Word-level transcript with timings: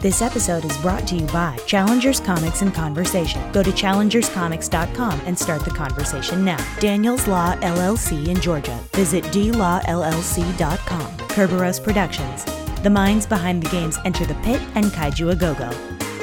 This 0.00 0.22
episode 0.22 0.64
is 0.64 0.78
brought 0.78 1.08
to 1.08 1.16
you 1.16 1.26
by 1.26 1.56
Challengers 1.66 2.20
Comics 2.20 2.62
and 2.62 2.72
Conversation. 2.72 3.42
Go 3.50 3.64
to 3.64 3.72
challengerscomics.com 3.72 5.20
and 5.26 5.36
start 5.36 5.64
the 5.64 5.72
conversation 5.72 6.44
now. 6.44 6.64
Daniels 6.78 7.26
Law 7.26 7.56
LLC 7.56 8.28
in 8.28 8.40
Georgia. 8.40 8.78
Visit 8.92 9.24
dlawllc.com. 9.24 11.10
Kerberos 11.28 11.82
Productions. 11.82 12.44
The 12.84 12.90
minds 12.90 13.26
behind 13.26 13.64
the 13.64 13.70
games 13.70 13.98
Enter 14.04 14.24
the 14.24 14.36
Pit 14.36 14.62
and 14.76 14.84
Kaiju 14.86 15.32
A 15.32 15.34
Go 15.34 15.52
Go. 15.54 15.72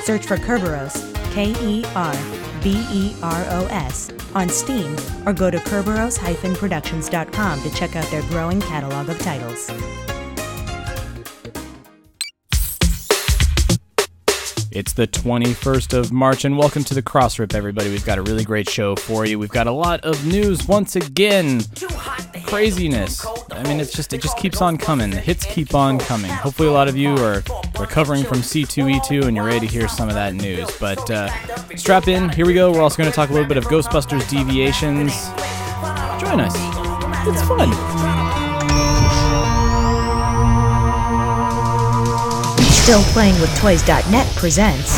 Search 0.03 0.25
for 0.25 0.37
Kerberos, 0.37 1.13
K 1.33 1.53
E 1.61 1.83
R 1.95 2.15
B 2.63 2.87
E 2.93 3.13
R 3.21 3.45
O 3.49 3.67
S, 3.71 4.09
on 4.33 4.47
Steam 4.47 4.95
or 5.25 5.33
go 5.33 5.51
to 5.51 5.57
Kerberos-productions.com 5.57 7.61
to 7.61 7.69
check 7.71 7.97
out 7.97 8.09
their 8.09 8.21
growing 8.29 8.61
catalog 8.61 9.09
of 9.09 9.19
titles. 9.19 9.69
It's 14.75 14.91
the 14.91 15.07
21st 15.07 15.97
of 15.97 16.11
March, 16.11 16.43
and 16.43 16.57
welcome 16.57 16.83
to 16.83 16.93
the 16.93 17.01
Crossrip, 17.01 17.55
everybody. 17.55 17.89
We've 17.89 18.05
got 18.05 18.17
a 18.17 18.21
really 18.21 18.43
great 18.43 18.69
show 18.69 18.97
for 18.97 19.25
you. 19.25 19.39
We've 19.39 19.47
got 19.47 19.67
a 19.67 19.71
lot 19.71 20.01
of 20.01 20.27
news 20.27 20.67
once 20.67 20.97
again. 20.97 21.61
Craziness. 22.43 23.25
I 23.51 23.63
mean, 23.63 23.79
it's 23.79 23.93
just 23.93 24.11
it 24.11 24.21
just 24.21 24.37
keeps 24.37 24.61
on 24.61 24.77
coming. 24.77 25.11
The 25.11 25.21
hits 25.21 25.45
keep 25.45 25.73
on 25.73 25.97
coming. 25.97 26.29
Hopefully, 26.29 26.67
a 26.67 26.73
lot 26.73 26.89
of 26.89 26.97
you 26.97 27.15
are 27.15 27.41
recovering 27.79 28.25
from 28.25 28.39
C2E2 28.39 29.23
and 29.23 29.37
you're 29.37 29.45
ready 29.45 29.65
to 29.65 29.73
hear 29.73 29.87
some 29.87 30.09
of 30.09 30.15
that 30.15 30.33
news. 30.33 30.69
But 30.77 31.09
uh, 31.09 31.29
strap 31.77 32.09
in. 32.09 32.27
Here 32.27 32.45
we 32.45 32.53
go. 32.53 32.69
We're 32.69 32.81
also 32.81 32.97
going 32.97 33.09
to 33.09 33.15
talk 33.15 33.29
a 33.29 33.33
little 33.33 33.47
bit 33.47 33.55
of 33.55 33.63
Ghostbusters 33.67 34.29
deviations. 34.29 35.13
Join 36.19 36.41
us. 36.41 36.53
It's 37.25 37.47
fun. 37.47 37.94
Still 42.85 43.01
Playing 43.13 43.41
with 43.41 43.49
Toys.net 43.57 44.27
presents 44.35 44.95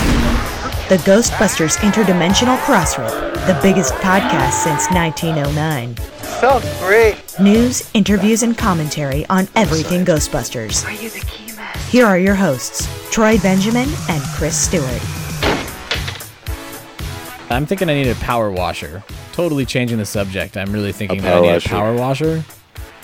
the 0.90 0.98
Ghostbusters 1.06 1.78
Interdimensional 1.78 2.58
Crossrip, 2.58 3.10
the 3.48 3.58
biggest 3.62 3.94
podcast 3.96 4.52
since 4.64 4.90
1909. 4.92 5.96
Felt 6.42 6.64
great. 6.82 7.16
News, 7.40 7.90
interviews, 7.94 8.44
and 8.44 8.58
commentary 8.58 9.26
on 9.28 9.48
everything 9.56 10.04
Ghostbusters. 10.04 10.84
Are 10.86 10.92
you 11.02 11.10
the 11.10 11.22
key 11.22 11.54
man? 11.56 11.74
Here 11.90 12.06
are 12.06 12.20
your 12.20 12.36
hosts, 12.36 12.86
Troy 13.10 13.38
Benjamin 13.38 13.88
and 14.10 14.22
Chris 14.36 14.58
Stewart. 14.58 15.02
I'm 17.50 17.66
thinking 17.66 17.90
I 17.90 17.94
need 17.94 18.10
a 18.10 18.16
power 18.16 18.52
washer. 18.52 19.02
Totally 19.32 19.66
changing 19.66 19.98
the 19.98 20.06
subject. 20.06 20.58
I'm 20.58 20.74
really 20.74 20.92
thinking 20.92 21.20
A 21.20 21.22
that 21.22 21.38
I 21.38 21.40
need 21.40 21.48
washer. 21.54 21.70
a 21.70 21.72
power 21.72 21.94
washer. 21.94 22.36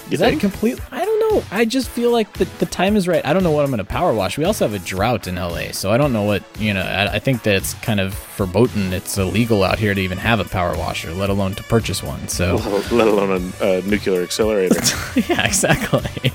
You 0.10 0.16
Is 0.16 0.20
that 0.20 0.32
think? 0.32 0.42
complete? 0.42 0.82
I 0.92 1.03
don't 1.03 1.03
know. 1.34 1.44
I 1.52 1.66
just 1.66 1.90
feel 1.90 2.12
like 2.12 2.34
the, 2.34 2.46
the 2.60 2.66
time 2.66 2.96
is 2.96 3.08
right. 3.08 3.26
I 3.26 3.34
don't 3.34 3.44
know 3.44 3.52
what 3.52 3.64
I'm 3.64 3.72
going 3.72 3.80
to 3.80 3.84
power 3.84 4.14
wash. 4.14 4.38
We 4.38 4.44
also 4.44 4.68
have 4.68 4.74
a 4.74 4.84
drought 4.84 5.28
in 5.28 5.36
LA, 5.36 5.72
so 5.72 5.92
I 5.92 5.98
don't 5.98 6.14
know 6.14 6.24
what, 6.24 6.44
you 6.60 6.74
know, 6.74 6.82
I, 6.82 7.16
I 7.16 7.20
think 7.20 7.44
that 7.44 7.56
it's 7.56 7.74
kind 7.76 8.00
of 8.00 8.14
verboten. 8.38 8.94
It's 8.94 9.18
illegal 9.18 9.64
out 9.64 9.80
here 9.80 9.94
to 9.94 10.02
even 10.02 10.18
have 10.18 10.40
a 10.40 10.46
power 10.46 10.78
washer, 10.78 11.12
let 11.12 11.30
alone 11.30 11.56
to 11.56 11.64
purchase 11.64 12.04
one. 12.04 12.28
So, 12.28 12.56
let 12.92 13.08
alone 13.08 13.54
a, 13.62 13.66
a 13.66 13.82
nuclear 13.84 14.22
accelerator. 14.22 14.76
yeah, 15.28 15.46
exactly. 15.46 16.32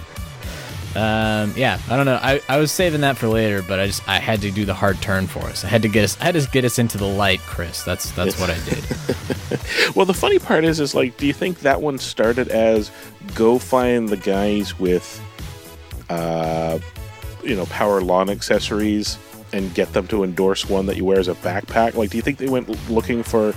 Um, 0.95 1.53
yeah, 1.57 1.79
I 1.89 1.97
don't 1.97 2.07
know. 2.07 2.19
I, 2.21 2.41
I 2.49 2.59
was 2.59 2.73
saving 2.73 3.03
that 3.03 3.19
for 3.19 3.29
later, 3.29 3.63
but 3.63 3.79
I 3.79 3.87
just 3.87 4.07
I 4.09 4.19
had 4.19 4.41
to 4.41 4.51
do 4.51 4.65
the 4.65 4.75
hard 4.75 5.01
turn 5.03 5.27
for 5.27 5.41
us. 5.41 5.65
I 5.65 5.69
had 5.69 5.83
to 5.83 5.89
get 5.89 6.05
us 6.05 6.19
I 6.21 6.25
had 6.25 6.35
to 6.35 6.49
get 6.51 6.65
us 6.65 6.79
into 6.79 6.97
the 6.97 7.07
light, 7.07 7.41
Chris. 7.41 7.83
That's 7.83 8.11
that's 8.13 8.39
what 8.41 8.51
I 8.51 8.59
did. 8.65 9.95
well, 9.95 10.07
the 10.07 10.15
funny 10.15 10.39
part 10.39 10.65
is, 10.65 10.81
is 10.81 10.95
like, 10.95 11.17
do 11.17 11.27
you 11.27 11.33
think 11.33 11.61
that 11.61 11.83
one 11.83 11.99
started 11.99 12.49
as 12.49 12.91
go 13.35 13.59
find 13.59 14.09
the 14.09 14.17
guys 14.17 14.79
with, 14.79 15.23
uh, 16.09 16.79
you 17.45 17.55
know, 17.55 17.67
power 17.67 18.01
lawn 18.01 18.31
accessories 18.31 19.19
and 19.53 19.75
get 19.75 19.93
them 19.93 20.07
to 20.09 20.25
endorse 20.25 20.69
one 20.69 20.87
that 20.87 20.97
you 20.97 21.05
wear 21.05 21.19
as 21.19 21.29
a 21.29 21.35
backpack? 21.35 21.95
Like, 21.95 22.11
do 22.11 22.17
you 22.17 22.23
think 22.23 22.39
they 22.39 22.49
went 22.49 22.69
looking 22.91 23.23
for 23.23 23.55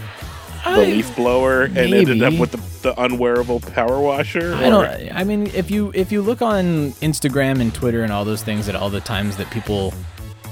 the 0.63 0.77
leaf 0.81 1.15
blower 1.15 1.63
and 1.63 1.77
ended 1.77 2.21
up 2.23 2.33
with 2.39 2.51
the, 2.51 2.89
the 2.89 3.01
unwearable 3.01 3.59
power 3.59 3.99
washer? 3.99 4.53
I 4.53 4.67
Or- 4.67 4.85
don't. 4.85 5.15
I 5.15 5.23
mean, 5.23 5.47
if 5.47 5.69
you 5.71 5.91
if 5.93 6.11
you 6.11 6.21
look 6.21 6.41
on 6.41 6.91
Instagram 7.01 7.61
and 7.61 7.73
Twitter 7.73 8.03
and 8.03 8.11
all 8.11 8.25
those 8.25 8.43
things, 8.43 8.67
at 8.69 8.75
all 8.75 8.89
the 8.89 9.01
times 9.01 9.37
that 9.37 9.49
people 9.51 9.93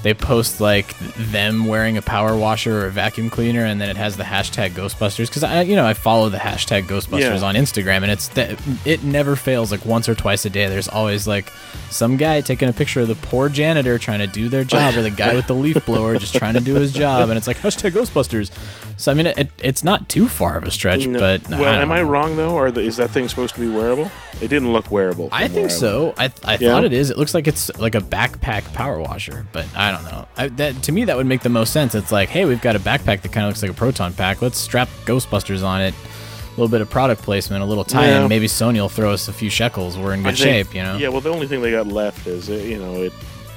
they 0.02 0.14
post 0.14 0.60
like 0.60 0.96
them 1.16 1.66
wearing 1.66 1.96
a 1.96 2.02
power 2.02 2.36
washer 2.36 2.80
or 2.82 2.86
a 2.86 2.90
vacuum 2.90 3.28
cleaner, 3.30 3.64
and 3.64 3.80
then 3.80 3.88
it 3.90 3.96
has 3.96 4.16
the 4.16 4.22
hashtag 4.24 4.70
Ghostbusters 4.70 5.26
because 5.28 5.42
I 5.44 5.62
you 5.62 5.76
know 5.76 5.86
I 5.86 5.94
follow 5.94 6.28
the 6.28 6.38
hashtag 6.38 6.84
Ghostbusters 6.84 7.40
Yeah. 7.40 7.44
on 7.44 7.54
Instagram, 7.54 8.02
and 8.02 8.10
it's 8.10 8.28
that 8.28 8.58
it 8.86 9.02
never 9.04 9.36
fails. 9.36 9.70
Like 9.70 9.84
once 9.84 10.08
or 10.08 10.14
twice 10.14 10.44
a 10.44 10.50
day, 10.50 10.68
there's 10.68 10.88
always 10.88 11.26
like 11.26 11.52
some 11.90 12.16
guy 12.16 12.40
taking 12.40 12.68
a 12.68 12.72
picture 12.72 13.00
of 13.00 13.08
the 13.08 13.14
poor 13.16 13.48
janitor 13.48 13.98
trying 13.98 14.20
to 14.20 14.26
do 14.26 14.48
their 14.48 14.64
job, 14.64 14.96
or 14.96 15.02
the 15.02 15.10
guy 15.10 15.34
with 15.34 15.46
the 15.46 15.54
leaf 15.54 15.84
blower 15.84 16.16
just 16.18 16.34
trying 16.34 16.54
to 16.54 16.60
do 16.60 16.74
his 16.74 16.92
job, 16.92 17.28
and 17.28 17.36
it's 17.36 17.46
like 17.46 17.58
hashtag 17.58 17.90
Ghostbusters. 17.92 18.50
So 18.96 19.10
I 19.10 19.14
mean, 19.14 19.26
it, 19.26 19.48
it's 19.62 19.82
not 19.82 20.08
too 20.08 20.28
far 20.28 20.56
of 20.58 20.64
a 20.64 20.70
stretch, 20.70 21.06
No. 21.06 21.18
but 21.18 21.48
well, 21.48 21.64
I 21.64 21.80
am 21.82 21.90
I 21.92 22.02
wrong 22.02 22.36
though, 22.36 22.50
or 22.54 22.70
the, 22.70 22.80
is 22.82 22.96
that 22.98 23.10
thing 23.10 23.28
supposed 23.28 23.54
to 23.54 23.60
be 23.60 23.68
wearable? 23.68 24.10
It 24.40 24.48
didn't 24.48 24.72
look 24.72 24.90
wearable. 24.90 25.28
I 25.32 25.48
think 25.48 25.70
so. 25.70 26.14
I, 26.18 26.32
I 26.44 26.52
Yeah? 26.58 26.70
thought 26.70 26.84
it 26.84 26.92
is. 26.94 27.10
It 27.10 27.18
looks 27.18 27.34
like 27.34 27.46
it's 27.46 27.70
like 27.78 27.94
a 27.94 28.00
backpack 28.00 28.72
power 28.72 28.98
washer, 29.00 29.46
but 29.52 29.66
I 29.76 29.89
don't 29.90 30.04
know. 30.04 30.26
I, 30.36 30.48
that 30.48 30.82
to 30.84 30.92
me 30.92 31.04
that 31.04 31.16
would 31.16 31.26
make 31.26 31.42
the 31.42 31.48
most 31.48 31.72
sense. 31.72 31.94
It's 31.94 32.12
like, 32.12 32.28
hey, 32.28 32.44
we've 32.44 32.60
got 32.60 32.76
a 32.76 32.80
backpack 32.80 33.22
that 33.22 33.32
kind 33.32 33.46
of 33.46 33.48
looks 33.50 33.62
like 33.62 33.70
a 33.70 33.74
proton 33.74 34.12
pack. 34.12 34.42
Let's 34.42 34.58
strap 34.58 34.88
Ghostbusters 35.04 35.64
on 35.64 35.80
it. 35.82 35.94
A 35.94 36.50
little 36.60 36.68
bit 36.68 36.80
of 36.80 36.90
product 36.90 37.22
placement, 37.22 37.62
a 37.62 37.66
little 37.66 37.84
tie-in. 37.84 38.22
Yeah. 38.22 38.26
Maybe 38.28 38.46
Sony 38.46 38.74
will 38.80 38.88
throw 38.88 39.12
us 39.12 39.28
a 39.28 39.32
few 39.32 39.48
shekels. 39.48 39.96
We're 39.96 40.14
in 40.14 40.20
I 40.26 40.30
good 40.30 40.38
think- 40.38 40.66
shape, 40.66 40.74
you 40.74 40.82
know. 40.82 40.96
Yeah, 40.96 41.08
well, 41.08 41.20
the 41.20 41.30
only 41.30 41.46
thing 41.46 41.62
they 41.62 41.70
got 41.70 41.86
left 41.86 42.26
is, 42.26 42.50
uh, 42.50 42.54
you 42.54 42.78
know, 42.78 43.02
it, 43.04 43.12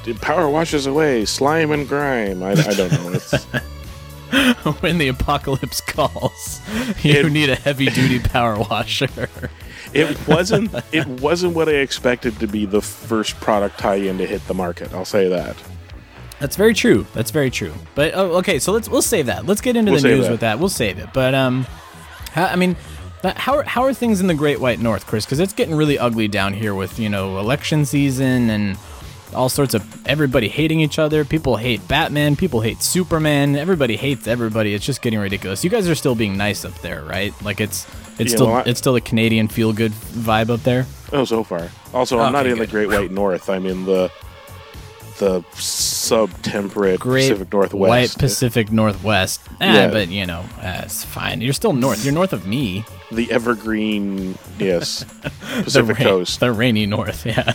it 0.06 0.22
power 0.22 0.48
washes 0.50 0.86
away 0.86 1.26
slime 1.26 1.72
and 1.72 1.88
grime. 1.90 2.44
I, 2.44 2.52
I 2.52 2.74
don't 2.74 2.92
know. 2.92 3.12
It's, 3.14 3.44
when 4.82 5.00
the 5.00 5.08
apocalypse 5.10 5.82
calls, 5.82 6.62
you 7.04 7.14
It- 7.14 7.32
need 7.32 7.50
a 7.50 7.56
heavy-duty 7.56 8.20
power 8.20 8.58
washer. 8.60 9.30
it 9.94 10.28
wasn't. 10.28 10.72
It 10.92 11.08
wasn't 11.08 11.56
what 11.56 11.68
I 11.70 11.74
expected 11.78 12.40
to 12.40 12.48
be 12.48 12.66
the 12.66 12.82
first 12.82 13.36
product 13.42 13.80
tie-in 13.80 14.18
to 14.20 14.26
hit 14.26 14.46
the 14.48 14.54
market. 14.54 14.94
I'll 14.94 15.04
say 15.04 15.28
that. 15.30 15.56
That's 16.44 16.58
very 16.58 16.74
true. 16.74 17.06
That's 17.14 17.32
very 17.32 17.50
true. 17.50 17.74
But 17.96 18.12
oh, 18.16 18.36
okay, 18.40 18.60
so 18.60 18.74
let's 18.74 18.90
we'll 18.90 19.02
save 19.02 19.28
that. 19.28 19.46
Let's 19.46 19.62
get 19.62 19.78
into 19.78 19.94
We'll 19.94 20.02
the 20.02 20.08
news 20.10 20.26
that. 20.26 20.32
with 20.32 20.40
that. 20.42 20.60
We'll 20.60 20.68
save 20.68 20.98
it. 21.00 21.08
But 21.14 21.34
um, 21.34 21.66
how, 22.34 22.48
I 22.48 22.58
mean, 22.58 22.76
how 23.24 23.60
are, 23.60 23.64
how 23.64 23.84
are 23.84 23.94
things 23.94 24.20
in 24.20 24.28
the 24.28 24.34
Great 24.34 24.60
White 24.60 24.80
North, 24.82 25.08
Chris? 25.08 25.24
Because 25.26 25.40
it's 25.40 25.54
getting 25.54 25.74
really 25.74 25.98
ugly 25.98 26.28
down 26.28 26.52
here 26.54 26.76
with 26.76 27.00
you 27.00 27.08
know 27.08 27.40
election 27.40 27.86
season 27.86 28.50
and 28.50 28.78
all 29.34 29.48
sorts 29.48 29.74
of 29.74 30.06
everybody 30.06 30.50
hating 30.50 30.82
each 30.82 31.00
other. 31.00 31.24
People 31.24 31.56
hate 31.56 31.88
Batman. 31.88 32.36
People 32.36 32.60
hate 32.60 32.82
Superman. 32.82 33.56
Everybody 33.56 33.96
hates 33.96 34.28
everybody. 34.28 34.74
It's 34.74 34.86
just 34.86 35.02
getting 35.02 35.20
ridiculous. 35.20 35.64
You 35.64 35.70
guys 35.70 35.88
are 35.88 35.96
still 35.96 36.14
being 36.14 36.36
nice 36.36 36.66
up 36.66 36.74
there, 36.82 37.04
right? 37.06 37.34
Like 37.42 37.62
it's 37.62 37.88
it's 38.20 38.32
Yeah, 38.32 38.36
still 38.36 38.48
well, 38.48 38.56
I- 38.58 38.64
it's 38.70 38.80
still 38.80 38.98
a 38.98 39.02
Canadian 39.02 39.48
feel 39.48 39.72
good 39.72 39.94
vibe 39.94 40.50
up 40.50 40.64
there. 40.64 40.88
Oh, 41.14 41.24
so 41.24 41.44
far. 41.46 41.70
Also, 41.94 42.20
I'm 42.20 42.34
not 42.34 42.42
Okay, 42.48 42.52
in 42.52 42.58
the. 42.60 42.68
Great 42.68 42.88
White 42.90 43.12
North. 43.12 43.50
I'm 43.50 43.66
in 43.66 43.86
the 43.86 44.12
the 45.20 45.44
sub-temperate 45.54 47.00
Great 47.00 47.30
Pacific 47.30 47.52
Northwest. 47.54 47.90
White 47.90 48.16
Pacific 48.18 48.72
Northwest. 48.72 49.42
Ah, 49.62 49.74
Yeah. 49.74 49.88
but 49.90 50.10
you 50.10 50.26
know, 50.26 50.42
uh, 50.62 50.82
it's 50.84 51.04
fine. 51.04 51.42
You're 51.42 51.54
still 51.54 51.74
north. 51.74 52.04
You're 52.04 52.14
north 52.14 52.34
of 52.34 52.46
me. 52.48 52.86
The 53.12 53.32
evergreen, 53.32 54.38
yes, 54.60 55.04
the 55.22 55.32
Pacific 55.64 55.98
ra- 56.00 56.04
Coast. 56.04 56.40
the 56.40 56.52
rainy 56.52 56.86
north. 56.86 57.26
Yeah. 57.34 57.54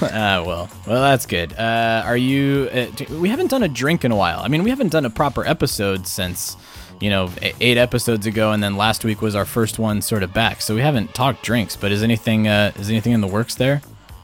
Ah, 0.00 0.44
well, 0.46 0.70
well, 0.86 1.02
that's 1.02 1.26
good. 1.26 1.52
Uh, 1.58 2.02
are 2.04 2.16
you? 2.16 2.68
Uh, 2.72 2.86
d- 2.94 3.06
we 3.06 3.28
haven't 3.28 3.48
done 3.50 3.64
a 3.64 3.68
drink 3.68 4.04
in 4.04 4.12
a 4.12 4.16
while. 4.16 4.38
I 4.38 4.46
mean, 4.46 4.62
we 4.62 4.70
haven't 4.70 4.92
done 4.92 5.04
a 5.04 5.10
proper 5.10 5.44
episode 5.44 6.06
since, 6.06 6.56
you 7.00 7.10
know, 7.10 7.28
eight 7.60 7.76
episodes 7.76 8.24
ago, 8.24 8.52
and 8.52 8.62
then 8.62 8.76
last 8.76 9.04
week 9.04 9.20
was 9.20 9.34
our 9.34 9.44
first 9.44 9.80
one, 9.80 10.00
sort 10.00 10.22
of 10.22 10.32
back. 10.32 10.62
So 10.62 10.76
we 10.76 10.80
haven't 10.80 11.12
talked 11.12 11.42
drinks. 11.42 11.74
But 11.74 11.90
is 11.90 12.04
anything? 12.04 12.46
Uh, 12.46 12.70
is 12.78 12.88
anything 12.88 13.12
in 13.12 13.20
the 13.20 13.26
works 13.26 13.56
there? 13.56 13.82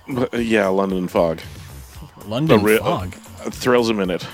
Uh, 0.09 0.27
yeah, 0.39 0.69
London 0.69 1.09
fog. 1.09 1.41
London 2.27 2.63
real- 2.63 2.81
fog. 2.83 3.15
Uh, 3.45 3.51
thrills 3.51 3.89
a 3.91 3.95
minute. 3.95 4.27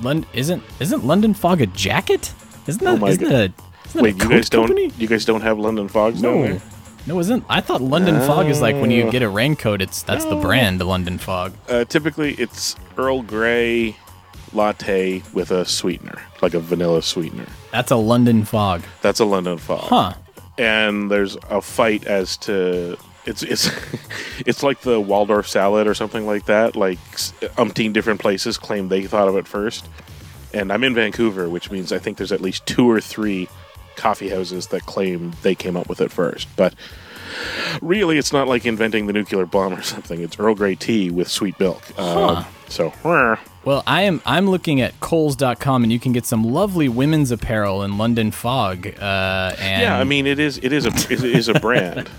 London 0.00 0.28
isn't 0.34 0.62
isn't 0.80 1.04
London 1.04 1.34
fog 1.34 1.60
a 1.60 1.66
jacket? 1.66 2.32
Isn't 2.66 2.82
that 2.84 3.00
oh 3.02 3.06
isn't 3.06 3.24
it 3.26 3.32
a, 3.32 3.34
isn't 3.34 3.54
that 3.94 4.02
Wait, 4.02 4.14
a 4.20 4.24
you 4.24 4.30
guys 4.30 4.48
don't? 4.48 4.66
company? 4.66 4.92
You 4.98 5.06
guys 5.08 5.24
don't 5.24 5.40
have 5.42 5.58
London 5.58 5.88
fogs 5.88 6.22
No, 6.22 6.42
there? 6.42 6.60
no, 7.06 7.18
isn't. 7.18 7.44
I 7.48 7.60
thought 7.60 7.80
London 7.82 8.20
fog 8.20 8.46
is 8.46 8.60
like 8.60 8.76
when 8.76 8.90
you 8.90 9.10
get 9.10 9.22
a 9.22 9.28
raincoat. 9.28 9.80
It's 9.82 10.02
that's 10.02 10.24
the 10.24 10.36
brand, 10.36 10.80
London 10.80 11.18
fog. 11.18 11.52
Uh, 11.68 11.84
typically, 11.84 12.34
it's 12.34 12.76
Earl 12.96 13.22
Grey 13.22 13.96
latte 14.52 15.22
with 15.32 15.50
a 15.50 15.64
sweetener, 15.64 16.20
like 16.42 16.54
a 16.54 16.60
vanilla 16.60 17.02
sweetener. 17.02 17.46
That's 17.70 17.90
a 17.90 17.96
London 17.96 18.44
fog. 18.44 18.82
That's 19.00 19.20
a 19.20 19.24
London 19.24 19.58
fog. 19.58 19.84
Huh. 19.88 20.14
And 20.58 21.10
there's 21.10 21.36
a 21.48 21.60
fight 21.62 22.04
as 22.06 22.36
to 22.38 22.96
it's 23.26 23.42
it's 23.42 23.70
it's 24.46 24.62
like 24.62 24.80
the 24.80 25.00
Waldorf 25.00 25.48
salad 25.48 25.86
or 25.86 25.94
something 25.94 26.26
like 26.26 26.46
that. 26.46 26.76
Like 26.76 26.98
umpteen 27.56 27.92
different 27.92 28.20
places 28.20 28.58
claim 28.58 28.88
they 28.88 29.02
thought 29.06 29.28
of 29.28 29.36
it 29.36 29.46
first. 29.46 29.88
And 30.54 30.70
I'm 30.72 30.84
in 30.84 30.94
Vancouver, 30.94 31.48
which 31.48 31.70
means 31.70 31.92
I 31.92 31.98
think 31.98 32.18
there's 32.18 32.32
at 32.32 32.42
least 32.42 32.66
two 32.66 32.90
or 32.90 33.00
three 33.00 33.48
coffee 33.96 34.28
houses 34.28 34.66
that 34.68 34.84
claim 34.84 35.32
they 35.42 35.54
came 35.54 35.76
up 35.76 35.88
with 35.88 36.00
it 36.00 36.10
first. 36.10 36.48
But 36.56 36.74
really, 37.80 38.18
it's 38.18 38.32
not 38.32 38.48
like 38.48 38.66
inventing 38.66 39.06
the 39.06 39.12
nuclear 39.12 39.46
bomb 39.46 39.74
or 39.74 39.82
something. 39.94 40.20
It's 40.20 40.38
Earl 40.38 40.54
Grey 40.54 40.74
tea 40.74 41.10
with 41.10 41.28
sweet 41.28 41.58
milk. 41.58 41.82
Um, 41.98 42.44
so, 42.68 42.92
Well, 43.64 43.82
I 43.86 44.02
am 44.02 44.20
I'm 44.26 44.48
looking 44.50 44.80
at 44.80 44.98
Kohls.com 45.00 45.84
and 45.84 45.92
you 45.92 46.00
can 46.00 46.12
get 46.12 46.26
some 46.26 46.42
lovely 46.42 46.88
women's 46.88 47.30
apparel 47.30 47.82
in 47.82 47.96
London 47.96 48.30
Fog. 48.30 48.86
Uh, 48.86 49.54
and 49.58 49.82
yeah, 49.82 49.98
I 49.98 50.04
mean, 50.04 50.26
it 50.26 50.38
is 50.38 50.58
it 50.58 50.72
is 50.72 50.84
a 50.84 51.12
it 51.12 51.22
is 51.24 51.48
a 51.48 51.54
brand. 51.60 52.10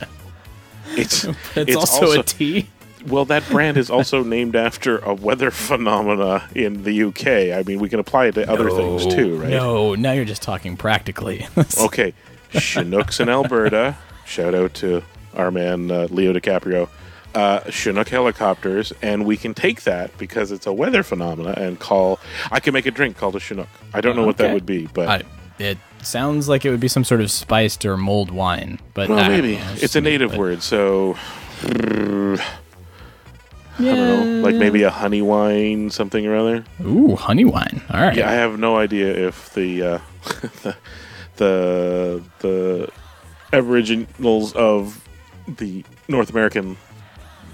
It's 0.97 1.25
it's, 1.55 1.75
also, 1.75 2.19
a 2.19 2.23
tea. 2.23 2.67
Well, 3.07 3.25
that 3.25 3.47
brand 3.49 3.77
is 3.77 3.89
also 3.89 4.23
named 4.23 4.55
after 4.55 4.99
a 4.99 5.13
weather 5.13 5.51
phenomena 5.51 6.47
in 6.55 6.83
the 6.83 7.03
UK. 7.03 7.57
I 7.57 7.63
mean, 7.65 7.79
we 7.79 7.89
can 7.89 7.99
apply 7.99 8.27
it 8.27 8.35
to 8.35 8.49
other 8.49 8.69
things 8.69 9.05
too, 9.07 9.37
right? 9.37 9.49
No, 9.49 9.95
now 9.95 10.11
you're 10.11 10.23
just 10.23 10.41
talking 10.41 10.77
practically. 10.77 11.47
Okay, 11.79 12.13
Chinooks 12.51 13.19
in 13.19 13.27
Alberta. 13.29 13.97
Shout 14.25 14.53
out 14.53 14.73
to 14.75 15.03
our 15.35 15.51
man 15.51 15.91
uh, 15.91 16.07
Leo 16.09 16.31
DiCaprio. 16.33 16.89
Uh, 17.33 17.67
Chinook 17.71 18.09
helicopters, 18.09 18.93
and 19.01 19.25
we 19.25 19.35
can 19.35 19.55
take 19.55 19.81
that 19.83 20.15
because 20.19 20.51
it's 20.51 20.67
a 20.67 20.73
weather 20.73 21.01
phenomena 21.01 21.55
and 21.57 21.79
call. 21.79 22.19
I 22.51 22.59
can 22.59 22.73
make 22.75 22.85
a 22.85 22.91
drink 22.91 23.17
called 23.17 23.35
a 23.35 23.39
Chinook. 23.39 23.69
I 23.91 24.01
don't 24.01 24.15
know 24.15 24.25
what 24.25 24.37
that 24.37 24.53
would 24.53 24.67
be, 24.67 24.85
but 24.85 25.09
I, 25.09 25.23
it 25.57 25.79
sounds 26.05 26.47
like 26.49 26.65
it 26.65 26.69
would 26.71 26.79
be 26.79 26.87
some 26.87 27.03
sort 27.03 27.21
of 27.21 27.31
spiced 27.31 27.85
or 27.85 27.97
mulled 27.97 28.31
wine, 28.31 28.79
but 28.93 29.09
well, 29.09 29.29
maybe 29.29 29.57
know, 29.57 29.75
it's 29.75 29.95
a 29.95 30.01
native 30.01 30.31
but- 30.31 30.39
word, 30.39 30.63
so 30.63 31.15
I 33.79 33.85
don't 33.85 34.41
know, 34.41 34.47
like 34.47 34.55
maybe 34.55 34.83
a 34.83 34.89
honey 34.89 35.21
wine, 35.21 35.89
something 35.89 36.25
or 36.27 36.35
other. 36.35 36.63
Ooh, 36.85 37.15
honey 37.15 37.45
wine. 37.45 37.81
All 37.89 37.99
right. 37.99 38.15
Yeah, 38.15 38.29
I 38.29 38.33
have 38.33 38.59
no 38.59 38.77
idea 38.77 39.27
if 39.27 39.53
the 39.53 39.83
uh, 39.83 39.99
the 40.63 40.75
the 41.37 42.23
the 42.39 42.91
aboriginals 43.51 44.53
of 44.53 45.07
the 45.47 45.83
North 46.07 46.29
American 46.29 46.77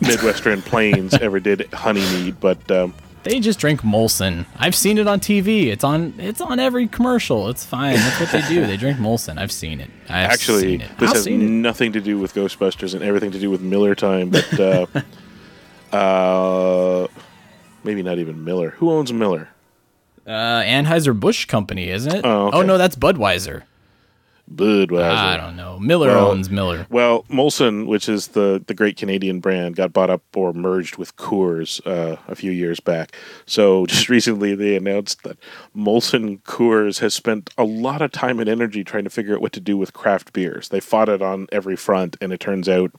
Midwestern 0.02 0.62
plains 0.62 1.14
ever 1.22 1.40
did 1.40 1.72
honey 1.74 2.02
mead, 2.02 2.40
but 2.40 2.70
um, 2.70 2.94
They 3.30 3.40
just 3.40 3.60
drink 3.60 3.82
Molson. 3.82 4.48
I've 4.58 4.74
seen 4.74 4.98
it 4.98 5.08
on 5.08 5.20
TV. 5.20 5.68
It's 5.68 5.84
on. 5.84 6.16
It's 6.18 6.42
on 6.42 6.58
every 6.60 6.88
commercial. 6.88 7.48
It's 7.50 7.64
fine. 7.64 7.94
That's 7.94 8.20
what 8.20 8.32
they 8.32 8.42
do. 8.48 8.66
They 8.66 8.76
drink 8.76 8.98
Molson. 8.98 9.38
I've 9.38 9.52
seen 9.52 9.80
it. 9.80 9.92
I've 10.06 10.32
actually 10.32 10.62
seen 10.62 10.82
it. 10.82 10.90
this 10.98 11.10
I've 11.12 11.16
has 11.18 11.26
seen 11.26 11.42
it. 11.44 11.46
nothing 11.48 11.92
to 11.94 12.02
do 12.02 12.18
with 12.18 12.34
Ghostbusters 12.34 12.96
and 12.96 13.04
everything 13.04 13.30
to 13.30 13.40
do 13.40 13.52
with 13.52 13.62
Miller 13.62 13.94
Time, 13.94 14.32
but 14.32 14.60
uh, 14.60 14.88
uh, 15.96 17.08
maybe 17.84 18.02
not 18.02 18.18
even 18.18 18.44
Miller. 18.44 18.72
Who 18.72 18.90
owns 18.90 19.14
Miller? 19.14 19.50
Uh, 20.26 20.64
Anheuser 20.64 21.18
Busch 21.18 21.46
Company, 21.46 21.90
isn't 21.90 22.12
it? 22.12 22.26
Oh, 22.26 22.48
okay. 22.48 22.66
no, 22.66 22.80
that's 22.80 22.96
Budweiser. 22.96 23.62
Budweiser. 24.54 25.12
I 25.12 25.38
don't 25.38 25.56
know. 25.56 25.80
Miller 25.80 26.08
Well, 26.08 26.32
owns 26.32 26.50
Miller. 26.50 26.88
Well, 26.90 27.24
Molson, 27.30 27.86
which 27.86 28.10
is 28.10 28.30
the, 28.30 28.64
the 28.66 28.74
great 28.74 28.98
Canadian 28.98 29.40
brand, 29.40 29.76
got 29.76 29.94
bought 29.94 30.10
up 30.10 30.24
or 30.36 30.54
merged 30.54 30.98
with 30.98 31.16
Coors 31.16 31.86
uh, 31.86 32.18
a 32.28 32.36
few 32.36 32.52
years 32.52 32.80
back. 32.80 33.16
So 33.46 33.86
just 33.88 34.10
recently 34.10 34.56
they 34.56 34.76
announced 34.76 35.24
that 35.24 35.38
Molson 35.76 36.42
Coors 36.42 37.00
has 37.00 37.14
spent 37.14 37.52
a 37.58 37.64
lot 37.64 38.02
of 38.02 38.12
time 38.12 38.40
and 38.40 38.50
energy 38.50 38.84
trying 38.84 39.04
to 39.04 39.10
figure 39.10 39.36
out 39.36 39.42
what 39.42 39.54
to 39.54 39.60
do 39.60 39.78
with 39.78 39.94
craft 39.94 40.34
beers. 40.34 40.70
They 40.70 40.80
fought 40.80 41.10
it 41.10 41.22
on 41.22 41.48
every 41.52 41.76
front, 41.76 42.18
and 42.20 42.34
it 42.34 42.40
turns 42.40 42.68
out 42.68 42.92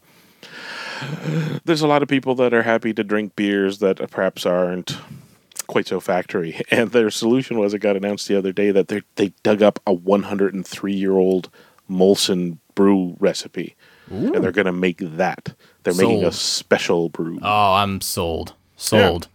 there's 1.64 1.82
a 1.82 1.86
lot 1.86 2.02
of 2.02 2.08
people 2.08 2.34
that 2.36 2.54
are 2.54 2.62
happy 2.62 2.92
to 2.94 3.04
drink 3.04 3.36
beers 3.36 3.78
that 3.78 3.96
perhaps 4.10 4.46
aren't 4.46 4.96
quite 5.70 5.86
so 5.86 6.00
factory. 6.00 6.60
And 6.70 6.90
their 6.90 7.10
solution 7.10 7.58
was 7.58 7.72
it 7.74 7.78
got 7.78 7.96
announced 7.96 8.28
the 8.28 8.36
other 8.36 8.52
day 8.52 8.70
that 8.70 8.88
they 8.88 9.02
they 9.16 9.32
dug 9.42 9.62
up 9.62 9.78
a 9.86 9.92
103 9.92 10.92
year 10.92 11.16
old 11.16 11.48
Molson 11.88 12.58
brew 12.74 13.16
recipe, 13.18 13.74
and 14.10 14.42
they're 14.42 14.52
going 14.52 14.66
to 14.66 14.72
make 14.72 14.98
that. 14.98 15.54
They're 15.82 15.94
making 15.94 16.24
a 16.24 16.32
special 16.32 17.08
brew. 17.08 17.38
Oh, 17.42 17.74
I'm 17.74 18.00
sold. 18.00 18.54
Sold. 18.76 19.28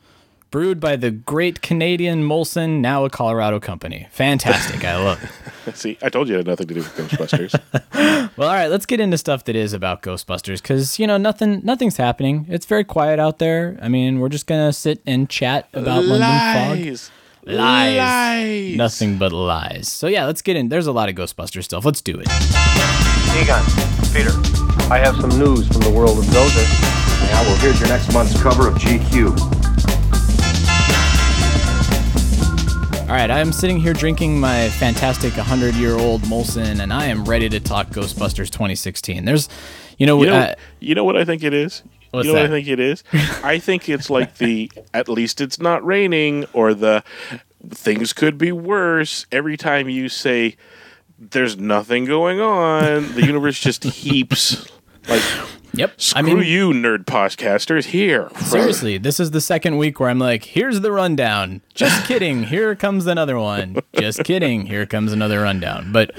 Brewed 0.55 0.79
by 0.79 0.95
the 0.95 1.11
great 1.11 1.61
Canadian 1.61 2.23
Molson, 2.23 2.79
now 2.79 3.03
a 3.03 3.09
Colorado 3.09 3.59
company. 3.59 4.07
Fantastic. 4.11 4.85
I 4.85 4.95
love 4.95 5.21
it. 5.67 5.75
See, 5.75 5.97
I 6.01 6.07
told 6.07 6.29
you 6.29 6.35
it 6.35 6.37
had 6.37 6.47
nothing 6.47 6.67
to 6.67 6.73
do 6.75 6.79
with 6.79 6.95
Ghostbusters. 6.95 7.59
Well, 8.37 8.47
all 8.47 8.55
right, 8.55 8.67
let's 8.67 8.85
get 8.85 9.01
into 9.01 9.17
stuff 9.17 9.43
that 9.45 9.55
is 9.57 9.73
about 9.73 10.01
Ghostbusters 10.01 10.61
because 10.61 10.97
you 10.97 11.07
know 11.07 11.17
nothing, 11.17 11.59
nothing's 11.65 11.97
happening. 11.97 12.45
It's 12.47 12.65
very 12.65 12.85
quiet 12.85 13.19
out 13.19 13.39
there. 13.39 13.77
I 13.81 13.89
mean, 13.89 14.19
we're 14.19 14.29
just 14.29 14.47
gonna 14.47 14.71
sit 14.71 15.01
and 15.05 15.29
chat 15.29 15.67
about 15.73 16.05
London 16.05 16.29
Fog. 16.29 16.79
Lies. 16.79 17.11
Lies. 17.43 17.97
Lies. 17.97 18.75
Nothing 18.77 19.17
but 19.17 19.33
lies. 19.33 19.89
So 19.89 20.07
yeah, 20.07 20.25
let's 20.25 20.41
get 20.41 20.55
in. 20.55 20.69
There's 20.69 20.87
a 20.87 20.93
lot 20.93 21.09
of 21.09 21.15
Ghostbusters 21.15 21.65
stuff. 21.65 21.83
Let's 21.83 22.01
do 22.01 22.17
it. 22.17 22.27
Egon, 23.41 23.63
Peter, 24.13 24.31
I 24.89 24.99
have 25.03 25.17
some 25.19 25.37
news 25.37 25.67
from 25.67 25.81
the 25.81 25.91
world 25.91 26.17
of 26.17 26.25
Gozer. 26.25 26.65
Yeah, 27.27 27.41
well, 27.41 27.57
here's 27.57 27.77
your 27.77 27.89
next 27.89 28.13
month's 28.13 28.41
cover 28.41 28.69
of 28.69 28.75
GQ. 28.75 29.94
All 33.05 33.11
right, 33.11 33.29
I 33.29 33.39
am 33.39 33.51
sitting 33.53 33.77
here 33.79 33.93
drinking 33.93 34.39
my 34.39 34.67
fantastic 34.69 35.37
100 35.37 35.75
year 35.75 35.95
old 35.95 36.23
Molson, 36.23 36.79
and 36.81 36.91
I 36.91 37.05
am 37.05 37.23
ready 37.23 37.47
to 37.49 37.59
talk 37.59 37.89
Ghostbusters 37.89 38.49
2016. 38.49 39.25
There's, 39.25 39.47
you 39.99 40.07
know, 40.07 40.19
You 40.23 40.29
know, 40.31 40.35
uh, 40.37 40.55
you 40.79 40.95
know 40.95 41.03
what 41.03 41.15
I 41.15 41.23
think 41.23 41.43
it 41.43 41.53
is? 41.53 41.83
What's 42.09 42.25
you 42.25 42.33
know 42.33 42.39
what 42.39 42.45
I 42.45 42.47
that? 42.47 42.53
think 42.55 42.67
it 42.67 42.79
is? 42.79 43.03
I 43.43 43.59
think 43.59 43.89
it's 43.89 44.09
like 44.09 44.37
the 44.39 44.71
at 44.91 45.07
least 45.07 45.39
it's 45.39 45.59
not 45.59 45.85
raining 45.85 46.45
or 46.51 46.73
the 46.73 47.03
things 47.69 48.11
could 48.11 48.39
be 48.39 48.51
worse. 48.51 49.27
Every 49.31 49.55
time 49.55 49.87
you 49.87 50.09
say 50.09 50.55
there's 51.19 51.57
nothing 51.57 52.05
going 52.05 52.39
on, 52.41 53.13
the 53.13 53.23
universe 53.23 53.59
just 53.59 53.83
heaps 53.83 54.67
like 55.07 55.21
yep. 55.77 55.99
screw 55.99 56.19
I 56.19 56.23
mean, 56.23 56.43
you 56.45 56.71
nerd 56.71 57.05
podcasters 57.05 57.85
here. 57.85 58.29
seriously, 58.37 58.97
this 58.97 59.19
is 59.19 59.31
the 59.31 59.41
second 59.41 59.77
week 59.77 59.99
where 59.99 60.09
I'm 60.09 60.19
like, 60.19 60.43
here's 60.43 60.81
the 60.81 60.91
rundown. 60.91 61.61
Just 61.73 62.05
kidding. 62.07 62.43
Here 62.43 62.75
comes 62.75 63.05
another 63.05 63.37
one. 63.37 63.77
Just 63.93 64.23
kidding. 64.23 64.65
Here 64.65 64.85
comes 64.85 65.11
another 65.11 65.41
rundown. 65.41 65.91
But 65.91 66.11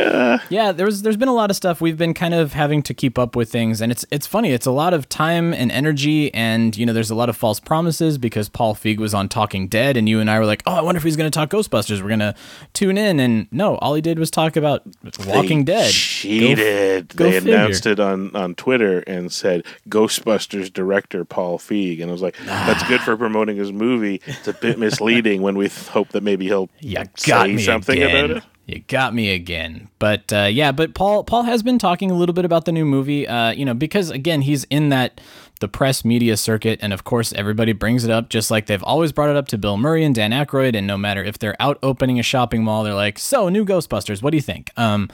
yeah, 0.51 0.73
there's 0.73 1.03
there's 1.03 1.17
been 1.17 1.29
a 1.29 1.35
lot 1.35 1.51
of 1.51 1.57
stuff 1.57 1.81
we've 1.81 1.97
been 1.97 2.15
kind 2.15 2.35
of 2.35 2.53
having 2.53 2.83
to 2.85 2.95
keep 2.95 3.19
up 3.19 3.37
with 3.37 3.51
things, 3.51 3.81
and 3.81 3.91
it's 3.91 4.05
it's 4.11 4.27
funny. 4.27 4.53
It's 4.53 4.67
a 4.67 4.71
lot 4.71 4.93
of 4.95 5.09
time 5.09 5.55
and 5.55 5.73
energy, 5.73 6.33
and 6.35 6.77
you 6.77 6.85
know, 6.85 6.93
there's 6.93 7.11
a 7.11 7.15
lot 7.15 7.29
of 7.29 7.37
false 7.37 7.61
promises 7.61 8.19
because 8.19 8.49
Paul 8.49 8.75
Feig 8.75 8.99
was 8.99 9.15
on 9.15 9.29
Talking 9.29 9.69
Dead, 9.69 9.97
and 9.97 10.09
you 10.09 10.21
and 10.21 10.31
I 10.31 10.39
were 10.39 10.47
like, 10.47 10.63
oh, 10.67 10.75
I 10.75 10.81
wonder 10.83 10.99
if 10.99 11.05
he's 11.05 11.17
going 11.17 11.31
to 11.31 11.35
talk 11.35 11.51
Ghostbusters. 11.51 12.03
We're 12.03 12.11
gonna 12.11 12.35
tune 12.75 12.99
in, 12.99 13.21
and 13.21 13.49
no, 13.51 13.77
all 13.77 13.95
he 13.95 14.03
did 14.03 14.19
was 14.19 14.31
talk 14.31 14.57
about 14.57 14.83
Walking 15.27 15.65
They 15.65 15.73
Dead. 15.73 15.93
Cheated. 15.93 17.17
Go 17.17 17.25
they 17.25 17.41
figure. 17.41 17.55
announced 17.55 17.87
it 17.87 18.01
on, 18.01 18.35
on 18.35 18.55
Twitter 18.55 19.01
and 19.01 19.33
said 19.33 19.46
Ghostbusters 19.89 20.73
director 20.73 21.25
Paul 21.25 21.59
Feig, 21.59 22.01
and 22.01 22.11
I 22.11 22.13
was 22.13 22.23
like, 22.23 22.37
"That's 22.45 22.87
good 22.89 23.01
for 23.01 23.17
promoting 23.17 23.57
his 23.57 23.73
movie." 23.73 24.21
It's 24.27 24.49
a 24.49 24.53
bit 24.53 24.79
misleading 24.79 25.43
when 25.43 25.57
we 25.57 25.69
hope 25.69 26.11
that 26.11 26.23
maybe 26.23 26.47
he'll 26.47 26.69
You 26.81 27.03
say 27.17 27.57
something 27.59 28.03
again. 28.03 28.25
about 28.25 28.37
it. 28.39 28.43
You 28.67 28.81
got 28.89 29.15
me 29.15 29.31
again. 29.31 29.89
But 30.01 30.33
uh, 30.33 30.49
yeah, 30.51 30.73
but 30.73 30.93
Paul 30.95 31.23
Paul 31.23 31.45
has 31.45 31.63
been 31.63 31.79
talking 31.79 32.11
a 32.11 32.15
little 32.15 32.33
bit 32.33 32.45
about 32.45 32.65
the 32.65 32.73
new 32.73 32.85
movie. 32.85 33.27
Uh, 33.29 33.51
you 33.53 33.65
know, 33.65 33.75
because 33.75 34.11
again, 34.11 34.43
he's 34.43 34.65
in 34.65 34.89
that 34.89 35.21
the 35.61 35.69
press 35.69 36.05
media 36.05 36.37
circuit, 36.37 36.81
and 36.83 36.93
of 36.93 37.05
course, 37.05 37.33
everybody 37.33 37.73
brings 37.73 38.05
it 38.05 38.11
up, 38.11 38.29
just 38.29 38.51
like 38.51 38.67
they've 38.67 38.83
always 38.83 39.13
brought 39.13 39.31
it 39.31 39.37
up 39.37 39.47
to 39.49 39.57
Bill 39.59 39.77
Murray 39.77 40.05
and 40.05 40.15
Dan 40.17 40.33
Aykroyd. 40.33 40.77
And 40.77 40.85
no 40.87 40.99
matter 40.99 41.23
if 41.23 41.39
they're 41.39 41.55
out 41.61 41.79
opening 41.83 42.19
a 42.19 42.25
shopping 42.25 42.65
mall, 42.65 42.83
they're 42.83 42.93
like, 42.93 43.21
"So, 43.21 43.49
new 43.49 43.65
Ghostbusters, 43.65 44.21
what 44.21 44.31
do 44.33 44.37
you 44.37 44.43
think?" 44.43 44.71
Um, 44.77 45.09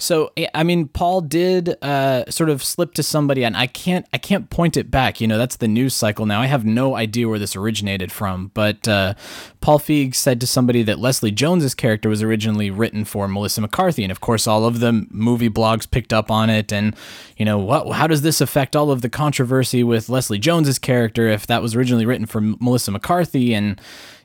so 0.00 0.32
I 0.54 0.62
mean, 0.62 0.88
Paul 0.88 1.20
did 1.20 1.76
uh, 1.82 2.28
sort 2.30 2.48
of 2.48 2.64
slip 2.64 2.94
to 2.94 3.02
somebody, 3.02 3.44
and 3.44 3.54
I 3.54 3.66
can't 3.66 4.06
I 4.14 4.18
can't 4.18 4.48
point 4.48 4.78
it 4.78 4.90
back. 4.90 5.20
You 5.20 5.28
know, 5.28 5.36
that's 5.36 5.56
the 5.56 5.68
news 5.68 5.94
cycle 5.94 6.24
now. 6.24 6.40
I 6.40 6.46
have 6.46 6.64
no 6.64 6.96
idea 6.96 7.28
where 7.28 7.38
this 7.38 7.54
originated 7.54 8.10
from, 8.10 8.50
but 8.54 8.88
uh, 8.88 9.12
Paul 9.60 9.78
Feig 9.78 10.14
said 10.14 10.40
to 10.40 10.46
somebody 10.46 10.82
that 10.84 10.98
Leslie 10.98 11.30
Jones's 11.30 11.74
character 11.74 12.08
was 12.08 12.22
originally 12.22 12.70
written 12.70 13.04
for 13.04 13.28
Melissa 13.28 13.60
McCarthy, 13.60 14.02
and 14.02 14.10
of 14.10 14.22
course, 14.22 14.46
all 14.46 14.64
of 14.64 14.80
the 14.80 15.06
movie 15.10 15.50
blogs 15.50 15.88
picked 15.88 16.14
up 16.14 16.30
on 16.30 16.48
it. 16.48 16.72
And 16.72 16.96
you 17.36 17.44
know, 17.44 17.58
what? 17.58 17.92
How 17.92 18.06
does 18.06 18.22
this 18.22 18.40
affect 18.40 18.74
all 18.74 18.90
of 18.90 19.02
the 19.02 19.10
controversy 19.10 19.84
with 19.84 20.08
Leslie 20.08 20.38
Jones's 20.38 20.78
character 20.78 21.28
if 21.28 21.46
that 21.46 21.60
was 21.60 21.76
originally 21.76 22.06
written 22.06 22.24
for 22.24 22.40
Melissa 22.40 22.90
McCarthy? 22.90 23.52
And 23.52 23.78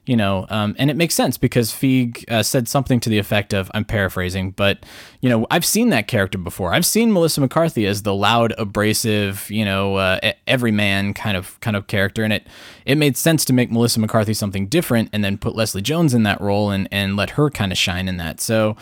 you 0.06 0.16
know, 0.16 0.46
um, 0.50 0.76
and 0.78 0.92
it 0.92 0.96
makes 0.96 1.16
sense 1.16 1.38
because 1.38 1.72
Feig 1.72 2.30
uh, 2.32 2.44
said 2.44 2.68
something 2.68 3.00
to 3.00 3.10
the 3.10 3.18
effect 3.18 3.54
of, 3.54 3.72
I'm 3.74 3.86
paraphrasing, 3.86 4.52
but 4.52 4.86
you 5.22 5.30
know, 5.30 5.48
I've 5.50 5.66
seen 5.66 5.90
that 5.90 6.08
character 6.08 6.38
before. 6.38 6.74
I've 6.74 6.86
seen 6.86 7.12
Melissa 7.12 7.42
McCarthy 7.42 7.88
as 7.88 8.04
the 8.04 8.14
loud, 8.14 8.54
abrasive, 8.58 9.50
you 9.50 9.66
know, 9.66 9.96
uh, 9.96 10.20
everyman 10.46 11.14
kind 11.14 11.36
of 11.36 11.60
kind 11.60 11.76
of 11.76 11.88
character, 11.88 12.24
and 12.24 12.32
it 12.32 12.48
it 12.86 12.96
made 12.96 13.18
sense 13.18 13.44
to 13.46 13.54
make 13.54 13.72
Melissa 13.72 14.00
McCarthy 14.00 14.34
something 14.34 14.68
different, 14.68 15.10
and 15.12 15.24
then 15.24 15.38
put 15.38 15.56
Leslie 15.56 15.82
Jones 15.82 16.14
in 16.14 16.24
that 16.24 16.40
role 16.40 16.70
and 16.70 16.88
and 16.92 17.16
let 17.16 17.32
her 17.32 17.50
kind 17.50 17.72
of 17.72 17.78
shine 17.78 18.08
in 18.08 18.18
that. 18.18 18.40
So. 18.40 18.76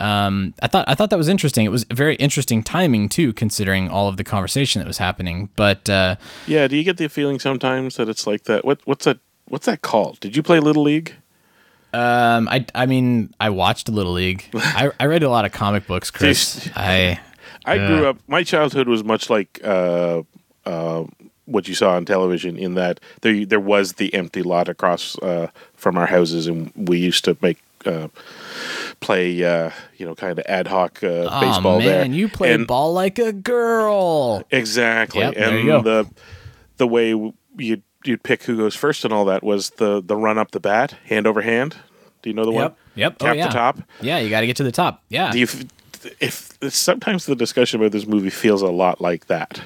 Um, 0.00 0.54
I 0.62 0.68
thought 0.68 0.88
I 0.88 0.94
thought 0.94 1.10
that 1.10 1.18
was 1.18 1.28
interesting. 1.28 1.66
It 1.66 1.68
was 1.68 1.84
a 1.90 1.94
very 1.94 2.14
interesting 2.16 2.62
timing 2.62 3.10
too, 3.10 3.34
considering 3.34 3.90
all 3.90 4.08
of 4.08 4.16
the 4.16 4.24
conversation 4.24 4.80
that 4.80 4.86
was 4.86 4.96
happening. 4.96 5.50
But 5.54 5.90
uh, 5.90 6.16
Yeah, 6.46 6.66
do 6.66 6.76
you 6.78 6.82
get 6.82 6.96
the 6.96 7.10
feeling 7.10 7.38
sometimes 7.38 7.96
that 7.96 8.08
it's 8.08 8.26
like 8.26 8.44
that? 8.44 8.64
What 8.64 8.80
what's 8.86 9.04
that? 9.04 9.18
What's 9.52 9.66
that 9.66 9.82
called? 9.82 10.18
Did 10.20 10.34
you 10.34 10.42
play 10.42 10.60
Little 10.60 10.82
League? 10.82 11.12
Um, 11.92 12.48
I, 12.48 12.64
I 12.74 12.86
mean, 12.86 13.34
I 13.38 13.50
watched 13.50 13.86
Little 13.90 14.14
League. 14.14 14.48
I, 14.54 14.90
I 14.98 15.04
read 15.04 15.22
a 15.22 15.28
lot 15.28 15.44
of 15.44 15.52
comic 15.52 15.86
books, 15.86 16.10
Chris. 16.10 16.70
I, 16.74 17.20
I 17.66 17.76
grew 17.76 18.06
up. 18.06 18.16
My 18.28 18.44
childhood 18.44 18.88
was 18.88 19.04
much 19.04 19.28
like 19.28 19.60
uh, 19.62 20.22
uh, 20.64 21.04
what 21.44 21.68
you 21.68 21.74
saw 21.74 21.96
on 21.96 22.06
television. 22.06 22.56
In 22.56 22.76
that 22.76 22.98
there 23.20 23.44
there 23.44 23.60
was 23.60 23.92
the 23.94 24.14
empty 24.14 24.42
lot 24.42 24.70
across 24.70 25.18
uh, 25.18 25.48
from 25.74 25.98
our 25.98 26.06
houses, 26.06 26.46
and 26.46 26.72
we 26.74 26.96
used 26.98 27.26
to 27.26 27.36
make. 27.42 27.62
Uh, 27.84 28.08
play 29.00 29.42
uh, 29.44 29.70
you 29.96 30.06
know 30.06 30.14
kind 30.14 30.38
of 30.38 30.44
ad 30.46 30.68
hoc 30.68 31.02
uh, 31.02 31.28
Oh 31.28 31.40
baseball 31.40 31.78
man, 31.80 31.86
there 31.86 32.04
you 32.06 32.28
play 32.28 32.52
and 32.52 32.64
ball 32.64 32.92
like 32.92 33.18
a 33.18 33.32
girl. 33.32 34.44
exactly 34.52 35.18
Yep, 35.18 35.34
and 35.36 35.58
you 35.58 35.82
the 35.82 36.08
the 36.76 36.86
way 36.86 37.08
you'd 37.58 37.82
you'd 38.04 38.22
pick 38.22 38.42
who 38.44 38.56
goes 38.56 38.74
first 38.74 39.04
and 39.04 39.12
all 39.12 39.24
that 39.26 39.42
was 39.42 39.70
the 39.70 40.02
the 40.02 40.16
run 40.16 40.38
up 40.38 40.50
the 40.52 40.60
bat 40.60 40.96
hand 41.04 41.26
over 41.26 41.42
hand 41.42 41.76
do 42.22 42.30
you 42.30 42.34
know 42.34 42.44
the 42.44 42.50
one 42.52 42.62
Yep. 42.62 42.76
Yep. 42.94 43.16
Oh, 43.20 43.24
tap 43.24 43.36
yeah. 43.36 43.46
the 43.46 43.52
top 43.52 43.78
Yeah, 44.00 44.18
you 44.18 44.28
got 44.30 44.40
to 44.40 44.46
get 44.46 44.56
to 44.56 44.64
the 44.64 44.72
top. 44.72 45.02
Yeah. 45.08 45.30
do 45.32 45.38
you 45.38 45.46
if 46.20 46.58
sometimes 46.68 47.26
the 47.26 47.36
discussion 47.36 47.80
about 47.80 47.92
this 47.92 48.06
movie 48.06 48.28
feels 48.30 48.60
a 48.60 48.66
lot 48.68 49.00
like 49.00 49.26
that 49.26 49.60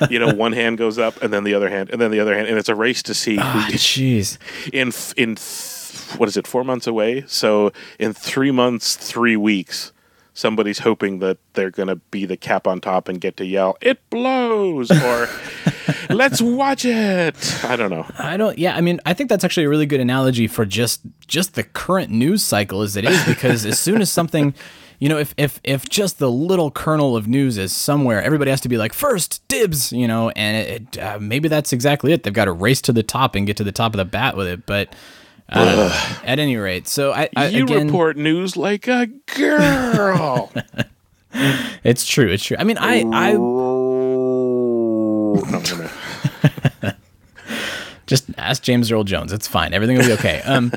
you 0.10 0.18
know 0.18 0.32
one 0.34 0.52
hand 0.52 0.78
goes 0.78 0.98
up 0.98 1.20
and 1.22 1.32
then 1.32 1.44
the 1.44 1.52
other 1.54 1.68
hand 1.68 1.90
and 1.90 2.00
then 2.00 2.10
the 2.10 2.20
other 2.20 2.34
hand 2.34 2.48
and 2.48 2.56
it's 2.58 2.68
a 2.70 2.74
race 2.74 3.02
to 3.02 3.12
see 3.14 3.34
who 3.36 3.42
ah, 3.42 3.68
Jeez. 3.70 4.38
in 4.72 4.88
in 5.16 5.36
th- 5.36 6.18
what 6.18 6.28
is 6.28 6.36
it 6.36 6.46
four 6.46 6.64
months 6.64 6.86
away 6.86 7.24
so 7.26 7.72
in 7.98 8.12
three 8.14 8.50
months 8.50 8.96
three 8.96 9.36
weeks 9.36 9.92
somebody's 10.34 10.80
hoping 10.80 11.20
that 11.20 11.38
they're 11.54 11.70
going 11.70 11.88
to 11.88 11.96
be 11.96 12.26
the 12.26 12.36
cap 12.36 12.66
on 12.66 12.80
top 12.80 13.08
and 13.08 13.20
get 13.20 13.36
to 13.36 13.46
yell 13.46 13.76
it 13.80 13.98
blows 14.10 14.90
or 14.90 15.28
let's 16.10 16.42
watch 16.42 16.84
it 16.84 17.64
i 17.64 17.76
don't 17.76 17.90
know 17.90 18.04
I 18.18 18.36
don't. 18.36 18.58
Yeah, 18.58 18.76
I 18.76 18.80
mean, 18.80 19.00
I 19.06 19.14
think 19.14 19.30
that's 19.30 19.44
actually 19.44 19.64
a 19.64 19.68
really 19.68 19.86
good 19.86 20.00
analogy 20.00 20.46
for 20.46 20.64
just 20.64 21.02
just 21.26 21.54
the 21.54 21.62
current 21.62 22.10
news 22.10 22.42
cycle 22.42 22.82
as 22.82 22.96
it 22.96 23.04
is, 23.04 23.24
because 23.24 23.64
as 23.66 23.78
soon 23.78 24.00
as 24.00 24.10
something, 24.10 24.54
you 24.98 25.08
know, 25.08 25.18
if 25.18 25.34
if 25.36 25.60
if 25.62 25.88
just 25.88 26.18
the 26.18 26.30
little 26.30 26.70
kernel 26.70 27.16
of 27.16 27.28
news 27.28 27.58
is 27.58 27.72
somewhere, 27.72 28.22
everybody 28.22 28.50
has 28.50 28.60
to 28.62 28.68
be 28.68 28.76
like 28.76 28.92
first 28.92 29.46
dibs, 29.48 29.92
you 29.92 30.08
know, 30.08 30.30
and 30.30 30.56
it, 30.56 30.98
uh, 30.98 31.18
maybe 31.20 31.48
that's 31.48 31.72
exactly 31.72 32.12
it. 32.12 32.22
They've 32.22 32.32
got 32.32 32.46
to 32.46 32.52
race 32.52 32.80
to 32.82 32.92
the 32.92 33.02
top 33.02 33.34
and 33.34 33.46
get 33.46 33.56
to 33.58 33.64
the 33.64 33.72
top 33.72 33.92
of 33.92 33.98
the 33.98 34.04
bat 34.04 34.36
with 34.36 34.46
it, 34.46 34.66
but. 34.66 34.94
Uh, 35.48 36.18
at 36.24 36.38
any 36.38 36.56
rate, 36.56 36.88
so 36.88 37.12
I, 37.12 37.28
I 37.36 37.48
you 37.48 37.64
again, 37.64 37.86
report 37.86 38.16
news 38.16 38.56
like 38.56 38.88
a 38.88 39.06
girl. 39.36 40.50
It's 41.82 42.06
true, 42.06 42.28
it's 42.28 42.44
true. 42.44 42.56
I 42.60 42.64
mean, 42.64 42.78
I, 42.78 43.00
I 43.12 43.30
I'm 43.32 43.38
gonna- 45.62 45.90
just 48.06 48.26
ask 48.38 48.62
James 48.62 48.90
Earl 48.90 49.04
Jones. 49.04 49.32
It's 49.32 49.48
fine. 49.48 49.72
Everything 49.74 49.96
will 49.96 50.06
be 50.06 50.12
okay. 50.12 50.42
Um, 50.54 50.72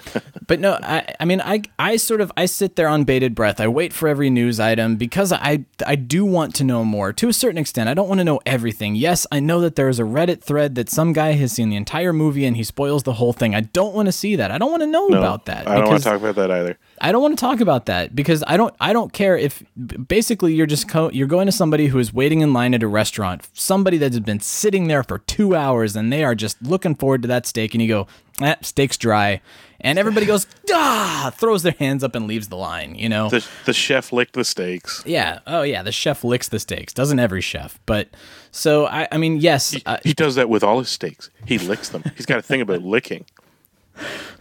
but 0.48 0.60
no, 0.60 0.80
I, 0.82 1.14
I 1.20 1.26
mean, 1.26 1.42
I, 1.42 1.62
I 1.78 1.98
sort 1.98 2.22
of, 2.22 2.32
I 2.38 2.46
sit 2.46 2.78
there 2.78 2.88
on 2.88 3.04
bated 3.04 3.36
breath. 3.36 3.60
I 3.60 3.68
wait 3.68 3.94
for 3.94 4.08
every 4.08 4.30
news 4.30 4.60
item 4.60 4.96
because 4.96 5.32
I, 5.32 5.66
I 5.86 5.96
do 5.96 6.26
want 6.26 6.56
to 6.56 6.64
know 6.64 6.84
more 6.86 7.12
to 7.14 7.28
a 7.28 7.34
certain 7.34 7.58
extent. 7.58 7.90
I 7.90 7.94
don't 7.94 8.08
want 8.08 8.20
to 8.20 8.24
know 8.24 8.40
everything. 8.46 8.96
Yes, 8.96 9.28
I 9.32 9.40
know 9.40 9.60
that 9.62 9.76
there 9.76 9.90
is 9.90 10.00
a 10.00 10.04
Reddit 10.04 10.42
thread 10.42 10.76
that 10.76 10.90
some 10.90 11.14
guy 11.14 11.34
has 11.34 11.52
seen 11.52 11.70
the 11.70 11.76
entire 11.76 12.14
movie 12.14 12.46
and 12.46 12.56
he 12.56 12.64
spoils 12.64 13.04
the 13.04 13.14
whole 13.14 13.34
thing. 13.34 13.54
I 13.54 13.62
don't 13.62 13.94
want 13.94 14.08
to 14.08 14.12
see 14.12 14.36
that. 14.38 14.50
I 14.50 14.58
don't 14.58 14.72
want 14.72 14.82
to 14.82 14.88
know 14.88 15.08
no, 15.08 15.18
about 15.18 15.46
that. 15.46 15.68
i 15.68 15.76
don't 15.76 15.90
want 15.90 16.02
to 16.02 16.10
talk 16.10 16.20
about 16.20 16.36
that 16.36 16.50
either 16.50 16.78
I 17.02 17.12
don't 17.12 17.22
want 17.22 17.38
to 17.38 17.42
talk 17.42 17.60
about 17.60 17.86
that 17.86 18.16
because 18.16 18.44
I 18.48 18.58
don't 18.58 18.74
I 18.80 18.94
don't 18.94 19.14
care 19.14 19.38
if 19.38 19.64
basically 20.08 20.54
you're 20.54 20.66
just 20.66 20.88
co- 20.88 21.12
you're 21.12 21.28
going 21.28 21.46
to 21.46 21.52
somebody 21.52 21.88
who 21.88 22.00
is 22.00 22.14
waiting 22.14 22.42
in 22.42 22.54
line 22.54 22.74
at 22.74 22.84
a 22.84 22.88
restaurant, 22.88 23.48
somebody 23.54 23.98
that 24.00 24.14
has 24.14 24.20
been 24.22 24.40
sitting 24.40 24.88
there 24.88 25.04
for 25.04 25.20
2 25.20 25.56
hours 25.56 25.96
and 25.96 26.12
they 26.12 26.24
are 26.24 26.36
just 26.36 26.62
looking 26.62 26.96
forward 26.96 27.22
to 27.22 27.28
that 27.28 27.46
steak 27.46 27.74
and 27.74 27.82
you 27.82 27.88
go, 27.88 28.08
eh, 28.42 28.56
steak's 28.62 28.98
dry." 28.98 29.42
And 29.80 30.00
everybody 30.00 30.26
goes, 30.26 30.48
"Ah!" 30.72 31.32
throws 31.36 31.62
their 31.62 31.76
hands 31.78 32.04
up 32.04 32.16
and 32.16 32.26
leaves 32.26 32.48
the 32.48 32.58
line, 32.58 32.96
you 32.96 33.10
know. 33.10 33.30
the, 33.30 33.48
the 33.66 33.74
chef 33.74 34.12
licked 34.12 34.34
the 34.34 34.44
steaks 34.44 35.04
yeah. 35.06 35.40
Oh 35.46 35.62
yeah, 35.62 35.84
the 35.84 35.92
chef 35.92 36.24
licks 36.24 36.50
the 36.50 36.60
steaks. 36.60 36.94
Doesn't 36.94 37.20
every 37.20 37.42
chef? 37.42 37.80
But 37.86 38.10
so 38.52 38.88
I 38.88 39.08
I 39.12 39.18
mean, 39.18 39.38
yes, 39.38 39.76
uh, 39.86 39.98
he 40.04 40.14
does 40.14 40.34
that 40.36 40.50
with 40.50 40.64
all 40.64 40.80
his 40.80 40.90
steaks 40.90 41.30
he 41.46 41.58
licks 41.60 41.90
them 41.90 42.04
he's 42.16 42.26
got 42.26 42.40
a 42.40 42.42
thing 42.42 42.60
about 42.62 42.82
licking 42.82 43.26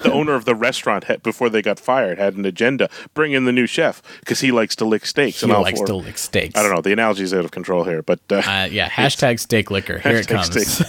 the 0.00 0.12
owner 0.12 0.34
of 0.34 0.44
the 0.44 0.54
restaurant 0.54 1.04
had, 1.04 1.22
before 1.22 1.48
they 1.48 1.62
got 1.62 1.78
fired 1.78 2.18
had 2.18 2.34
an 2.36 2.44
agenda 2.44 2.88
bring 3.14 3.32
in 3.32 3.44
the 3.44 3.52
new 3.52 3.66
chef 3.66 4.02
because 4.20 4.40
he 4.40 4.50
likes 4.52 4.76
to 4.76 4.84
lick 4.84 5.06
steaks 5.06 5.40
he 5.40 5.46
and 5.46 5.52
all 5.52 5.62
likes 5.62 5.78
four- 5.78 5.86
to 5.86 5.94
lick 5.96 6.18
steaks. 6.18 6.58
I 6.58 6.62
don't 6.62 6.74
know. 6.74 6.80
The 6.80 6.92
analogy's 6.92 7.32
out 7.34 7.44
of 7.44 7.50
control 7.50 7.84
here, 7.84 8.02
but 8.02 8.20
uh, 8.30 8.36
Uh, 8.36 8.68
yeah, 8.70 8.88
hashtag 8.88 9.40
steak 9.40 9.70
licker. 9.70 9.98
Here 9.98 10.16
it 10.16 10.28
comes. 10.28 10.50
it's, 10.54 10.80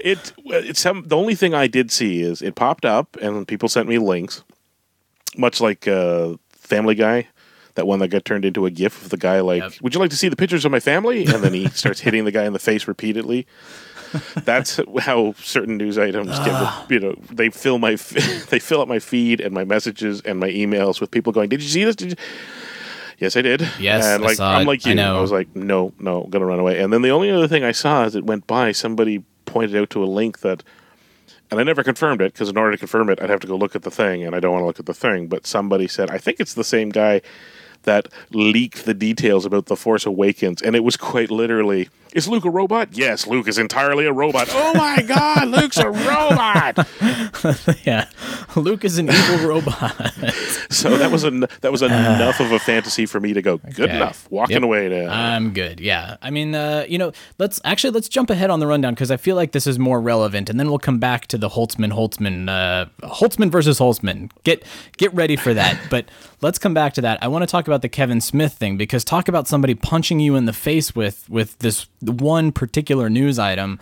it 0.00 0.32
it's 0.46 0.80
some 0.80 1.04
the 1.06 1.16
only 1.16 1.34
thing 1.34 1.54
I 1.54 1.66
did 1.66 1.90
see 1.90 2.20
is 2.22 2.42
it 2.42 2.54
popped 2.54 2.84
up 2.84 3.16
and 3.20 3.46
people 3.46 3.68
sent 3.68 3.88
me 3.88 3.98
links, 3.98 4.42
much 5.36 5.60
like 5.60 5.86
uh, 5.88 6.34
Family 6.52 6.94
Guy, 6.94 7.28
that 7.74 7.86
one 7.86 7.98
that 8.00 8.08
got 8.08 8.24
turned 8.24 8.44
into 8.44 8.66
a 8.66 8.70
GIF 8.70 9.02
of 9.02 9.10
the 9.10 9.16
guy 9.16 9.40
like, 9.40 9.62
Yep. 9.62 9.72
"Would 9.82 9.94
you 9.94 10.00
like 10.00 10.10
to 10.10 10.16
see 10.16 10.28
the 10.28 10.36
pictures 10.36 10.64
of 10.64 10.72
my 10.72 10.80
family?" 10.80 11.24
And 11.26 11.42
then 11.42 11.54
he 11.54 11.68
starts 11.72 12.00
hitting 12.00 12.24
the 12.24 12.32
guy 12.32 12.44
in 12.44 12.52
the 12.52 12.58
face 12.58 12.86
repeatedly. 12.88 13.46
That's 14.44 14.80
how 15.00 15.34
certain 15.38 15.76
news 15.76 15.98
items 15.98 16.30
Ah. 16.32 16.84
get, 16.88 16.90
you 16.90 17.00
know, 17.00 17.14
they 17.30 17.50
fill 17.50 17.78
my, 17.78 17.90
they 18.50 18.58
fill 18.58 18.80
up 18.80 18.88
my 18.88 18.98
feed 18.98 19.40
and 19.40 19.52
my 19.54 19.64
messages 19.64 20.20
and 20.22 20.38
my 20.40 20.48
emails 20.48 21.00
with 21.00 21.10
people 21.10 21.32
going, 21.32 21.48
"Did 21.48 21.62
you 21.62 21.68
see 21.68 21.84
this? 21.84 21.96
Did 21.96 22.10
you?" 22.10 22.16
Yes, 23.18 23.36
I 23.36 23.42
did. 23.42 23.60
Yes, 23.78 24.04
and 24.06 24.22
I 24.24 24.26
like 24.26 24.36
saw 24.36 24.54
I'm 24.56 24.62
it. 24.62 24.66
like 24.66 24.86
I 24.86 24.90
you. 24.90 24.96
know. 24.96 25.20
was 25.20 25.30
like, 25.30 25.54
no, 25.54 25.92
no, 26.00 26.22
I'm 26.22 26.30
gonna 26.30 26.46
run 26.46 26.58
away. 26.58 26.80
And 26.80 26.90
then 26.92 27.02
the 27.02 27.10
only 27.10 27.30
other 27.30 27.46
thing 27.48 27.62
I 27.64 27.72
saw 27.72 28.04
as 28.04 28.16
it 28.16 28.24
went 28.24 28.46
by, 28.46 28.72
somebody 28.72 29.22
pointed 29.44 29.76
out 29.76 29.90
to 29.90 30.02
a 30.02 30.06
link 30.06 30.40
that, 30.40 30.62
and 31.50 31.60
I 31.60 31.62
never 31.64 31.82
confirmed 31.82 32.22
it 32.22 32.32
because 32.32 32.48
in 32.48 32.56
order 32.56 32.72
to 32.72 32.78
confirm 32.78 33.10
it, 33.10 33.20
I'd 33.20 33.28
have 33.28 33.40
to 33.40 33.46
go 33.46 33.56
look 33.56 33.76
at 33.76 33.82
the 33.82 33.90
thing, 33.90 34.24
and 34.24 34.34
I 34.34 34.40
don't 34.40 34.52
want 34.52 34.62
to 34.62 34.66
look 34.66 34.80
at 34.80 34.86
the 34.86 34.94
thing. 34.94 35.26
But 35.26 35.46
somebody 35.46 35.86
said, 35.86 36.08
I 36.10 36.16
think 36.16 36.40
it's 36.40 36.54
the 36.54 36.64
same 36.64 36.88
guy 36.88 37.20
that 37.84 38.08
leaked 38.30 38.84
the 38.84 38.94
details 38.94 39.44
about 39.44 39.66
the 39.66 39.76
Force 39.76 40.06
Awakens, 40.06 40.62
and 40.62 40.74
it 40.76 40.84
was 40.84 40.96
quite 40.96 41.30
literally. 41.30 41.88
Is 42.12 42.26
Luke 42.26 42.44
a 42.44 42.50
robot? 42.50 42.88
Yes, 42.92 43.28
Luke 43.28 43.46
is 43.46 43.56
entirely 43.56 44.04
a 44.04 44.12
robot. 44.12 44.48
Oh 44.50 44.74
my 44.74 45.00
God, 45.00 45.46
Luke's 45.46 45.78
a 45.78 45.88
robot! 45.90 46.88
yeah, 47.84 48.08
Luke 48.56 48.84
is 48.84 48.98
an 48.98 49.08
evil 49.10 49.48
robot. 49.48 49.94
So 50.70 50.96
that 50.98 51.10
was 51.12 51.24
en- 51.24 51.46
that 51.60 51.70
was 51.70 51.82
enough 51.82 52.40
of 52.40 52.50
a 52.50 52.58
fantasy 52.58 53.06
for 53.06 53.20
me 53.20 53.32
to 53.32 53.40
go. 53.42 53.58
Good 53.58 53.90
Okay. 53.90 53.96
enough. 53.96 54.26
Walking 54.30 54.54
Yep. 54.56 54.62
away 54.64 54.88
now. 54.88 55.12
I'm 55.12 55.52
good. 55.52 55.78
Yeah. 55.78 56.16
I 56.20 56.30
mean, 56.30 56.54
uh, 56.54 56.84
you 56.88 56.98
know, 56.98 57.12
let's 57.38 57.60
actually 57.64 57.90
let's 57.90 58.08
jump 58.08 58.28
ahead 58.30 58.50
on 58.50 58.58
the 58.60 58.66
rundown 58.66 58.94
because 58.94 59.12
I 59.12 59.16
feel 59.16 59.36
like 59.36 59.52
this 59.52 59.68
is 59.68 59.78
more 59.78 60.00
relevant, 60.00 60.50
and 60.50 60.58
then 60.58 60.68
we'll 60.68 60.78
come 60.80 60.98
back 60.98 61.28
to 61.28 61.38
the 61.38 61.48
Holtzman 61.48 61.92
Holtzman 61.92 62.48
uh, 62.48 62.86
Holtzman 63.06 63.50
versus 63.52 63.78
Holtzman. 63.78 64.30
Get 64.42 64.64
get 64.96 65.14
ready 65.14 65.36
for 65.36 65.54
that. 65.54 65.78
but 65.90 66.06
let's 66.40 66.58
come 66.58 66.74
back 66.74 66.94
to 66.94 67.00
that. 67.02 67.22
I 67.22 67.28
want 67.28 67.42
to 67.42 67.46
talk 67.46 67.68
about 67.70 67.82
the 67.82 67.88
Kevin 67.88 68.20
Smith 68.20 68.52
thing 68.54 68.76
because 68.76 69.04
talk 69.04 69.28
about 69.28 69.46
somebody 69.48 69.74
punching 69.74 70.20
you 70.20 70.36
in 70.36 70.44
the 70.46 70.52
face 70.52 70.94
with 70.94 71.28
with 71.30 71.58
this 71.60 71.86
one 72.02 72.50
particular 72.52 73.08
news 73.08 73.38
item. 73.38 73.78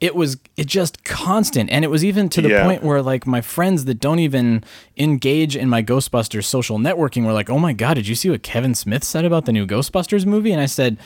It 0.00 0.14
was 0.14 0.36
it 0.56 0.66
just 0.66 1.04
constant, 1.04 1.70
and 1.70 1.84
it 1.84 1.88
was 1.88 2.04
even 2.04 2.28
to 2.30 2.42
the 2.42 2.50
Yeah. 2.50 2.64
point 2.64 2.82
where 2.82 3.00
like 3.00 3.26
my 3.26 3.40
friends 3.40 3.84
that 3.86 3.98
don't 4.00 4.18
even 4.18 4.62
engage 4.98 5.56
in 5.56 5.68
my 5.68 5.82
Ghostbusters 5.82 6.44
social 6.44 6.78
networking 6.78 7.24
were 7.24 7.32
like, 7.32 7.48
"Oh 7.50 7.58
my 7.58 7.72
god, 7.72 7.94
did 7.94 8.06
you 8.08 8.14
see 8.14 8.28
what 8.30 8.42
Kevin 8.42 8.74
Smith 8.74 9.04
said 9.04 9.24
about 9.24 9.46
the 9.46 9.52
new 9.52 9.66
Ghostbusters 9.66 10.26
movie?" 10.26 10.52
And 10.52 10.60
I 10.60 10.66
said, 10.66 10.98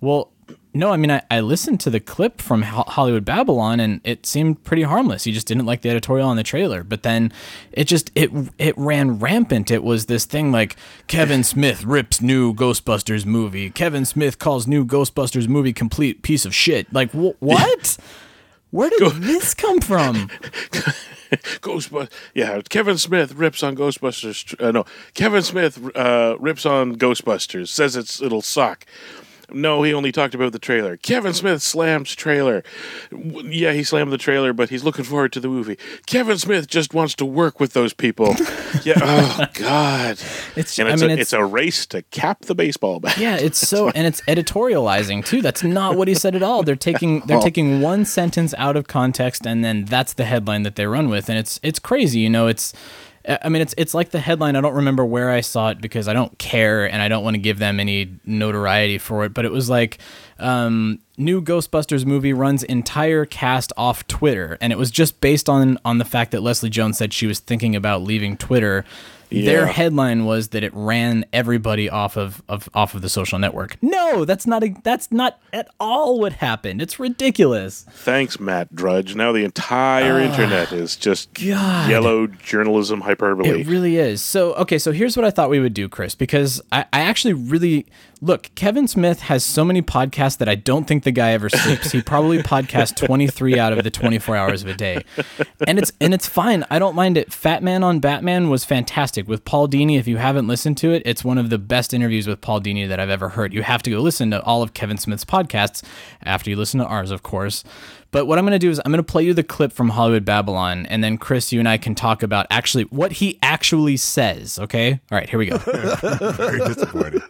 "Well, 0.00 0.30
no, 0.74 0.90
I 0.90 0.96
mean 0.96 1.10
I, 1.10 1.22
I 1.30 1.40
listened 1.40 1.80
to 1.80 1.90
the 1.90 2.00
clip 2.00 2.40
from 2.40 2.62
Hollywood 2.62 3.24
Babylon 3.24 3.78
and 3.80 4.00
it 4.04 4.24
seemed 4.24 4.64
pretty 4.64 4.82
harmless. 4.82 5.26
You 5.26 5.32
just 5.32 5.46
didn't 5.46 5.66
like 5.66 5.82
the 5.82 5.90
editorial 5.90 6.28
on 6.28 6.36
the 6.36 6.42
trailer, 6.42 6.82
but 6.82 7.02
then 7.02 7.32
it 7.72 7.84
just 7.84 8.10
it 8.14 8.30
it 8.58 8.76
ran 8.78 9.18
rampant. 9.18 9.70
It 9.70 9.82
was 9.82 10.06
this 10.06 10.24
thing 10.24 10.50
like 10.50 10.76
Kevin 11.08 11.44
Smith 11.52 11.84
rips 11.84 12.20
new 12.20 12.54
Ghostbusters 12.54 13.26
movie. 13.26 13.70
Kevin 13.70 14.04
Smith 14.04 14.38
calls 14.38 14.66
new 14.66 14.84
Ghostbusters 14.84 15.46
movie 15.48 15.72
complete 15.72 16.22
piece 16.22 16.44
of 16.44 16.54
shit. 16.54 16.92
Like 16.92 17.10
wh- 17.12 17.40
what? 17.42 17.98
Where 18.70 18.88
did 18.88 19.12
this 19.22 19.52
come 19.52 19.80
from? 19.80 20.28
Ghostbusters. 21.60 22.10
Yeah, 22.34 22.60
Kevin 22.68 22.96
Smith 22.96 23.34
rips 23.34 23.62
on 23.62 23.76
Ghostbusters. 23.76 24.58
Uh, 24.62 24.70
no, 24.70 24.84
Kevin 25.12 25.42
Smith 25.42 25.78
uh, 25.94 26.36
rips 26.38 26.64
on 26.64 26.96
Ghostbusters. 26.96 27.68
Says 27.68 27.96
it's 27.96 28.22
it'll 28.22 28.42
suck. 28.42 28.86
No, 29.54 29.82
he 29.82 29.92
only 29.94 30.12
talked 30.12 30.34
about 30.34 30.52
the 30.52 30.58
trailer. 30.58 30.96
Kevin 30.96 31.32
Smith 31.32 31.62
slams 31.62 32.14
trailer. 32.14 32.62
Yeah, 33.10 33.72
he 33.72 33.84
slammed 33.84 34.12
the 34.12 34.18
trailer, 34.18 34.52
but 34.52 34.70
he's 34.70 34.84
looking 34.84 35.04
forward 35.04 35.32
to 35.34 35.40
the 35.40 35.48
movie. 35.48 35.78
Kevin 36.06 36.38
Smith 36.38 36.66
just 36.68 36.94
wants 36.94 37.14
to 37.16 37.24
work 37.24 37.60
with 37.60 37.72
those 37.72 37.92
people. 37.92 38.28
yeah. 38.84 38.94
Oh 39.00 39.46
God. 39.54 40.18
It's 40.56 40.78
And 40.78 40.88
I 40.88 40.96
mean 40.96 41.10
a, 41.10 41.12
it's, 41.14 41.22
it's 41.22 41.32
a 41.32 41.44
race 41.44 41.86
to 41.86 42.02
cap 42.02 42.42
the 42.42 42.54
baseball 42.54 43.00
bat. 43.00 43.18
Yeah, 43.18 43.36
it's 43.36 43.58
so 43.58 43.88
and 43.94 44.06
it's 44.06 44.20
editorializing 44.22 45.24
too. 45.24 45.42
That's 45.42 45.62
not 45.62 45.96
what 45.96 46.08
he 46.08 46.14
said 46.14 46.34
at 46.34 46.42
all. 46.42 46.62
They're 46.62 46.76
taking 46.76 47.20
they're 47.20 47.38
oh. 47.38 47.42
taking 47.42 47.80
one 47.80 48.04
sentence 48.04 48.54
out 48.58 48.76
of 48.76 48.86
context 48.86 49.46
and 49.46 49.64
then 49.64 49.84
that's 49.84 50.14
the 50.14 50.24
headline 50.24 50.62
that 50.62 50.76
they 50.76 50.86
run 50.86 51.08
with 51.08 51.28
and 51.28 51.38
it's 51.38 51.60
it's 51.62 51.78
crazy, 51.78 52.20
you 52.20 52.30
know, 52.30 52.46
it's 52.46 52.72
I 53.28 53.48
mean 53.48 53.62
it's 53.62 53.74
it's 53.78 53.94
like 53.94 54.10
the 54.10 54.20
headline 54.20 54.56
I 54.56 54.60
don't 54.60 54.74
remember 54.74 55.04
where 55.04 55.30
I 55.30 55.40
saw 55.42 55.68
it 55.70 55.80
because 55.80 56.08
I 56.08 56.12
don't 56.12 56.36
care 56.38 56.90
and 56.90 57.00
I 57.00 57.08
don't 57.08 57.22
want 57.22 57.34
to 57.34 57.40
give 57.40 57.58
them 57.58 57.78
any 57.78 58.16
notoriety 58.24 58.98
for 58.98 59.24
it, 59.24 59.32
but 59.32 59.44
it 59.44 59.52
was 59.52 59.70
like 59.70 59.98
um, 60.38 60.98
new 61.16 61.40
Ghostbusters 61.40 62.04
movie 62.04 62.32
runs 62.32 62.62
entire 62.64 63.24
cast 63.24 63.72
off 63.76 64.06
Twitter, 64.08 64.58
and 64.60 64.72
it 64.72 64.76
was 64.78 64.90
just 64.90 65.20
based 65.20 65.48
on 65.48 65.78
on 65.84 65.98
the 65.98 66.04
fact 66.04 66.32
that 66.32 66.42
Leslie 66.42 66.70
Jones 66.70 66.98
said 66.98 67.12
she 67.12 67.26
was 67.26 67.38
thinking 67.38 67.76
about 67.76 68.02
leaving 68.02 68.36
Twitter. 68.36 68.84
Their 69.32 69.66
headline 69.66 70.24
was 70.24 70.48
that 70.48 70.62
it 70.62 70.72
ran 70.74 71.24
everybody 71.32 71.88
off 71.88 72.16
of, 72.16 72.42
of 72.48 72.68
off 72.74 72.94
of 72.94 73.02
the 73.02 73.08
social 73.08 73.38
network. 73.38 73.76
No, 73.82 74.24
that's 74.24 74.46
not 74.46 74.62
a, 74.62 74.74
that's 74.82 75.10
not 75.10 75.40
at 75.52 75.68
all 75.80 76.20
what 76.20 76.34
happened. 76.34 76.82
It's 76.82 77.00
ridiculous. 77.00 77.84
Thanks, 77.90 78.38
Matt 78.38 78.74
Drudge. 78.74 79.14
Now 79.14 79.32
the 79.32 79.44
entire 79.44 80.18
internet 80.18 80.72
is 80.72 80.96
just. 80.96 81.32
God. 81.34 81.90
yellow 81.90 82.26
journalism 82.26 83.00
hyperbole. 83.00 83.60
It 83.60 83.66
really 83.66 83.96
is. 83.96 84.22
So, 84.22 84.54
okay, 84.54 84.78
so 84.78 84.92
here's 84.92 85.16
what 85.16 85.24
I 85.24 85.30
thought 85.30 85.50
we 85.50 85.60
would 85.60 85.74
do, 85.74 85.88
Chris, 85.88 86.14
because 86.14 86.60
I, 86.70 86.84
I 86.92 87.00
actually 87.00 87.34
really 87.34 87.86
look. 88.22 88.50
Kevin 88.54 88.88
Smith 88.88 89.20
has 89.22 89.44
so 89.44 89.64
many 89.64 89.82
podcasts 89.82 90.38
that 90.38 90.48
I 90.48 90.54
don't 90.54 90.86
think 90.86 91.04
the 91.04 91.10
guy 91.10 91.32
ever 91.32 91.50
sleeps. 91.50 91.92
He 91.92 92.00
probably 92.00 92.38
podcasts 92.38 92.96
23 92.96 93.58
out 93.58 93.72
of 93.72 93.84
the 93.84 93.90
24 93.90 94.36
hours 94.36 94.62
of 94.62 94.68
a 94.68 94.74
day, 94.74 95.04
and 95.66 95.78
it's 95.78 95.92
and 96.00 96.14
it's 96.14 96.26
fine. 96.26 96.64
I 96.70 96.78
don't 96.78 96.94
mind 96.94 97.18
it. 97.18 97.32
Fat 97.32 97.62
Man 97.62 97.82
on 97.82 98.00
Batman 98.00 98.48
was 98.48 98.64
fantastic 98.64 99.28
with 99.28 99.44
Paul 99.44 99.68
Dini. 99.68 99.98
If 99.98 100.08
you 100.08 100.16
haven't 100.16 100.46
listened 100.46 100.78
to 100.78 100.92
it, 100.92 101.02
it's 101.04 101.22
one 101.22 101.36
of 101.36 101.50
the 101.50 101.58
best 101.58 101.92
interviews 101.92 102.26
with 102.26 102.40
Paul 102.40 102.60
Dini 102.60 102.88
that 102.88 102.98
I've 102.98 103.10
ever 103.10 103.30
heard. 103.30 103.52
You 103.52 103.62
have 103.62 103.82
to 103.82 103.90
go 103.90 103.98
listen 103.98 104.30
to 104.30 104.42
all 104.42 104.62
of 104.62 104.72
Kevin 104.72 104.96
Smith's 104.96 105.24
podcasts 105.24 105.82
after 106.22 106.48
you 106.48 106.56
listen 106.56 106.80
to 106.80 106.86
ours, 106.86 107.10
of 107.10 107.22
course. 107.22 107.64
But 108.12 108.26
what 108.26 108.38
I'm 108.38 108.44
going 108.44 108.52
to 108.52 108.58
do 108.58 108.70
is 108.70 108.80
I'm 108.84 108.92
going 108.92 109.02
to 109.02 109.10
play 109.10 109.22
you 109.24 109.32
the 109.32 109.42
clip 109.42 109.72
from 109.72 109.88
Hollywood 109.88 110.24
Babylon, 110.24 110.84
and 110.86 111.02
then 111.02 111.16
Chris, 111.16 111.50
you 111.50 111.58
and 111.58 111.68
I 111.68 111.78
can 111.78 111.94
talk 111.94 112.22
about 112.22 112.46
actually 112.50 112.84
what 112.84 113.12
he 113.12 113.38
actually 113.42 113.96
says. 113.96 114.58
Okay. 114.58 115.00
All 115.10 115.18
right. 115.18 115.28
Here 115.28 115.38
we 115.38 115.46
go. 115.46 115.56
Very 116.36 116.58
disappointed. 116.58 117.22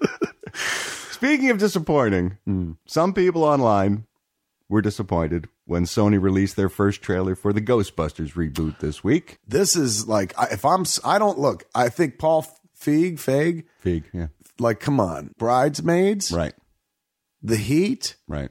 Speaking 0.55 1.51
of 1.51 1.59
disappointing, 1.59 2.39
hmm, 2.45 2.73
some 2.87 3.15
people 3.15 3.45
online 3.45 4.07
were 4.69 4.83
disappointed 4.83 5.49
when 5.67 5.85
Sony 5.85 6.21
released 6.21 6.57
their 6.57 6.69
first 6.69 7.03
trailer 7.03 7.35
for 7.35 7.53
the 7.53 7.61
Ghostbusters 7.61 8.33
reboot 8.33 8.81
this 8.81 9.05
week. 9.05 9.39
This 9.47 9.77
is 9.77 10.09
like 10.09 10.35
if 10.51 10.65
I'm, 10.65 10.85
I 11.05 11.19
don't 11.19 11.39
look. 11.39 11.65
I 11.75 11.89
think 11.89 12.19
Paul 12.19 12.43
Feig 12.79 13.15
Feig 13.15 13.65
Fig, 13.79 14.05
yeah, 14.13 14.29
like 14.59 14.81
come 14.81 14.99
on, 14.99 15.33
Bridesmaids, 15.39 16.33
right, 16.33 16.55
The 17.43 17.57
Heat, 17.57 18.17
right. 18.27 18.51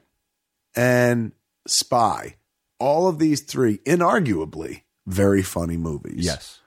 and 0.74 1.32
Spy. 1.66 2.36
All 2.78 3.06
of 3.06 3.18
these 3.20 3.42
three, 3.42 3.78
inarguably, 3.78 4.82
very 5.06 5.42
funny 5.42 5.76
movies. 5.76 6.24
Yes. 6.24 6.58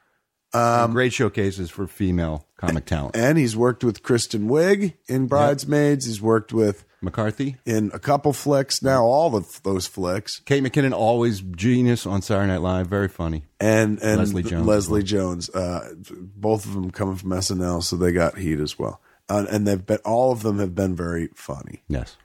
Um, 0.56 0.92
great 0.92 1.14
showcases 1.14 1.70
for 1.70 1.88
female 1.88 2.46
comic 2.58 2.86
talent. 2.86 3.16
And 3.16 3.38
he's 3.38 3.56
worked 3.56 3.84
with 3.84 4.04
Kristen 4.04 4.48
Wiig 4.48 4.94
in 5.08 5.28
Bridesmaids. 5.28 6.06
He's 6.06 6.22
worked 6.22 6.54
with 6.54 6.86
McCarthy, 7.02 7.58
in 7.66 7.92
a 7.94 8.00
couple 8.00 8.34
flicks 8.34 8.82
now, 8.82 9.04
all 9.04 9.36
of 9.36 9.62
those 9.64 9.86
flicks, 9.86 10.40
Kate 10.40 10.64
McKinnon, 10.64 10.92
always 10.92 11.40
genius 11.40 12.06
on 12.06 12.22
Saturday 12.22 12.48
Night 12.48 12.62
Live, 12.62 12.88
very 12.88 13.08
funny. 13.08 13.44
and 13.60 14.00
and 14.00 14.18
Leslie 14.18 14.44
Jones 14.44 14.66
Leslie 14.66 15.04
Jones. 15.04 15.50
Uh, 15.50 15.94
both 16.36 16.66
of 16.66 16.74
them 16.74 16.90
coming 16.92 17.16
from 17.16 17.30
SNL, 17.30 17.84
so 17.84 17.96
they 17.96 18.12
got 18.12 18.38
heat 18.38 18.60
as 18.60 18.80
well. 18.80 19.02
Uh, 19.30 19.46
and 19.50 19.68
they've 19.68 19.86
been 19.86 20.00
all 20.04 20.32
of 20.32 20.42
them 20.42 20.60
have 20.60 20.74
been 20.76 20.96
very 20.96 21.30
funny. 21.36 21.84
Yes. 21.88 22.18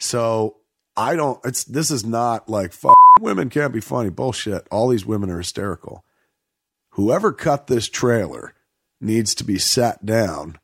So 0.00 0.56
I 0.96 1.16
don't. 1.16 1.38
It's 1.44 1.64
this 1.64 1.90
is 1.90 2.04
not 2.04 2.48
like 2.48 2.72
fuck 2.72 2.94
women 3.20 3.50
can't 3.50 3.72
be 3.72 3.80
funny 3.80 4.10
bullshit. 4.10 4.66
All 4.70 4.88
these 4.88 5.06
women 5.06 5.30
are 5.30 5.38
hysterical. 5.38 6.04
Whoever 6.94 7.32
cut 7.32 7.66
this 7.66 7.88
trailer 7.88 8.54
needs 9.00 9.34
to 9.36 9.44
be 9.44 9.58
sat 9.58 10.04
down 10.04 10.58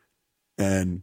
and. 0.59 1.03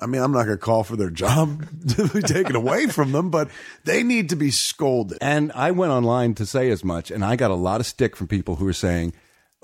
I 0.00 0.06
mean, 0.06 0.20
I'm 0.20 0.32
not 0.32 0.44
going 0.44 0.58
to 0.58 0.62
call 0.62 0.82
for 0.82 0.96
their 0.96 1.08
job 1.08 1.64
to 1.90 2.08
be 2.08 2.20
taken 2.20 2.56
away 2.56 2.88
from 2.88 3.12
them, 3.12 3.30
but 3.30 3.48
they 3.84 4.02
need 4.02 4.30
to 4.30 4.36
be 4.36 4.50
scolded. 4.50 5.18
And 5.20 5.52
I 5.52 5.70
went 5.70 5.92
online 5.92 6.34
to 6.34 6.44
say 6.44 6.68
as 6.70 6.84
much, 6.84 7.12
and 7.12 7.24
I 7.24 7.36
got 7.36 7.52
a 7.52 7.54
lot 7.54 7.80
of 7.80 7.86
stick 7.86 8.16
from 8.16 8.26
people 8.26 8.56
who 8.56 8.64
were 8.64 8.72
saying, 8.74 9.14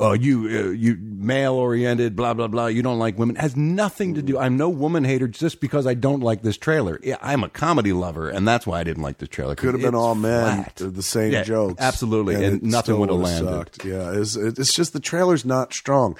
"Oh, 0.01 0.13
you, 0.15 0.47
uh, 0.47 0.71
you 0.73 0.97
male 1.01 1.55
oriented, 1.55 2.17
blah 2.17 2.35
blah 2.35 2.49
blah. 2.49 2.67
You 2.67 2.83
don't 2.83 2.99
like 2.99 3.17
women." 3.19 3.37
It 3.37 3.41
has 3.43 3.57
nothing 3.57 4.15
to 4.15 4.23
do. 4.23 4.37
I'm 4.39 4.57
no 4.57 4.69
woman 4.69 5.05
hater 5.05 5.29
just 5.29 5.61
because 5.61 5.87
I 5.87 5.95
don't 5.95 6.21
like 6.21 6.43
this 6.43 6.57
trailer. 6.57 6.99
I'm 7.23 7.45
a 7.45 7.49
comedy 7.49 7.93
lover, 7.93 8.29
and 8.29 8.49
that's 8.49 8.67
why 8.67 8.81
I 8.81 8.85
didn't 8.85 9.03
like 9.03 9.19
this 9.19 9.29
trailer. 9.29 9.55
Could 9.55 9.75
have 9.75 9.83
been 9.83 9.95
all 9.95 10.15
men, 10.17 10.65
flat. 10.65 10.77
the 10.77 11.03
same 11.03 11.33
Yeah, 11.33 11.43
jokes, 11.45 11.81
absolutely, 11.81 12.35
and 12.35 12.45
it 12.57 12.63
nothing 12.63 12.99
would 12.99 13.11
have 13.11 13.19
landed. 13.21 13.49
sucked. 13.51 13.85
Yeah, 13.85 14.13
it's, 14.19 14.35
it's 14.35 14.75
just 14.75 14.93
the 14.93 15.01
trailer's 15.01 15.45
not 15.45 15.73
strong, 15.73 16.17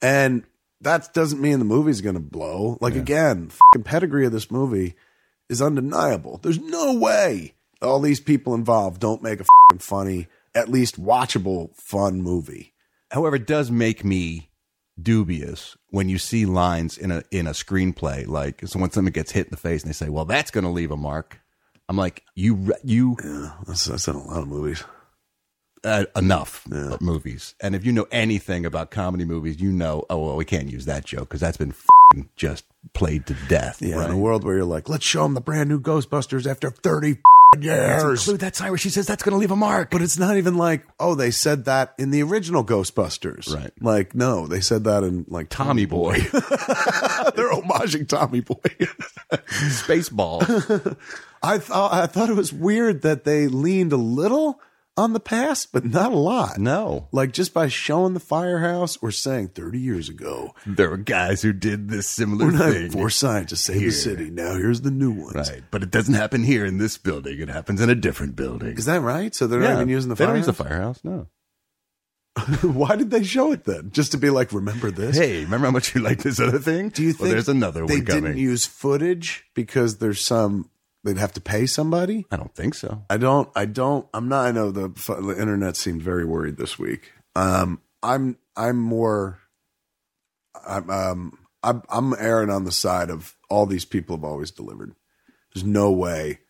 and 0.00 0.44
that 0.80 1.12
doesn't 1.12 1.40
mean 1.40 1.58
the 1.58 1.64
movie's 1.64 2.00
going 2.00 2.14
to 2.14 2.20
blow. 2.20 2.78
Like 2.80 2.94
again, 2.94 3.48
fucking 3.50 3.84
pedigree 3.84 4.26
of 4.26 4.32
this 4.32 4.50
movie 4.50 4.94
is 5.48 5.60
undeniable. 5.62 6.38
There's 6.42 6.60
no 6.60 6.94
way 6.94 7.54
all 7.82 8.00
these 8.00 8.20
people 8.20 8.54
involved 8.54 9.00
don't 9.00 9.22
make 9.22 9.40
a 9.40 9.44
funny, 9.78 10.28
at 10.54 10.68
least 10.68 11.00
watchable, 11.02 11.74
fun 11.76 12.20
movie. 12.22 12.72
However, 13.10 13.36
it 13.36 13.46
does 13.46 13.70
make 13.70 14.04
me 14.04 14.50
dubious 15.00 15.76
when 15.90 16.08
you 16.08 16.18
see 16.18 16.46
lines 16.46 16.96
in 16.96 17.10
a 17.10 17.22
in 17.30 17.46
a 17.46 17.50
screenplay 17.50 18.26
like 18.26 18.66
so 18.66 18.78
when 18.78 18.90
someone 18.90 19.12
gets 19.12 19.32
hit 19.32 19.46
in 19.46 19.50
the 19.50 19.56
face 19.56 19.82
and 19.82 19.90
they 19.90 19.94
say, 19.94 20.08
"Well, 20.08 20.24
that's 20.24 20.50
going 20.50 20.64
to 20.64 20.70
leave 20.70 20.90
a 20.90 20.96
mark." 20.96 21.40
I'm 21.88 21.96
like, 21.96 22.24
you 22.34 22.72
you 22.82 23.16
That's, 23.66 23.84
that's 23.84 24.08
in 24.08 24.16
a 24.16 24.24
lot 24.26 24.42
of 24.42 24.48
movies. 24.48 24.82
uh, 25.84 26.04
enough 26.16 26.66
of 26.72 27.00
movies. 27.00 27.54
And 27.62 27.76
if 27.76 27.84
you 27.84 27.92
know 27.92 28.06
anything 28.10 28.66
about 28.66 28.90
comedy 28.90 29.24
movies, 29.24 29.60
you 29.60 29.70
know, 29.70 30.04
oh 30.10 30.18
well, 30.18 30.36
we 30.36 30.44
can't 30.44 30.68
use 30.68 30.86
that 30.86 31.04
joke 31.04 31.28
because 31.28 31.40
that's 31.40 31.56
been 31.56 31.72
fing 31.72 32.28
just 32.34 32.64
played 32.92 33.26
to 33.26 33.36
death. 33.48 33.80
Yeah, 33.80 33.96
right? 33.96 34.10
in 34.10 34.16
a 34.16 34.18
world 34.18 34.42
where 34.42 34.56
you're 34.56 34.64
like, 34.64 34.88
let's 34.88 35.04
show 35.04 35.22
them 35.22 35.34
the 35.34 35.40
brand 35.40 35.68
new 35.68 35.80
Ghostbusters 35.80 36.44
after 36.50 36.70
30 36.70 37.18
years. 37.64 38.26
Include 38.26 38.40
that 38.40 38.56
sign 38.56 38.70
where 38.70 38.78
she 38.78 38.90
says 38.90 39.06
that's 39.06 39.22
going 39.22 39.32
to 39.32 39.38
leave 39.38 39.50
a 39.50 39.56
mark. 39.56 39.90
But 39.90 40.02
it's 40.02 40.18
not 40.18 40.36
even 40.36 40.56
like, 40.56 40.86
oh, 40.98 41.14
they 41.14 41.30
said 41.30 41.64
that 41.66 41.94
in 41.98 42.10
the 42.10 42.22
original 42.22 42.64
Ghostbusters. 42.64 43.54
Right. 43.54 43.72
Like, 43.80 44.14
no, 44.14 44.46
they 44.46 44.60
said 44.60 44.84
that 44.84 45.02
in 45.04 45.24
like 45.28 45.48
Tommy 45.48 45.86
Boy, 45.86 46.18
They're 46.32 47.50
homaging 47.52 48.08
Tommy 48.08 48.40
Boy. 48.40 48.56
Spaceball. 49.30 50.96
I 51.42 51.58
thought 51.58 51.92
I 51.92 52.06
thought 52.06 52.30
it 52.30 52.36
was 52.36 52.52
weird 52.52 53.02
that 53.02 53.24
they 53.24 53.46
leaned 53.46 53.92
a 53.92 53.96
little 53.96 54.60
on 54.96 55.12
the 55.12 55.20
past, 55.20 55.72
but 55.72 55.84
not 55.84 56.12
a 56.12 56.16
lot. 56.16 56.58
No, 56.58 57.08
Like 57.12 57.32
just 57.32 57.52
by 57.52 57.68
showing 57.68 58.14
the 58.14 58.20
firehouse 58.20 58.96
or 58.98 59.10
saying 59.10 59.48
30 59.48 59.78
years 59.78 60.08
ago, 60.08 60.54
there 60.66 60.88
were 60.90 60.96
guys 60.96 61.42
who 61.42 61.52
did 61.52 61.88
this 61.88 62.08
similar 62.08 62.46
we're 62.46 62.72
thing. 62.72 62.90
four 62.90 63.10
scientists 63.10 63.62
save 63.64 63.76
Here. 63.80 63.86
the 63.88 63.92
city. 63.92 64.30
Now 64.30 64.54
here's 64.54 64.80
the 64.80 64.90
new 64.90 65.10
ones. 65.12 65.34
Right, 65.50 65.62
but 65.70 65.82
it 65.82 65.90
doesn't 65.90 66.14
happen 66.14 66.44
here 66.44 66.64
in 66.64 66.78
this 66.78 66.96
building. 66.98 67.38
It 67.40 67.48
happens 67.48 67.80
in 67.80 67.90
a 67.90 67.94
different 67.94 68.36
building. 68.36 68.76
Is 68.78 68.86
that 68.86 69.00
right? 69.02 69.34
So 69.34 69.46
they're 69.46 69.60
not 69.60 69.72
even 69.74 69.88
using 69.88 70.08
the 70.08 70.14
they 70.14 70.26
don't 70.26 70.36
use 70.36 70.46
firehouse? 70.46 70.98
the 71.02 71.04
firehouse. 71.04 71.04
No. 71.04 71.26
Why 72.72 72.96
did 72.96 73.10
they 73.10 73.22
show 73.24 73.52
it 73.52 73.64
then? 73.64 73.90
Just 73.92 74.12
to 74.12 74.18
be 74.18 74.28
like, 74.28 74.52
remember 74.52 74.90
this? 74.90 75.16
Hey, 75.16 75.44
remember 75.44 75.66
how 75.68 75.70
much 75.72 75.94
you 75.94 76.02
like 76.02 76.18
this 76.22 76.38
other 76.38 76.58
thing? 76.58 76.90
Do 76.90 77.02
you 77.02 77.08
Well, 77.08 77.16
think 77.18 77.30
there's 77.30 77.48
another 77.48 77.86
they 77.86 77.96
one 77.96 78.04
coming? 78.04 78.22
They 78.22 78.28
didn't 78.30 78.40
use 78.42 78.66
footage 78.66 79.44
because 79.54 79.98
there's 79.98 80.20
some 80.20 80.68
they'd 81.06 81.18
have 81.18 81.32
to 81.32 81.40
pay 81.40 81.66
somebody? 81.66 82.26
I 82.30 82.36
don't 82.36 82.54
think 82.54 82.74
so. 82.74 83.04
I 83.08 83.16
don't. 83.16 83.48
I 83.56 83.64
don't. 83.64 84.06
I'm 84.12 84.28
not. 84.28 84.46
I 84.46 84.50
know 84.52 84.70
the, 84.70 84.88
the 84.88 85.36
internet 85.40 85.76
seemed 85.76 86.02
very 86.02 86.24
worried 86.24 86.56
this 86.56 86.78
week. 86.78 87.12
Um, 87.34 87.80
I'm. 88.02 88.36
I'm 88.56 88.78
more. 88.78 89.38
I'm. 90.66 90.90
Um, 90.90 91.38
I'm. 91.62 91.82
I'm 91.88 92.14
erring 92.18 92.50
on 92.50 92.64
the 92.64 92.72
side 92.72 93.10
of 93.10 93.36
all 93.48 93.66
these 93.66 93.84
people 93.84 94.16
have 94.16 94.24
always 94.24 94.50
delivered. 94.50 94.94
There's 95.54 95.64
no 95.64 95.90
way 95.90 96.40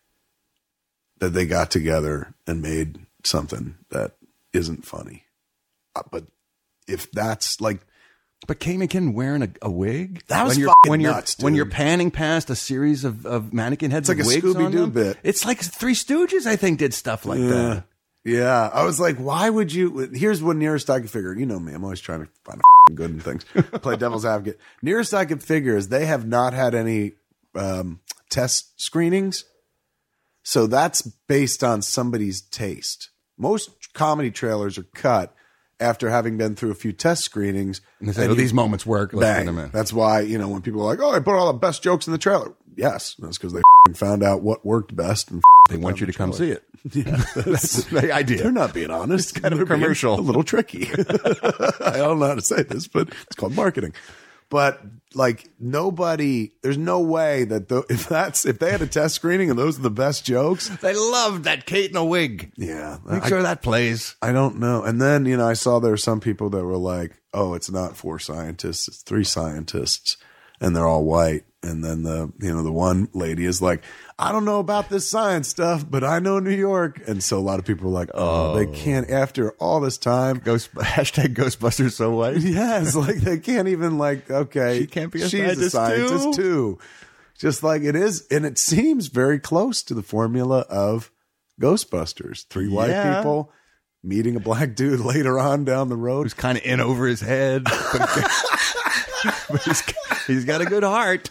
that 1.19 1.29
they 1.29 1.45
got 1.45 1.71
together 1.71 2.35
and 2.45 2.61
made 2.61 2.99
something 3.23 3.75
that 3.89 4.17
isn't 4.53 4.85
funny. 4.85 5.23
Uh, 5.95 6.03
but 6.11 6.25
if 6.87 7.11
that's 7.11 7.59
like 7.61 7.81
But 8.45 8.59
Kate 8.59 8.79
McKinnon 8.79 9.13
wearing 9.13 9.41
a, 9.41 9.49
a 9.63 9.71
wig? 9.71 10.23
That 10.27 10.43
was 10.43 10.53
when 10.53 10.59
you're, 10.59 10.69
fucking 10.69 10.89
when 10.91 10.99
you're, 11.01 11.11
nuts, 11.11 11.37
When 11.39 11.55
you're 11.55 11.65
panning 11.65 12.11
past 12.11 12.49
a 12.49 12.55
series 12.55 13.03
of, 13.03 13.25
of 13.25 13.51
mannequin 13.51 13.89
heads 13.89 14.09
It's 14.09 14.17
like 14.17 14.25
with 14.25 14.43
a 14.43 14.47
wigs 14.47 14.55
on 14.55 14.71
Scooby-Doo 14.71 14.79
them, 14.79 14.91
bit. 14.91 15.17
It's 15.23 15.45
like 15.45 15.59
Three 15.59 15.95
Stooges, 15.95 16.45
I 16.45 16.55
think, 16.55 16.77
did 16.77 16.93
stuff 16.93 17.25
like 17.25 17.39
that. 17.39 17.83
Yeah, 18.23 18.69
I 18.73 18.83
was 18.83 18.99
like, 18.99 19.15
why 19.17 19.49
would 19.49 19.73
you? 19.73 20.09
Here's 20.13 20.43
what 20.43 20.57
nearest 20.57 20.89
I 20.89 20.99
could 20.99 21.09
figure. 21.09 21.33
You 21.33 21.45
know 21.45 21.59
me, 21.59 21.71
I'm 21.71 21.85
always 21.85 22.01
trying 22.01 22.25
to 22.25 22.29
find 22.43 22.59
a 22.89 22.91
good 22.91 23.11
in 23.11 23.19
things. 23.21 23.45
Play 23.81 23.95
devil's 23.95 24.25
advocate. 24.25 24.59
Nearest 24.81 25.13
I 25.13 25.23
could 25.23 25.41
figure 25.41 25.77
is 25.77 25.87
they 25.87 26.05
have 26.07 26.27
not 26.27 26.53
had 26.53 26.75
any 26.75 27.13
um, 27.55 28.01
test 28.29 28.81
screenings, 28.81 29.45
so 30.43 30.67
that's 30.67 31.03
based 31.03 31.63
on 31.63 31.81
somebody's 31.81 32.41
taste. 32.41 33.11
Most 33.37 33.93
comedy 33.93 34.29
trailers 34.29 34.77
are 34.77 34.83
cut 34.83 35.33
after 35.79 36.09
having 36.09 36.37
been 36.37 36.55
through 36.55 36.71
a 36.71 36.75
few 36.75 36.91
test 36.91 37.23
screenings. 37.23 37.81
And 37.99 38.09
they 38.09 38.13
say, 38.13 38.23
and 38.23 38.31
oh, 38.31 38.33
you- 38.35 38.41
these 38.41 38.53
moments 38.53 38.85
work. 38.85 39.13
Let's 39.13 39.25
bang. 39.25 39.45
put 39.45 39.51
them 39.55 39.65
in. 39.65 39.71
That's 39.71 39.93
why 39.93 40.21
you 40.21 40.37
know 40.37 40.47
when 40.49 40.61
people 40.61 40.81
are 40.81 40.85
like, 40.85 40.99
"Oh, 40.99 41.11
I 41.13 41.19
put 41.19 41.35
all 41.35 41.47
the 41.51 41.57
best 41.59 41.83
jokes 41.83 42.07
in 42.07 42.13
the 42.13 42.19
trailer." 42.19 42.53
Yes, 42.75 43.15
that's 43.19 43.37
because 43.37 43.53
they 43.53 43.61
found 43.93 44.21
out 44.23 44.41
what 44.43 44.65
worked 44.65 44.95
best 44.95 45.31
and 45.31 45.41
They 45.69 45.77
want 45.77 45.99
you 45.99 46.05
to 46.05 46.13
come 46.13 46.31
see 46.31 46.51
it. 46.51 46.63
Yeah, 46.93 47.21
That's 47.35 47.83
the 47.85 48.13
idea. 48.13 48.37
they're 48.43 48.51
not 48.53 48.73
being 48.73 48.89
honest. 48.91 49.41
kind 49.41 49.51
of 49.53 49.57
They're 49.59 49.67
commercial. 49.67 50.17
A 50.17 50.21
little 50.21 50.43
tricky. 50.43 50.87
I 50.93 51.97
don't 51.97 52.19
know 52.19 52.27
how 52.27 52.35
to 52.35 52.41
say 52.41 52.63
this, 52.63 52.87
but 52.87 53.09
it's 53.09 53.35
called 53.35 53.53
marketing. 53.53 53.93
But 54.49 54.79
like 55.13 55.49
nobody, 55.59 56.51
there's 56.61 56.77
no 56.77 56.99
way 57.01 57.43
that 57.45 57.69
the, 57.69 57.83
if 57.89 58.07
that's 58.07 58.45
if 58.45 58.59
they 58.59 58.71
had 58.71 58.81
a 58.81 58.87
test 58.87 59.15
screening 59.15 59.49
and 59.49 59.57
those 59.57 59.79
are 59.79 59.81
the 59.83 59.89
best 59.89 60.25
jokes, 60.25 60.69
They 60.69 60.95
loved 60.95 61.43
that 61.45 61.65
Kate 61.65 61.89
in 61.91 61.97
a 61.97 62.05
wig. 62.05 62.51
yeah, 62.57 62.97
Make 63.05 63.23
I- 63.23 63.29
sure 63.29 63.41
that 63.41 63.61
plays. 63.61 64.15
I 64.21 64.31
don't 64.31 64.59
know. 64.59 64.83
And 64.83 65.01
then, 65.01 65.25
you 65.25 65.37
know, 65.37 65.47
I 65.47 65.53
saw 65.53 65.79
there 65.79 65.91
were 65.91 65.97
some 65.97 66.19
people 66.19 66.49
that 66.51 66.63
were 66.63 66.77
like, 66.77 67.19
oh, 67.33 67.53
it's 67.53 67.71
not 67.71 67.97
four 67.97 68.19
scientists, 68.19 68.87
it's 68.87 69.01
three 69.03 69.23
scientists, 69.23 70.17
and 70.61 70.75
they're 70.75 70.87
all 70.87 71.05
white. 71.05 71.43
And 71.63 71.83
then 71.83 72.03
the, 72.03 72.31
you 72.39 72.53
know, 72.53 72.63
the 72.63 72.71
one 72.71 73.09
lady 73.13 73.45
is 73.45 73.61
like, 73.61 73.83
I 74.19 74.31
don't 74.31 74.45
know 74.45 74.59
about 74.59 74.89
this 74.89 75.07
science 75.07 75.47
stuff, 75.47 75.85
but 75.87 76.03
I 76.03 76.17
know 76.17 76.39
New 76.39 76.49
York. 76.55 77.01
And 77.07 77.23
so 77.23 77.37
a 77.37 77.39
lot 77.39 77.59
of 77.59 77.65
people 77.65 77.85
were 77.91 77.93
like, 77.93 78.09
oh, 78.15 78.55
they 78.55 78.65
oh. 78.65 78.71
can't, 78.73 79.09
after 79.11 79.51
all 79.53 79.79
this 79.79 79.99
time. 79.99 80.39
Ghost 80.43 80.73
hashtag 80.75 81.35
Ghostbusters 81.35 81.91
so 81.91 82.11
white. 82.15 82.37
Yes, 82.37 82.95
like 82.95 83.17
they 83.17 83.37
can't 83.37 83.67
even 83.67 83.99
like, 83.99 84.29
okay, 84.31 84.79
She 84.79 84.87
can't 84.87 85.11
be 85.11 85.21
a 85.21 85.29
she's 85.29 85.39
scientist, 85.41 85.67
a 85.67 85.69
scientist 85.69 86.23
too? 86.23 86.31
too. 86.33 86.79
Just 87.37 87.61
like 87.61 87.83
it 87.83 87.95
is, 87.95 88.25
and 88.31 88.43
it 88.47 88.57
seems 88.57 89.07
very 89.07 89.37
close 89.37 89.83
to 89.83 89.93
the 89.93 90.01
formula 90.01 90.65
of 90.69 91.11
Ghostbusters. 91.61 92.47
Three 92.47 92.67
white 92.67 92.89
Yeah. 92.89 93.17
people 93.17 93.51
meeting 94.03 94.35
a 94.35 94.39
black 94.39 94.75
dude 94.75 94.99
later 95.05 95.37
on 95.37 95.63
down 95.63 95.89
the 95.89 95.95
road. 95.95 96.23
Who's 96.23 96.33
kind 96.33 96.57
of 96.57 96.63
in 96.65 96.79
over 96.81 97.05
his 97.05 97.21
head. 97.21 97.65
But, 97.65 98.09
but 99.49 99.61
he's, 99.61 99.83
he's 100.25 100.45
got 100.45 100.61
a 100.61 100.65
good 100.65 100.83
heart. 100.83 101.29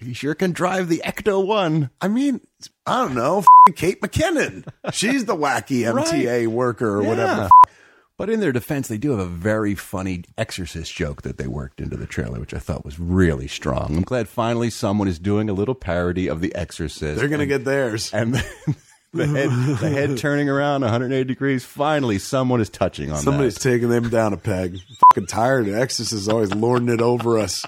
He 0.00 0.12
sure 0.12 0.34
can 0.34 0.52
drive 0.52 0.88
the 0.88 1.02
Ecto 1.04 1.44
1. 1.44 1.90
I 2.00 2.08
mean, 2.08 2.40
I 2.86 3.02
don't 3.02 3.14
know, 3.14 3.44
Kate 3.74 4.00
McKinnon. 4.00 4.66
She's 4.92 5.24
the 5.24 5.36
wacky 5.36 5.80
MTA 5.92 6.46
worker 6.48 6.88
or 6.98 7.02
whatever. 7.02 7.42
Yeah. 7.42 7.44
f- 7.66 7.72
But 8.18 8.30
in 8.30 8.40
their 8.40 8.52
defense, 8.52 8.88
they 8.88 8.98
do 8.98 9.10
have 9.10 9.18
a 9.20 9.26
very 9.26 9.74
funny 9.74 10.24
Exorcist 10.38 10.94
joke 10.94 11.22
that 11.22 11.38
they 11.38 11.46
worked 11.46 11.80
into 11.80 11.96
the 11.96 12.06
trailer, 12.06 12.38
which 12.40 12.54
I 12.54 12.58
thought 12.58 12.84
was 12.84 12.98
really 13.00 13.48
strong. 13.48 13.96
I'm 13.96 14.02
glad 14.02 14.28
finally 14.28 14.70
someone 14.70 15.08
is 15.08 15.18
doing 15.18 15.48
a 15.48 15.52
little 15.54 15.74
parody 15.74 16.28
of 16.28 16.40
The 16.40 16.54
Exorcist. 16.54 17.18
They're 17.18 17.28
gonna 17.28 17.46
get 17.46 17.64
theirs. 17.64 18.12
and 18.12 18.34
the, 18.34 18.44
the 19.12 19.26
head 19.26 19.50
the 19.50 19.88
head 19.90 20.16
turning 20.18 20.48
around 20.48 20.82
180 20.82 21.24
degrees. 21.24 21.64
Finally, 21.64 22.18
someone 22.18 22.60
is 22.60 22.70
touching 22.70 23.10
on 23.10 23.18
Somebody's 23.22 23.54
that. 23.54 23.60
taking 23.70 23.88
them 23.88 24.08
down 24.08 24.32
a 24.32 24.36
peg. 24.36 24.78
Fucking 25.10 25.26
tired. 25.26 25.66
The 25.66 25.78
Exorcist 25.80 26.12
is 26.12 26.28
always 26.28 26.54
lording 26.54 26.88
it 26.88 27.00
over 27.02 27.38
us. 27.38 27.64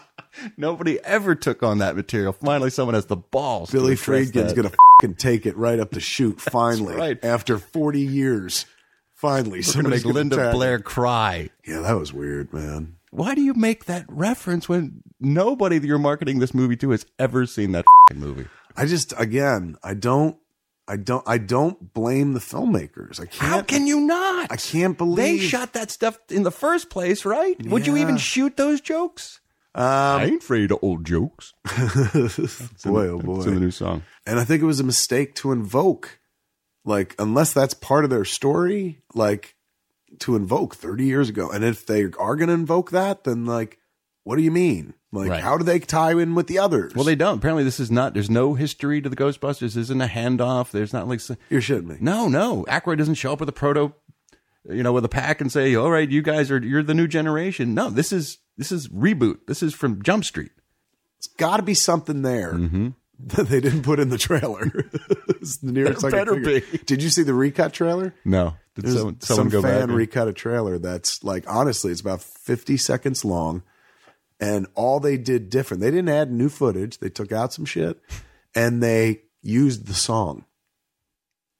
Nobody 0.56 0.98
ever 1.04 1.34
took 1.34 1.62
on 1.62 1.78
that 1.78 1.96
material. 1.96 2.32
Finally, 2.32 2.70
someone 2.70 2.94
has 2.94 3.06
the 3.06 3.16
balls. 3.16 3.70
to 3.70 3.76
Billy 3.76 3.94
Friedkin's 3.96 4.52
that. 4.52 4.56
gonna 4.56 4.72
fucking 5.00 5.16
take 5.16 5.46
it 5.46 5.56
right 5.56 5.78
up 5.78 5.90
the 5.90 6.00
chute. 6.00 6.40
Finally, 6.40 6.94
right. 6.96 7.24
after 7.24 7.58
forty 7.58 8.00
years, 8.02 8.66
finally, 9.12 9.62
We're 9.66 9.82
gonna 9.82 9.88
make 9.88 10.04
Linda. 10.04 10.50
Blair 10.52 10.78
cry. 10.78 11.50
Yeah, 11.66 11.80
that 11.80 11.98
was 11.98 12.12
weird, 12.12 12.52
man. 12.52 12.96
Why 13.10 13.36
do 13.36 13.42
you 13.42 13.54
make 13.54 13.84
that 13.84 14.06
reference 14.08 14.68
when 14.68 15.02
nobody 15.20 15.78
that 15.78 15.86
you're 15.86 15.98
marketing 15.98 16.40
this 16.40 16.52
movie 16.52 16.76
to 16.78 16.90
has 16.90 17.06
ever 17.18 17.46
seen 17.46 17.70
that 17.72 17.84
movie? 18.12 18.46
I 18.76 18.86
just, 18.86 19.14
again, 19.16 19.76
I 19.84 19.94
don't, 19.94 20.36
I 20.88 20.96
don't, 20.96 21.22
I 21.24 21.38
don't 21.38 21.94
blame 21.94 22.32
the 22.32 22.40
filmmakers. 22.40 23.20
I 23.20 23.26
can't. 23.26 23.34
How 23.36 23.62
can 23.62 23.86
you 23.86 24.00
not? 24.00 24.50
I 24.50 24.56
can't 24.56 24.98
believe 24.98 25.40
They 25.40 25.46
shot 25.46 25.74
that 25.74 25.92
stuff 25.92 26.18
in 26.28 26.42
the 26.42 26.50
first 26.50 26.90
place, 26.90 27.24
right? 27.24 27.56
Would 27.66 27.86
you 27.86 27.96
even 27.96 28.16
shoot 28.16 28.56
those 28.56 28.80
jokes? 28.80 29.38
Um, 29.76 29.82
I 30.20 30.24
ain't 30.26 30.42
afraid 30.42 30.70
of 30.70 30.78
old 30.82 31.04
jokes. 31.04 31.52
boy, 32.84 33.08
oh 33.08 33.18
boy. 33.18 33.36
It's 33.38 33.46
in 33.46 33.54
the 33.54 33.60
new 33.60 33.70
song. 33.70 34.02
And 34.26 34.38
I 34.38 34.44
think 34.44 34.62
it 34.62 34.66
was 34.66 34.80
a 34.80 34.84
mistake 34.84 35.34
to 35.36 35.50
invoke, 35.52 36.20
like, 36.84 37.14
unless 37.18 37.52
that's 37.52 37.74
part 37.74 38.04
of 38.04 38.10
their 38.10 38.24
story, 38.24 39.02
like, 39.14 39.56
to 40.20 40.36
invoke 40.36 40.76
30 40.76 41.04
years 41.04 41.28
ago. 41.28 41.50
And 41.50 41.64
if 41.64 41.84
they 41.86 42.04
are 42.04 42.36
going 42.36 42.48
to 42.48 42.52
invoke 42.54 42.92
that, 42.92 43.24
then, 43.24 43.46
like, 43.46 43.78
what 44.22 44.36
do 44.36 44.42
you 44.42 44.52
mean? 44.52 44.94
Like, 45.12 45.30
Right. 45.30 45.42
how 45.42 45.58
do 45.58 45.64
they 45.64 45.78
tie 45.80 46.12
in 46.12 46.34
with 46.34 46.46
the 46.46 46.58
others? 46.58 46.94
Well, 46.94 47.04
they 47.04 47.14
don't. 47.16 47.38
Apparently, 47.38 47.64
this 47.64 47.78
is 47.80 47.90
not. 47.90 48.14
There's 48.14 48.30
no 48.30 48.54
history 48.54 49.00
to 49.00 49.08
the 49.08 49.16
Ghostbusters. 49.16 49.60
This 49.60 49.76
isn't 49.76 50.00
a 50.02 50.06
handoff. 50.06 50.70
There's 50.70 50.92
not 50.92 51.08
like. 51.08 51.20
You're 51.50 51.60
shitting 51.60 51.86
me. 51.86 51.96
No, 52.00 52.28
no. 52.28 52.64
Aykroyd 52.68 52.98
doesn't 52.98 53.14
show 53.14 53.32
up 53.32 53.40
with 53.40 53.48
a 53.48 53.52
proto, 53.52 53.92
you 54.68 54.82
know, 54.82 54.92
with 54.92 55.04
a 55.04 55.08
pack 55.08 55.40
and 55.40 55.52
say, 55.52 55.74
"All 55.74 55.90
right, 55.90 56.08
you 56.08 56.22
guys 56.22 56.50
are 56.50 56.58
you're 56.58 56.82
the 56.82 56.94
new 56.94 57.06
generation." 57.06 57.74
No, 57.74 57.90
this 57.90 58.12
is 58.12 58.38
this 58.56 58.72
is 58.72 58.88
reboot. 58.88 59.46
This 59.46 59.62
is 59.62 59.74
from 59.74 60.02
Jump 60.02 60.24
Street. 60.24 60.52
It's 61.18 61.26
got 61.26 61.58
to 61.58 61.62
be 61.62 61.74
something 61.74 62.22
there 62.22 62.52
Mm-hmm. 62.54 62.88
that 63.26 63.48
they 63.48 63.60
didn't 63.60 63.82
put 63.82 64.00
in 64.00 64.08
the 64.08 64.18
trailer. 64.18 64.66
it's 65.28 65.58
the 65.58 65.70
nearest 65.70 66.04
I 66.04 66.10
better 66.10 66.34
be. 66.34 66.62
Did 66.84 67.00
you 67.02 67.10
see 67.10 67.22
the 67.22 67.32
recut 67.32 67.72
trailer? 67.72 68.12
No, 68.24 68.54
did 68.74 68.86
There's 68.86 68.96
someone, 68.96 69.20
someone 69.20 69.50
some 69.50 69.62
fan 69.62 69.92
recut 69.92 70.26
a 70.26 70.32
trailer 70.32 70.78
that's 70.78 71.22
like 71.22 71.44
honestly, 71.46 71.92
it's 71.92 72.00
about 72.00 72.22
50 72.22 72.76
seconds 72.76 73.24
long, 73.24 73.62
and 74.40 74.66
all 74.74 74.98
they 74.98 75.16
did 75.16 75.48
different. 75.48 75.80
They 75.80 75.92
didn't 75.92 76.08
add 76.08 76.32
new 76.32 76.48
footage. 76.48 76.98
They 76.98 77.08
took 77.08 77.30
out 77.30 77.52
some 77.52 77.64
shit, 77.64 78.00
and 78.54 78.82
they 78.82 79.22
used 79.42 79.86
the 79.86 79.94
song. 79.94 80.44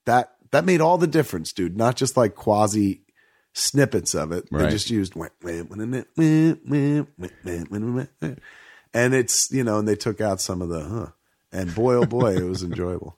That 0.07 0.35
that 0.51 0.65
made 0.65 0.81
all 0.81 0.99
the 0.99 1.07
difference, 1.07 1.53
dude. 1.53 1.77
Not 1.77 1.95
just 1.95 2.17
like 2.17 2.35
quasi 2.35 3.04
snippets 3.55 4.15
of 4.15 4.33
it. 4.33 4.49
They 4.51 4.69
just 4.69 4.91
used 4.91 5.15
and 8.93 9.15
it's 9.15 9.51
you 9.51 9.65
know, 9.65 9.79
and 9.79 9.89
they 9.89 9.97
took 9.97 10.21
out 10.21 10.41
some 10.41 10.61
of 10.61 10.69
the 10.69 10.85
huh. 10.85 11.07
And 11.51 11.75
boy, 11.75 11.95
oh 11.95 12.05
boy, 12.05 12.37
it 12.37 12.45
was 12.45 12.63
enjoyable. 12.63 13.17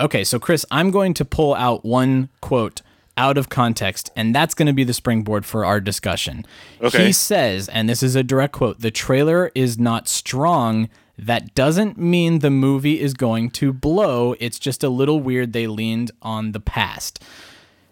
Okay, 0.00 0.24
so 0.24 0.38
Chris, 0.38 0.66
I'm 0.70 0.90
going 0.90 1.14
to 1.14 1.24
pull 1.24 1.54
out 1.54 1.84
one 1.84 2.28
quote 2.40 2.82
out 3.16 3.36
of 3.36 3.48
context, 3.48 4.10
and 4.14 4.34
that's 4.34 4.54
going 4.54 4.66
to 4.66 4.72
be 4.72 4.84
the 4.84 4.92
springboard 4.92 5.44
for 5.44 5.64
our 5.64 5.80
discussion. 5.80 6.44
Okay. 6.80 7.06
He 7.06 7.12
says, 7.12 7.68
and 7.68 7.88
this 7.88 8.02
is 8.02 8.14
a 8.14 8.22
direct 8.22 8.52
quote 8.52 8.80
the 8.80 8.90
trailer 8.90 9.50
is 9.54 9.78
not 9.78 10.08
strong. 10.08 10.88
That 11.20 11.52
doesn't 11.56 11.98
mean 11.98 12.38
the 12.38 12.50
movie 12.50 13.00
is 13.00 13.12
going 13.12 13.50
to 13.50 13.72
blow. 13.72 14.36
It's 14.38 14.58
just 14.58 14.84
a 14.84 14.88
little 14.88 15.18
weird 15.18 15.52
they 15.52 15.66
leaned 15.66 16.12
on 16.22 16.52
the 16.52 16.60
past. 16.60 17.20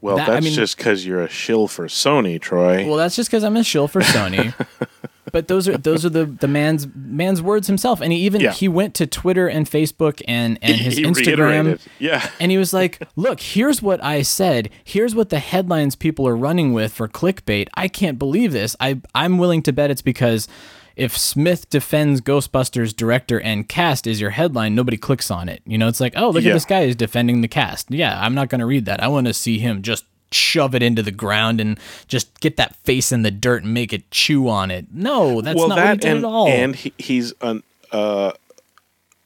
Well, 0.00 0.16
That- 0.16 0.28
I 0.28 0.32
that's 0.34 0.44
mean- 0.44 0.54
just 0.54 0.76
because 0.76 1.06
you're 1.06 1.22
a 1.22 1.28
shill 1.28 1.68
for 1.68 1.86
Sony, 1.86 2.40
Troy. 2.40 2.86
Well, 2.86 2.96
that's 2.96 3.16
just 3.16 3.30
because 3.30 3.42
I'm 3.44 3.56
a 3.56 3.64
shill 3.64 3.88
for 3.88 4.00
Sony. 4.02 4.54
but 5.32 5.48
those 5.48 5.66
are 5.68 5.76
those 5.76 6.04
are 6.04 6.08
the 6.10 6.24
the 6.26 6.46
man's 6.46 6.86
man's 6.94 7.42
words 7.42 7.66
himself, 7.66 8.00
and 8.00 8.12
he 8.12 8.20
even 8.20 8.40
Yeah. 8.40 8.52
he 8.52 8.68
went 8.68 8.94
to 8.94 9.06
Twitter 9.06 9.48
and 9.48 9.68
Facebook 9.68 10.22
and 10.28 10.58
and 10.62 10.76
his 10.76 10.96
He 10.98 11.04
Instagram. 11.04 11.36
reiterated. 11.64 11.80
Yeah. 11.98 12.28
And 12.38 12.50
he 12.52 12.58
was 12.58 12.72
like, 12.72 13.02
"Look, 13.16 13.40
here's 13.40 13.82
what 13.82 14.02
I 14.04 14.22
said. 14.22 14.70
Here's 14.84 15.14
what 15.14 15.30
the 15.30 15.38
headlines 15.40 15.96
people 15.96 16.28
are 16.28 16.36
running 16.36 16.72
with 16.72 16.92
for 16.92 17.08
clickbait. 17.08 17.68
I 17.74 17.88
can't 17.88 18.18
believe 18.18 18.52
this. 18.52 18.76
I 18.78 19.00
I'm 19.14 19.38
willing 19.38 19.62
to 19.62 19.72
bet 19.72 19.90
it's 19.90 20.02
because 20.02 20.46
if 20.96 21.16
Smith 21.16 21.68
defends 21.70 22.20
Ghostbusters 22.22 22.96
director 22.96 23.38
and 23.40 23.68
cast 23.68 24.06
is 24.06 24.20
your 24.20 24.30
headline, 24.30 24.74
nobody 24.74 24.96
clicks 24.96 25.30
on 25.30 25.48
it. 25.48 25.60
You 25.66 25.76
know, 25.78 25.88
it's 25.88 26.00
like, 26.00 26.14
oh, 26.16 26.30
look 26.30 26.42
Yeah. 26.42 26.50
at 26.50 26.54
this 26.54 26.64
guy 26.64 26.80
is 26.80 26.96
defending 26.96 27.42
the 27.42 27.48
cast. 27.48 27.90
Yeah, 27.90 28.18
I'm 28.20 28.34
not 28.34 28.48
going 28.48 28.60
to 28.60 28.66
read 28.66 28.86
that. 28.86 29.02
I 29.02 29.08
want 29.08 29.26
to 29.26 29.34
see 29.34 29.58
him 29.58 29.82
just 29.82 30.04
shove 30.32 30.74
it 30.74 30.82
into 30.82 31.02
the 31.02 31.10
ground 31.12 31.60
and 31.60 31.78
just 32.08 32.40
get 32.40 32.56
that 32.56 32.74
face 32.76 33.12
in 33.12 33.22
the 33.22 33.30
dirt 33.30 33.62
and 33.62 33.72
make 33.74 33.92
it 33.92 34.10
chew 34.10 34.48
on 34.48 34.70
it. 34.70 34.86
No, 34.92 35.40
that's 35.42 35.56
well, 35.56 35.68
not 35.68 35.76
what 35.76 35.82
he 35.84 35.88
that 35.88 36.00
did 36.00 36.10
and 36.10 36.18
at 36.18 36.24
all. 36.24 36.48
and 36.48 36.74
he, 36.74 36.92
he's 36.98 37.32
an 37.42 37.62
uh, 37.92 38.32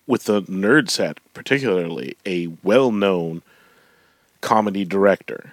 with 0.07 0.25
the 0.25 0.43
nerd 0.43 0.91
set 0.91 1.19
particularly 1.33 2.17
a 2.27 2.49
well-known 2.63 3.43
comedy 4.41 4.85
director. 4.85 5.53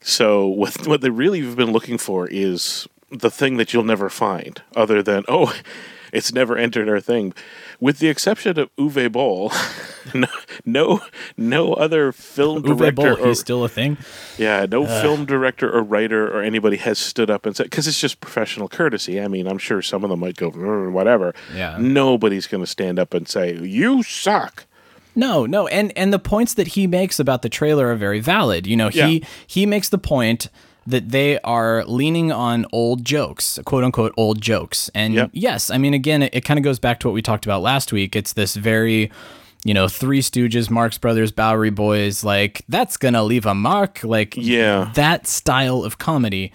So 0.00 0.46
what 0.60 0.86
what 0.86 1.00
they 1.00 1.10
really 1.10 1.40
have 1.42 1.56
been 1.56 1.72
looking 1.72 1.98
for 1.98 2.28
is 2.28 2.86
the 3.10 3.30
thing 3.30 3.56
that 3.56 3.72
you'll 3.72 3.84
never 3.84 4.08
find, 4.08 4.62
other 4.76 5.02
than 5.02 5.24
oh, 5.28 5.54
it's 6.12 6.32
never 6.32 6.56
entered 6.56 6.88
our 6.88 7.00
thing. 7.00 7.34
With 7.80 8.00
the 8.00 8.08
exception 8.08 8.58
of 8.58 8.74
Uwe 8.76 9.10
Boll, 9.12 9.52
no, 10.14 10.26
no, 10.64 11.00
no 11.36 11.74
other 11.74 12.10
film 12.12 12.62
Uwe 12.62 12.76
director 12.76 13.14
Boll, 13.14 13.24
or 13.24 13.28
he's 13.28 13.40
still 13.40 13.62
a 13.64 13.68
thing. 13.68 13.96
yeah, 14.36 14.66
no 14.68 14.84
uh. 14.84 15.02
film 15.02 15.24
director 15.24 15.70
or 15.70 15.82
writer 15.82 16.28
or 16.28 16.42
anybody 16.42 16.76
has 16.78 16.98
stood 16.98 17.30
up 17.30 17.46
and 17.46 17.54
said 17.56 17.64
because 17.64 17.86
it's 17.86 18.00
just 18.00 18.20
professional 18.20 18.68
courtesy. 18.68 19.20
I 19.20 19.28
mean, 19.28 19.46
I'm 19.46 19.58
sure 19.58 19.80
some 19.82 20.02
of 20.04 20.10
them 20.10 20.20
might 20.20 20.36
go 20.36 20.50
mm, 20.50 20.90
whatever. 20.92 21.34
Yeah. 21.54 21.76
nobody's 21.78 22.46
going 22.46 22.62
to 22.62 22.66
stand 22.70 22.98
up 22.98 23.14
and 23.14 23.28
say 23.28 23.54
you 23.56 24.02
suck. 24.02 24.64
No, 25.14 25.46
no, 25.46 25.66
and 25.68 25.92
and 25.96 26.12
the 26.12 26.18
points 26.20 26.54
that 26.54 26.68
he 26.68 26.86
makes 26.86 27.18
about 27.18 27.42
the 27.42 27.48
trailer 27.48 27.88
are 27.88 27.96
very 27.96 28.20
valid. 28.20 28.66
You 28.66 28.76
know, 28.76 28.88
he 28.88 28.98
Yeah. 29.18 29.28
he 29.46 29.66
makes 29.66 29.88
the 29.88 29.98
point 29.98 30.48
that 30.88 31.10
they 31.10 31.38
are 31.40 31.84
leaning 31.84 32.32
on 32.32 32.66
old 32.72 33.04
jokes, 33.04 33.58
quote 33.64 33.84
unquote 33.84 34.12
old 34.16 34.40
jokes. 34.40 34.90
And 34.94 35.14
Yep. 35.14 35.30
yes, 35.32 35.70
I 35.70 35.78
mean 35.78 35.94
again, 35.94 36.22
it, 36.22 36.34
it 36.34 36.44
kind 36.44 36.58
of 36.58 36.64
goes 36.64 36.78
back 36.78 37.00
to 37.00 37.08
what 37.08 37.14
we 37.14 37.22
talked 37.22 37.44
about 37.46 37.62
last 37.62 37.92
week. 37.92 38.16
It's 38.16 38.32
this 38.32 38.56
very 38.56 39.10
you 39.64 39.74
know, 39.74 39.88
Three 39.88 40.20
Stooges, 40.20 40.70
Marx 40.70 40.98
Brothers, 40.98 41.32
Bowery 41.32 41.70
Boys, 41.70 42.22
like 42.22 42.62
that's 42.68 42.96
gonna 42.96 43.24
leave 43.24 43.44
a 43.44 43.54
mark. 43.54 44.02
Like 44.04 44.34
Yeah. 44.36 44.90
that 44.94 45.26
style 45.26 45.82
of 45.82 45.98
comedy. 45.98 46.52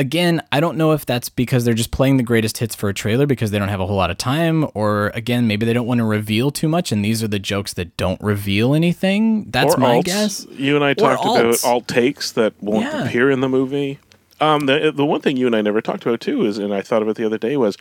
Again, 0.00 0.40
I 0.50 0.60
don't 0.60 0.78
know 0.78 0.92
if 0.92 1.04
that's 1.04 1.28
because 1.28 1.66
they're 1.66 1.74
just 1.74 1.90
playing 1.90 2.16
the 2.16 2.22
greatest 2.22 2.56
hits 2.56 2.74
for 2.74 2.88
a 2.88 2.94
trailer 2.94 3.26
because 3.26 3.50
they 3.50 3.58
don't 3.58 3.68
have 3.68 3.80
a 3.80 3.86
whole 3.86 3.96
lot 3.96 4.10
of 4.10 4.16
time, 4.16 4.66
or 4.72 5.08
again, 5.14 5.46
maybe 5.46 5.66
they 5.66 5.74
don't 5.74 5.86
want 5.86 5.98
to 5.98 6.04
reveal 6.04 6.50
too 6.50 6.68
much, 6.68 6.90
and 6.90 7.04
these 7.04 7.22
are 7.22 7.28
the 7.28 7.38
jokes 7.38 7.74
that 7.74 7.94
don't 7.98 8.18
reveal 8.22 8.72
anything. 8.74 9.50
That's 9.50 9.74
or 9.74 9.78
my 9.78 9.98
alts. 9.98 10.04
guess. 10.04 10.46
You 10.52 10.74
and 10.74 10.82
I 10.82 10.94
talked 10.94 11.22
about 11.22 11.62
alt 11.64 11.86
takes 11.86 12.32
that 12.32 12.54
won't 12.62 12.86
Yeah. 12.86 13.04
appear 13.04 13.30
in 13.30 13.40
the 13.40 13.48
movie. 13.50 13.98
Um, 14.40 14.64
the 14.64 14.90
the 14.90 15.04
one 15.04 15.20
thing 15.20 15.36
you 15.36 15.46
and 15.46 15.54
I 15.54 15.60
never 15.60 15.82
talked 15.82 16.06
about 16.06 16.20
too 16.22 16.46
is, 16.46 16.56
and 16.56 16.72
I 16.72 16.80
thought 16.80 17.02
of 17.02 17.08
it 17.08 17.16
the 17.16 17.26
other 17.26 17.36
day 17.36 17.58
was 17.58 17.76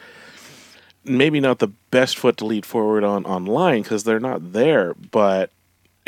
maybe 1.05 1.39
not 1.39 1.59
the 1.59 1.69
best 1.89 2.17
foot 2.17 2.35
to 2.37 2.45
lead 2.45 2.65
forward 2.65 3.05
on 3.05 3.23
online 3.25 3.83
because 3.83 4.03
they're 4.03 4.19
not 4.19 4.51
there, 4.51 4.93
but 5.11 5.51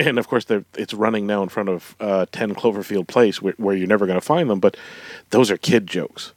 and 0.08 0.20
of 0.20 0.28
course 0.28 0.46
they're 0.46 0.66
it's 0.78 0.94
running 0.94 1.26
now 1.28 1.44
in 1.44 1.50
front 1.50 1.70
of 1.70 1.96
uh, 2.00 2.26
Ten 2.32 2.54
Cloverfield 2.56 3.08
Place 3.08 3.42
where, 3.42 3.54
where 3.58 3.76
you're 3.76 3.88
never 3.88 4.06
going 4.06 4.20
to 4.20 4.26
find 4.26 4.50
them, 4.50 4.60
but 4.60 4.78
those 5.32 5.50
are 5.52 5.58
kid 5.58 5.88
jokes. 5.88 6.34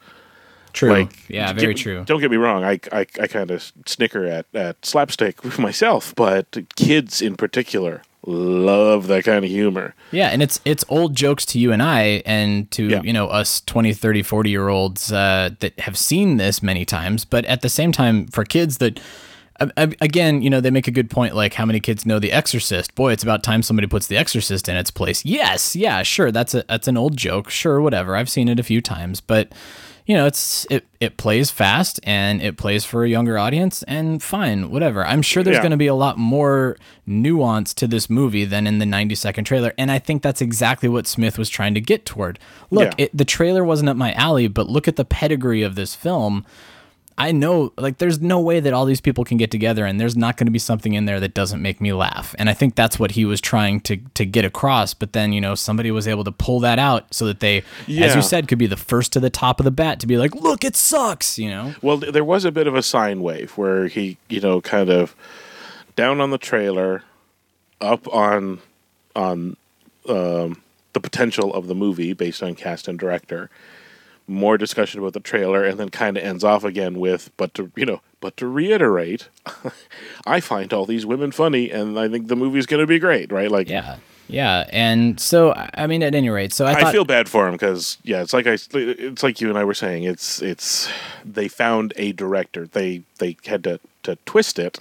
True. 0.73 0.91
Like, 0.93 1.29
yeah, 1.29 1.53
get- 1.53 1.61
very 1.61 1.75
true. 1.75 2.03
Don't 2.05 2.21
get 2.21 2.31
me 2.31 2.37
wrong. 2.37 2.65
I 2.65 2.81
I, 2.93 3.07
I 3.21 3.27
kind 3.29 3.51
of 3.51 3.73
snicker 3.87 4.25
at, 4.27 4.47
at 4.55 4.85
slapstick 4.85 5.45
myself, 5.59 6.15
but 6.17 6.57
kids 6.77 7.23
in 7.23 7.37
particular 7.37 8.03
love 8.27 9.07
that 9.07 9.23
kind 9.23 9.45
of 9.45 9.51
humor. 9.51 9.95
Yeah, 10.11 10.29
and 10.29 10.43
it's 10.43 10.59
it's 10.65 10.85
old 10.89 11.15
jokes 11.15 11.45
to 11.47 11.59
you 11.59 11.73
and 11.73 11.83
I 11.83 12.23
and 12.27 12.71
to, 12.73 12.89
Yeah. 12.89 13.03
you 13.03 13.13
know, 13.13 13.27
us 13.29 13.61
20, 13.61 13.93
30, 13.93 14.23
40 14.23 14.51
year 14.51 14.69
olds 14.69 15.13
uh, 15.13 15.51
that 15.61 15.79
have 15.81 15.97
seen 15.99 16.39
this 16.39 16.63
many 16.63 16.85
times, 16.85 17.25
but 17.25 17.45
at 17.45 17.61
the 17.61 17.69
same 17.69 17.93
time 17.93 18.27
for 18.29 18.45
kids 18.45 18.79
that 18.79 18.99
again, 19.61 20.43
you 20.43 20.51
know, 20.51 20.61
they 20.61 20.71
make 20.71 20.89
a 20.89 20.93
good 20.93 21.11
point 21.11 21.35
like 21.35 21.55
how 21.55 21.65
many 21.65 21.81
kids 21.81 22.05
know 22.07 22.19
The 22.19 22.33
Exorcist? 22.33 22.95
Boy, 22.95 23.13
it's 23.13 23.23
about 23.23 23.43
time 23.43 23.63
somebody 23.63 23.87
puts 23.89 24.07
The 24.07 24.17
Exorcist 24.17 24.69
in 24.69 24.77
its 24.77 24.91
place. 24.91 25.25
Yes, 25.25 25.75
yeah, 25.77 26.03
sure, 26.03 26.31
that's 26.31 26.55
a 26.55 26.65
that's 26.69 26.89
an 26.89 26.97
old 26.97 27.17
joke. 27.17 27.51
Sure, 27.51 27.81
whatever. 27.81 28.17
I've 28.17 28.31
seen 28.31 28.49
it 28.49 28.59
a 28.59 28.63
few 28.65 28.81
times, 28.81 29.21
but 29.21 29.53
you 30.07 30.15
know, 30.15 30.27
it's 30.27 30.67
it 30.71 30.85
it 31.01 31.17
plays 31.17 31.51
fast 31.51 31.99
and 32.03 32.43
it 32.43 32.59
plays 32.59 32.85
for 32.85 33.05
a 33.05 33.09
younger 33.09 33.39
audience 33.39 33.83
and 33.85 34.23
fine, 34.23 34.71
whatever. 34.71 35.05
I'm 35.07 35.23
sure 35.23 35.43
there's 35.43 35.57
Yeah. 35.57 35.63
going 35.63 35.71
to 35.71 35.77
be 35.79 35.87
a 35.87 35.95
lot 35.95 36.19
more 36.19 36.77
nuance 37.07 37.73
to 37.75 37.87
this 37.87 38.11
movie 38.11 38.45
than 38.45 38.67
in 38.67 38.81
the 38.81 38.87
90 38.87 39.15
second 39.15 39.45
trailer, 39.45 39.73
and 39.79 39.91
I 39.91 39.99
think 39.99 40.23
that's 40.23 40.43
exactly 40.43 40.89
what 40.91 41.07
Smith 41.07 41.39
was 41.39 41.49
trying 41.49 41.73
to 41.75 41.81
get 41.81 42.05
toward. 42.05 42.39
Look, 42.71 42.93
Yeah. 42.99 43.05
it, 43.07 43.17
the 43.17 43.25
trailer 43.25 43.65
wasn't 43.65 43.89
up 43.89 43.97
my 43.97 44.13
alley, 44.13 44.47
but 44.47 44.69
look 44.69 44.87
at 44.89 44.97
the 44.97 45.05
pedigree 45.07 45.63
of 45.63 45.75
this 45.75 45.95
film. 45.95 46.45
I 47.17 47.31
know, 47.31 47.73
like, 47.79 47.99
there's 47.99 48.21
no 48.21 48.41
way 48.41 48.59
that 48.59 48.73
all 48.73 48.85
these 48.87 49.01
people 49.01 49.25
can 49.25 49.37
get 49.37 49.53
together, 49.53 49.85
and 49.87 50.01
there's 50.01 50.17
not 50.17 50.37
going 50.37 50.47
to 50.47 50.51
be 50.51 50.59
something 50.59 50.95
in 50.95 51.05
there 51.05 51.21
that 51.21 51.33
doesn't 51.33 51.63
make 51.63 51.81
me 51.81 51.93
laugh. 51.93 52.35
And 52.39 52.51
I 52.51 52.55
think 52.55 52.75
that's 52.75 52.99
what 52.99 53.13
he 53.13 53.25
was 53.25 53.41
trying 53.41 53.81
to 53.83 53.99
to 54.15 54.27
get 54.27 54.45
across. 54.45 54.95
But 54.95 55.13
then, 55.13 55.33
you 55.33 55.41
know, 55.41 55.55
somebody 55.55 55.93
was 55.93 56.09
able 56.09 56.25
to 56.25 56.33
pull 56.33 56.59
that 56.61 56.81
out 56.81 57.15
so 57.15 57.27
that 57.27 57.39
they, 57.39 57.63
as 57.89 58.17
you 58.17 58.23
said, 58.23 58.49
could 58.49 58.59
be 58.59 58.67
the 58.67 58.77
first 58.77 59.13
to 59.13 59.21
the 59.21 59.31
top 59.31 59.61
of 59.61 59.65
the 59.65 59.71
bat 59.71 60.01
to 60.01 60.09
be 60.09 60.17
like, 60.17 60.35
"Look, 60.35 60.65
it 60.65 60.75
sucks," 60.75 61.39
you 61.39 61.51
know. 61.51 61.75
Well, 61.83 61.99
there 61.99 62.25
was 62.25 62.45
a 62.45 62.51
bit 62.51 62.67
of 62.67 62.75
a 62.75 62.83
sine 62.83 63.21
wave 63.23 63.53
where 63.53 63.87
he, 63.87 64.17
you 64.29 64.41
know, 64.41 64.61
kind 64.61 64.91
of 64.91 65.15
down 65.95 66.21
on 66.21 66.31
the 66.31 66.39
trailer, 66.39 67.05
up 67.81 68.13
on 68.13 68.59
on 69.15 69.57
um, 70.09 70.63
the 70.95 71.01
potential 71.01 71.55
of 71.55 71.69
the 71.69 71.75
movie 71.75 72.13
based 72.13 72.43
on 72.43 72.55
cast 72.55 72.89
and 72.89 72.99
director. 72.99 73.51
More 74.27 74.57
discussion 74.57 75.01
about 75.01 75.13
the 75.13 75.21
trailer, 75.21 75.65
and 75.65 75.79
then 75.79 75.91
kind 75.91 76.17
of 76.17 76.25
ends 76.25 76.45
off 76.45 76.65
again 76.65 76.99
with, 76.99 77.31
"But 77.37 77.53
to 77.55 77.71
you 77.77 77.85
know, 77.85 78.01
but 78.21 78.37
to 78.39 78.47
reiterate, 78.47 79.29
I 80.27 80.41
find 80.41 80.73
all 80.73 80.87
these 80.87 81.05
women 81.05 81.31
funny, 81.31 81.71
and 81.71 81.99
I 81.99 82.09
think 82.09 82.29
the 82.29 82.37
movie's 82.37 82.67
going 82.67 82.81
to 82.81 82.87
be 82.87 82.99
great." 82.99 83.31
Right? 83.31 83.51
Like, 83.51 83.69
Yeah, 83.69 83.99
yeah. 84.29 84.65
And 84.71 85.21
so, 85.21 85.53
I 85.75 85.87
mean, 85.87 86.03
at 86.03 86.15
any 86.15 86.31
rate, 86.31 86.55
so 86.55 86.65
I 86.65 86.73
I, 86.73 86.81
thought, 86.81 86.93
feel 86.93 87.05
bad 87.05 87.29
for 87.29 87.47
him 87.47 87.53
because 87.53 87.99
yeah, 88.03 88.23
it's 88.23 88.33
like 88.33 88.47
I, 88.47 88.57
it's 88.73 89.23
like 89.23 89.41
you 89.41 89.51
and 89.51 89.59
I 89.59 89.65
were 89.65 89.75
saying. 89.75 90.05
It's 90.05 90.41
it's 90.41 90.89
they 91.25 91.49
found 91.49 91.93
a 91.97 92.13
director. 92.13 92.67
They 92.67 93.03
they 93.19 93.37
had 93.45 93.63
to 93.65 93.79
to 94.05 94.17
twist 94.25 94.59
it, 94.59 94.81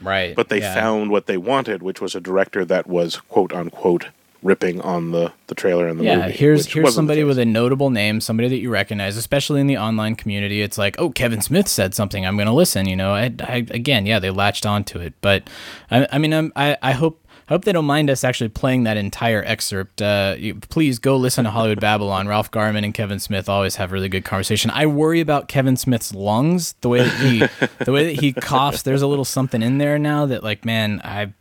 right, 0.00 0.36
but 0.36 0.48
they 0.48 0.60
yeah. 0.60 0.74
found 0.74 1.10
what 1.10 1.26
they 1.26 1.36
wanted, 1.36 1.82
which 1.82 2.00
was 2.00 2.14
a 2.14 2.20
director 2.20 2.64
that 2.64 2.86
was 2.86 3.16
quote 3.16 3.52
unquote 3.52 4.06
ripping 4.42 4.80
on 4.80 5.10
the 5.12 5.32
the 5.48 5.54
trailer 5.54 5.88
and 5.88 5.98
the 5.98 6.04
yeah, 6.04 6.16
movie. 6.16 6.32
here's 6.32 6.66
here's 6.66 6.94
somebody 6.94 7.24
with 7.24 7.38
a 7.38 7.44
notable 7.44 7.90
name, 7.90 8.20
somebody 8.20 8.48
that 8.48 8.58
you 8.58 8.70
recognize, 8.70 9.16
especially 9.16 9.60
in 9.60 9.66
the 9.66 9.76
online 9.76 10.16
community. 10.16 10.62
It's 10.62 10.78
like, 10.78 10.98
oh, 10.98 11.10
Kevin 11.10 11.40
Smith 11.40 11.68
said 11.68 11.94
something. 11.94 12.26
I'm 12.26 12.36
going 12.36 12.46
to 12.46 12.52
listen. 12.52 12.88
You 12.88 12.96
know, 12.96 13.12
I, 13.12 13.34
I, 13.40 13.66
again, 13.70 14.06
yeah, 14.06 14.18
they 14.18 14.30
latched 14.30 14.66
onto 14.66 14.98
it. 14.98 15.14
But 15.20 15.48
I, 15.90 16.06
I 16.12 16.18
mean, 16.18 16.32
I'm, 16.32 16.52
I, 16.56 16.76
I 16.82 16.92
hope. 16.92 17.22
I 17.48 17.52
hope 17.52 17.64
they 17.64 17.70
don't 17.70 17.84
mind 17.84 18.10
us 18.10 18.24
actually 18.24 18.48
playing 18.48 18.82
that 18.84 18.96
entire 18.96 19.40
excerpt. 19.44 20.02
Uh, 20.02 20.34
you, 20.36 20.56
please 20.56 20.98
go 20.98 21.16
listen 21.16 21.44
to 21.44 21.50
Hollywood 21.52 21.80
Babylon. 21.80 22.26
Ralph 22.28 22.50
Garman 22.50 22.82
and 22.82 22.92
Kevin 22.92 23.20
Smith 23.20 23.48
always 23.48 23.76
have 23.76 23.92
really 23.92 24.08
good 24.08 24.24
conversation. 24.24 24.68
I 24.72 24.86
worry 24.86 25.20
about 25.20 25.46
Kevin 25.46 25.76
Smith's 25.76 26.12
lungs, 26.12 26.72
the 26.80 26.88
way 26.88 27.04
that 27.04 27.20
he, 27.20 27.38
the 27.84 27.92
way 27.92 28.12
that 28.12 28.20
he 28.20 28.32
coughs. 28.32 28.82
There's 28.82 29.00
a 29.02 29.06
little 29.06 29.24
something 29.24 29.62
in 29.62 29.78
there 29.78 29.96
now 29.96 30.26
that, 30.26 30.42
like, 30.42 30.64
man, 30.64 31.00
I 31.04 31.34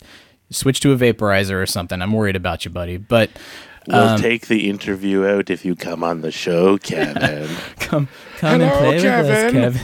switch 0.50 0.80
to 0.82 0.92
a 0.92 0.98
vaporizer 0.98 1.62
or 1.62 1.66
something. 1.66 2.02
I'm 2.02 2.14
worried 2.14 2.36
about 2.36 2.66
you, 2.66 2.72
buddy. 2.72 2.98
But 2.98 3.30
We'll 3.88 3.98
um, 3.98 4.20
take 4.20 4.48
the 4.48 4.70
interview 4.70 5.26
out 5.26 5.50
if 5.50 5.64
you 5.64 5.76
come 5.76 6.04
on 6.04 6.22
the 6.22 6.32
show, 6.32 6.78
Kevin. 6.78 7.56
come 7.80 8.08
come 8.38 8.62
and 8.62 8.72
Hello, 8.72 8.78
play 8.78 8.96
with 8.96 9.06
us, 9.06 9.52
Kevin. 9.52 9.80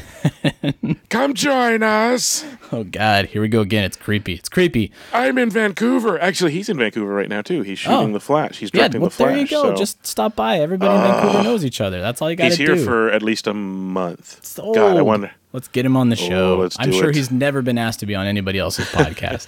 Kevin. 0.72 1.00
come 1.10 1.34
join 1.34 1.84
us. 1.84 2.46
Oh 2.72 2.84
God, 2.84 3.26
here 3.26 3.42
we 3.42 3.48
go 3.48 3.62
again. 3.62 3.84
It's 3.84 3.98
creepy. 3.98 4.34
It's 4.36 4.50
creepy. 4.50 4.92
I'm 5.14 5.38
in 5.38 5.50
Vancouver. 5.50 6.20
Actually, 6.20 6.52
he's 6.52 6.70
in 6.70 6.78
Vancouver 6.78 7.14
right 7.14 7.30
now 7.30 7.42
too. 7.42 7.62
He's 7.64 7.80
shooting 7.80 8.10
Oh. 8.10 8.14
the 8.14 8.20
Flash. 8.20 8.60
He's 8.60 8.70
Yeah, 8.74 8.82
directing 8.82 9.02
well, 9.02 9.10
the 9.10 9.16
Flash. 9.16 9.30
there 9.30 9.38
you 9.40 9.48
go. 9.48 9.64
so 9.64 9.76
Just 9.76 10.06
stop 10.06 10.36
by. 10.36 10.60
Everybody 10.60 10.94
in 10.94 11.02
Vancouver 11.02 11.44
knows 11.44 11.66
each 11.66 11.82
other. 11.82 12.02
That's 12.02 12.22
all 12.22 12.30
you 12.30 12.36
got 12.38 12.44
to 12.46 12.50
he's 12.50 12.58
do. 12.58 12.76
here 12.76 12.84
for 12.86 13.10
at 13.12 13.22
least 13.24 13.48
a 13.48 13.54
month. 13.54 14.56
God, 14.58 14.98
I 14.98 15.02
wonder. 15.02 15.32
Let's 15.54 15.68
get 15.68 15.86
him 15.86 15.98
on 15.98 16.08
the 16.10 16.16
show. 16.16 16.58
let's 16.60 16.78
I'm 16.80 16.94
sure 16.94 17.10
it. 17.10 17.16
he's 17.16 17.30
never 17.30 17.62
been 17.62 17.78
asked 17.78 18.00
to 18.02 18.06
be 18.06 18.16
on 18.16 18.26
anybody 18.26 18.58
else's 18.60 18.86
podcast. 18.90 19.48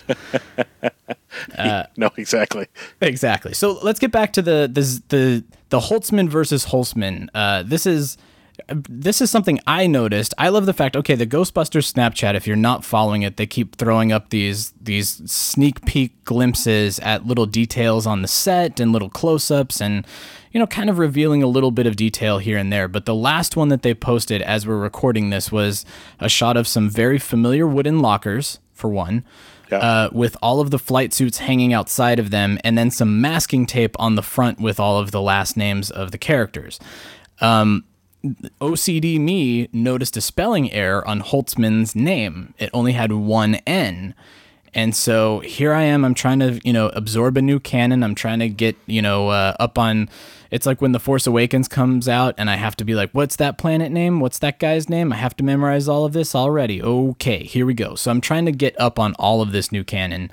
No, 1.97 2.09
exactly. 2.17 2.67
Exactly. 3.01 3.53
So 3.53 3.79
let's 3.81 3.99
get 3.99 4.11
back 4.11 4.33
to 4.33 4.41
the 4.41 4.69
the 4.71 5.01
the, 5.09 5.43
the 5.69 5.79
Holtzman 5.79 6.29
versus 6.29 6.65
Holtzman. 6.65 7.27
Uh, 7.33 7.63
this 7.63 7.85
is 7.85 8.17
this 8.67 9.19
is 9.21 9.31
something 9.31 9.59
I 9.65 9.87
noticed. 9.87 10.33
I 10.37 10.49
love 10.49 10.65
the 10.65 10.73
fact. 10.73 10.95
Okay, 10.95 11.15
the 11.15 11.25
Ghostbusters 11.25 11.91
Snapchat. 11.91 12.35
If 12.35 12.45
you're 12.47 12.55
not 12.55 12.85
following 12.85 13.23
it, 13.23 13.37
they 13.37 13.47
keep 13.47 13.75
throwing 13.75 14.11
up 14.11 14.29
these 14.29 14.71
these 14.81 15.21
sneak 15.31 15.85
peek 15.85 16.23
glimpses 16.23 16.99
at 16.99 17.25
little 17.25 17.45
details 17.45 18.05
on 18.05 18.21
the 18.21 18.27
set 18.27 18.79
and 18.79 18.91
little 18.91 19.09
close 19.09 19.49
ups 19.49 19.81
and 19.81 20.05
you 20.51 20.59
know 20.59 20.67
kind 20.67 20.89
of 20.89 20.97
revealing 20.99 21.41
a 21.41 21.47
little 21.47 21.71
bit 21.71 21.87
of 21.87 21.95
detail 21.95 22.37
here 22.37 22.57
and 22.57 22.71
there. 22.71 22.87
But 22.87 23.05
the 23.05 23.15
last 23.15 23.55
one 23.55 23.69
that 23.69 23.81
they 23.81 23.93
posted 23.93 24.41
as 24.41 24.67
we're 24.67 24.77
recording 24.77 25.29
this 25.31 25.51
was 25.51 25.83
a 26.19 26.29
shot 26.29 26.55
of 26.55 26.67
some 26.67 26.89
very 26.89 27.17
familiar 27.19 27.67
wooden 27.67 27.99
lockers 27.99 28.59
for 28.73 28.89
one 28.89 29.23
Yeah. 29.71 29.77
uh, 29.79 30.09
with 30.11 30.37
all 30.41 30.59
of 30.59 30.69
the 30.69 30.79
flight 30.79 31.13
suits 31.13 31.39
hanging 31.39 31.73
outside 31.73 32.19
of 32.19 32.29
them, 32.29 32.59
and 32.63 32.77
then 32.77 32.91
some 32.91 33.19
masking 33.19 33.65
tape 33.65 33.95
on 33.97 34.13
the 34.15 34.21
front 34.21 34.59
with 34.59 34.79
all 34.79 34.99
of 34.99 35.09
the 35.11 35.21
last 35.21 35.57
names 35.57 35.89
of 35.89 36.11
the 36.11 36.17
characters. 36.19 36.79
Um, 37.41 37.83
OCD 38.23 39.19
me 39.19 39.67
noticed 39.73 40.15
a 40.15 40.21
spelling 40.21 40.71
error 40.71 41.05
on 41.07 41.21
Holtzman's 41.21 41.95
name. 41.95 42.53
It 42.57 42.69
only 42.73 42.93
had 42.93 43.11
one 43.11 43.55
N. 43.67 44.15
And 44.73 44.95
so 44.95 45.39
here 45.41 45.73
I 45.73 45.83
am. 45.83 46.03
I'm 46.03 46.13
trying 46.15 46.39
to, 46.39 46.59
you 46.63 46.73
know, 46.73 46.89
absorb 46.89 47.37
a 47.37 47.41
new 47.41 47.59
canon. 47.59 48.03
I'm 48.03 48.15
trying 48.15 48.39
to 48.39 48.49
get, 48.49 48.75
you 48.87 49.01
know, 49.01 49.29
uh, 49.29 49.55
up 49.59 49.77
on. 49.77 50.09
It's 50.49 50.65
like 50.65 50.81
when 50.81 50.91
The 50.91 50.99
Force 50.99 51.27
Awakens 51.27 51.67
comes 51.67 52.07
out, 52.07 52.35
and 52.37 52.49
I 52.49 52.55
have 52.55 52.75
to 52.77 52.85
be 52.85 52.95
like, 52.95 53.11
what's 53.11 53.35
that 53.37 53.57
planet 53.57 53.91
name? 53.91 54.19
What's 54.19 54.39
that 54.39 54.59
guy's 54.59 54.89
name? 54.89 55.11
I 55.11 55.17
have 55.17 55.35
to 55.37 55.43
memorize 55.43 55.87
all 55.87 56.05
of 56.05 56.13
this 56.13 56.35
already. 56.35 56.81
Okay, 56.81 57.43
here 57.43 57.65
we 57.65 57.73
go. 57.73 57.95
So 57.95 58.09
I'm 58.09 58.21
trying 58.21 58.45
to 58.45 58.51
get 58.51 58.79
up 58.79 58.99
on 58.99 59.13
all 59.15 59.41
of 59.41 59.51
this 59.51 59.71
new 59.71 59.83
canon. 59.83 60.31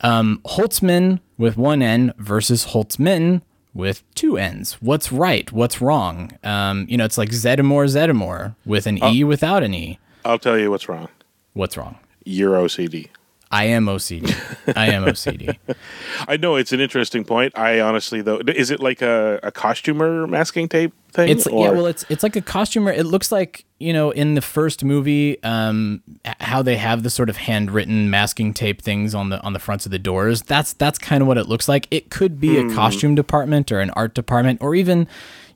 Um, 0.00 0.40
Holtzman 0.44 1.20
with 1.38 1.56
one 1.56 1.82
N 1.82 2.12
versus 2.18 2.66
Holtzman 2.66 3.42
with 3.76 4.02
two 4.14 4.38
N's. 4.38 4.74
What's 4.80 5.12
right? 5.12 5.50
What's 5.52 5.80
wrong? 5.80 6.32
Um, 6.42 6.86
you 6.88 6.96
know, 6.96 7.04
it's 7.04 7.18
like 7.18 7.30
Zeddemore 7.30 7.86
Zeddemore 7.86 8.56
with 8.64 8.86
an 8.86 9.02
E 9.04 9.22
without 9.24 9.62
an 9.62 9.74
E. 9.74 9.98
I'll 10.24 10.38
tell 10.38 10.58
you 10.58 10.70
what's 10.70 10.88
wrong. 10.88 11.08
What's 11.52 11.76
wrong? 11.76 11.98
You're 12.24 12.54
OCD. 12.54 13.08
I 13.50 13.64
am 13.66 13.86
OCD. 13.86 14.34
I 14.76 14.86
am 14.86 15.04
OCD. 15.04 15.56
I 16.28 16.36
know 16.36 16.56
it's 16.56 16.72
an 16.72 16.80
interesting 16.80 17.24
point. 17.24 17.56
I 17.56 17.80
honestly 17.80 18.20
though, 18.22 18.40
is 18.48 18.70
it 18.70 18.80
like 18.80 19.02
a, 19.02 19.38
a 19.42 19.52
costumer 19.52 20.26
masking 20.26 20.68
tape 20.68 20.92
thing? 21.12 21.28
It's 21.28 21.46
yeah, 21.46 21.70
well, 21.70 21.86
it's 21.86 22.04
it's 22.08 22.22
like 22.24 22.34
a 22.34 22.40
costumer. 22.40 22.90
It 22.90 23.06
looks 23.06 23.30
like 23.30 23.64
you 23.78 23.92
know 23.92 24.10
in 24.10 24.34
the 24.34 24.40
first 24.40 24.82
movie, 24.84 25.42
um, 25.42 26.02
how 26.40 26.62
they 26.62 26.76
have 26.76 27.02
the 27.02 27.10
sort 27.10 27.28
of 27.28 27.36
handwritten 27.36 28.08
masking 28.10 28.54
tape 28.54 28.80
things 28.82 29.14
on 29.14 29.28
the 29.28 29.40
on 29.42 29.52
the 29.52 29.58
fronts 29.58 29.84
of 29.86 29.92
the 29.92 29.98
doors. 29.98 30.42
That's 30.42 30.72
that's 30.72 30.98
kind 30.98 31.20
of 31.22 31.28
what 31.28 31.38
it 31.38 31.46
looks 31.48 31.68
like. 31.68 31.86
It 31.90 32.10
could 32.10 32.40
be 32.40 32.60
Hmm. 32.60 32.70
a 32.70 32.74
costume 32.74 33.14
department 33.14 33.70
or 33.72 33.80
an 33.80 33.90
art 33.90 34.14
department 34.14 34.60
or 34.62 34.74
even. 34.74 35.06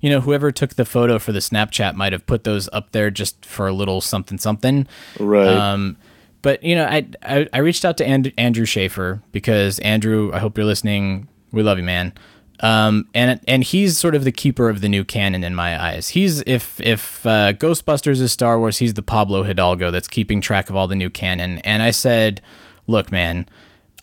You 0.03 0.09
know, 0.09 0.23
whoever 0.23 0.51
took 0.51 0.77
the 0.77 0.87
photo 0.87 1.19
for 1.19 1.31
the 1.33 1.41
Snapchat 1.41 1.95
might 1.95 2.15
have 2.15 2.25
put 2.25 2.45
those 2.45 2.71
up 2.73 2.93
there 2.93 3.11
just 3.11 3.45
for 3.45 3.67
a 3.69 3.73
little 3.73 4.01
something 4.01 4.39
something. 4.39 4.87
right. 5.19 5.47
Um, 5.47 5.99
but 6.41 6.63
you 6.65 6.75
know, 6.75 6.87
I, 6.87 7.07
I 7.23 7.47
I 7.53 7.59
reached 7.59 7.85
out 7.85 7.99
to 7.99 8.07
and- 8.07 8.33
Andrew 8.39 8.65
Schaefer 8.65 9.21
because 9.31 9.79
Andrew, 9.81 10.31
I 10.33 10.39
hope 10.39 10.57
you're 10.57 10.65
listening. 10.65 11.29
We 11.53 11.63
love 11.63 11.77
you, 11.77 11.85
man. 11.85 12.15
Um, 12.63 13.09
and 13.15 13.41
and 13.49 13.65
he's 13.65 13.97
sort 13.97 14.15
of 14.15 14.25
the 14.25 14.33
keeper 14.33 14.69
of 14.69 14.83
the 14.83 14.89
new 14.89 15.05
canon 15.05 15.43
in 15.45 15.55
my 15.55 15.81
eyes. 15.83 16.11
He's 16.11 16.43
if 16.43 16.79
if 16.81 17.25
uh, 17.27 17.55
Ghostbusters 17.55 18.21
is 18.21 18.33
Star 18.33 18.59
Wars, 18.59 18.79
he's 18.79 18.95
the 18.95 19.03
Pablo 19.03 19.45
Hidalgo 19.45 19.91
that's 19.91 20.09
keeping 20.09 20.41
track 20.41 20.69
of 20.69 20.77
all 20.77 20.87
the 20.87 20.95
new 20.95 21.09
canon. 21.11 21.59
And 21.61 21.83
I 21.83 21.91
said, 21.91 22.43
look, 22.87 23.11
man, 23.11 23.49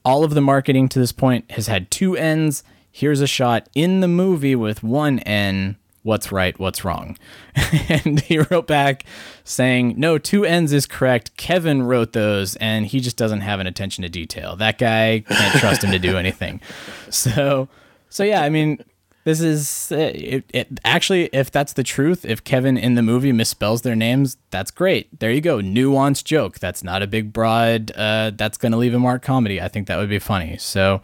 all 0.04 0.24
of 0.24 0.34
the 0.34 0.42
marketing 0.42 0.90
to 0.90 1.00
this 1.00 1.12
point 1.12 1.52
has 1.52 1.68
had 1.68 1.92
two 1.92 2.16
ends. 2.18 2.64
Here's 2.92 3.22
a 3.22 3.28
shot 3.28 3.70
in 3.76 4.00
the 4.00 4.08
movie 4.08 4.56
with 4.56 4.82
one 4.82 5.20
N. 5.20 5.76
what's 6.02 6.32
right, 6.32 6.58
what's 6.58 6.84
wrong. 6.84 7.16
and 7.90 8.22
he 8.22 8.40
wrote 8.40 8.66
back 8.66 9.04
saying, 9.44 9.94
No, 9.98 10.18
two 10.18 10.46
ends 10.46 10.74
is 10.74 10.88
correct. 10.88 11.38
Kevin 11.38 11.84
wrote 11.84 12.14
those, 12.14 12.56
and 12.56 12.88
he 12.88 13.00
just 13.02 13.18
doesn't 13.18 13.42
have 13.42 13.60
an 13.60 13.68
attention 13.68 14.02
to 14.02 14.10
detail. 14.10 14.56
That 14.56 14.80
guy 14.80 15.24
can't 15.28 15.60
trust 15.60 15.84
him 15.84 15.92
to 15.92 16.00
do 16.00 16.18
anything. 16.18 16.60
So, 17.10 17.70
so 18.10 18.24
yeah, 18.24 18.42
I 18.42 18.50
mean, 18.50 18.84
this 19.28 19.42
is 19.42 19.92
uh, 19.92 20.12
it, 20.16 20.46
it, 20.54 20.80
actually 20.86 21.26
if 21.34 21.52
that's 21.52 21.74
the 21.74 21.84
truth 21.84 22.24
if 22.24 22.46
kevin 22.46 22.78
in 22.78 22.96
the 22.96 23.02
movie 23.02 23.34
misspells 23.34 23.82
their 23.82 23.96
names 23.96 24.38
that's 24.52 24.72
great. 24.72 25.20
There 25.20 25.30
you 25.30 25.42
go. 25.42 25.58
Nuanced 25.58 26.24
joke. 26.24 26.60
That's 26.60 26.82
not 26.82 27.04
a 27.04 27.08
big 27.08 27.34
broad 27.34 27.92
uh, 27.92 28.32
that's 28.34 28.58
going 28.58 28.72
to 28.72 28.78
leave 28.78 28.94
a 28.94 29.00
mark 29.00 29.24
comedy. 29.24 29.60
I 29.60 29.68
think 29.68 29.88
that 29.88 29.98
would 29.98 30.08
be 30.08 30.20
funny. 30.20 30.56
So 30.58 31.02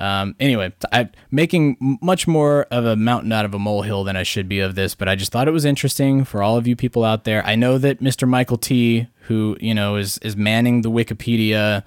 um, 0.00 0.36
anyway 0.38 0.72
i'm 0.92 1.10
making 1.30 1.98
much 2.00 2.28
more 2.28 2.66
of 2.70 2.84
a 2.84 2.94
mountain 2.94 3.32
out 3.32 3.44
of 3.44 3.52
a 3.52 3.58
molehill 3.58 4.04
than 4.04 4.16
i 4.16 4.22
should 4.22 4.48
be 4.48 4.60
of 4.60 4.76
this 4.76 4.94
but 4.94 5.08
i 5.08 5.16
just 5.16 5.32
thought 5.32 5.48
it 5.48 5.50
was 5.52 5.64
interesting 5.64 6.24
for 6.24 6.40
all 6.40 6.56
of 6.56 6.68
you 6.68 6.76
people 6.76 7.02
out 7.04 7.24
there. 7.24 7.44
I 7.44 7.56
know 7.56 7.78
that 7.78 8.00
mr 8.00 8.28
michael 8.28 8.58
t 8.58 9.08
who 9.22 9.56
you 9.60 9.74
know 9.74 9.96
is 9.96 10.18
is 10.18 10.36
manning 10.36 10.82
the 10.82 10.90
wikipedia 10.90 11.82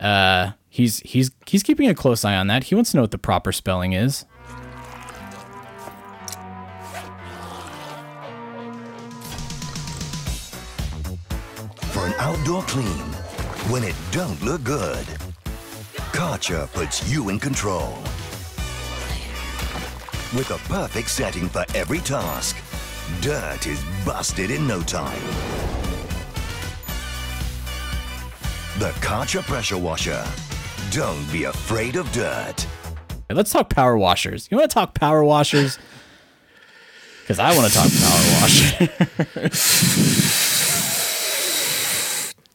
uh, 0.00 0.52
he's 0.68 1.00
he's 1.00 1.30
he's 1.46 1.62
keeping 1.62 1.88
a 1.88 1.94
close 1.94 2.24
eye 2.24 2.36
on 2.36 2.46
that 2.46 2.64
he 2.64 2.74
wants 2.74 2.90
to 2.90 2.96
know 2.96 3.02
what 3.02 3.10
the 3.10 3.18
proper 3.18 3.52
spelling 3.52 3.92
is 3.92 4.24
for 11.98 12.06
an 12.06 12.14
outdoor 12.18 12.62
clean 12.62 13.06
when 13.70 13.82
it 13.82 13.96
don't 14.12 14.40
look 14.42 14.62
good. 14.62 15.04
Karcher 16.12 16.70
puts 16.72 17.10
you 17.10 17.28
in 17.28 17.38
control. 17.38 17.92
With 20.34 20.50
a 20.50 20.58
perfect 20.68 21.10
setting 21.10 21.48
for 21.48 21.64
every 21.74 21.98
task, 21.98 22.56
dirt 23.20 23.66
is 23.66 23.82
busted 24.04 24.50
in 24.50 24.66
no 24.66 24.80
time. 24.82 25.20
The 28.78 28.90
Karcher 29.00 29.42
pressure 29.42 29.78
washer. 29.78 30.24
Don't 30.90 31.30
be 31.30 31.44
afraid 31.44 31.96
of 31.96 32.10
dirt. 32.12 32.66
Let's 33.30 33.52
talk 33.52 33.68
power 33.68 33.98
washers. 33.98 34.48
You 34.50 34.56
want 34.56 34.70
to 34.70 34.74
talk 34.74 34.94
power 34.94 35.22
washers? 35.22 35.78
Because 37.20 37.38
I 37.38 37.54
want 37.54 37.70
to 37.70 37.74
talk 37.74 37.90
power 37.92 38.40
washers. 38.40 38.88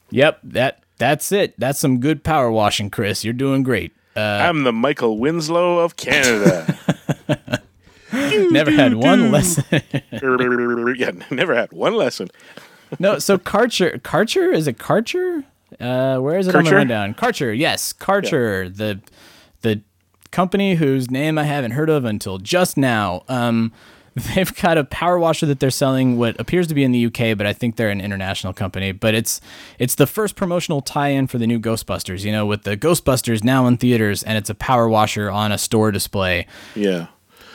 yep, 0.10 0.39
that 0.43 0.82
that's 0.98 1.32
it. 1.32 1.54
That's 1.60 1.78
some 1.80 2.00
good 2.00 2.24
power 2.24 2.50
washing, 2.52 2.89
Chris. 2.89 3.24
You're 3.24 3.34
doing 3.34 3.62
great. 3.62 3.91
Uh, 4.15 4.22
I'm 4.22 4.63
the 4.63 4.74
Michael 4.74 5.19
Winslow 5.19 5.78
of 5.80 5.96
Canada. 5.96 6.76
never 8.12 8.72
had 8.72 8.96
one 8.96 9.32
lesson. 9.32 9.63
yeah, 10.12 11.12
never 11.30 11.54
had 11.56 11.72
one 11.72 11.93
lesson. 11.93 12.30
no, 12.98 13.19
so 13.19 13.38
Karcher, 13.38 14.02
Karcher 14.02 14.52
is 14.54 14.67
it 14.67 14.80
Karcher? 14.80 15.43
Uh, 15.79 16.19
where 16.19 16.38
is 16.38 16.47
it 16.47 16.55
on 16.55 16.63
the 16.63 16.75
rundown? 16.75 17.13
Karcher, 17.13 17.57
yes, 17.57 17.93
Karcher, 17.93 18.75
the 18.75 19.01
the 19.62 19.81
company 20.31 20.75
whose 20.75 21.09
name 21.09 21.38
I 21.38 21.43
haven't 21.43 21.71
heard 21.71 21.89
of 21.89 22.05
until 22.05 22.38
just 22.38 22.75
now. 22.77 23.23
Um, 23.29 23.71
they've 24.36 24.53
got 24.57 24.77
a 24.77 24.83
power 24.83 25.17
washer 25.17 25.47
that 25.47 25.59
they're 25.59 25.71
selling, 25.71 26.17
what 26.17 26.39
appears 26.39 26.67
to 26.67 26.75
be 26.75 26.83
in 26.83 26.91
the 26.91 27.07
UK, 27.07 27.36
but 27.36 27.47
I 27.47 27.53
think 27.53 27.77
they're 27.77 27.89
an 27.89 27.99
international 27.99 28.53
company. 28.53 28.91
But 28.91 29.15
it's 29.15 29.41
it's 29.79 29.95
the 29.95 30.05
first 30.05 30.36
promotional 30.36 30.81
tie-in 30.81 31.27
for 31.27 31.39
the 31.39 31.47
new 31.47 31.59
Ghostbusters. 31.59 32.23
You 32.23 32.31
know, 32.31 32.45
with 32.45 32.62
the 32.62 32.77
Ghostbusters 32.77 33.43
now 33.43 33.65
in 33.65 33.77
theaters, 33.77 34.21
and 34.21 34.38
it's 34.38 34.51
a 34.51 34.55
power 34.55 34.88
washer 34.88 35.31
on 35.31 35.51
a 35.51 35.57
store 35.57 35.91
display. 35.91 36.45
Yeah. 36.75 37.07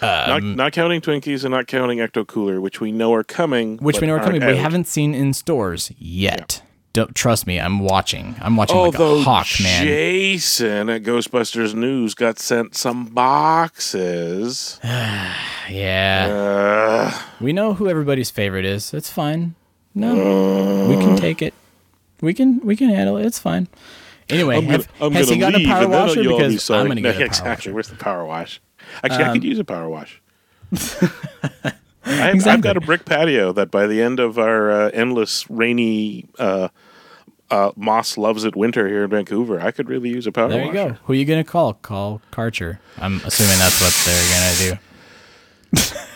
not, 0.03 0.43
not 0.43 0.73
counting 0.73 1.01
Twinkies 1.01 1.45
and 1.45 1.53
not 1.53 1.67
counting 1.69 1.99
Ecto 1.99 2.27
Cooler, 2.27 2.61
which 2.61 2.81
we 2.81 2.91
know 2.91 3.15
are 3.15 3.25
coming. 3.25 3.79
which 3.79 4.01
we 4.01 4.07
know 4.09 4.15
are 4.15 4.21
coming. 4.21 4.43
aren't 4.43 4.57
We 4.57 4.61
haven't 4.61 4.87
seen 4.89 5.15
in 5.15 5.33
stores 5.35 5.93
yet. 5.97 6.63
Don't 6.95 7.15
trust 7.15 7.47
me. 7.47 7.61
I'm 7.61 7.81
watching. 7.81 8.35
I'm 8.41 8.57
watching 8.57 8.77
Although 8.77 9.17
like 9.17 9.21
a 9.21 9.25
hawk, 9.25 9.47
man. 9.63 9.85
Jason 9.87 10.89
at 10.89 11.03
Ghostbusters 11.03 11.75
News 11.75 12.15
got 12.15 12.39
sent 12.39 12.75
some 12.75 13.05
boxes. 13.07 14.81
yeah, 15.69 16.29
Uh, 16.31 17.23
we 17.41 17.53
know 17.53 17.75
who 17.75 17.89
everybody's 17.89 18.31
favorite 18.31 18.65
is. 18.65 18.93
It's 18.95 19.11
fine. 19.11 19.55
No, 19.95 20.87
we 20.89 20.97
can 20.97 21.17
take 21.17 21.43
it. 21.43 21.55
We 22.21 22.33
can 22.35 22.61
we 22.61 22.75
can 22.75 22.89
handle 22.89 23.17
it. 23.17 23.27
It's 23.27 23.39
fine. 23.39 23.69
Anyway, 24.29 24.57
I'm 24.57 24.63
gonna, 24.67 24.73
have- 24.79 24.89
I'm 25.01 25.13
has 25.13 25.29
he 25.29 25.39
gotten 25.39 25.61
leave, 25.61 25.69
a 25.69 25.73
power 25.75 25.89
washer? 25.89 26.23
be 26.23 26.29
Because 26.29 26.63
sorry. 26.65 26.81
I'm 26.81 26.87
going 26.87 26.97
to 26.97 27.03
No, 27.03 27.13
get 27.13 27.17
a 27.17 27.19
power 27.19 27.27
exactly. 27.27 27.51
washer. 27.51 27.71
Um, 27.71 27.75
Where's 27.75 27.89
the 27.89 27.97
power 27.97 28.25
wash? 28.27 28.61
Actually, 29.03 29.25
I 29.25 29.33
could 29.33 29.45
use 29.45 29.59
a 29.59 29.65
power 29.65 29.89
wash. 29.89 30.21
I've, 32.09 32.47
I've 32.47 32.61
got 32.61 32.77
a 32.77 32.81
brick 32.81 33.05
patio 33.05 33.53
that 33.53 33.71
by 33.71 33.87
the 33.87 34.01
end 34.03 34.19
of 34.21 34.39
our 34.39 34.71
uh, 34.71 34.91
endless 34.91 35.49
rainy 35.51 36.27
uh, 36.39 36.69
uh, 37.51 37.73
Moss 37.77 38.19
loves 38.19 38.45
it 38.45 38.55
winter 38.57 38.89
here 38.89 39.05
in 39.05 39.11
Vancouver, 39.11 39.61
I 39.61 39.71
could 39.71 39.89
really 39.89 40.11
use 40.11 40.27
a 40.27 40.33
power 40.33 40.49
There 40.49 40.61
you 40.63 40.67
washer. 40.69 40.89
go. 40.91 40.97
Who 41.05 41.13
are 41.13 41.17
you 41.17 41.25
going 41.25 41.43
to 41.43 41.51
call? 41.51 41.75
Call 41.75 42.21
Karcher. 42.33 42.79
I'm 42.99 43.21
assuming 43.25 43.59
that's 43.59 43.81
what 43.81 43.95
they're 44.05 44.71
going 44.71 44.79
to 45.83 45.85
do. 45.85 45.99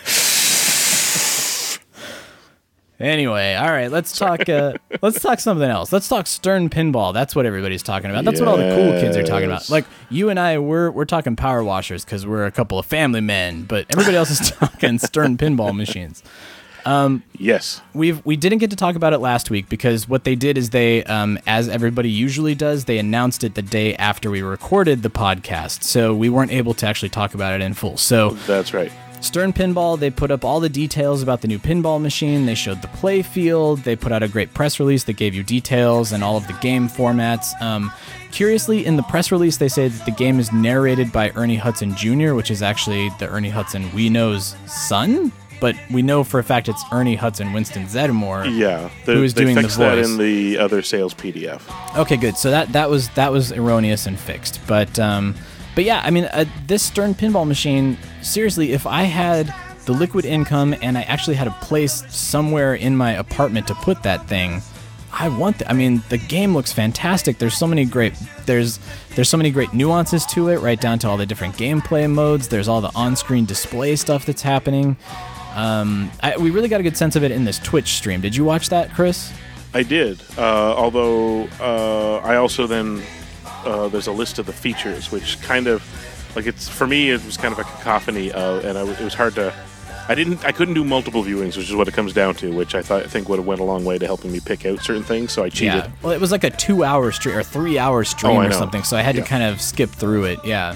anyway, 3.03 3.55
all 3.55 3.69
right, 3.69 3.91
let's 3.91 4.17
talk 4.17 4.47
uh, 4.49 4.73
let's 5.01 5.21
talk 5.21 5.39
something 5.39 5.69
else. 5.69 5.91
Let's 5.91 6.07
talk 6.07 6.27
Stern 6.27 6.69
Pinball. 6.69 7.13
That's 7.13 7.35
what 7.35 7.45
everybody's 7.45 7.83
talking 7.83 8.09
about. 8.09 8.25
That's 8.25 8.39
what 8.39 8.47
all 8.47 8.57
the 8.57 8.69
cool 8.75 8.99
kids 8.99 9.15
are 9.17 9.23
talking 9.23 9.45
about. 9.45 9.69
Like 9.69 9.85
you 10.09 10.29
and 10.29 10.39
I 10.39 10.57
we're 10.57 10.89
we're 10.91 11.05
talking 11.05 11.35
power 11.35 11.63
washers 11.63 12.05
cuz 12.05 12.25
we're 12.25 12.45
a 12.45 12.51
couple 12.51 12.79
of 12.79 12.85
family 12.85 13.21
men, 13.21 13.63
but 13.63 13.85
everybody 13.91 14.17
else 14.17 14.31
is 14.31 14.51
talking 14.59 14.97
Stern 14.99 15.37
Pinball 15.37 15.75
machines 15.75 16.23
Yes. 17.37 17.81
we've 17.93 18.25
we 18.25 18.35
didn't 18.35 18.59
get 18.59 18.69
to 18.69 18.75
talk 18.75 18.95
about 18.95 19.13
it 19.13 19.19
last 19.19 19.49
week 19.49 19.69
because 19.69 20.07
what 20.07 20.23
they 20.23 20.35
did 20.35 20.57
is 20.57 20.71
they 20.71 21.03
um, 21.05 21.39
as 21.47 21.69
everybody 21.69 22.09
usually 22.09 22.55
does 22.55 22.85
they 22.85 22.97
announced 22.97 23.43
it 23.43 23.55
the 23.55 23.61
day 23.61 23.95
after 23.95 24.29
we 24.29 24.41
recorded 24.41 25.01
the 25.03 25.09
podcast 25.09 25.83
so 25.83 26.13
we 26.13 26.29
weren't 26.29 26.51
able 26.51 26.73
to 26.73 26.87
actually 26.87 27.09
talk 27.09 27.33
about 27.33 27.53
it 27.53 27.61
in 27.63 27.73
full 27.73 27.97
so 27.97 28.31
That's 28.47 28.73
right. 28.73 28.91
Stern 29.23 29.53
pinball 29.53 29.97
they 29.97 30.09
put 30.09 30.31
up 30.31 30.43
all 30.43 30.59
the 30.59 30.69
details 30.69 31.21
about 31.21 31.41
the 31.41 31.47
new 31.47 31.57
pinball 31.57 32.01
machine 32.01 32.45
they 32.45 32.55
showed 32.55 32.81
the 32.81 32.87
play 32.89 33.21
field 33.21 33.79
they 33.79 33.95
put 33.95 34.11
out 34.11 34.21
a 34.21 34.27
great 34.27 34.53
press 34.53 34.79
release 34.79 35.05
that 35.05 35.13
gave 35.13 35.33
you 35.33 35.43
details 35.43 36.11
and 36.11 36.23
all 36.23 36.35
of 36.35 36.45
the 36.47 36.53
game 36.53 36.89
formats 36.89 37.59
um, 37.61 37.91
curiously 38.31 38.85
in 38.85 38.97
the 38.97 39.03
press 39.03 39.31
release 39.31 39.57
they 39.57 39.69
say 39.69 39.87
that 39.87 40.05
the 40.05 40.11
game 40.11 40.39
is 40.39 40.51
narrated 40.51 41.11
by 41.11 41.29
ernie 41.31 41.55
hudson 41.55 41.95
jr 41.95 42.33
which 42.33 42.51
is 42.51 42.61
actually 42.61 43.09
the 43.19 43.27
ernie 43.29 43.49
hudson 43.49 43.89
we 43.93 44.09
know's 44.09 44.55
son 44.67 45.31
but 45.61 45.77
we 45.89 46.01
know 46.01 46.25
for 46.25 46.41
a 46.41 46.43
fact 46.43 46.67
it's 46.67 46.83
Ernie 46.91 47.15
Hudson, 47.15 47.53
Winston 47.53 47.85
Zeddemore. 47.85 48.53
Yeah. 48.53 48.89
The, 49.05 49.13
Who 49.13 49.23
is 49.23 49.33
they 49.33 49.43
doing 49.43 49.55
the 49.55 49.61
fixed 49.61 49.77
that 49.77 49.97
in 49.97 50.17
the 50.17 50.57
other 50.57 50.81
sales 50.81 51.13
PDF. 51.13 51.61
Okay, 51.97 52.17
good. 52.17 52.35
So 52.35 52.51
that 52.51 52.73
that 52.73 52.89
was 52.89 53.07
that 53.11 53.31
was 53.31 53.53
erroneous 53.53 54.05
and 54.05 54.19
fixed. 54.19 54.59
But 54.67 54.99
um, 54.99 55.35
but 55.75 55.83
yeah, 55.83 56.01
I 56.03 56.11
mean, 56.11 56.25
uh, 56.25 56.45
this 56.67 56.83
Stern 56.83 57.15
pinball 57.15 57.47
machine. 57.47 57.97
Seriously, 58.21 58.73
if 58.73 58.85
I 58.85 59.03
had 59.03 59.53
the 59.85 59.93
liquid 59.93 60.25
income 60.25 60.75
and 60.81 60.97
I 60.97 61.01
actually 61.03 61.35
had 61.35 61.47
a 61.47 61.55
place 61.61 62.03
somewhere 62.09 62.75
in 62.75 62.95
my 62.95 63.11
apartment 63.13 63.67
to 63.67 63.75
put 63.75 64.03
that 64.03 64.27
thing, 64.27 64.61
I 65.11 65.29
want. 65.29 65.59
The, 65.59 65.69
I 65.69 65.73
mean, 65.73 66.01
the 66.09 66.17
game 66.17 66.53
looks 66.53 66.73
fantastic. 66.73 67.37
There's 67.37 67.55
so 67.55 67.67
many 67.67 67.85
great. 67.85 68.13
There's 68.45 68.79
there's 69.15 69.29
so 69.29 69.37
many 69.37 69.51
great 69.51 69.73
nuances 69.73 70.25
to 70.27 70.49
it, 70.49 70.59
right 70.59 70.79
down 70.79 70.99
to 70.99 71.09
all 71.09 71.17
the 71.17 71.25
different 71.25 71.55
gameplay 71.55 72.09
modes. 72.09 72.47
There's 72.47 72.67
all 72.67 72.81
the 72.81 72.91
on-screen 72.95 73.45
display 73.45 73.95
stuff 73.95 74.25
that's 74.25 74.41
happening. 74.41 74.97
Um, 75.55 76.09
I, 76.21 76.35
we 76.37 76.49
really 76.49 76.67
got 76.67 76.79
a 76.79 76.83
good 76.83 76.97
sense 76.97 77.15
of 77.15 77.23
it 77.23 77.31
in 77.31 77.45
this 77.45 77.59
Twitch 77.59 77.93
stream. 77.93 78.21
Did 78.21 78.35
you 78.35 78.43
watch 78.43 78.69
that, 78.69 78.91
Chris? 78.91 79.31
I 79.75 79.83
did. 79.83 80.19
Uh, 80.37 80.73
although 80.75 81.47
uh, 81.59 82.17
I 82.23 82.37
also 82.37 82.65
then 82.65 83.03
uh, 83.65 83.87
there's 83.87 84.07
a 84.07 84.11
list 84.11 84.39
of 84.39 84.45
the 84.45 84.53
features, 84.53 85.11
which 85.11 85.41
kind 85.41 85.67
of 85.67 85.83
like 86.35 86.45
it's 86.47 86.67
for 86.69 86.87
me 86.87 87.09
it 87.11 87.23
was 87.25 87.37
kind 87.37 87.51
of 87.53 87.59
a 87.59 87.63
cacophony, 87.63 88.31
uh, 88.31 88.59
and 88.61 88.77
I, 88.77 88.83
it 88.83 88.99
was 89.01 89.13
hard 89.13 89.35
to. 89.35 89.53
I 90.09 90.15
didn't. 90.15 90.43
I 90.43 90.51
couldn't 90.51 90.73
do 90.73 90.83
multiple 90.83 91.23
viewings, 91.23 91.55
which 91.55 91.69
is 91.69 91.75
what 91.75 91.87
it 91.87 91.93
comes 91.93 92.11
down 92.11 92.35
to. 92.35 92.51
Which 92.53 92.75
I 92.75 92.81
thought 92.81 93.03
I 93.03 93.07
think 93.07 93.29
would 93.29 93.39
have 93.39 93.45
went 93.45 93.61
a 93.61 93.63
long 93.63 93.85
way 93.85 93.97
to 93.97 94.05
helping 94.05 94.33
me 94.33 94.41
pick 94.41 94.65
out 94.65 94.81
certain 94.81 95.03
things. 95.03 95.31
So 95.31 95.43
I 95.45 95.49
cheated. 95.49 95.75
Yeah. 95.75 95.91
Well, 96.01 96.11
it 96.11 96.19
was 96.19 96.31
like 96.31 96.43
a 96.43 96.49
two-hour 96.49 97.11
stream 97.13 97.37
or 97.37 97.43
three-hour 97.43 98.03
stream 98.03 98.35
Oh, 98.37 98.41
or 98.41 98.51
something, 98.51 98.83
so 98.83 98.97
I 98.97 99.01
had 99.01 99.15
Yeah. 99.15 99.23
to 99.23 99.27
kind 99.29 99.43
of 99.43 99.61
skip 99.61 99.89
through 99.89 100.25
it. 100.25 100.39
Yeah. 100.43 100.75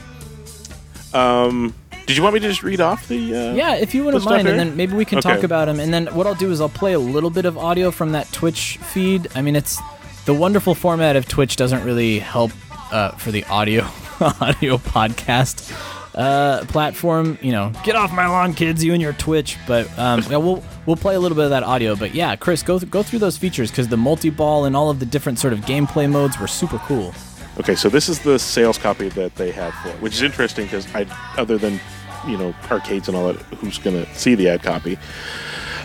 Um, 1.13 1.73
did 2.05 2.15
you 2.15 2.23
want 2.23 2.35
me 2.35 2.39
to 2.41 2.47
just 2.47 2.63
read 2.63 2.79
off 2.79 3.07
the? 3.09 3.17
Uh, 3.35 3.53
Yeah, 3.53 3.75
if 3.75 3.93
you 3.93 4.05
wouldn't 4.05 4.23
mind, 4.23 4.47
and 4.47 4.57
then 4.59 4.77
maybe 4.77 4.93
we 4.93 5.03
can 5.05 5.17
Okay. 5.19 5.33
talk 5.35 5.43
about 5.43 5.65
them. 5.65 5.79
And 5.79 5.93
then 5.93 6.07
what 6.07 6.25
I'll 6.27 6.35
do 6.35 6.51
is 6.51 6.61
I'll 6.61 6.69
play 6.69 6.93
a 6.93 6.99
little 6.99 7.29
bit 7.29 7.45
of 7.45 7.57
audio 7.57 7.91
from 7.91 8.11
that 8.13 8.31
Twitch 8.31 8.77
feed. 8.81 9.27
I 9.35 9.41
mean, 9.41 9.55
it's 9.57 9.77
the 10.25 10.33
wonderful 10.33 10.73
format 10.75 11.15
of 11.17 11.27
Twitch 11.27 11.55
doesn't 11.57 11.83
really 11.83 12.19
help 12.19 12.51
uh, 12.91 13.11
for 13.11 13.31
the 13.31 13.43
audio 13.45 13.83
audio 14.21 14.77
podcast 14.77 15.71
uh, 16.15 16.65
platform. 16.65 17.37
You 17.41 17.51
know, 17.51 17.71
get 17.83 17.95
off 17.95 18.11
my 18.11 18.27
lawn, 18.27 18.53
kids, 18.53 18.83
you 18.83 18.93
and 18.93 19.01
your 19.01 19.13
Twitch. 19.13 19.57
But 19.67 19.87
um, 19.97 20.23
yeah, 20.29 20.37
we'll 20.37 20.63
we'll 20.85 20.95
play 20.95 21.15
a 21.15 21.19
little 21.19 21.35
bit 21.35 21.45
of 21.45 21.49
that 21.51 21.63
audio. 21.63 21.95
But 21.95 22.13
yeah, 22.13 22.35
Chris, 22.35 22.63
go 22.63 22.79
th- 22.79 22.91
go 22.91 23.03
through 23.03 23.19
those 23.19 23.37
features 23.37 23.71
because 23.71 23.87
the 23.87 23.97
multi 23.97 24.29
ball 24.29 24.65
and 24.65 24.75
all 24.75 24.89
of 24.89 24.99
the 24.99 25.05
different 25.05 25.39
sort 25.39 25.53
of 25.53 25.61
gameplay 25.61 26.09
modes 26.09 26.39
were 26.39 26.47
super 26.47 26.79
cool. 26.79 27.13
Okay, 27.59 27.75
so 27.75 27.89
this 27.89 28.07
is 28.07 28.19
the 28.19 28.37
sales 28.37 28.77
copy 28.77 29.09
that 29.09 29.35
they 29.35 29.51
have 29.51 29.73
for 29.75 29.89
it, 29.89 30.01
which 30.01 30.13
is 30.13 30.21
interesting 30.21 30.65
because 30.65 30.87
I, 30.93 31.05
other 31.37 31.57
than 31.57 31.79
you 32.27 32.37
know 32.37 32.53
arcades 32.69 33.07
and 33.07 33.17
all 33.17 33.33
that. 33.33 33.41
Who's 33.57 33.79
to 33.79 34.05
see 34.13 34.35
the 34.35 34.49
ad 34.49 34.63
copy? 34.63 34.97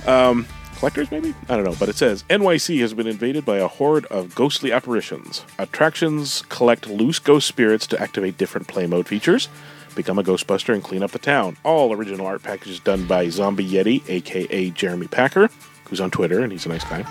Um, 0.07 0.47
collectors, 0.83 1.13
maybe 1.13 1.33
I 1.49 1.55
don't 1.55 1.65
know. 1.65 1.77
But 1.79 1.91
it 1.91 1.95
says 1.95 2.25
NYC 2.25 2.81
has 2.81 2.93
been 2.93 3.07
invaded 3.07 3.45
by 3.45 3.59
a 3.59 3.69
horde 3.69 4.05
of 4.07 4.35
ghostly 4.35 4.73
apparitions. 4.73 5.45
Attractions 5.57 6.43
collect 6.49 6.89
loose 6.89 7.21
ghost 7.21 7.47
spirits 7.47 7.87
to 7.87 8.03
activate 8.03 8.37
different 8.37 8.67
play 8.67 8.89
mode 8.89 9.07
features. 9.07 9.49
Become 9.95 10.19
a 10.19 10.25
Ghostbuster 10.25 10.75
and 10.75 10.83
clean 10.83 11.05
up 11.05 11.13
the 11.13 11.21
town. 11.21 11.57
All 11.63 11.93
original 11.93 12.27
art 12.27 12.43
packages 12.43 12.81
done 12.81 13.07
by 13.07 13.29
Zombie 13.29 13.69
Yeti, 13.69 14.03
aka 14.09 14.71
Jeremy 14.71 15.07
Packer, 15.07 15.51
who's 15.85 16.01
on 16.01 16.11
Twitter 16.11 16.41
and 16.41 16.51
he's 16.51 16.67
a 16.67 16.71
nice 16.71 16.85
guy. 16.85 17.07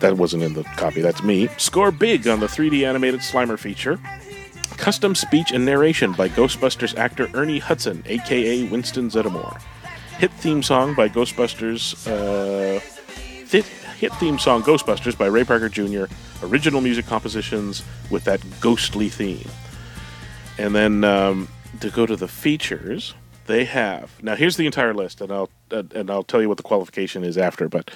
That 0.00 0.16
wasn't 0.16 0.42
in 0.42 0.54
the 0.54 0.64
copy, 0.64 1.02
that's 1.02 1.22
me. 1.22 1.46
Score 1.56 1.92
big 1.92 2.26
on 2.26 2.40
the 2.40 2.48
3D 2.48 2.84
animated 2.84 3.20
Slimer 3.20 3.60
feature. 3.60 4.00
Custom 4.76 5.14
speech 5.14 5.52
and 5.52 5.64
narration 5.64 6.14
by 6.14 6.28
Ghostbusters 6.28 6.96
actor 6.96 7.30
Ernie 7.32 7.60
Hudson, 7.60 8.02
aka 8.06 8.64
Winston 8.64 9.08
Zeddemore. 9.08 9.60
Hit 10.20 10.32
theme 10.32 10.62
song 10.62 10.92
by 10.92 11.08
Ghostbusters. 11.08 12.06
Uh, 12.06 12.78
hit, 13.48 13.64
hit 13.64 14.12
theme 14.16 14.38
song 14.38 14.62
Ghostbusters 14.62 15.16
by 15.16 15.24
Ray 15.24 15.44
Parker 15.44 15.70
Jr. 15.70 16.12
Original 16.42 16.82
music 16.82 17.06
compositions 17.06 17.82
with 18.10 18.24
that 18.24 18.42
ghostly 18.60 19.08
theme. 19.08 19.48
And 20.58 20.74
then 20.74 21.04
um, 21.04 21.48
to 21.80 21.88
go 21.88 22.04
to 22.04 22.16
the 22.16 22.28
features, 22.28 23.14
they 23.46 23.64
have 23.64 24.22
now. 24.22 24.36
Here's 24.36 24.58
the 24.58 24.66
entire 24.66 24.92
list, 24.92 25.22
and 25.22 25.32
I'll 25.32 25.48
uh, 25.70 25.84
and 25.94 26.10
I'll 26.10 26.22
tell 26.22 26.42
you 26.42 26.50
what 26.50 26.58
the 26.58 26.64
qualification 26.64 27.24
is 27.24 27.38
after. 27.38 27.70
But 27.70 27.90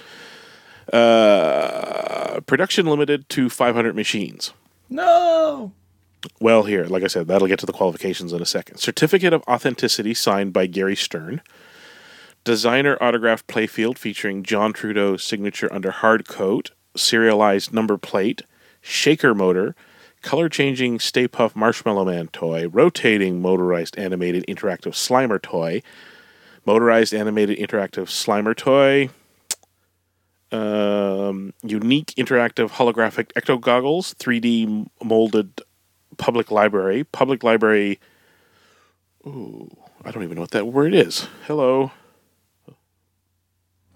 uh, 0.94 2.40
production 2.46 2.86
limited 2.86 3.28
to 3.28 3.50
500 3.50 3.94
machines. 3.94 4.54
No. 4.88 5.72
Well, 6.40 6.62
here, 6.62 6.84
like 6.84 7.02
I 7.02 7.08
said, 7.08 7.26
that'll 7.26 7.48
get 7.48 7.58
to 7.58 7.66
the 7.66 7.74
qualifications 7.74 8.32
in 8.32 8.40
a 8.40 8.46
second. 8.46 8.78
Certificate 8.78 9.34
of 9.34 9.42
authenticity 9.42 10.14
signed 10.14 10.54
by 10.54 10.64
Gary 10.64 10.96
Stern. 10.96 11.42
Designer 12.44 12.98
autographed 13.00 13.46
playfield 13.46 13.96
featuring 13.96 14.42
John 14.42 14.74
Trudeau's 14.74 15.24
signature 15.24 15.72
under 15.72 15.90
hard 15.90 16.28
coat, 16.28 16.72
serialized 16.94 17.72
number 17.72 17.96
plate, 17.96 18.42
shaker 18.82 19.34
motor, 19.34 19.74
color 20.20 20.50
changing 20.50 21.00
Stay 21.00 21.26
Puft 21.26 21.56
Marshmallow 21.56 22.04
Man 22.04 22.28
toy, 22.28 22.68
rotating 22.68 23.40
motorized 23.40 23.98
animated 23.98 24.44
interactive 24.46 24.92
Slimer 24.92 25.40
toy, 25.40 25.82
motorized 26.66 27.14
animated 27.14 27.58
interactive 27.58 28.08
Slimer 28.08 28.54
toy, 28.54 29.08
um, 30.52 31.54
unique 31.62 32.12
interactive 32.18 32.72
holographic 32.72 33.32
ecto 33.32 33.58
goggles, 33.58 34.12
3D 34.14 34.86
molded 35.02 35.62
public 36.18 36.50
library, 36.50 37.04
public 37.04 37.42
library. 37.42 37.98
Ooh, 39.26 39.74
I 40.04 40.10
don't 40.10 40.22
even 40.22 40.34
know 40.34 40.42
what 40.42 40.50
that 40.50 40.66
word 40.66 40.92
is. 40.94 41.26
Hello. 41.46 41.90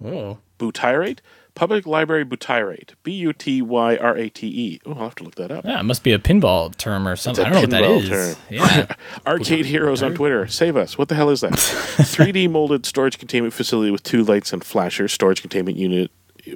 Oh. 0.04 0.38
Butyrate? 0.58 1.18
Public 1.54 1.86
Library 1.86 2.24
Butyrate. 2.24 2.90
B 3.02 3.12
U 3.12 3.32
T 3.32 3.60
Y 3.62 3.96
R 3.96 4.16
A 4.16 4.28
T 4.28 4.46
E. 4.46 4.80
Oh, 4.86 4.92
I'll 4.92 4.98
have 5.04 5.14
to 5.16 5.24
look 5.24 5.34
that 5.36 5.50
up. 5.50 5.64
Yeah, 5.64 5.80
it 5.80 5.82
must 5.82 6.04
be 6.04 6.12
a 6.12 6.18
pinball 6.18 6.76
term 6.76 7.06
or 7.08 7.16
something. 7.16 7.44
I 7.44 7.48
don't 7.50 7.54
know 7.54 7.60
what 7.62 7.70
that 7.70 7.84
is. 8.04 8.08
term. 8.08 8.36
Yeah. 8.48 8.94
Arcade 9.26 9.66
Heroes 9.66 10.02
on 10.02 10.14
Twitter. 10.14 10.46
Save 10.46 10.76
us. 10.76 10.96
What 10.96 11.08
the 11.08 11.16
hell 11.16 11.30
is 11.30 11.40
that? 11.40 11.52
3D 11.52 12.48
molded 12.50 12.86
storage 12.86 13.18
containment 13.18 13.54
facility 13.54 13.90
with 13.90 14.04
two 14.04 14.22
lights 14.22 14.52
and 14.52 14.62
flashers. 14.62 15.12
Storage 15.12 15.40
containment 15.40 15.76
unit. 15.76 16.10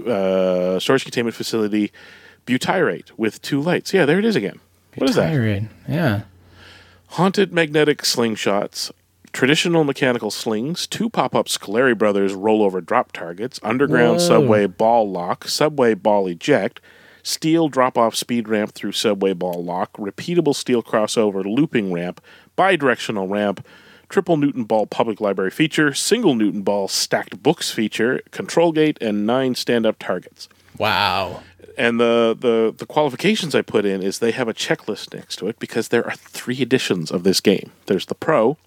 Uh, 0.07 0.79
storage 0.79 1.03
containment 1.03 1.35
facility. 1.35 1.91
Butyrate 2.47 3.11
with 3.17 3.43
two 3.43 3.61
lights. 3.61 3.93
Yeah, 3.93 4.05
there 4.05 4.19
it 4.21 4.25
is 4.25 4.37
again. 4.37 4.61
What 4.97 5.11
is 5.11 5.17
that? 5.17 5.33
Butyrate. 5.33 5.69
Yeah. 5.89 6.23
Haunted 7.09 7.53
magnetic 7.53 7.99
slingshots, 8.03 8.91
traditional 9.33 9.85
mechanical 9.85 10.31
slings, 10.31 10.87
two 10.87 11.09
pop-up 11.09 11.47
Scoleri 11.47 11.97
Brothers 11.97 12.35
rollover 12.35 12.85
drop 12.85 13.13
targets, 13.13 13.59
underground 13.63 14.19
Whoa. 14.19 14.27
subway 14.27 14.67
ball 14.67 15.11
lock, 15.11 15.49
subway 15.49 15.95
ball 15.95 16.27
eject, 16.27 16.81
steel 17.23 17.69
drop-off 17.69 18.15
speed 18.15 18.49
ramp 18.49 18.73
through 18.73 18.93
subway 18.93 19.33
ball 19.33 19.63
lock, 19.65 19.93
repeatable 19.95 20.55
steel 20.55 20.83
crossover 20.83 21.45
looping 21.45 21.93
ramp, 21.93 22.21
bidirectional 22.59 23.31
ramp, 23.31 23.67
triple 24.09 24.37
Newton 24.37 24.65
ball 24.65 24.87
public 24.87 25.21
library 25.21 25.51
feature, 25.51 25.95
single 25.95 26.35
Newton 26.35 26.63
ball 26.63 26.87
stacked 26.89 27.43
books 27.43 27.71
feature, 27.71 28.21
control 28.31 28.71
gate, 28.73 28.99
and 29.01 29.27
nine 29.27 29.55
stand-up 29.55 29.99
targets 29.99 30.49
Wow. 30.79 31.43
and 31.79 31.99
the, 32.01 32.37
the 32.39 32.75
the 32.77 32.85
qualifications 32.87 33.55
I 33.55 33.63
put 33.63 33.85
in 33.87 34.03
is 34.03 34.19
they 34.19 34.33
have 34.33 34.49
a 34.49 34.55
checklist 34.55 35.15
next 35.15 35.37
to 35.37 35.49
it 35.49 35.59
because 35.59 35.89
there 35.89 36.05
are 36.05 36.15
three 36.17 36.61
editions 36.61 37.11
of 37.11 37.23
this 37.25 37.41
game. 37.41 37.71
There's 37.87 38.07
the 38.07 38.15
Pro, 38.15 38.59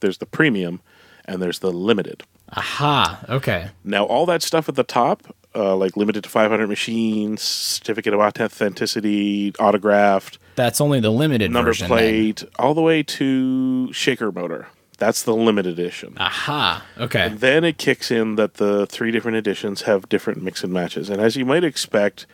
there's 0.00 0.18
the 0.18 0.26
Premium, 0.26 0.80
and 1.24 1.40
there's 1.42 1.58
the 1.60 1.70
Limited. 1.72 2.22
Aha. 2.52 3.20
Okay. 3.28 3.68
Now 3.84 4.04
all 4.04 4.24
that 4.26 4.42
stuff 4.42 4.68
at 4.68 4.74
the 4.74 4.82
top, 4.84 5.22
uh, 5.54 5.76
like 5.76 5.96
limited 5.96 6.24
to 6.24 6.30
500 6.30 6.66
machines, 6.66 7.42
certificate 7.42 8.14
of 8.14 8.20
authenticity, 8.20 9.52
autographed, 9.58 10.38
That's 10.54 10.80
only 10.80 11.00
the 11.00 11.10
limited 11.10 11.50
number 11.50 11.70
version. 11.70 11.88
then. 11.88 11.96
plate, 11.98 12.44
all 12.58 12.74
the 12.74 12.80
way 12.82 13.02
to 13.02 13.92
shaker 13.92 14.32
motor. 14.32 14.68
That's 14.98 15.22
the 15.22 15.34
limited 15.34 15.78
edition. 15.78 16.14
Aha. 16.18 16.84
Okay. 16.98 17.20
And 17.26 17.38
then 17.40 17.64
it 17.64 17.78
kicks 17.78 18.10
in 18.10 18.34
that 18.36 18.54
the 18.54 18.86
three 18.86 19.10
different 19.12 19.36
editions 19.36 19.82
have 19.82 20.08
different 20.08 20.42
mix 20.42 20.64
and 20.64 20.72
matches. 20.72 21.08
And 21.08 21.20
as 21.20 21.36
you 21.36 21.44
might 21.44 21.62
expect, 21.64 22.26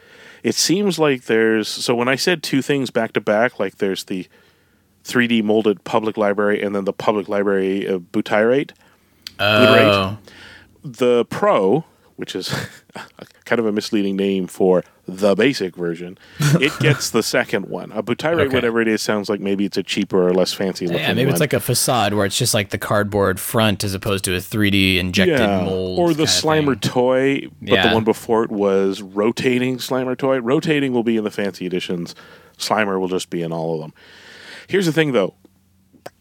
it 0.43 0.55
seems 0.55 0.99
like 0.99 1.25
there's. 1.25 1.69
So 1.69 1.95
when 1.95 2.09
I 2.09 2.17
said 2.17 2.43
two 2.43 2.63
things 2.63 2.91
back 2.91 3.13
to 3.15 3.21
back, 3.21 3.59
like 3.61 3.77
there's 3.79 4.05
the 4.05 4.29
3D 5.05 5.43
molded 5.43 5.85
public 5.85 6.17
library 6.17 6.63
and 6.63 6.75
then 6.75 6.85
the 6.85 6.93
public 6.93 7.29
library 7.29 7.85
of 7.87 8.03
Butyrate, 8.13 8.71
Oh. 9.39 10.19
the 10.83 11.25
Pro, 11.27 11.85
which 12.17 12.35
is 12.37 12.49
kind 13.45 13.59
of 13.59 13.67
a 13.67 13.73
misleading 13.73 14.17
name 14.17 14.47
for 14.47 14.85
the 15.07 15.35
basic 15.35 15.77
version, 15.77 16.17
it 16.41 16.73
gets 16.81 17.11
the 17.11 17.23
second 17.23 17.67
one. 17.69 17.93
A 17.93 18.03
Butyrate, 18.03 18.47
Okay. 18.47 18.55
whatever 18.55 18.81
it 18.81 18.89
is, 18.89 19.03
sounds 19.03 19.29
like 19.29 19.41
maybe 19.41 19.67
it's 19.67 19.77
a 19.77 19.83
cheaper 19.83 20.27
or 20.27 20.33
less 20.33 20.53
fancy 20.55 20.87
looking 20.87 21.01
Yeah, 21.03 21.13
maybe 21.13 21.27
one. 21.27 21.33
it's 21.35 21.41
like 21.41 21.53
a 21.53 21.61
facade 21.61 22.15
where 22.15 22.25
it's 22.25 22.39
just 22.39 22.55
like 22.55 22.71
the 22.71 22.79
cardboard 22.79 23.39
front 23.39 23.85
as 23.85 23.93
opposed 23.93 24.25
to 24.25 24.35
a 24.35 24.39
3D 24.39 24.97
injected 24.99 25.41
mold. 25.41 25.99
Or 25.99 26.15
the 26.15 26.25
Slimer 26.25 26.81
toy, 26.81 27.49
but 27.61 27.69
Yeah. 27.75 27.89
the 27.89 27.95
one 27.95 28.05
before 28.05 28.45
it 28.45 28.51
was 28.51 29.03
rotating 29.03 29.77
Slimer 29.79 30.17
toy. 30.17 30.39
Rotating 30.39 30.93
will 30.95 31.03
be 31.05 31.19
in 31.19 31.25
the 31.25 31.31
fancy 31.31 31.67
editions. 31.67 32.15
Slimer 32.57 32.99
will 32.99 33.09
just 33.09 33.29
be 33.29 33.43
in 33.43 33.53
all 33.53 33.75
of 33.75 33.81
them. 33.81 33.93
Here's 34.69 34.87
the 34.87 34.93
thing, 34.93 35.13
though. 35.13 35.35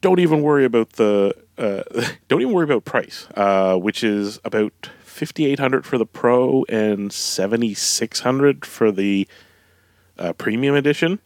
Don't 0.01 0.19
even 0.19 0.41
worry 0.41 0.65
about 0.65 0.91
the. 0.93 1.35
Uh, 1.57 1.83
don't 2.27 2.41
even 2.41 2.53
worry 2.53 2.65
about 2.65 2.85
price, 2.85 3.27
uh, 3.35 3.77
which 3.77 4.03
is 4.03 4.39
about 4.43 4.89
fifty 5.03 5.45
eight 5.45 5.59
hundred 5.59 5.85
for 5.85 5.97
the 5.97 6.05
Pro 6.05 6.65
and 6.69 7.11
seventy 7.11 7.73
six 7.73 8.21
hundred 8.21 8.65
for 8.65 8.91
the 8.91 9.27
uh, 10.17 10.33
Premium 10.33 10.75
edition. 10.75 11.19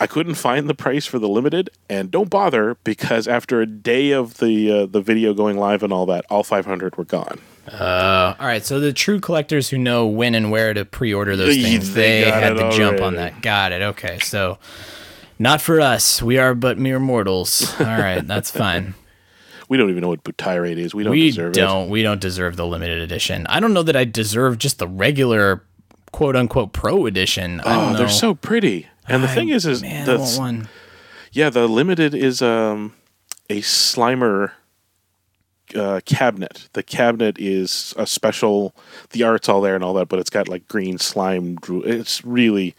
I 0.00 0.06
couldn't 0.06 0.36
find 0.36 0.68
the 0.68 0.74
price 0.74 1.06
for 1.06 1.18
the 1.18 1.28
limited, 1.28 1.70
and 1.88 2.10
don't 2.10 2.30
bother 2.30 2.76
because 2.84 3.26
after 3.26 3.60
a 3.60 3.66
day 3.66 4.12
of 4.12 4.38
the 4.38 4.70
uh, 4.70 4.86
the 4.86 5.00
video 5.00 5.34
going 5.34 5.58
live 5.58 5.82
and 5.82 5.92
all 5.92 6.06
that, 6.06 6.24
all 6.30 6.44
500 6.44 6.96
were 6.96 7.04
gone. 7.04 7.40
Uh, 7.66 8.36
all 8.38 8.46
right, 8.46 8.64
so 8.64 8.78
the 8.78 8.92
true 8.92 9.18
collectors 9.18 9.68
who 9.68 9.78
know 9.78 10.06
when 10.06 10.36
and 10.36 10.52
where 10.52 10.72
to 10.72 10.84
pre-order 10.84 11.34
those 11.36 11.56
things, 11.56 11.94
they 11.94 12.20
they, 12.20 12.30
had 12.30 12.52
it 12.52 12.58
the 12.58 12.70
jump 12.70 13.00
on 13.00 13.16
that. 13.16 13.42
Got 13.42 13.72
it. 13.72 13.82
Okay, 13.82 14.20
so 14.20 14.58
not 15.38 15.60
for 15.60 15.80
us. 15.80 16.22
We 16.22 16.38
are 16.38 16.54
but 16.54 16.78
mere 16.78 16.98
mortals. 17.00 17.74
All 17.80 17.86
right, 17.86 18.26
that's 18.26 18.50
fine. 18.50 18.94
We 19.68 19.76
don't 19.76 19.90
even 19.90 20.00
know 20.02 20.08
what 20.10 20.22
Butyrate 20.22 20.76
is. 20.78 20.94
We 20.94 21.02
don't 21.02 21.10
we 21.10 21.30
deserve 21.30 21.52
don't. 21.54 21.90
We 21.90 22.04
don't 22.04 22.20
deserve 22.20 22.54
the 22.54 22.64
limited 22.64 23.00
edition. 23.00 23.48
I 23.48 23.58
don't 23.58 23.74
know 23.74 23.82
that 23.82 23.96
I 23.96 24.04
deserve 24.04 24.58
just 24.58 24.78
the 24.78 24.86
regular 24.86 25.64
quote 26.12 26.36
unquote 26.36 26.72
pro 26.72 27.04
edition. 27.06 27.58
it. 27.58 27.66
Oh, 27.66 27.90
know. 27.90 27.98
they're 27.98 28.08
so 28.08 28.32
pretty. 28.32 28.86
And 29.08 29.24
the 29.24 29.28
I- 29.28 29.34
thing 29.34 29.48
is, 29.48 29.66
is 29.66 29.82
man, 29.82 30.02
I 30.08 30.12
the 30.12 30.18
want 30.20 30.38
one. 30.38 30.68
yeah, 31.32 31.50
the 31.50 31.66
limited 31.66 32.14
is 32.14 32.40
um 32.42 32.94
a 33.50 33.60
Slimer 33.60 34.52
uh, 35.74 36.00
cabinet. 36.04 36.68
The 36.74 36.84
cabinet 36.84 37.36
is 37.40 37.92
a 37.96 38.06
special. 38.06 38.72
The 39.10 39.24
art's 39.24 39.48
all 39.48 39.60
there 39.62 39.74
and 39.74 39.82
all 39.82 39.94
that, 39.94 40.06
but 40.06 40.20
it's 40.20 40.30
got 40.30 40.46
like 40.46 40.68
green 40.68 40.98
slime. 40.98 41.58
It's 41.68 42.24
really 42.24 42.76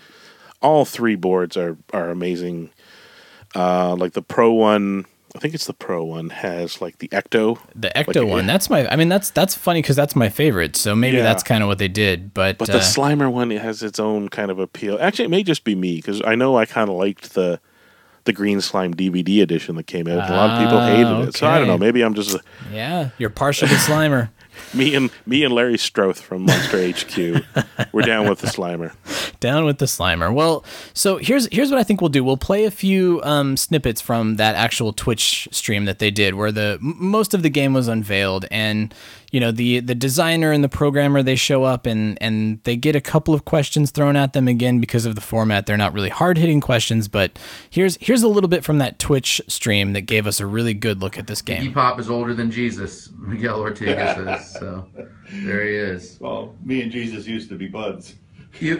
all 0.67 0.85
three 0.85 1.15
boards 1.15 1.55
are 1.57 1.77
are 1.93 2.09
amazing. 2.09 2.69
Uh, 3.55 3.95
like 3.95 4.11
the 4.13 4.21
pro 4.21 4.51
one, 4.51 5.05
I 5.35 5.39
think 5.39 5.53
it's 5.53 5.65
the 5.65 5.73
pro 5.73 6.03
one 6.03 6.29
has 6.29 6.81
like 6.81 6.97
the 6.99 7.07
ecto. 7.09 7.57
The 7.75 7.91
like, 7.95 8.07
Ecto 8.07 8.27
one. 8.29 8.45
That's 8.45 8.69
my. 8.69 8.87
I 8.91 8.95
mean, 8.97 9.09
that's 9.09 9.29
that's 9.29 9.55
funny 9.55 9.81
because 9.81 9.95
that's 9.95 10.15
my 10.15 10.29
favorite. 10.29 10.75
So 10.75 10.95
maybe 10.95 11.17
Yeah. 11.17 11.23
that's 11.23 11.43
kind 11.43 11.63
of 11.63 11.67
what 11.69 11.77
they 11.79 11.87
did. 11.87 12.33
But, 12.33 12.57
But 12.57 12.69
uh, 12.69 12.73
the 12.73 12.79
Slimer 12.79 13.31
one 13.31 13.51
it 13.51 13.61
has 13.61 13.81
its 13.81 13.99
own 13.99 14.29
kind 14.29 14.51
of 14.51 14.59
appeal. 14.59 14.97
Actually, 14.99 15.25
it 15.25 15.31
may 15.31 15.43
just 15.43 15.63
be 15.63 15.75
me 15.75 15.95
because 15.95 16.21
I 16.25 16.35
know 16.35 16.57
I 16.57 16.65
kind 16.65 16.89
of 16.89 16.95
liked 16.97 17.33
the 17.33 17.59
the 18.25 18.33
Green 18.33 18.59
Slime 18.59 18.93
DVD 18.93 19.41
edition 19.41 19.77
that 19.77 19.87
came 19.87 20.05
out. 20.09 20.29
a 20.29 20.33
lot 20.33 20.49
of 20.51 20.59
people 20.59 20.77
Ah, 20.77 20.87
hated 20.87 21.29
it. 21.29 21.37
So 21.37 21.47
I 21.47 21.57
don't 21.59 21.67
know. 21.67 21.77
Maybe 21.77 22.01
I'm 22.01 22.13
just 22.13 22.35
yeah, 22.73 23.09
you're 23.17 23.29
partial 23.29 23.69
to 23.69 23.75
Slimer. 23.75 24.29
Me 24.73 24.95
and 24.95 25.09
me 25.25 25.43
and 25.43 25.53
Larry 25.53 25.77
Stroth 25.77 26.17
from 26.17 26.43
Monster 26.43 26.91
HQ, 26.91 27.87
we're 27.93 28.01
down 28.01 28.27
with 28.27 28.39
the 28.39 28.47
Slimer. 28.47 28.93
Down 29.39 29.65
with 29.65 29.77
the 29.77 29.85
Slimer. 29.85 30.33
Well, 30.33 30.63
so 30.93 31.17
here's 31.17 31.47
here's 31.51 31.69
what 31.69 31.79
I 31.79 31.83
think 31.83 32.01
we'll 32.01 32.09
do. 32.09 32.23
We'll 32.23 32.37
play 32.37 32.65
a 32.65 32.71
few 32.71 33.21
um, 33.23 33.57
snippets 33.57 34.01
from 34.01 34.35
that 34.37 34.55
actual 34.55 34.93
Twitch 34.93 35.47
stream 35.51 35.85
that 35.85 35.99
they 35.99 36.11
did, 36.11 36.35
where 36.35 36.51
the 36.51 36.77
m- 36.81 36.95
most 36.97 37.33
of 37.33 37.43
the 37.43 37.49
game 37.49 37.73
was 37.73 37.87
unveiled, 37.87 38.45
and 38.51 38.93
you 39.31 39.39
know 39.39 39.51
the 39.51 39.79
the 39.79 39.95
designer 39.95 40.51
and 40.51 40.63
the 40.63 40.69
programmer 40.69 41.21
they 41.21 41.35
show 41.35 41.63
up 41.63 41.85
and 41.85 42.17
and 42.21 42.61
they 42.63 42.75
get 42.75 42.95
a 42.95 43.01
couple 43.01 43.33
of 43.33 43.45
questions 43.45 43.91
thrown 43.91 44.15
at 44.15 44.33
them 44.33 44.47
again 44.47 44.79
because 44.79 45.05
of 45.05 45.15
the 45.15 45.21
format. 45.21 45.65
They're 45.65 45.77
not 45.77 45.93
really 45.93 46.09
hard 46.09 46.37
hitting 46.37 46.61
questions, 46.61 47.07
but 47.07 47.37
here's 47.69 47.97
here's 47.99 48.23
a 48.23 48.27
little 48.27 48.47
bit 48.47 48.63
from 48.63 48.77
that 48.77 48.99
Twitch 48.99 49.41
stream 49.47 49.93
that 49.93 50.01
gave 50.01 50.27
us 50.27 50.39
a 50.39 50.45
really 50.45 50.73
good 50.73 51.01
look 51.01 51.17
at 51.17 51.27
this 51.27 51.41
game. 51.41 51.63
Iggy 51.63 51.73
Pop 51.73 51.99
is 51.99 52.09
older 52.09 52.33
than 52.33 52.51
Jesus, 52.51 53.09
Miguel 53.17 53.59
Ortega 53.59 54.15
says. 54.15 54.53
So 54.53 54.87
there 55.31 55.65
he 55.65 55.75
is. 55.75 56.17
Well, 56.19 56.55
me 56.63 56.81
and 56.81 56.91
Jesus 56.91 57.27
used 57.27 57.49
to 57.49 57.55
be 57.55 57.67
buds. 57.67 58.15
You, 58.59 58.79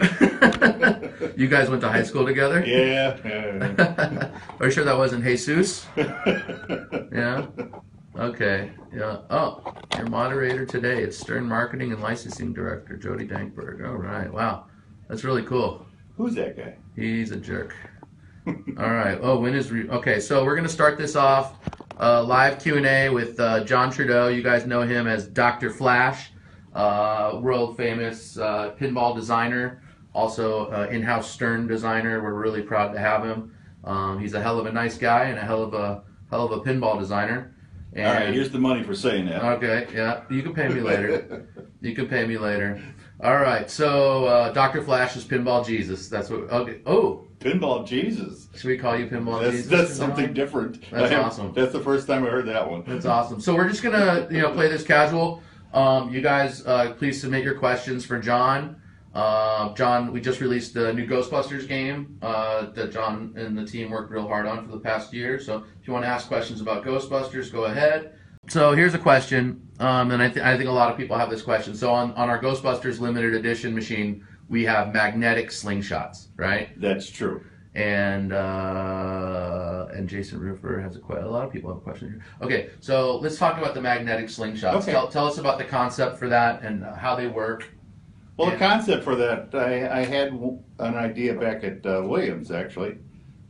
you 1.36 1.46
guys 1.46 1.68
went 1.68 1.82
to 1.82 1.88
high 1.88 2.02
school 2.02 2.26
together? 2.26 2.64
Yeah. 2.66 3.16
yeah. 3.24 4.30
Are 4.60 4.66
you 4.66 4.72
sure 4.72 4.84
that 4.84 4.96
wasn't 4.96 5.22
Jesus? 5.22 5.86
yeah. 5.96 7.46
Okay. 8.18 8.72
Yeah. 8.92 9.18
Oh, 9.30 9.62
your 9.96 10.08
moderator 10.08 10.66
today. 10.66 11.04
It's 11.04 11.16
Stern 11.16 11.44
Marketing 11.44 11.92
and 11.92 12.02
Licensing 12.02 12.52
Director 12.52 12.96
Jody 12.96 13.24
Dankberg. 13.24 13.86
All 13.86 13.94
right. 13.94 14.32
Wow, 14.32 14.64
that's 15.08 15.22
really 15.22 15.44
cool. 15.44 15.86
Who's 16.16 16.34
that 16.34 16.56
guy? 16.56 16.74
He's 16.96 17.30
a 17.30 17.36
jerk. 17.36 17.76
All 18.44 18.90
right. 18.90 19.20
Oh, 19.22 19.38
when 19.38 19.54
is 19.54 19.70
re- 19.70 19.88
okay? 19.88 20.18
So 20.18 20.44
we're 20.44 20.56
gonna 20.56 20.68
start 20.68 20.98
this 20.98 21.14
off 21.14 21.58
uh, 22.00 22.24
live 22.24 22.58
Q 22.58 22.78
and 22.78 22.86
A 22.86 23.08
with 23.08 23.38
uh, 23.38 23.62
John 23.62 23.88
Trudeau. 23.88 24.26
You 24.26 24.42
guys 24.42 24.66
know 24.66 24.82
him 24.82 25.06
as 25.06 25.28
Doctor 25.28 25.70
Flash, 25.70 26.32
uh, 26.74 27.38
world 27.40 27.76
famous 27.76 28.36
uh, 28.36 28.74
pinball 28.80 29.14
designer, 29.14 29.80
also 30.12 30.66
uh, 30.72 30.88
in-house 30.90 31.30
Stern 31.30 31.68
designer. 31.68 32.20
We're 32.20 32.34
really 32.34 32.62
proud 32.62 32.92
to 32.94 32.98
have 32.98 33.22
him. 33.22 33.54
Um, 33.84 34.18
he's 34.18 34.34
a 34.34 34.42
hell 34.42 34.58
of 34.58 34.66
a 34.66 34.72
nice 34.72 34.98
guy 34.98 35.26
and 35.26 35.38
a 35.38 35.42
hell 35.42 35.62
of 35.62 35.72
a 35.72 36.02
hell 36.30 36.44
of 36.44 36.50
a 36.50 36.60
pinball 36.62 36.98
designer. 36.98 37.54
All 37.96 38.02
right, 38.02 38.32
here's 38.32 38.50
the 38.50 38.58
money 38.58 38.82
for 38.82 38.94
saying 38.94 39.26
that. 39.26 39.42
Okay, 39.42 39.86
yeah, 39.94 40.22
you 40.30 40.42
can 40.42 40.54
pay 40.54 40.68
me 40.68 40.80
later. 40.80 41.48
you 41.80 41.94
can 41.94 42.06
pay 42.06 42.26
me 42.26 42.38
later. 42.38 42.82
All 43.20 43.38
right, 43.38 43.68
so 43.68 44.26
uh, 44.26 44.52
Doctor 44.52 44.82
Flash 44.82 45.16
is 45.16 45.24
Pinball 45.24 45.66
Jesus. 45.66 46.08
That's 46.08 46.30
what. 46.30 46.42
Okay. 46.50 46.80
Oh, 46.86 47.24
Pinball 47.40 47.86
Jesus. 47.86 48.48
should 48.56 48.68
we 48.68 48.78
call 48.78 48.96
you 48.96 49.06
Pinball 49.06 49.40
That's, 49.40 49.56
Jesus? 49.56 49.70
that's 49.70 49.96
something 49.96 50.32
different. 50.32 50.90
That's 50.90 51.10
have- 51.10 51.24
awesome. 51.24 51.52
That's 51.52 51.72
the 51.72 51.80
first 51.80 52.06
time 52.06 52.24
I 52.24 52.28
heard 52.28 52.46
that 52.46 52.68
one. 52.68 52.84
That's 52.86 53.06
awesome. 53.06 53.40
So 53.40 53.54
we're 53.54 53.68
just 53.68 53.82
gonna, 53.82 54.28
you 54.30 54.42
know, 54.42 54.52
play 54.52 54.68
this 54.68 54.84
casual. 54.84 55.42
Um, 55.72 56.12
you 56.12 56.20
guys, 56.20 56.66
uh, 56.66 56.94
please 56.98 57.20
submit 57.20 57.44
your 57.44 57.54
questions 57.58 58.04
for 58.04 58.18
John. 58.18 58.80
Uh, 59.18 59.74
John, 59.74 60.12
we 60.12 60.20
just 60.20 60.40
released 60.40 60.74
the 60.74 60.92
new 60.92 61.04
Ghostbusters 61.04 61.66
game 61.66 62.16
uh, 62.22 62.66
that 62.70 62.92
John 62.92 63.34
and 63.36 63.58
the 63.58 63.66
team 63.66 63.90
worked 63.90 64.12
real 64.12 64.28
hard 64.28 64.46
on 64.46 64.64
for 64.64 64.70
the 64.70 64.78
past 64.78 65.12
year. 65.12 65.40
So 65.40 65.64
if 65.80 65.88
you 65.88 65.92
want 65.92 66.04
to 66.04 66.08
ask 66.08 66.28
questions 66.28 66.60
about 66.60 66.84
Ghostbusters, 66.84 67.50
go 67.50 67.64
ahead. 67.64 68.14
So 68.48 68.72
here's 68.74 68.94
a 68.94 68.98
question, 68.98 69.42
um, 69.80 70.12
and 70.12 70.22
I, 70.22 70.28
th- 70.28 70.46
I 70.46 70.56
think 70.56 70.68
a 70.68 70.72
lot 70.72 70.88
of 70.90 70.96
people 70.96 71.18
have 71.18 71.30
this 71.30 71.42
question. 71.42 71.74
So 71.74 71.92
on, 71.92 72.12
on 72.12 72.30
our 72.30 72.40
Ghostbusters 72.40 73.00
limited 73.00 73.34
edition 73.34 73.74
machine, 73.74 74.24
we 74.48 74.64
have 74.66 74.94
magnetic 74.94 75.48
slingshots, 75.50 76.28
right? 76.36 76.80
That's 76.80 77.10
true. 77.10 77.42
and 77.74 78.32
uh, 78.32 79.86
and 79.94 80.08
Jason 80.08 80.38
Roofer 80.40 80.80
has 80.80 80.94
a 80.96 81.00
question. 81.00 81.26
A 81.26 81.30
lot 81.30 81.44
of 81.44 81.52
people 81.52 81.70
have 81.70 81.78
a 81.78 81.80
question 81.80 82.08
here. 82.10 82.22
Okay, 82.40 82.70
so 82.80 83.18
let's 83.18 83.36
talk 83.36 83.58
about 83.58 83.74
the 83.74 83.80
magnetic 83.80 84.26
slingshots. 84.26 84.74
Okay. 84.82 84.92
Tell, 84.92 85.08
tell 85.08 85.26
us 85.26 85.38
about 85.38 85.58
the 85.58 85.64
concept 85.64 86.18
for 86.18 86.28
that 86.28 86.62
and 86.62 86.84
how 86.84 87.16
they 87.16 87.26
work. 87.26 87.68
Well, 88.38 88.50
the 88.52 88.56
concept 88.56 89.02
for 89.02 89.16
that, 89.16 89.52
I, 89.52 89.98
I 90.00 90.04
had 90.04 90.28
an 90.32 90.94
idea 90.94 91.34
back 91.34 91.64
at 91.64 91.84
uh, 91.84 92.02
Williams 92.04 92.52
actually 92.52 92.98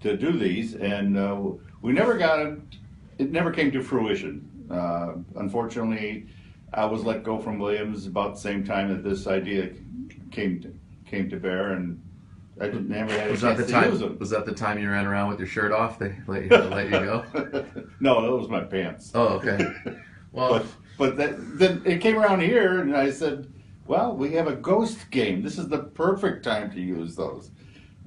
to 0.01 0.17
do 0.17 0.33
these, 0.33 0.75
and 0.75 1.17
uh, 1.19 1.39
we 1.83 1.93
never 1.93 2.17
got 2.17 2.41
it. 2.41 2.59
It 3.19 3.31
never 3.31 3.51
came 3.51 3.71
to 3.73 3.83
fruition. 3.83 4.67
Uh, 4.71 5.15
unfortunately, 5.37 6.27
I 6.73 6.87
was 6.87 7.05
let 7.05 7.23
go 7.23 7.39
from 7.39 7.59
Williams 7.59 8.07
about 8.07 8.35
the 8.35 8.41
same 8.41 8.65
time 8.65 8.89
that 8.89 9.05
this 9.07 9.27
idea 9.27 9.71
came 10.31 10.61
to, 10.63 10.75
came 11.05 11.29
to 11.29 11.37
bear, 11.37 11.73
and 11.73 12.03
I 12.59 12.67
didn't 12.67 12.89
never 12.89 13.13
had 13.13 13.29
a 13.29 13.31
Was 13.33 13.43
that 13.43 13.59
the 13.59 13.67
time? 13.67 13.99
them. 13.99 14.19
Was 14.19 14.31
that 14.31 14.47
the 14.47 14.55
time 14.55 14.79
you 14.79 14.91
ran 14.91 15.07
around 15.07 15.29
with 15.29 15.39
your 15.39 15.49
shirt 15.49 15.71
off? 15.71 15.99
They 15.99 16.15
let 16.27 16.45
you, 16.45 16.49
let 16.57 16.87
you 16.87 16.91
go. 16.91 17.25
no, 18.01 18.23
that 18.23 18.33
was 18.33 18.49
my 18.49 18.61
pants. 18.61 19.13
Oh, 19.15 19.35
okay. 19.35 19.71
Well, 20.33 20.65
But 20.99 21.17
but 21.17 21.17
that, 21.19 21.59
then 21.59 21.83
it 21.85 22.01
came 22.01 22.19
around 22.19 22.41
here, 22.41 22.81
and 22.81 22.97
I 22.97 23.11
said, 23.11 23.53
"Well, 23.89 24.15
we 24.17 24.33
have 24.35 24.47
a 24.49 24.55
ghost 24.57 25.11
game. 25.11 25.43
This 25.43 25.59
is 25.59 25.69
the 25.69 25.79
perfect 25.79 26.45
time 26.45 26.71
to 26.73 26.81
use 26.81 27.17
those." 27.17 27.51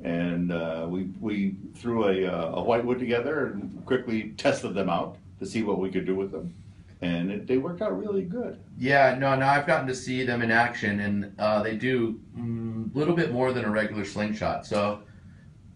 And 0.04 0.52
uh, 0.52 0.88
we 0.90 1.10
we 1.20 1.56
threw 1.76 2.08
a, 2.08 2.26
uh, 2.26 2.56
a 2.56 2.64
whitewood 2.64 3.00
together 3.00 3.48
and 3.48 3.86
quickly 3.86 4.34
tested 4.38 4.74
them 4.74 4.90
out 4.90 5.18
to 5.40 5.46
see 5.46 5.64
what 5.64 5.80
we 5.80 5.92
could 5.92 6.06
do 6.06 6.16
with 6.16 6.32
them, 6.32 6.54
and 7.02 7.32
it, 7.32 7.48
they 7.48 7.58
worked 7.58 7.82
out 7.82 7.98
really 7.98 8.24
good. 8.24 8.60
yeah, 8.78 9.16
no, 9.20 9.36
no. 9.36 9.46
I've 9.46 9.68
gotten 9.68 9.88
to 9.88 9.96
see 9.96 10.24
them 10.26 10.42
in 10.42 10.52
action, 10.52 11.00
and 11.02 11.34
uh, 11.40 11.62
they 11.64 11.76
do 11.78 12.20
a 12.36 12.40
mm, 12.40 12.96
little 12.96 13.16
bit 13.16 13.32
more 13.32 13.52
than 13.54 13.66
a 13.66 13.70
regular 13.72 14.06
slingshot. 14.06 14.66
So 14.66 15.04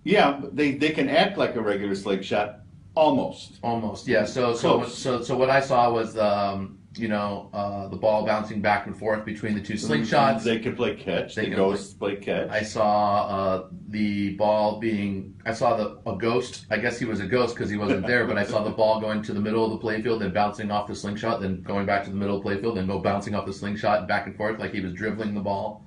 Yeah, 0.04 0.40
they 0.54 0.74
they 0.74 0.92
can 0.92 1.10
act 1.10 1.38
like 1.38 1.56
a 1.56 1.62
regular 1.62 1.96
slingshot, 1.96 2.60
almost. 2.96 3.60
Almost, 3.64 4.08
yeah. 4.08 4.26
So, 4.26 4.54
so, 4.56 4.86
so, 4.86 5.22
so 5.24 5.38
what 5.38 5.50
I 5.50 5.60
saw 5.62 5.92
was, 5.92 6.18
um, 6.18 6.75
you 6.98 7.08
know, 7.08 7.50
uh, 7.54 7.88
the 7.88 7.96
ball 7.96 8.26
bouncing 8.26 8.62
back 8.62 8.88
and 8.88 8.98
forth 8.98 9.26
between 9.26 9.54
the 9.54 9.62
two 9.62 9.74
slingshots. 9.76 10.44
They 10.44 10.60
can 10.60 10.76
play 10.76 10.96
catch. 10.96 11.36
They 11.36 11.50
the 11.50 11.56
ghosts 11.56 11.94
play 11.94 12.16
catch. 12.16 12.50
I 12.50 12.62
saw 12.64 13.28
uh, 13.28 13.68
the 13.90 14.32
ball 14.36 14.80
being. 14.80 15.36
I 15.46 15.54
saw 15.54 15.76
the 15.76 16.00
a 16.10 16.16
ghost. 16.18 16.66
I 16.72 16.78
guess 16.78 16.98
he 16.98 17.06
was 17.06 17.20
a 17.20 17.26
ghost 17.28 17.56
because 17.56 17.70
he 17.70 17.78
wasn't 17.78 18.08
there. 18.08 18.26
But 18.26 18.38
I 18.38 18.46
saw 18.46 18.64
the 18.64 18.70
ball 18.72 19.00
going 19.02 19.22
to 19.24 19.34
the 19.34 19.40
middle 19.42 19.66
of 19.66 19.72
the 19.80 19.86
playfield, 19.88 20.20
then 20.20 20.32
bouncing 20.34 20.72
off 20.72 20.88
the 20.88 20.96
slingshot, 20.96 21.42
then 21.42 21.62
going 21.64 21.86
back 21.86 22.04
to 22.06 22.10
the 22.10 22.16
middle 22.16 22.38
of 22.38 22.44
the 22.44 22.50
playfield, 22.50 22.76
then 22.76 22.88
go 22.88 23.00
bouncing 23.00 23.36
off 23.36 23.46
the 23.46 23.54
slingshot 23.54 24.00
and 24.00 24.08
back 24.08 24.28
and 24.28 24.36
forth 24.36 24.60
like 24.60 24.74
he 24.74 24.82
was 24.82 24.94
dribbling 24.94 25.34
the 25.34 25.42
ball. 25.42 25.84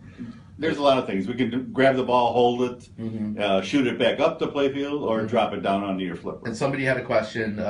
There's 0.61 0.79
a 0.79 0.83
lot 0.83 0.99
of 0.99 1.07
things. 1.07 1.29
We 1.29 1.35
can 1.35 1.73
grab 1.73 1.95
the 1.95 2.03
ball, 2.03 2.33
hold 2.33 2.63
it, 2.63 2.89
Mm-hmm. 2.99 3.41
uh, 3.41 3.63
shoot 3.63 3.87
it 3.87 3.97
back 3.97 4.19
up 4.19 4.41
the 4.41 4.49
playfield, 4.49 5.03
or 5.03 5.23
drop 5.25 5.53
it 5.53 5.63
down 5.63 5.85
onto 5.85 6.05
your 6.05 6.17
flipper. 6.17 6.47
And 6.47 6.57
somebody 6.57 6.85
had 6.85 6.97
a 6.97 7.05
question. 7.05 7.61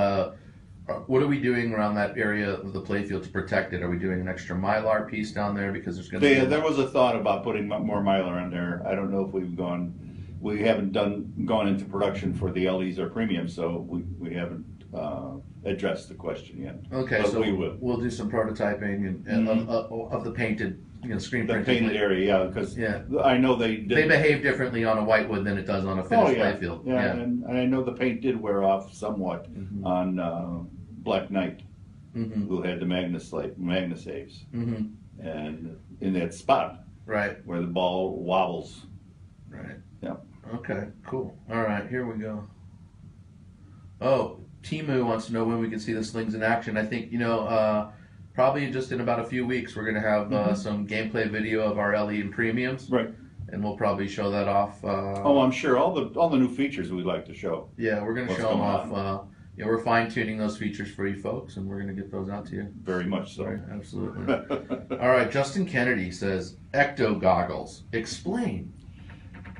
Uh, 0.88 0.94
what 1.06 1.22
are 1.22 1.26
we 1.26 1.38
doing 1.38 1.72
around 1.74 1.94
that 1.96 2.16
area 2.16 2.48
of 2.50 2.72
the 2.72 2.80
playfield 2.80 3.22
to 3.22 3.28
protect 3.28 3.72
it? 3.74 3.82
Are 3.82 3.90
we 3.90 3.98
doing 3.98 4.20
an 4.20 4.28
extra 4.28 4.56
mylar 4.56 5.08
piece 5.08 5.32
down 5.32 5.54
there 5.54 5.70
because 5.70 5.96
there's 5.96 6.08
going 6.08 6.22
to 6.22 6.28
be 6.28 6.46
there 6.46 6.62
was 6.62 6.78
a 6.78 6.88
thought 6.88 7.14
about 7.14 7.44
putting 7.44 7.68
more 7.68 8.02
Mylar 8.02 8.42
on 8.42 8.50
there. 8.50 8.82
I 8.86 8.94
don't 8.94 9.10
know 9.10 9.24
if 9.24 9.32
we've 9.32 9.54
gone, 9.56 9.92
we 10.40 10.62
haven't 10.62 10.92
done 10.92 11.32
gone 11.44 11.68
into 11.68 11.84
production 11.84 12.32
for 12.32 12.50
the 12.50 12.70
LEs 12.70 12.98
or 12.98 13.10
premium, 13.10 13.48
so 13.48 13.84
we, 13.88 14.00
we 14.18 14.34
haven't 14.34 14.64
uh, 14.94 15.32
addressed 15.64 16.08
the 16.08 16.14
question 16.14 16.62
yet. 16.62 16.78
Okay, 16.90 17.20
but 17.20 17.32
so 17.32 17.40
we 17.42 17.52
will. 17.52 17.76
we'll 17.80 17.98
do 17.98 18.08
some 18.10 18.30
prototyping 18.30 19.06
and, 19.06 19.26
and 19.26 19.48
of, 19.48 19.68
of, 19.68 20.12
of 20.12 20.24
the 20.24 20.30
painted, 20.30 20.82
you 21.02 21.10
know, 21.10 21.18
screen 21.18 21.46
The 21.46 21.52
printed. 21.54 21.78
painted 21.80 21.96
area, 21.96 22.26
yeah, 22.28 22.44
because 22.44 22.78
Yeah. 22.78 23.02
I 23.22 23.36
know 23.36 23.56
they 23.56 23.76
did. 23.76 23.90
They 23.90 24.08
behave 24.08 24.42
differently 24.42 24.84
on 24.86 24.96
a 24.96 25.04
whitewood 25.04 25.44
than 25.44 25.58
it 25.58 25.66
does 25.66 25.84
on 25.84 25.98
a 25.98 26.02
Oh 26.02 26.08
finished 26.08 26.38
yeah, 26.38 26.52
playfield. 26.54 26.86
yeah, 26.86 26.94
Yeah. 26.94 27.12
And, 27.12 27.44
and 27.44 27.58
I 27.58 27.66
know 27.66 27.82
the 27.84 27.92
paint 27.92 28.22
did 28.22 28.40
wear 28.40 28.64
off 28.64 28.90
somewhat 28.94 29.52
Mhm. 29.52 29.84
on 29.84 30.18
uh, 30.18 30.60
Black 31.02 31.30
Knight, 31.30 31.62
hmm 32.12 32.46
who 32.48 32.62
had 32.62 32.80
the 32.80 32.86
Magna 32.86 33.20
like 33.32 33.58
Magna 33.58 33.96
saves, 33.96 34.44
hmm 34.52 34.86
and 35.20 35.76
in 36.00 36.12
that 36.14 36.32
spot 36.34 36.84
Right. 37.06 37.44
where 37.46 37.60
the 37.60 37.66
ball 37.66 38.16
wobbles. 38.22 38.86
Right. 39.50 39.76
Yeah. 40.02 40.16
Okay. 40.54 40.88
Cool. 41.06 41.36
All 41.50 41.62
right. 41.62 41.88
Here 41.88 42.06
we 42.06 42.18
go. 42.22 42.46
Oh, 44.00 44.38
Timu 44.62 45.04
wants 45.04 45.26
to 45.26 45.32
know 45.32 45.44
when 45.44 45.58
we 45.58 45.68
can 45.68 45.80
see 45.80 45.92
the 45.92 46.04
slings 46.04 46.34
in 46.34 46.42
action. 46.42 46.76
I 46.76 46.84
think 46.84 47.12
you 47.12 47.18
know. 47.18 47.40
Uh, 47.40 47.90
Probably 48.34 48.70
just 48.70 48.92
in 48.92 49.00
about 49.00 49.18
a 49.18 49.24
few 49.24 49.44
weeks, 49.44 49.74
we're 49.74 49.82
going 49.82 49.96
to 49.96 50.00
have 50.00 50.32
uh, 50.32 50.50
Mhm. 50.50 50.56
some 50.56 50.86
gameplay 50.86 51.28
video 51.28 51.60
of 51.68 51.76
our 51.76 51.92
LE 51.96 52.20
and 52.20 52.30
premiums, 52.30 52.88
Right. 52.88 53.10
and 53.48 53.64
we'll 53.64 53.76
probably 53.76 54.06
show 54.06 54.30
that 54.30 54.46
off. 54.46 54.84
Uh, 54.84 55.20
Oh, 55.24 55.40
I'm 55.40 55.50
sure 55.50 55.76
all 55.76 55.92
the 55.92 56.16
all 56.16 56.28
the 56.28 56.36
new 56.38 56.46
features 56.48 56.92
we'd 56.92 57.04
like 57.04 57.24
to 57.26 57.34
show. 57.34 57.68
Yeah, 57.76 58.00
we're 58.04 58.14
gonna 58.14 58.32
show 58.36 58.50
them 58.50 58.60
off. 58.60 58.92
Uh, 58.92 59.18
yeah, 59.58 59.66
we're 59.66 59.82
fine 59.82 60.08
tuning 60.08 60.38
those 60.38 60.56
features 60.56 60.88
for 60.88 61.08
you 61.08 61.20
folks, 61.20 61.56
and 61.56 61.66
we're 61.66 61.80
gonna 61.80 61.92
get 61.92 62.12
those 62.12 62.30
out 62.30 62.46
to 62.46 62.54
you. 62.54 62.72
Very 62.80 63.06
much 63.06 63.34
so. 63.34 63.44
Right, 63.44 63.58
absolutely. 63.72 64.32
All 64.96 65.08
right, 65.08 65.28
Justin 65.28 65.66
Kennedy 65.66 66.12
says 66.12 66.58
ecto 66.74 67.20
goggles. 67.20 67.82
Explain. 67.92 68.72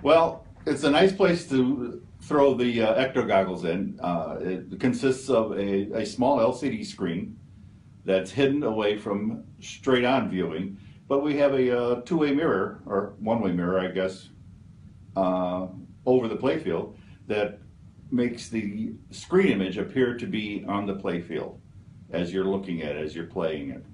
Well, 0.01 0.47
it's 0.67 0.85
a 0.85 0.91
nice 0.91 1.13
place 1.13 1.49
to 1.49 2.01
throw 2.23 2.55
the 2.55 2.81
uh, 2.83 2.95
ecto 2.95 3.27
goggles 3.27 3.65
in. 3.65 3.99
Uh, 4.01 4.37
it 4.41 4.79
consists 4.79 5.29
of 5.29 5.59
a, 5.59 5.91
a 5.93 6.07
small 6.07 6.39
LCD 6.39 6.87
screen 6.87 7.37
that's 8.05 8.31
hidden 8.31 8.63
away 8.63 8.97
from 8.97 9.43
straight 9.59 10.05
on 10.05 10.31
viewing, 10.31 10.79
but 11.09 11.25
we 11.25 11.37
have 11.39 11.55
a 11.55 11.77
uh, 11.77 12.01
two 12.03 12.19
way 12.19 12.33
mirror, 12.33 12.83
or 12.87 13.15
one 13.19 13.41
way 13.41 13.51
mirror, 13.51 13.81
I 13.81 13.89
guess, 13.89 14.29
uh, 15.17 15.67
over 16.07 16.29
the 16.29 16.37
playfield 16.37 16.95
that 17.27 17.59
makes 18.11 18.49
the 18.49 18.93
screen 19.11 19.53
image 19.53 19.79
appear 19.79 20.17
to 20.17 20.27
be 20.27 20.65
on 20.67 20.87
the 20.87 20.95
playfield 20.95 21.59
as 22.11 22.33
you're 22.33 22.45
looking 22.45 22.83
at 22.83 22.97
it, 22.97 23.05
as 23.05 23.15
you're 23.15 23.27
playing 23.27 23.71
it. 23.71 23.85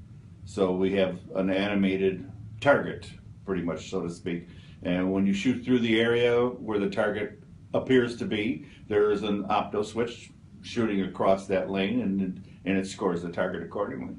So 0.45 0.73
we 0.73 0.93
have 0.95 1.19
an 1.35 1.51
animated 1.51 2.31
target, 2.61 3.11
pretty 3.45 3.63
much, 3.63 3.91
so 3.91 4.03
to 4.03 4.11
speak. 4.11 4.49
And 4.83 5.13
when 5.13 5.27
you 5.27 5.33
shoot 5.33 5.65
through 5.65 5.81
the 5.81 6.01
area 6.01 6.47
where 6.47 6.79
the 6.79 6.91
target 6.91 7.43
appears 7.73 8.17
to 8.17 8.25
be, 8.25 8.67
there 8.89 9.11
is 9.11 9.23
an 9.23 9.45
opto 9.45 9.85
switch 9.85 10.31
shooting 10.61 11.03
across 11.03 11.47
that 11.47 11.71
lane, 11.71 12.01
and 12.01 12.45
and 12.65 12.79
it 12.79 12.87
scores 12.87 13.23
the 13.23 13.31
target 13.31 13.63
accordingly. 13.63 14.15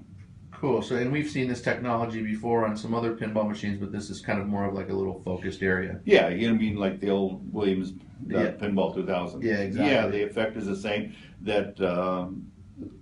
Cool. 0.65 0.81
So, 0.81 0.95
and 0.95 1.11
we've 1.11 1.29
seen 1.29 1.47
this 1.47 1.61
technology 1.61 2.23
before 2.23 2.65
on 2.65 2.75
some 2.75 2.95
other 2.95 3.15
pinball 3.15 3.47
machines, 3.47 3.79
but 3.79 3.91
this 3.91 4.09
is 4.09 4.19
kind 4.19 4.41
of 4.41 4.47
more 4.47 4.65
of 4.65 4.73
like 4.73 4.89
a 4.89 4.93
little 4.93 5.21
focused 5.23 5.61
area. 5.61 5.99
Yeah, 6.05 6.29
you 6.29 6.47
know, 6.47 6.55
I 6.55 6.57
mean 6.57 6.75
like 6.77 6.99
the 6.99 7.11
old 7.11 7.53
Williams 7.53 7.91
uh, 8.33 8.39
Yeah. 8.39 8.51
Pinball 8.53 8.95
2000. 8.95 9.43
Yeah, 9.43 9.57
exactly. 9.59 9.91
Yeah, 9.93 10.07
the 10.07 10.23
effect 10.23 10.57
is 10.57 10.65
the 10.65 10.75
same. 10.75 11.13
That 11.41 11.79
um, 11.81 12.47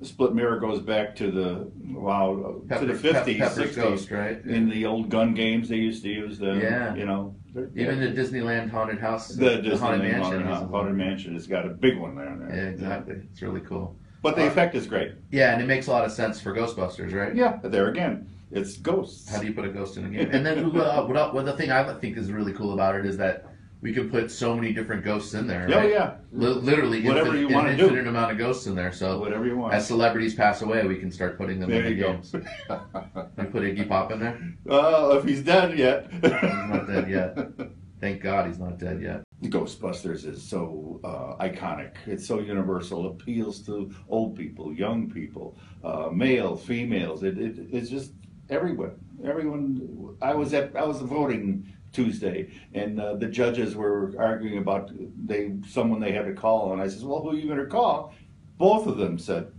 split 0.01 0.35
mirror 0.35 0.59
goes 0.59 0.81
back 0.81 1.15
to 1.15 1.31
the 1.31 1.71
wow 1.97 2.61
to 2.77 2.85
the 2.85 2.93
Pepper- 2.95 3.13
Pep- 3.13 3.25
50s, 3.25 3.37
Pepper's 3.39 3.71
60s. 3.71 3.75
Ghost, 3.75 4.11
right? 4.11 4.43
In 4.45 4.69
the 4.69 4.85
old 4.85 5.07
gun 5.09 5.33
games, 5.33 5.69
they 5.69 5.77
used 5.77 6.03
to 6.03 6.09
use 6.09 6.37
them. 6.39 6.59
Yeah. 6.59 6.93
you 6.95 7.05
know. 7.05 7.33
they're- 7.53 7.71
Even 7.77 8.01
the 8.01 8.07
Disneyland 8.07 8.71
haunted 8.71 8.99
house, 8.99 9.29
the 9.29 9.59
Disneyland 9.61 9.77
haunted 9.79 10.01
mansion. 10.01 10.21
Haunted, 10.23 10.41
has 10.47 10.57
Haunted, 10.57 10.73
a 10.73 10.77
little- 10.77 10.93
Mansion 10.93 11.33
has 11.35 11.47
got 11.47 11.65
a 11.65 11.69
big 11.69 11.97
one 11.97 12.15
there. 12.15 12.35
there. 12.41 12.55
Yeah, 12.57 12.69
exactly. 12.71 13.15
It's 13.31 13.41
really 13.41 13.61
cool. 13.61 13.95
But 14.23 14.35
the 14.37 14.43
Uh, 14.43 14.47
effect 14.47 14.73
is 14.73 14.87
great. 14.87 15.11
Yeah, 15.31 15.53
and 15.53 15.61
it 15.61 15.65
makes 15.67 15.85
a 15.87 15.91
lot 15.91 16.05
of 16.05 16.11
sense 16.11 16.39
for 16.41 16.53
Ghostbusters, 16.55 17.13
right? 17.13 17.35
Yeah, 17.35 17.59
there 17.61 17.89
again, 17.89 18.25
it's 18.51 18.77
ghosts. 18.77 19.29
How 19.29 19.39
do 19.39 19.45
you 19.45 19.53
put 19.53 19.65
a 19.65 19.69
ghost 19.69 19.97
in 19.97 20.05
a 20.05 20.09
game? 20.09 20.29
And 20.33 20.45
then 20.45 20.59
uh, 20.65 21.03
what, 21.05 21.45
the 21.45 21.53
thing 21.53 21.69
I 21.71 21.93
think 21.99 22.17
is 22.17 22.31
really 22.31 22.53
cool 22.53 22.73
about 22.73 22.95
it 22.95 23.05
is 23.05 23.17
that 23.17 23.45
we 23.81 23.91
can 23.91 24.09
put 24.09 24.31
so 24.31 24.55
many 24.55 24.71
different 24.71 25.03
ghosts 25.03 25.33
in 25.33 25.45
there. 25.45 25.67
Oh, 25.69 25.75
Right? 25.75 25.89
yeah. 25.89 26.13
Li- 26.31 26.47
literally, 26.53 27.03
Whatever 27.05 27.31
infinite, 27.35 27.49
you 27.49 27.53
wanna 27.53 27.69
an 27.71 27.77
do. 27.77 27.83
infinite 27.83 28.07
amount 28.07 28.31
of 28.31 28.37
ghosts 28.37 28.65
in 28.65 28.75
there. 28.75 28.93
So 28.93 29.19
Whatever 29.19 29.45
you 29.45 29.57
want. 29.57 29.73
As 29.73 29.85
celebrities 29.85 30.33
pass 30.35 30.61
away, 30.61 30.87
we 30.87 30.95
can 30.95 31.11
start 31.11 31.37
putting 31.37 31.59
them 31.59 31.69
There 31.69 31.79
in 31.83 31.85
the 31.85 31.91
you 31.91 32.01
go. 32.01 32.13
games. 32.13 32.31
we 32.33 33.43
put 33.53 33.63
Iggy 33.63 33.85
Pop 33.89 34.13
in 34.13 34.19
there. 34.21 34.39
Well, 34.63 35.11
if 35.17 35.25
he's 35.25 35.41
dead 35.43 35.77
yet. 35.77 36.07
he's 36.13 36.31
not 36.31 36.87
dead 36.87 37.09
yet. 37.09 37.37
Thank 37.99 38.21
God 38.21 38.47
he's 38.47 38.59
not 38.59 38.79
dead 38.79 39.01
yet. 39.01 39.23
Ghostbusters 39.49 40.25
is 40.25 40.41
so 40.41 40.99
uh, 41.03 41.43
iconic. 41.43 41.95
It's 42.05 42.27
so 42.27 42.39
universal. 42.39 43.07
Appeals 43.07 43.59
to 43.65 43.93
old 44.07 44.35
people, 44.35 44.73
young 44.73 45.09
people, 45.09 45.57
uh, 45.83 46.09
male, 46.11 46.55
females. 46.55 47.23
It, 47.23 47.37
it, 47.37 47.57
it's 47.71 47.89
just 47.89 48.13
everyone. 48.49 48.95
Everyone. 49.23 50.17
I 50.21 50.33
was 50.33 50.53
at. 50.53 50.75
I 50.75 50.83
was 50.85 50.99
voting 51.01 51.73
Tuesday, 51.91 52.51
and 52.73 52.99
uh, 52.99 53.15
the 53.15 53.27
judges 53.27 53.75
were 53.75 54.13
arguing 54.17 54.57
about 54.57 54.91
they 55.25 55.53
someone 55.67 55.99
they 55.99 56.11
had 56.11 56.25
to 56.25 56.33
call, 56.33 56.73
and 56.73 56.81
I 56.81 56.87
said, 56.87 57.03
"Well, 57.03 57.21
who 57.21 57.29
are 57.31 57.35
you 57.35 57.47
going 57.47 57.59
to 57.59 57.65
call?" 57.65 58.13
Both 58.57 58.87
of 58.87 58.97
them 58.97 59.17
said 59.17 59.51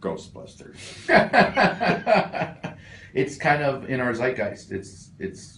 Ghostbusters. 0.00 0.76
it's 3.14 3.36
kind 3.36 3.62
of 3.62 3.88
in 3.90 4.00
our 4.00 4.12
zeitgeist. 4.12 4.70
It's 4.70 5.10
it's 5.18 5.57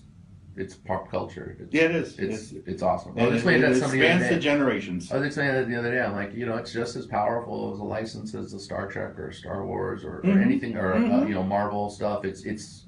it's 0.60 0.74
pop 0.74 1.10
culture. 1.10 1.56
It's, 1.58 1.72
Yeah, 1.74 1.84
it 1.84 1.94
is. 1.94 2.18
It's 2.18 2.52
It's- 2.52 2.64
it's, 2.66 2.82
awesome. 2.82 3.12
I 3.18 3.26
was 3.26 3.34
explaining 3.36 3.62
that 3.62 3.70
it 3.72 3.74
to 3.74 3.80
somebody 3.80 4.00
the 4.00 4.06
spans 4.08 4.24
other 4.24 4.34
the 4.34 4.40
generations. 4.40 5.10
I 5.12 5.16
was 5.16 5.26
explaining 5.26 5.54
that 5.54 5.68
the 5.68 5.76
other 5.76 5.90
day. 5.90 6.00
I'm 6.00 6.12
like, 6.12 6.34
you 6.34 6.46
know, 6.46 6.56
it's 6.56 6.72
just 6.72 6.96
as 6.96 7.06
powerful 7.06 7.72
as 7.72 7.80
a 7.80 7.84
license 7.84 8.34
as 8.34 8.52
the 8.52 8.60
Star 8.60 8.86
Trek 8.88 9.18
or 9.18 9.32
Star 9.32 9.64
Wars 9.66 10.04
or, 10.04 10.18
or 10.18 10.22
Mhm. 10.22 10.42
anything 10.42 10.76
or 10.76 10.92
uh, 10.94 10.98
Mhm. 10.98 11.28
you 11.28 11.34
know 11.34 11.42
Marvel 11.42 11.88
stuff. 11.90 12.24
It's 12.24 12.44
it's 12.44 12.86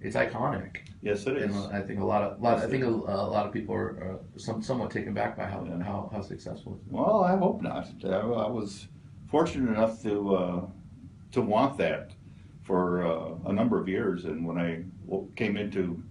it's 0.00 0.16
iconic. 0.16 0.76
Yes, 1.00 1.26
it 1.26 1.36
is. 1.38 1.54
And 1.56 1.74
I 1.74 1.80
think 1.80 2.00
a 2.00 2.04
lot 2.04 2.22
of 2.22 2.40
lot, 2.40 2.58
I 2.58 2.66
think 2.66 2.84
a, 2.84 2.88
a 2.88 3.28
lot 3.36 3.46
of 3.46 3.52
people 3.52 3.74
are 3.74 3.90
uh, 4.34 4.38
some, 4.38 4.62
somewhat 4.62 4.90
taken 4.90 5.12
back 5.14 5.36
by 5.36 5.44
how 5.46 5.64
how, 5.82 6.10
how 6.12 6.20
successful. 6.22 6.74
it's 6.74 6.84
been. 6.84 6.98
Well, 6.98 7.24
I 7.24 7.36
hope 7.36 7.62
not. 7.62 7.88
I, 8.04 8.08
I 8.46 8.48
was 8.60 8.88
fortunate 9.28 9.70
enough 9.70 10.02
to 10.02 10.34
uh, 10.36 10.60
to 11.32 11.40
want 11.42 11.76
that 11.78 12.10
for 12.62 13.06
uh, 13.06 13.34
a 13.50 13.52
number 13.52 13.78
of 13.80 13.88
years, 13.88 14.24
and 14.26 14.46
when 14.46 14.58
I 14.58 14.84
came 15.36 15.56
into 15.56 16.02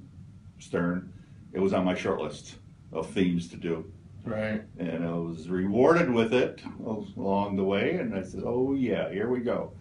Stern, 0.64 1.14
it 1.52 1.60
was 1.60 1.74
on 1.74 1.86
my 1.86 1.96
short 1.96 2.20
list 2.20 2.56
of 2.92 3.10
themes 3.10 3.48
to 3.50 3.58
do. 3.58 3.92
Right. 4.26 4.62
And 4.80 5.06
I 5.06 5.14
was 5.14 5.50
rewarded 5.50 6.10
with 6.10 6.34
it 6.34 6.62
along 6.86 7.58
the 7.58 7.64
way, 7.64 7.96
and 7.96 8.16
I 8.16 8.24
said, 8.24 8.44
"Oh 8.46 8.74
yeah, 8.74 9.12
here 9.12 9.30
we 9.30 9.40
go." 9.40 9.74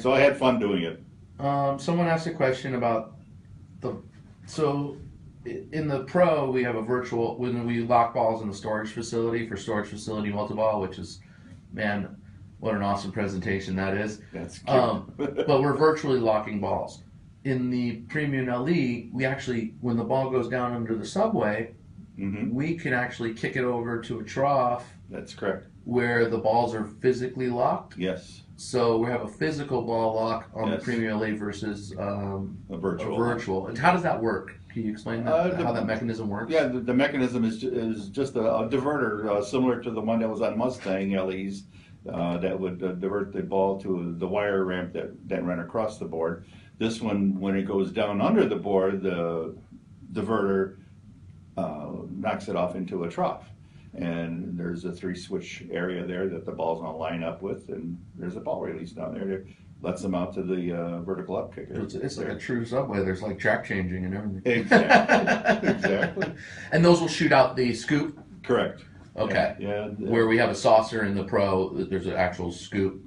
so 0.00 0.12
I 0.12 0.20
had 0.20 0.36
fun 0.36 0.58
doing 0.58 0.82
it. 0.82 1.02
Um, 1.38 1.76
someone 1.76 2.06
asked 2.06 2.28
a 2.28 2.32
question 2.32 2.76
about 2.76 3.14
the 3.80 4.00
so 4.46 4.96
in 5.44 5.88
the 5.88 6.04
pro 6.04 6.48
we 6.48 6.62
have 6.62 6.76
a 6.76 6.82
virtual 6.82 7.36
when 7.36 7.66
we 7.66 7.80
lock 7.80 8.14
balls 8.14 8.42
in 8.42 8.48
the 8.48 8.54
storage 8.54 8.90
facility 8.90 9.48
for 9.48 9.56
storage 9.56 9.88
facility 9.88 10.30
multi-ball, 10.30 10.80
which 10.80 10.98
is 10.98 11.20
man, 11.72 12.16
what 12.60 12.74
an 12.74 12.82
awesome 12.82 13.10
presentation 13.10 13.74
that 13.74 13.96
is. 13.96 14.20
That's 14.32 14.58
cute. 14.58 14.68
Um, 14.68 15.12
but 15.16 15.60
we're 15.60 15.76
virtually 15.76 16.20
locking 16.20 16.60
balls. 16.60 17.02
In 17.44 17.70
the 17.70 17.96
premium 18.08 18.46
LE, 18.46 19.08
we 19.12 19.24
actually 19.24 19.74
when 19.80 19.96
the 19.96 20.04
ball 20.04 20.30
goes 20.30 20.48
down 20.48 20.74
under 20.74 20.94
the 20.94 21.04
subway, 21.06 21.72
we 22.16 22.76
can 22.76 22.92
actually 22.92 23.34
kick 23.34 23.56
it 23.56 23.64
over 23.64 24.00
to 24.02 24.20
a 24.20 24.24
trough. 24.24 24.86
That's 25.10 25.34
correct. 25.34 25.66
Where 25.84 26.28
the 26.28 26.38
balls 26.38 26.72
are 26.74 26.84
physically 26.84 27.48
locked. 27.48 27.98
Yes. 27.98 28.42
So 28.56 28.98
we 28.98 29.10
have 29.10 29.22
a 29.22 29.28
physical 29.28 29.82
ball 29.82 30.14
lock 30.14 30.48
on 30.54 30.68
Yes. 30.68 30.78
the 30.78 30.84
Premium 30.84 31.18
LE 31.18 31.32
versus 31.36 31.92
um, 31.98 32.56
A 32.70 32.76
virtual. 32.76 33.14
A 33.16 33.18
virtual. 33.18 33.66
And 33.66 33.76
how 33.76 33.92
does 33.92 34.02
that 34.04 34.22
work? 34.22 34.54
Can 34.68 34.84
you 34.84 34.92
explain 34.92 35.24
that? 35.24 35.32
Uh, 35.34 35.48
the- 35.48 35.64
how 35.64 35.72
that 35.72 35.86
mechanism 35.86 36.28
works? 36.28 36.52
Yeah, 36.52 36.68
the, 36.68 36.78
the 36.78 36.94
mechanism 36.94 37.44
is, 37.44 37.64
is 37.64 38.08
just 38.10 38.36
a, 38.36 38.40
a 38.58 38.68
diverter 38.68 39.26
uh, 39.28 39.42
similar 39.42 39.80
to 39.82 39.90
the 39.90 40.00
one 40.00 40.20
that 40.20 40.28
was 40.28 40.42
on 40.42 40.56
Mustang 40.56 41.10
LEs 41.10 41.64
uh, 42.08 42.38
that 42.38 42.58
would 42.58 42.80
uh, 42.84 42.92
divert 42.92 43.32
the 43.32 43.42
ball 43.42 43.80
to 43.80 44.14
the 44.18 44.28
wire 44.28 44.64
ramp 44.64 44.92
that, 44.92 45.10
that 45.28 45.42
ran 45.42 45.58
across 45.58 45.98
the 45.98 46.04
board. 46.04 46.44
This 46.78 47.00
one, 47.00 47.38
when 47.38 47.56
it 47.56 47.62
goes 47.62 47.92
down 47.92 48.20
under 48.20 48.46
the 48.46 48.56
board, 48.56 49.02
the 49.02 49.54
diverter 50.12 50.78
uh, 51.56 51.92
knocks 52.10 52.48
it 52.48 52.56
off 52.56 52.74
into 52.74 53.04
a 53.04 53.08
trough. 53.08 53.48
And 53.94 54.58
there's 54.58 54.84
a 54.84 54.92
three 54.92 55.14
switch 55.14 55.64
area 55.70 56.06
there 56.06 56.28
that 56.28 56.46
the 56.46 56.52
ball's 56.52 56.80
to 56.80 56.90
line 56.90 57.22
up 57.22 57.42
with, 57.42 57.68
and 57.68 57.98
there's 58.16 58.36
a 58.36 58.40
ball 58.40 58.62
release 58.62 58.92
down 58.92 59.14
there 59.14 59.26
that 59.26 59.46
lets 59.82 60.00
them 60.00 60.14
out 60.14 60.32
to 60.34 60.42
the 60.42 60.72
uh, 60.72 61.00
vertical 61.00 61.36
up 61.36 61.54
kicker. 61.54 61.80
It's, 61.82 61.94
it's 61.94 62.16
like 62.16 62.28
a 62.28 62.38
true 62.38 62.64
subway. 62.64 63.04
There's 63.04 63.20
like 63.20 63.38
track 63.38 63.64
changing 63.66 64.04
and 64.04 64.14
everything. 64.14 64.62
Exactly. 64.62 65.68
exactly. 65.68 66.32
And 66.72 66.84
those 66.84 67.00
will 67.00 67.08
shoot 67.08 67.32
out 67.32 67.54
the 67.56 67.74
scoop. 67.74 68.18
Correct. 68.42 68.82
Okay. 69.16 69.56
Yeah. 69.58 69.90
yeah. 69.98 70.08
Where 70.08 70.26
we 70.26 70.38
have 70.38 70.48
a 70.48 70.54
saucer 70.54 71.04
in 71.04 71.14
the 71.14 71.24
pro, 71.24 71.74
there's 71.74 72.06
an 72.06 72.14
actual 72.14 72.50
scoop 72.50 73.02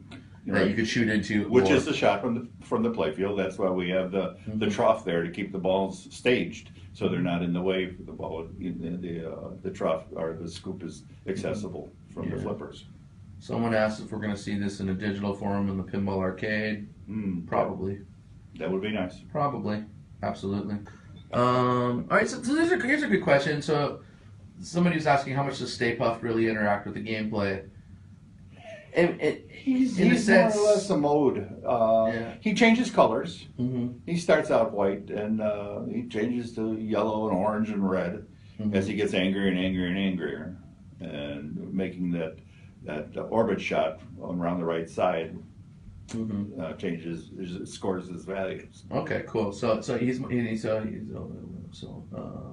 Right. 0.48 0.68
you 0.70 0.76
could 0.76 0.88
shoot 0.88 1.10
into. 1.10 1.48
Which 1.50 1.70
or- 1.70 1.74
is 1.76 1.86
the 1.86 1.94
shot 1.94 2.22
from 2.22 2.36
the 2.36 2.66
from 2.66 2.84
the 2.84 2.92
playfield. 2.92 3.36
That's 3.38 3.58
why 3.58 3.70
we 3.70 3.90
have 3.90 4.12
the 4.12 4.38
the 4.56 4.70
trough 4.70 5.04
there 5.04 5.24
to 5.24 5.30
keep 5.32 5.52
the 5.52 5.58
balls 5.58 6.08
staged, 6.12 6.72
so 6.94 7.10
they're 7.10 7.20
not 7.22 7.42
in 7.42 7.52
the 7.54 7.62
way. 7.62 7.88
for 7.92 8.04
The 8.04 8.12
ball, 8.12 8.48
the 8.60 8.70
the, 8.72 9.32
uh, 9.32 9.50
the 9.64 9.72
trough 9.72 10.04
or 10.16 10.34
the 10.40 10.48
scoop 10.50 10.84
is 10.84 11.04
accessible 11.28 11.92
from 12.14 12.30
the 12.30 12.36
Yeah. 12.38 12.44
flippers. 12.44 12.86
Someone 13.40 13.74
asked 13.74 14.02
if 14.02 14.12
we're 14.12 14.20
going 14.20 14.34
to 14.36 14.42
see 14.42 14.58
this 14.58 14.80
in 14.80 14.90
a 14.90 14.94
digital 14.94 15.34
form 15.34 15.70
in 15.70 15.78
the 15.78 15.84
pinball 15.84 16.20
arcade. 16.20 16.88
Mm, 17.10 17.46
Probably. 17.46 18.00
That 18.58 18.72
would 18.72 18.82
be 18.82 18.92
nice. 18.92 19.20
Probably, 19.32 19.84
absolutely. 20.24 20.76
Um, 21.34 22.08
all 22.10 22.18
right, 22.18 22.28
so, 22.28 22.42
so 22.42 22.56
here's, 22.56 22.72
a, 22.72 22.78
here's 22.88 23.04
a 23.04 23.08
good 23.08 23.24
question. 23.24 23.62
So 23.62 24.00
somebody 24.62 24.96
was 24.96 25.06
asking 25.06 25.36
how 25.36 25.44
much 25.44 25.60
does 25.60 25.74
Stay 25.74 25.96
Puft 25.98 26.22
really 26.22 26.48
interact 26.48 26.86
with 26.86 26.96
the 26.96 27.04
gameplay? 27.04 27.68
It, 28.94 29.45
He's, 29.66 29.98
in 30.00 30.08
a 30.08 30.12
he's 30.12 30.26
sense, 30.26 30.56
more 30.56 30.64
or 30.64 30.68
less 30.76 30.90
a 30.92 30.98
mode. 30.98 31.38
Uh, 31.66 32.12
Yeah. 32.14 32.34
He 32.40 32.54
changes 32.54 32.92
colors. 32.92 33.48
Mhm. 33.60 33.96
He 34.06 34.16
starts 34.16 34.52
out 34.52 34.74
white 34.74 35.10
and 35.10 35.42
uh, 35.42 35.84
he 35.86 36.08
changes 36.08 36.54
to 36.56 36.76
yellow 36.78 37.28
and 37.30 37.36
orange 37.38 37.70
and 37.72 37.90
red 37.90 38.26
Mm-hmm. 38.60 38.74
as 38.74 38.88
he 38.88 38.96
gets 38.96 39.14
angrier 39.14 39.48
and 39.50 39.60
angrier 39.60 39.88
and 39.88 39.98
angrier, 39.98 40.56
and 41.02 41.74
making 41.74 42.10
that 42.12 42.38
that 42.84 43.08
uh, 43.18 43.22
orbit 43.24 43.60
shot 43.60 44.00
around 44.22 44.60
the 44.60 44.66
right 44.66 44.90
side 44.90 45.36
Mm-hmm. 46.10 46.62
uh, 46.62 46.74
changes 46.74 47.32
scores 47.70 48.08
his 48.08 48.24
values. 48.26 48.84
Okay, 48.92 49.24
cool. 49.28 49.52
So 49.52 49.82
so 49.82 49.98
he's 49.98 50.20
he's 50.30 50.62
so 50.62 50.80
he's 50.84 51.10
uh, 51.14 51.22
so 51.72 52.06
uh, 52.16 52.52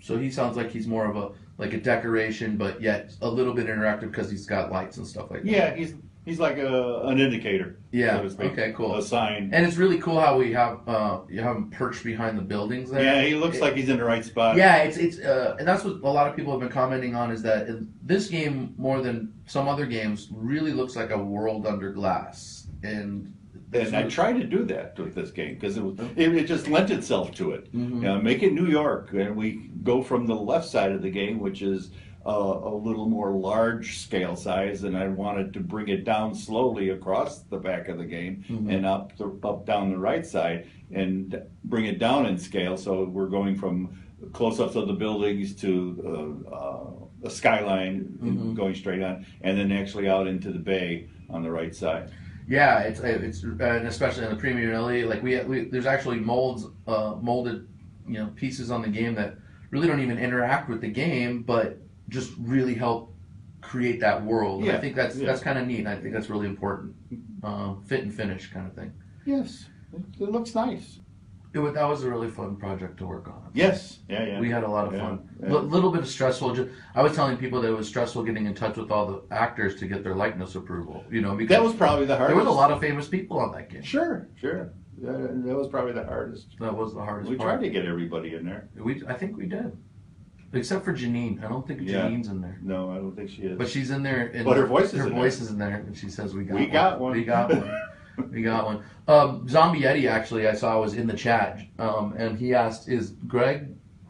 so 0.00 0.16
he 0.18 0.30
sounds 0.30 0.56
like 0.56 0.70
he's 0.70 0.88
more 0.88 1.04
of 1.04 1.16
a 1.16 1.30
like 1.58 1.74
a 1.74 1.80
decoration, 1.80 2.56
but 2.56 2.80
yet 2.80 3.14
a 3.20 3.28
little 3.28 3.52
bit 3.54 3.66
interactive 3.66 4.10
because 4.10 4.30
he's 4.30 4.46
got 4.46 4.72
lights 4.72 4.96
and 4.96 5.06
stuff 5.06 5.30
like 5.30 5.42
that. 5.44 5.50
Yeah, 5.50 5.74
he's 5.76 5.94
he's 6.28 6.38
like 6.38 6.58
a, 6.58 7.00
an 7.04 7.18
indicator. 7.18 7.78
Yeah. 7.90 8.16
so 8.18 8.22
to 8.24 8.30
speak. 8.30 8.52
Okay. 8.52 8.72
Cool. 8.76 8.96
A 8.96 9.02
sign. 9.02 9.50
And 9.52 9.64
it's 9.66 9.76
really 9.76 9.98
cool 9.98 10.20
how 10.20 10.36
we 10.38 10.52
have 10.52 10.86
uh 10.88 11.20
you 11.28 11.40
have 11.40 11.56
him 11.56 11.70
perched 11.70 12.04
behind 12.04 12.36
the 12.36 12.42
buildings 12.42 12.90
there. 12.90 13.02
Yeah, 13.02 13.22
he 13.22 13.34
looks 13.34 13.60
like 13.60 13.74
he's 13.74 13.88
in 13.88 13.96
the 13.96 14.04
right 14.04 14.24
spot. 14.24 14.56
Yeah, 14.56 14.76
it's 14.76 14.96
it's 14.98 15.18
uh, 15.18 15.56
and 15.58 15.66
that's 15.66 15.84
what 15.84 15.94
a 16.02 16.12
lot 16.12 16.28
of 16.28 16.36
people 16.36 16.52
have 16.52 16.60
been 16.60 16.68
commenting 16.68 17.14
on 17.14 17.30
is 17.30 17.42
that 17.42 17.66
this 18.02 18.28
game 18.28 18.74
more 18.76 19.00
than 19.00 19.32
some 19.46 19.66
other 19.68 19.86
games 19.86 20.28
really 20.32 20.72
looks 20.72 20.94
like 20.96 21.10
a 21.10 21.18
world 21.18 21.66
under 21.66 21.90
glass, 21.92 22.66
and 22.82 23.32
And 23.72 23.96
I 23.96 24.02
tried 24.04 24.34
to 24.40 24.44
do 24.44 24.64
that 24.66 24.98
with 24.98 25.14
this 25.14 25.30
game 25.30 25.54
because 25.54 25.76
it, 25.78 25.82
was- 25.82 25.98
it, 26.16 26.34
it 26.34 26.46
just 26.46 26.68
lent 26.68 26.90
itself 26.90 27.32
to 27.36 27.52
it. 27.52 27.72
Mm-hmm. 27.74 27.96
You 27.96 28.02
know, 28.08 28.20
make 28.20 28.42
it 28.42 28.52
New 28.52 28.66
York, 28.66 29.12
and 29.14 29.36
we 29.36 29.70
go 29.82 30.02
from 30.02 30.26
the 30.26 30.34
left 30.34 30.68
side 30.68 30.92
of 30.92 31.00
the 31.02 31.10
game, 31.10 31.38
which 31.38 31.62
is 31.62 31.90
a, 32.28 32.68
a 32.68 32.74
little 32.74 33.08
more 33.08 33.30
large 33.32 33.98
scale 33.98 34.36
size, 34.36 34.84
and 34.84 34.96
I 34.96 35.08
wanted 35.08 35.52
to 35.54 35.60
bring 35.60 35.88
it 35.88 36.04
down 36.04 36.34
slowly 36.34 36.90
across 36.90 37.40
the 37.40 37.56
back 37.56 37.88
of 37.88 37.96
the 37.98 38.04
game 38.04 38.44
Mhm. 38.48 38.72
and 38.74 38.86
up 38.86 39.16
the, 39.16 39.28
up 39.42 39.64
down 39.64 39.90
the 39.90 39.98
right 39.98 40.24
side 40.26 40.66
and 40.92 41.40
bring 41.64 41.86
it 41.86 41.98
down 41.98 42.26
in 42.26 42.36
scale. 42.38 42.76
So 42.76 43.04
we're 43.04 43.28
going 43.28 43.56
from 43.56 43.98
close-ups 44.32 44.74
of 44.76 44.88
the 44.88 44.92
buildings 44.94 45.54
to 45.56 46.44
uh, 46.52 46.54
uh, 46.54 46.90
a 47.24 47.30
skyline 47.30 48.18
Mhm. 48.22 48.54
going 48.54 48.74
straight 48.74 49.02
on, 49.02 49.24
and 49.40 49.56
then 49.58 49.72
actually 49.72 50.08
out 50.08 50.26
into 50.26 50.52
the 50.52 50.58
bay 50.58 51.08
on 51.30 51.42
the 51.42 51.50
right 51.50 51.74
side. 51.74 52.10
Yeah, 52.46 52.80
it's 52.80 53.00
it's 53.00 53.42
and 53.42 53.86
especially 53.86 54.24
in 54.24 54.30
the 54.30 54.36
Premium 54.36 54.72
LE, 54.72 55.04
like 55.06 55.22
we, 55.22 55.38
we 55.44 55.64
there's 55.64 55.86
actually 55.86 56.18
molds, 56.20 56.66
uh, 56.86 57.14
molded, 57.20 57.66
you 58.06 58.14
know, 58.18 58.26
pieces 58.36 58.70
on 58.70 58.82
the 58.82 58.88
game 58.88 59.14
that 59.16 59.36
really 59.70 59.86
don't 59.86 60.00
even 60.00 60.18
interact 60.18 60.68
with 60.68 60.80
the 60.80 60.88
game, 60.88 61.42
but 61.42 61.78
just 62.08 62.32
really 62.38 62.74
help 62.74 63.14
create 63.60 64.00
that 64.00 64.24
world. 64.24 64.62
And 64.62 64.72
I 64.72 64.78
think 64.78 64.96
that's 64.96 65.16
yeah. 65.16 65.26
that's 65.26 65.40
kind 65.40 65.58
of 65.58 65.66
neat. 65.66 65.86
I 65.86 65.96
think 65.96 66.12
that's 66.14 66.30
really 66.30 66.46
important. 66.46 66.94
Um, 67.42 67.82
fit 67.86 68.02
and 68.02 68.12
finish 68.12 68.50
kind 68.52 68.66
of 68.66 68.74
thing. 68.74 68.92
Yes, 69.24 69.66
it, 69.92 70.22
it 70.22 70.30
looks 70.30 70.54
nice. 70.54 71.00
It 71.54 71.74
that 71.74 71.88
was 71.88 72.04
a 72.04 72.10
really 72.10 72.30
fun 72.30 72.56
project 72.56 72.98
to 72.98 73.06
work 73.06 73.26
on. 73.26 73.50
Yes, 73.54 74.00
yeah, 74.08 74.24
yeah. 74.24 74.40
We 74.40 74.50
had 74.50 74.64
a 74.64 74.68
lot 74.68 74.86
of 74.86 74.92
Yeah, 74.92 75.00
fun. 75.00 75.28
A 75.42 75.46
yeah. 75.46 75.58
little 75.58 75.90
bit 75.90 76.02
of 76.02 76.08
stressful. 76.08 76.54
Just, 76.54 76.68
I 76.94 77.02
was 77.02 77.14
telling 77.14 77.38
people 77.38 77.62
that 77.62 77.68
it 77.68 77.76
was 77.76 77.88
stressful 77.88 78.22
getting 78.24 78.46
in 78.46 78.54
touch 78.54 78.76
with 78.76 78.90
all 78.90 79.06
the 79.06 79.34
actors 79.34 79.74
to 79.76 79.86
get 79.86 80.04
their 80.04 80.14
likeness 80.14 80.54
approval. 80.56 81.04
You 81.10 81.22
know, 81.22 81.34
because 81.34 81.56
That 81.56 81.62
was 81.62 81.74
probably 81.74 82.04
the 82.04 82.16
hardest. 82.16 82.36
There 82.36 82.44
was 82.44 82.54
a 82.54 82.56
lot 82.56 82.70
of 82.70 82.80
famous 82.80 83.08
people 83.08 83.38
on 83.38 83.52
that 83.52 83.70
game. 83.70 83.82
Sure, 83.82 84.28
sure. 84.36 84.72
Uh, 85.02 85.12
that 85.12 85.56
was 85.56 85.68
probably 85.68 85.92
the 85.92 86.04
hardest. 86.04 86.48
That 86.60 86.76
was 86.76 86.92
the 86.92 87.00
hardest. 87.00 87.30
We 87.30 87.36
part. 87.36 87.48
tried 87.48 87.66
to 87.66 87.70
get 87.70 87.86
everybody 87.86 88.34
in 88.34 88.44
there. 88.44 88.68
We, 88.76 89.02
I 89.08 89.14
think 89.14 89.36
we 89.36 89.46
did, 89.46 89.76
except 90.52 90.84
for 90.84 90.92
Janine. 90.92 91.44
I 91.44 91.48
don't 91.48 91.66
think 91.66 91.80
Yeah. 91.82 92.02
Janine's 92.02 92.28
in 92.28 92.40
there, 92.40 92.58
No, 92.62 92.90
I 92.90 92.96
don't 92.96 93.14
think 93.14 93.30
she 93.30 93.42
is. 93.42 93.58
but 93.58 93.68
she's 93.68 93.90
in 93.90 94.02
there. 94.02 94.28
In 94.28 94.44
But 94.44 94.56
her 94.56 94.66
voice 94.66 94.92
is 94.92 95.00
her 95.00 95.06
in 95.06 95.12
voice 95.14 95.40
is 95.40 95.50
in 95.50 95.58
there, 95.58 95.76
and 95.86 95.96
she 95.96 96.08
says, 96.08 96.34
"We 96.34 96.44
got 96.44 96.54
We 96.56 96.62
one. 96.62 96.70
got 96.72 97.00
one. 97.00 97.12
We 97.12 97.24
got 97.24 97.50
one. 97.50 97.70
we 98.32 98.42
got 98.42 98.64
one." 98.64 98.82
Um, 99.06 99.48
Zombie 99.48 99.80
Yeti 99.80 100.08
actually, 100.10 100.48
I 100.48 100.54
saw 100.54 100.80
was 100.80 100.94
in 100.94 101.06
the 101.06 101.16
chat, 101.16 101.60
um, 101.78 102.14
and 102.16 102.38
he 102.38 102.54
asked, 102.54 102.88
"Is 102.88 103.10
Greg 103.26 103.68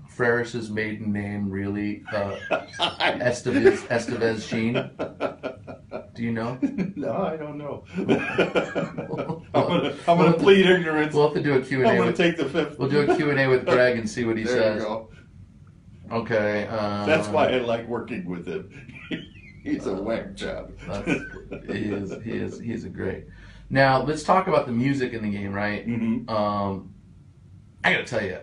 Ferris's 0.09 0.71
maiden 0.71 1.13
name 1.13 1.49
really 1.51 2.03
uh, 2.13 2.37
Estevez 2.81 3.79
Estevez 3.89 4.49
Sheen?" 4.49 4.91
Do 6.15 6.23
you 6.25 6.33
know? 6.33 6.59
no, 6.97 7.13
I 7.13 7.37
don't 7.37 7.59
know. 7.59 7.85
I'm 7.97 8.05
gonna, 9.53 9.95
I'm 10.09 10.19
gonna 10.19 10.33
plead 10.33 10.67
ignorance. 10.67 11.15
We'll 11.15 11.27
have 11.33 11.35
to 11.37 11.43
do 11.43 11.55
a 11.55 11.61
Q 11.61 11.79
and 11.79 11.87
A. 11.87 11.91
I'm 11.91 11.97
gonna 11.97 12.07
with- 12.09 12.17
take 12.17 12.37
the 12.37 12.45
fifth. 12.49 12.79
We'll 12.79 12.89
do 12.89 13.01
a 13.11 13.17
Q 13.17 13.31
and 13.31 13.39
A 13.39 13.47
with 13.49 13.65
Greg 13.67 13.99
and 13.99 14.09
see 14.09 14.25
what 14.25 14.37
he 14.37 14.45
there 14.45 14.55
says. 14.55 14.83
You 14.83 14.89
go. 14.89 15.09
Okay. 16.11 16.67
Uh, 16.71 17.07
That's 17.07 17.29
why 17.29 17.49
I 17.49 17.59
like 17.59 17.87
working 17.87 18.27
with 18.27 18.47
him. 18.47 18.71
He's 19.63 19.87
a 19.87 19.95
whack 19.95 20.35
job. 20.35 20.73
He 21.67 21.91
is. 21.91 22.13
He 22.25 22.33
is. 22.33 22.59
He's 22.59 22.85
a 22.85 22.89
great. 22.89 23.27
Now 23.71 24.03
let's 24.03 24.23
talk 24.23 24.47
about 24.47 24.67
the 24.67 24.73
music 24.73 25.13
in 25.13 25.23
the 25.23 25.31
game, 25.31 25.53
right? 25.53 25.87
Mm-hmm. 25.87 26.29
Um, 26.31 26.95
I 27.85 27.93
gotta 27.93 28.05
tell 28.05 28.25
you, 28.25 28.39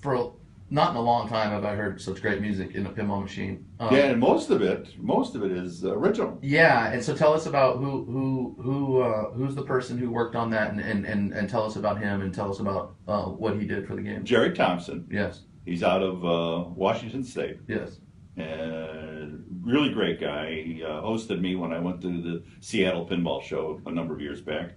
for 0.00 0.32
not 0.70 0.90
in 0.90 0.96
a 0.96 1.00
long 1.00 1.28
time 1.28 1.50
have 1.50 1.64
I 1.64 1.74
heard 1.74 2.00
such 2.00 2.20
great 2.20 2.40
music 2.42 2.74
in 2.74 2.84
a 2.86 2.90
pinball 2.90 3.22
machine. 3.22 3.64
Um, 3.80 3.94
yeah, 3.94 4.06
and 4.06 4.20
most 4.20 4.50
of 4.50 4.60
it, 4.60 4.88
most 4.98 5.34
of 5.34 5.42
it 5.42 5.50
is 5.50 5.84
original. 5.84 6.38
Yeah, 6.42 6.90
and 6.92 7.02
so 7.02 7.14
tell 7.14 7.32
us 7.32 7.46
about 7.46 7.78
who 7.78 8.04
who 8.04 8.56
who 8.60 9.00
uh, 9.00 9.30
who's 9.30 9.54
the 9.54 9.62
person 9.62 9.96
who 9.96 10.10
worked 10.10 10.36
on 10.36 10.50
that, 10.50 10.70
and, 10.72 10.80
and, 10.80 11.06
and, 11.06 11.32
and 11.32 11.48
tell 11.48 11.64
us 11.64 11.76
about 11.76 11.98
him, 11.98 12.20
and 12.20 12.34
tell 12.34 12.50
us 12.50 12.60
about 12.60 12.96
uh, 13.06 13.24
what 13.24 13.58
he 13.58 13.66
did 13.66 13.86
for 13.86 13.96
the 13.96 14.02
game. 14.02 14.24
Jerry 14.24 14.52
Thompson. 14.52 15.06
Yes. 15.10 15.40
He's 15.64 15.82
out 15.82 16.02
of 16.02 16.24
uh, 16.24 16.68
Washington 16.70 17.22
State. 17.24 17.58
Yes. 17.68 17.98
And 18.36 19.44
really 19.62 19.90
great 19.92 20.20
guy. 20.20 20.62
He 20.62 20.82
uh, 20.84 21.02
hosted 21.02 21.40
me 21.40 21.56
when 21.56 21.72
I 21.72 21.78
went 21.78 22.00
to 22.02 22.08
the 22.22 22.42
Seattle 22.60 23.06
Pinball 23.06 23.42
Show 23.42 23.80
a 23.86 23.90
number 23.90 24.14
of 24.14 24.20
years 24.20 24.40
back, 24.40 24.72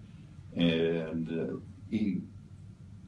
and 0.55 1.29
uh, 1.29 1.55
he 1.89 2.21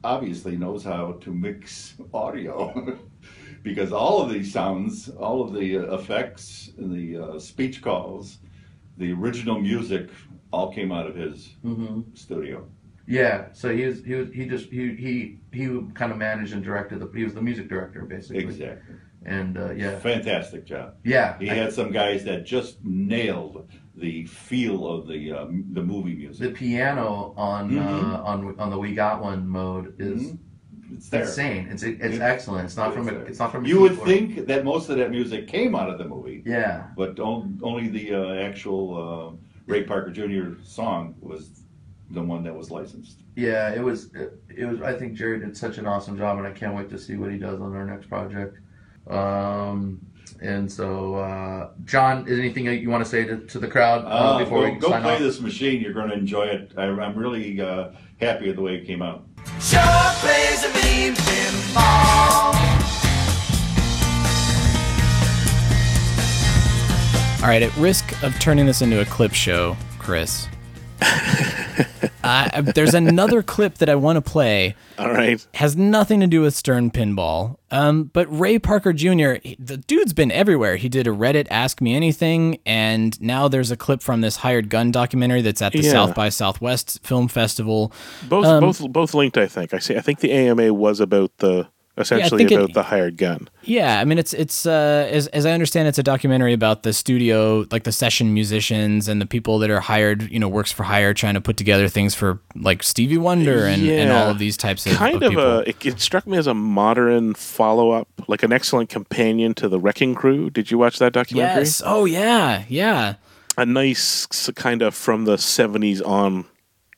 obviously 0.04 0.56
knows 0.56 0.84
how 0.84 1.12
to 1.22 1.30
mix 1.32 1.94
audio 2.14 2.98
because 3.62 3.92
all 3.92 4.22
of 4.22 4.30
these 4.32 4.52
sounds, 4.52 5.08
all 5.08 5.42
of 5.42 5.52
the 5.54 5.78
uh, 5.78 5.94
effects, 5.94 6.70
the 6.78 7.16
uh, 7.18 7.38
speech 7.38 7.82
calls, 7.82 8.38
the 8.98 9.12
original 9.12 9.60
music, 9.60 10.10
all 10.52 10.72
came 10.72 10.92
out 10.92 11.06
of 11.06 11.16
his 11.16 11.56
hmm 11.62 12.02
studio. 12.14 12.66
Yeah, 13.06 13.46
so 13.52 13.74
he 13.74 13.84
was 13.84 14.02
he 14.04 14.14
was 14.14 14.30
he 14.32 14.46
just 14.46 14.70
he 14.70 14.94
he 14.94 15.38
he 15.52 15.66
kind 15.94 16.10
of 16.12 16.18
managed 16.18 16.52
and 16.54 16.62
directed 16.64 17.00
the 17.00 17.10
he 17.14 17.24
was 17.24 17.34
the 17.34 17.42
music 17.42 17.68
director 17.68 18.02
basically. 18.02 18.44
Exactly. 18.44 18.94
And 19.26 19.56
uh, 19.56 19.70
yeah, 19.72 19.98
Fantastic 20.00 20.64
job. 20.66 20.94
Yeah, 21.04 21.38
He 21.38 21.50
I- 21.50 21.54
had 21.54 21.72
some 21.72 21.90
guys 21.92 22.24
that 22.24 22.44
just 22.44 22.82
nailed 22.84 23.68
the 23.96 24.26
feel 24.26 24.86
of 24.88 25.06
the 25.06 25.32
uh, 25.32 25.46
the 25.72 25.82
movie 25.82 26.14
music. 26.14 26.48
the 26.48 26.52
piano 26.54 27.32
on 27.36 27.70
Mhm. 27.70 27.84
uh, 28.14 28.22
on 28.22 28.54
on 28.58 28.70
the 28.70 28.78
We 28.78 28.94
Got 28.94 29.22
One 29.22 29.46
mode 29.48 29.94
is 29.98 30.22
Mhm. 30.32 30.38
It's 30.94 31.08
there. 31.08 31.22
insane. 31.22 31.68
It's 31.70 31.82
it's 31.82 32.16
It- 32.16 32.20
excellent. 32.22 32.66
It's 32.66 32.76
not 32.76 32.92
from 32.94 33.08
a 33.08 33.12
it's 33.12 33.38
not 33.38 33.50
from 33.52 33.64
a 33.64 33.68
You 33.68 33.80
would 33.80 33.98
think 34.00 34.46
that 34.46 34.64
most 34.64 34.88
of 34.90 34.96
that 34.98 35.10
music 35.10 35.46
came 35.48 35.74
out 35.74 35.88
of 35.90 35.98
the 35.98 36.06
movie. 36.06 36.42
Yeah. 36.46 36.84
But 36.96 37.18
on, 37.20 37.58
only 37.62 37.88
the 37.88 38.14
uh, 38.14 38.34
actual 38.48 38.84
uh, 38.96 39.36
Ray 39.66 39.84
Parker 39.84 40.10
Jr. 40.10 40.60
song 40.62 41.14
was 41.20 41.63
the 42.14 42.22
one 42.22 42.42
that 42.44 42.54
was 42.54 42.70
licensed. 42.70 43.18
Yeah, 43.36 43.74
it 43.74 43.82
was. 43.82 44.14
It, 44.14 44.40
it 44.56 44.64
was. 44.66 44.80
I 44.82 44.94
think 44.96 45.14
Jerry 45.14 45.40
did 45.40 45.56
such 45.56 45.78
an 45.78 45.86
awesome 45.86 46.16
job, 46.16 46.38
and 46.38 46.46
I 46.46 46.52
can't 46.52 46.74
wait 46.74 46.88
to 46.90 46.98
see 46.98 47.16
what 47.16 47.30
he 47.32 47.38
does 47.38 47.60
on 47.60 47.74
our 47.74 47.84
next 47.84 48.08
project. 48.08 48.58
Um, 49.08 50.00
and 50.40 50.70
so, 50.70 51.16
uh, 51.16 51.70
John, 51.84 52.26
is 52.28 52.38
anything 52.38 52.66
you 52.66 52.90
want 52.90 53.04
to 53.04 53.10
say 53.10 53.24
to, 53.24 53.38
to 53.38 53.58
the 53.58 53.68
crowd 53.68 54.04
uh, 54.04 54.08
Uh, 54.08 54.38
before 54.38 54.66
go 54.66 54.72
we 54.74 54.78
go 54.80 54.88
sign 54.88 55.02
play 55.02 55.14
off? 55.14 55.20
this 55.20 55.40
machine. 55.40 55.80
You're 55.80 55.92
going 55.92 56.08
to 56.08 56.14
enjoy 56.16 56.44
it. 56.44 56.72
I, 56.76 56.84
I'm 56.84 57.16
really 57.16 57.60
uh, 57.60 57.90
happy 58.20 58.46
with 58.46 58.56
the 58.56 58.62
way 58.62 58.76
it 58.76 58.86
came 58.86 59.02
out. 59.02 59.24
Sure 59.60 59.80
plays 60.20 60.64
a 60.64 60.68
mean 60.74 61.14
pinball. 61.14 62.54
All 67.42 67.50
right, 67.50 67.62
at 67.62 67.76
risk 67.76 68.22
of 68.22 68.38
turning 68.40 68.64
this 68.64 68.80
into 68.80 69.02
a 69.02 69.04
clip 69.04 69.34
show, 69.34 69.76
Chris, 69.98 70.48
uh, 72.24 72.62
there's 72.62 72.94
another 72.94 73.42
clip 73.42 73.74
that 73.78 73.88
I 73.88 73.94
want 73.94 74.16
to 74.16 74.20
play. 74.22 74.74
All 74.98 75.10
right. 75.12 75.44
Has 75.54 75.76
nothing 75.76 76.20
to 76.20 76.26
do 76.26 76.40
with 76.40 76.54
Stern 76.54 76.90
Pinball. 76.90 77.56
Um, 77.70 78.04
but 78.12 78.26
Ray 78.28 78.58
Parker 78.58 78.92
Jr., 78.92 79.34
he- 79.42 79.56
the 79.58 79.76
dude's 79.76 80.12
been 80.12 80.30
everywhere. 80.30 80.76
He 80.76 80.88
did 80.88 81.06
a 81.06 81.10
Reddit 81.10 81.46
Ask 81.50 81.80
Me 81.80 81.94
Anything, 81.94 82.58
and 82.64 83.20
now 83.20 83.48
there's 83.48 83.70
a 83.70 83.76
clip 83.76 84.00
from 84.02 84.20
this 84.20 84.36
Hired 84.36 84.68
Gun 84.70 84.90
documentary 84.92 85.42
that's 85.42 85.60
at 85.60 85.72
the 85.72 85.80
Yeah. 85.80 85.90
South 85.92 86.14
by 86.14 86.28
Southwest 86.28 87.00
Film 87.02 87.28
Festival. 87.28 87.92
Both 88.28 88.46
Um, 88.46 88.60
both 88.60 88.80
both 88.92 89.12
linked. 89.14 89.36
I 89.36 89.46
think. 89.46 89.74
I 89.74 89.78
see. 89.80 89.96
I 89.96 90.00
think 90.00 90.20
the 90.20 90.32
AMA 90.32 90.72
was 90.72 91.00
about 91.00 91.32
the 91.38 91.66
essentially 91.96 92.44
it- 92.44 92.52
about 92.52 92.74
the 92.74 92.82
hired 92.82 93.16
gun. 93.16 93.48
Yeah, 93.62 94.00
I 94.00 94.04
mean 94.04 94.18
it's 94.18 94.32
it's 94.34 94.66
uh, 94.66 95.08
as 95.10 95.26
as 95.28 95.46
I 95.46 95.52
understand 95.52 95.88
it's 95.88 95.98
a 95.98 96.02
documentary 96.02 96.52
about 96.52 96.82
the 96.82 96.92
studio, 96.92 97.66
like 97.70 97.84
the 97.84 97.92
session 97.92 98.34
musicians 98.34 99.08
and 99.08 99.20
the 99.20 99.26
people 99.26 99.58
that 99.60 99.70
are 99.70 99.80
hired, 99.80 100.30
you 100.30 100.38
know, 100.38 100.48
works 100.48 100.70
for 100.70 100.82
hire, 100.82 101.14
trying 101.14 101.34
to 101.34 101.40
put 101.40 101.56
together 101.56 101.88
things 101.88 102.14
for 102.14 102.40
like 102.54 102.82
Stevie 102.82 103.18
Wonder 103.18 103.66
and, 103.66 103.82
and 103.88 104.12
all 104.12 104.28
of 104.30 104.38
these 104.38 104.56
types 104.56 104.84
of 104.84 104.92
things. 104.92 104.98
kind 104.98 105.22
of, 105.22 105.36
of, 105.36 105.38
a. 105.38 105.68
It, 105.68 105.86
it 105.86 106.00
struck 106.00 106.26
me 106.26 106.36
as 106.36 106.46
a 106.46 106.54
modern 106.54 107.34
follow 107.34 107.90
up, 107.92 108.08
like 108.28 108.42
an 108.42 108.52
excellent 108.52 108.90
companion 108.90 109.54
to 109.54 109.68
the 109.68 109.80
Wrecking 109.80 110.14
Crew. 110.14 110.50
Did 110.50 110.70
you 110.70 110.78
watch 110.78 110.98
that 110.98 111.12
documentary? 111.12 111.62
Yes. 111.62 111.82
Oh 111.84 112.04
yeah. 112.04 112.64
Yeah. 112.68 113.14
A 113.56 113.64
nice 113.64 114.26
kind 114.56 114.82
of 114.82 114.94
from 114.94 115.24
the 115.26 115.38
seventies 115.38 116.02
on 116.02 116.44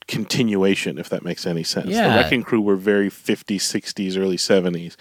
continuation, 0.08 0.98
if 0.98 1.08
that 1.08 1.24
makes 1.24 1.46
any 1.46 1.62
sense. 1.62 1.88
Yeah. 1.88 2.08
The 2.08 2.14
Wrecking 2.16 2.42
Crew 2.42 2.60
were 2.60 2.76
very 2.76 3.10
50s, 3.10 3.56
60s, 3.56 4.18
early 4.18 4.36
70s. 4.36 4.96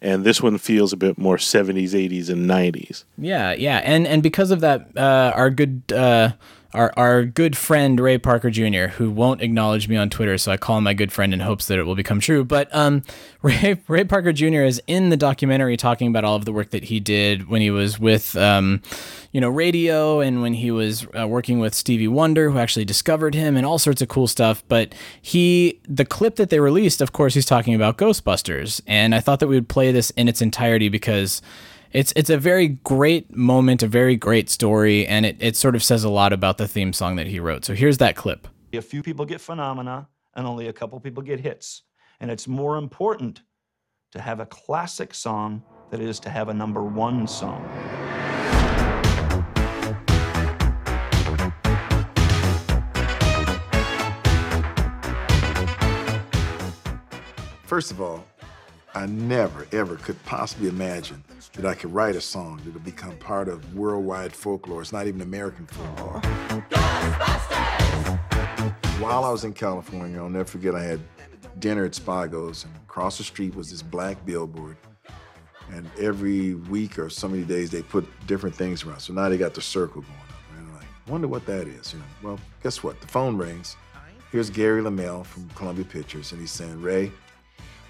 And 0.00 0.24
this 0.24 0.42
one 0.42 0.58
feels 0.58 0.92
a 0.92 0.96
bit 0.96 1.16
more 1.16 1.36
70s, 1.36 1.90
80s, 1.90 2.28
and 2.28 2.50
90s. 2.50 3.04
Yeah, 3.16 3.52
yeah, 3.52 3.78
and 3.84 4.04
and 4.04 4.20
because 4.20 4.50
of 4.50 4.60
that, 4.60 4.88
uh, 4.96 5.32
our 5.36 5.48
good 5.48 5.82
uh, 5.94 6.32
our 6.74 6.92
our 6.96 7.24
good 7.24 7.56
friend 7.56 7.98
Ray 8.00 8.18
Parker 8.18 8.50
Jr., 8.50 8.86
who 8.86 9.10
won't 9.10 9.42
acknowledge 9.42 9.88
me 9.88 9.96
on 9.96 10.10
Twitter, 10.10 10.38
so 10.38 10.52
I 10.52 10.56
call 10.56 10.78
him 10.78 10.84
my 10.84 10.94
good 10.94 11.12
friend 11.12 11.34
in 11.34 11.40
hopes 11.40 11.66
that 11.66 11.78
it 11.78 11.84
will 11.84 11.94
become 11.94 12.20
true. 12.20 12.44
But 12.44 12.74
um, 12.74 13.02
Ray 13.42 13.80
Ray 13.88 14.04
Parker 14.04 14.32
Jr. 14.32 14.62
is 14.62 14.82
in 14.86 15.10
the 15.10 15.16
documentary 15.16 15.76
talking 15.76 16.08
about 16.08 16.24
all 16.24 16.36
of 16.36 16.44
the 16.44 16.52
work 16.52 16.70
that 16.70 16.84
he 16.84 17.00
did 17.00 17.48
when 17.48 17.60
he 17.60 17.70
was 17.70 17.98
with 17.98 18.36
um, 18.36 18.82
you 19.32 19.40
know 19.40 19.48
radio 19.48 20.20
and 20.20 20.42
when 20.42 20.54
he 20.54 20.70
was 20.70 21.06
uh, 21.18 21.26
working 21.28 21.58
with 21.58 21.74
Stevie 21.74 22.08
Wonder, 22.08 22.50
who 22.50 22.58
actually 22.58 22.84
discovered 22.84 23.34
him, 23.34 23.56
and 23.56 23.66
all 23.66 23.78
sorts 23.78 24.00
of 24.02 24.08
cool 24.08 24.26
stuff. 24.26 24.62
But 24.68 24.94
he 25.20 25.80
the 25.88 26.04
clip 26.04 26.36
that 26.36 26.50
they 26.50 26.60
released, 26.60 27.00
of 27.00 27.12
course, 27.12 27.34
he's 27.34 27.46
talking 27.46 27.74
about 27.74 27.98
Ghostbusters, 27.98 28.80
and 28.86 29.14
I 29.14 29.20
thought 29.20 29.40
that 29.40 29.48
we 29.48 29.56
would 29.56 29.68
play 29.68 29.92
this 29.92 30.10
in 30.10 30.28
its 30.28 30.42
entirety 30.42 30.88
because 30.88 31.42
it's 31.92 32.12
it's 32.16 32.30
a 32.30 32.38
very 32.38 32.68
great 32.68 33.36
moment, 33.36 33.82
a 33.82 33.86
very 33.86 34.16
great 34.16 34.48
story, 34.48 35.06
and 35.06 35.26
it, 35.26 35.36
it 35.40 35.56
sort 35.56 35.74
of 35.74 35.82
says 35.82 36.04
a 36.04 36.08
lot 36.08 36.32
about 36.32 36.58
the 36.58 36.66
theme 36.66 36.92
song 36.92 37.16
that 37.16 37.26
he 37.26 37.38
wrote. 37.38 37.64
So 37.64 37.74
here's 37.74 37.98
that 37.98 38.16
clip. 38.16 38.48
A 38.72 38.80
few 38.80 39.02
people 39.02 39.26
get 39.26 39.40
phenomena, 39.40 40.08
and 40.34 40.46
only 40.46 40.68
a 40.68 40.72
couple 40.72 40.98
people 41.00 41.22
get 41.22 41.40
hits. 41.40 41.82
And 42.20 42.30
it's 42.30 42.48
more 42.48 42.78
important 42.78 43.42
to 44.12 44.20
have 44.20 44.40
a 44.40 44.46
classic 44.46 45.12
song 45.12 45.62
than 45.90 46.00
it 46.00 46.08
is 46.08 46.18
to 46.20 46.30
have 46.30 46.48
a 46.48 46.54
number 46.54 46.82
one 46.82 47.26
song. 47.26 47.62
First 57.64 57.90
of 57.90 58.00
all, 58.00 58.26
I 58.94 59.06
never, 59.06 59.66
ever 59.72 59.96
could 59.96 60.22
possibly 60.24 60.68
imagine 60.68 61.24
that 61.54 61.64
I 61.64 61.74
could 61.74 61.94
write 61.94 62.14
a 62.14 62.20
song 62.20 62.60
that 62.64 62.74
would 62.74 62.84
become 62.84 63.16
part 63.16 63.48
of 63.48 63.74
worldwide 63.74 64.34
folklore. 64.34 64.82
It's 64.82 64.92
not 64.92 65.06
even 65.06 65.22
American 65.22 65.66
folklore. 65.66 66.20
While 69.00 69.24
I 69.24 69.30
was 69.30 69.44
in 69.44 69.54
California, 69.54 70.18
I'll 70.18 70.28
never 70.28 70.44
forget 70.44 70.74
I 70.74 70.82
had 70.82 71.00
dinner 71.58 71.86
at 71.86 71.92
Spago's, 71.92 72.64
and 72.64 72.76
across 72.76 73.16
the 73.16 73.24
street 73.24 73.54
was 73.54 73.70
this 73.70 73.80
black 73.80 74.24
billboard. 74.26 74.76
And 75.70 75.90
every 75.98 76.54
week 76.54 76.98
or 76.98 77.08
so 77.08 77.28
many 77.28 77.44
days, 77.44 77.70
they 77.70 77.82
put 77.82 78.06
different 78.26 78.54
things 78.54 78.84
around. 78.84 79.00
So 79.00 79.14
now 79.14 79.30
they 79.30 79.38
got 79.38 79.54
the 79.54 79.62
circle 79.62 80.02
going 80.02 80.12
on. 80.12 80.58
And 80.58 80.68
I'm 80.68 80.74
like, 80.76 80.86
wonder 81.08 81.28
what 81.28 81.46
that 81.46 81.66
is. 81.66 81.94
You 81.94 81.98
know, 82.00 82.04
well, 82.22 82.38
guess 82.62 82.82
what? 82.82 83.00
The 83.00 83.06
phone 83.06 83.38
rings. 83.38 83.74
Here's 84.30 84.50
Gary 84.50 84.82
LeMel 84.82 85.24
from 85.24 85.48
Columbia 85.50 85.86
Pictures, 85.86 86.32
and 86.32 86.40
he's 86.40 86.50
saying, 86.50 86.80
Ray, 86.82 87.10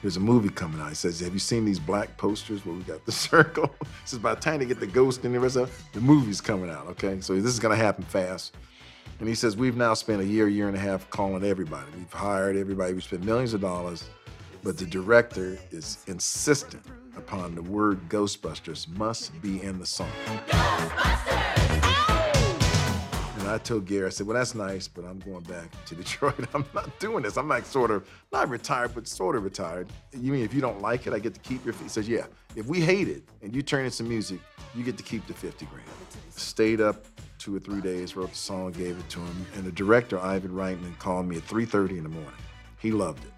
there's 0.02 0.16
a 0.16 0.20
movie 0.20 0.48
coming 0.48 0.80
out. 0.80 0.88
He 0.88 0.94
says, 0.94 1.20
Have 1.20 1.32
you 1.32 1.38
seen 1.38 1.64
these 1.64 1.78
black 1.78 2.16
posters 2.18 2.66
where 2.66 2.74
we 2.74 2.82
got 2.82 3.04
the 3.06 3.12
circle? 3.30 3.72
he 3.80 3.86
says, 4.04 4.18
By 4.18 4.34
the 4.34 4.40
time 4.40 4.58
they 4.58 4.66
get 4.66 4.80
the 4.80 4.86
ghost 4.86 5.24
and 5.24 5.34
the 5.34 5.40
rest 5.40 5.56
of 5.56 5.70
the 5.92 6.00
movie's 6.00 6.40
coming 6.40 6.68
out, 6.68 6.86
okay? 6.88 7.20
So 7.20 7.34
this 7.36 7.52
is 7.52 7.60
gonna 7.60 7.76
happen 7.76 8.04
fast. 8.04 8.56
And 9.20 9.28
he 9.28 9.34
says, 9.34 9.56
We've 9.56 9.76
now 9.76 9.94
spent 9.94 10.20
a 10.20 10.26
year, 10.26 10.48
year 10.48 10.68
and 10.68 10.76
a 10.76 10.80
half 10.80 11.08
calling 11.10 11.44
everybody. 11.44 11.86
We've 11.96 12.12
hired 12.12 12.56
everybody, 12.56 12.92
we've 12.92 13.04
spent 13.04 13.24
millions 13.24 13.54
of 13.54 13.60
dollars, 13.60 14.08
but 14.62 14.76
the 14.76 14.86
director 14.86 15.56
is 15.70 15.98
insistent 16.08 16.84
upon 17.16 17.54
the 17.54 17.62
word 17.62 18.00
Ghostbusters 18.08 18.88
must 18.96 19.40
be 19.40 19.62
in 19.62 19.78
the 19.78 19.86
song. 19.86 20.10
And 23.42 23.50
I 23.50 23.58
told 23.58 23.86
Gary, 23.86 24.06
I 24.06 24.10
said, 24.10 24.28
well, 24.28 24.36
that's 24.36 24.54
nice, 24.54 24.86
but 24.86 25.04
I'm 25.04 25.18
going 25.18 25.42
back 25.42 25.68
to 25.86 25.96
Detroit. 25.96 26.46
I'm 26.54 26.64
not 26.72 26.96
doing 27.00 27.24
this. 27.24 27.36
I'm 27.36 27.48
like 27.48 27.64
sort 27.66 27.90
of, 27.90 28.08
not 28.32 28.48
retired, 28.48 28.94
but 28.94 29.08
sort 29.08 29.34
of 29.34 29.42
retired. 29.42 29.88
You 30.16 30.30
mean 30.30 30.44
if 30.44 30.54
you 30.54 30.60
don't 30.60 30.80
like 30.80 31.08
it, 31.08 31.12
I 31.12 31.18
get 31.18 31.34
to 31.34 31.40
keep 31.40 31.64
your, 31.64 31.74
he 31.74 31.88
says, 31.88 32.08
yeah, 32.08 32.26
if 32.54 32.66
we 32.66 32.80
hate 32.80 33.08
it 33.08 33.24
and 33.42 33.52
you 33.52 33.60
turn 33.60 33.84
it 33.84 33.92
some 33.94 34.08
music, 34.08 34.38
you 34.76 34.84
get 34.84 34.96
to 34.96 35.02
keep 35.02 35.26
the 35.26 35.34
50 35.34 35.66
grand. 35.66 35.84
Stayed 36.30 36.80
up 36.80 37.04
two 37.38 37.56
or 37.56 37.58
three 37.58 37.80
days, 37.80 38.14
wrote 38.14 38.30
the 38.30 38.36
song, 38.36 38.70
gave 38.70 38.96
it 38.96 39.08
to 39.08 39.18
him. 39.18 39.46
And 39.56 39.64
the 39.64 39.72
director, 39.72 40.20
Ivan 40.20 40.52
Reitman, 40.52 40.96
called 41.00 41.26
me 41.26 41.38
at 41.38 41.42
3.30 41.48 41.98
in 41.98 42.04
the 42.04 42.10
morning. 42.10 42.32
He 42.78 42.92
loved 42.92 43.24
it. 43.24 43.32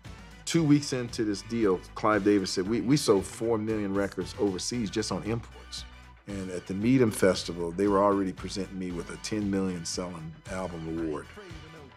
Two 0.44 0.62
weeks 0.62 0.92
into 0.92 1.24
this 1.24 1.40
deal, 1.40 1.80
Clive 1.94 2.24
Davis 2.24 2.50
said, 2.50 2.68
we, 2.68 2.82
we 2.82 2.98
sold 2.98 3.24
4 3.24 3.56
million 3.56 3.94
records 3.94 4.34
overseas 4.38 4.90
just 4.90 5.10
on 5.12 5.22
imports. 5.22 5.63
And 6.26 6.50
at 6.50 6.66
the 6.66 6.74
MIDEM 6.74 7.10
Festival, 7.10 7.70
they 7.70 7.86
were 7.86 8.02
already 8.02 8.32
presenting 8.32 8.78
me 8.78 8.90
with 8.92 9.10
a 9.10 9.16
10 9.18 9.50
million 9.50 9.84
selling 9.84 10.32
album 10.50 10.98
award. 10.98 11.26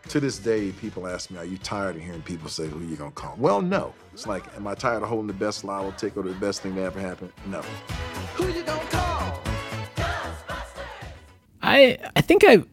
To 0.10 0.20
this 0.20 0.38
day, 0.38 0.72
people 0.72 1.08
ask 1.08 1.32
me, 1.32 1.38
Are 1.38 1.46
you 1.46 1.58
tired 1.58 1.96
of 1.96 2.02
hearing 2.02 2.22
people 2.22 2.50
say, 2.50 2.68
Who 2.68 2.80
you 2.86 2.96
gonna 2.96 3.12
call? 3.12 3.36
Well, 3.38 3.62
no. 3.62 3.94
It's 4.14 4.28
like, 4.28 4.44
Am 4.56 4.68
I 4.68 4.76
tired 4.76 5.04
of 5.04 5.10
holding 5.10 5.28
the 5.28 5.34
best 5.34 5.64
lotto 5.64 5.92
ticket 5.92 6.26
or 6.26 6.30
the 6.30 6.40
best 6.40 6.62
thing 6.62 6.76
that 6.76 6.84
ever 6.84 7.00
happened? 7.00 7.32
No. 7.48 7.62
Who 8.36 8.48
you 8.48 8.64
gonna 8.64 8.86
call? 8.86 9.40
I 11.62 11.98
I 12.16 12.22
think 12.22 12.44
I 12.46 12.64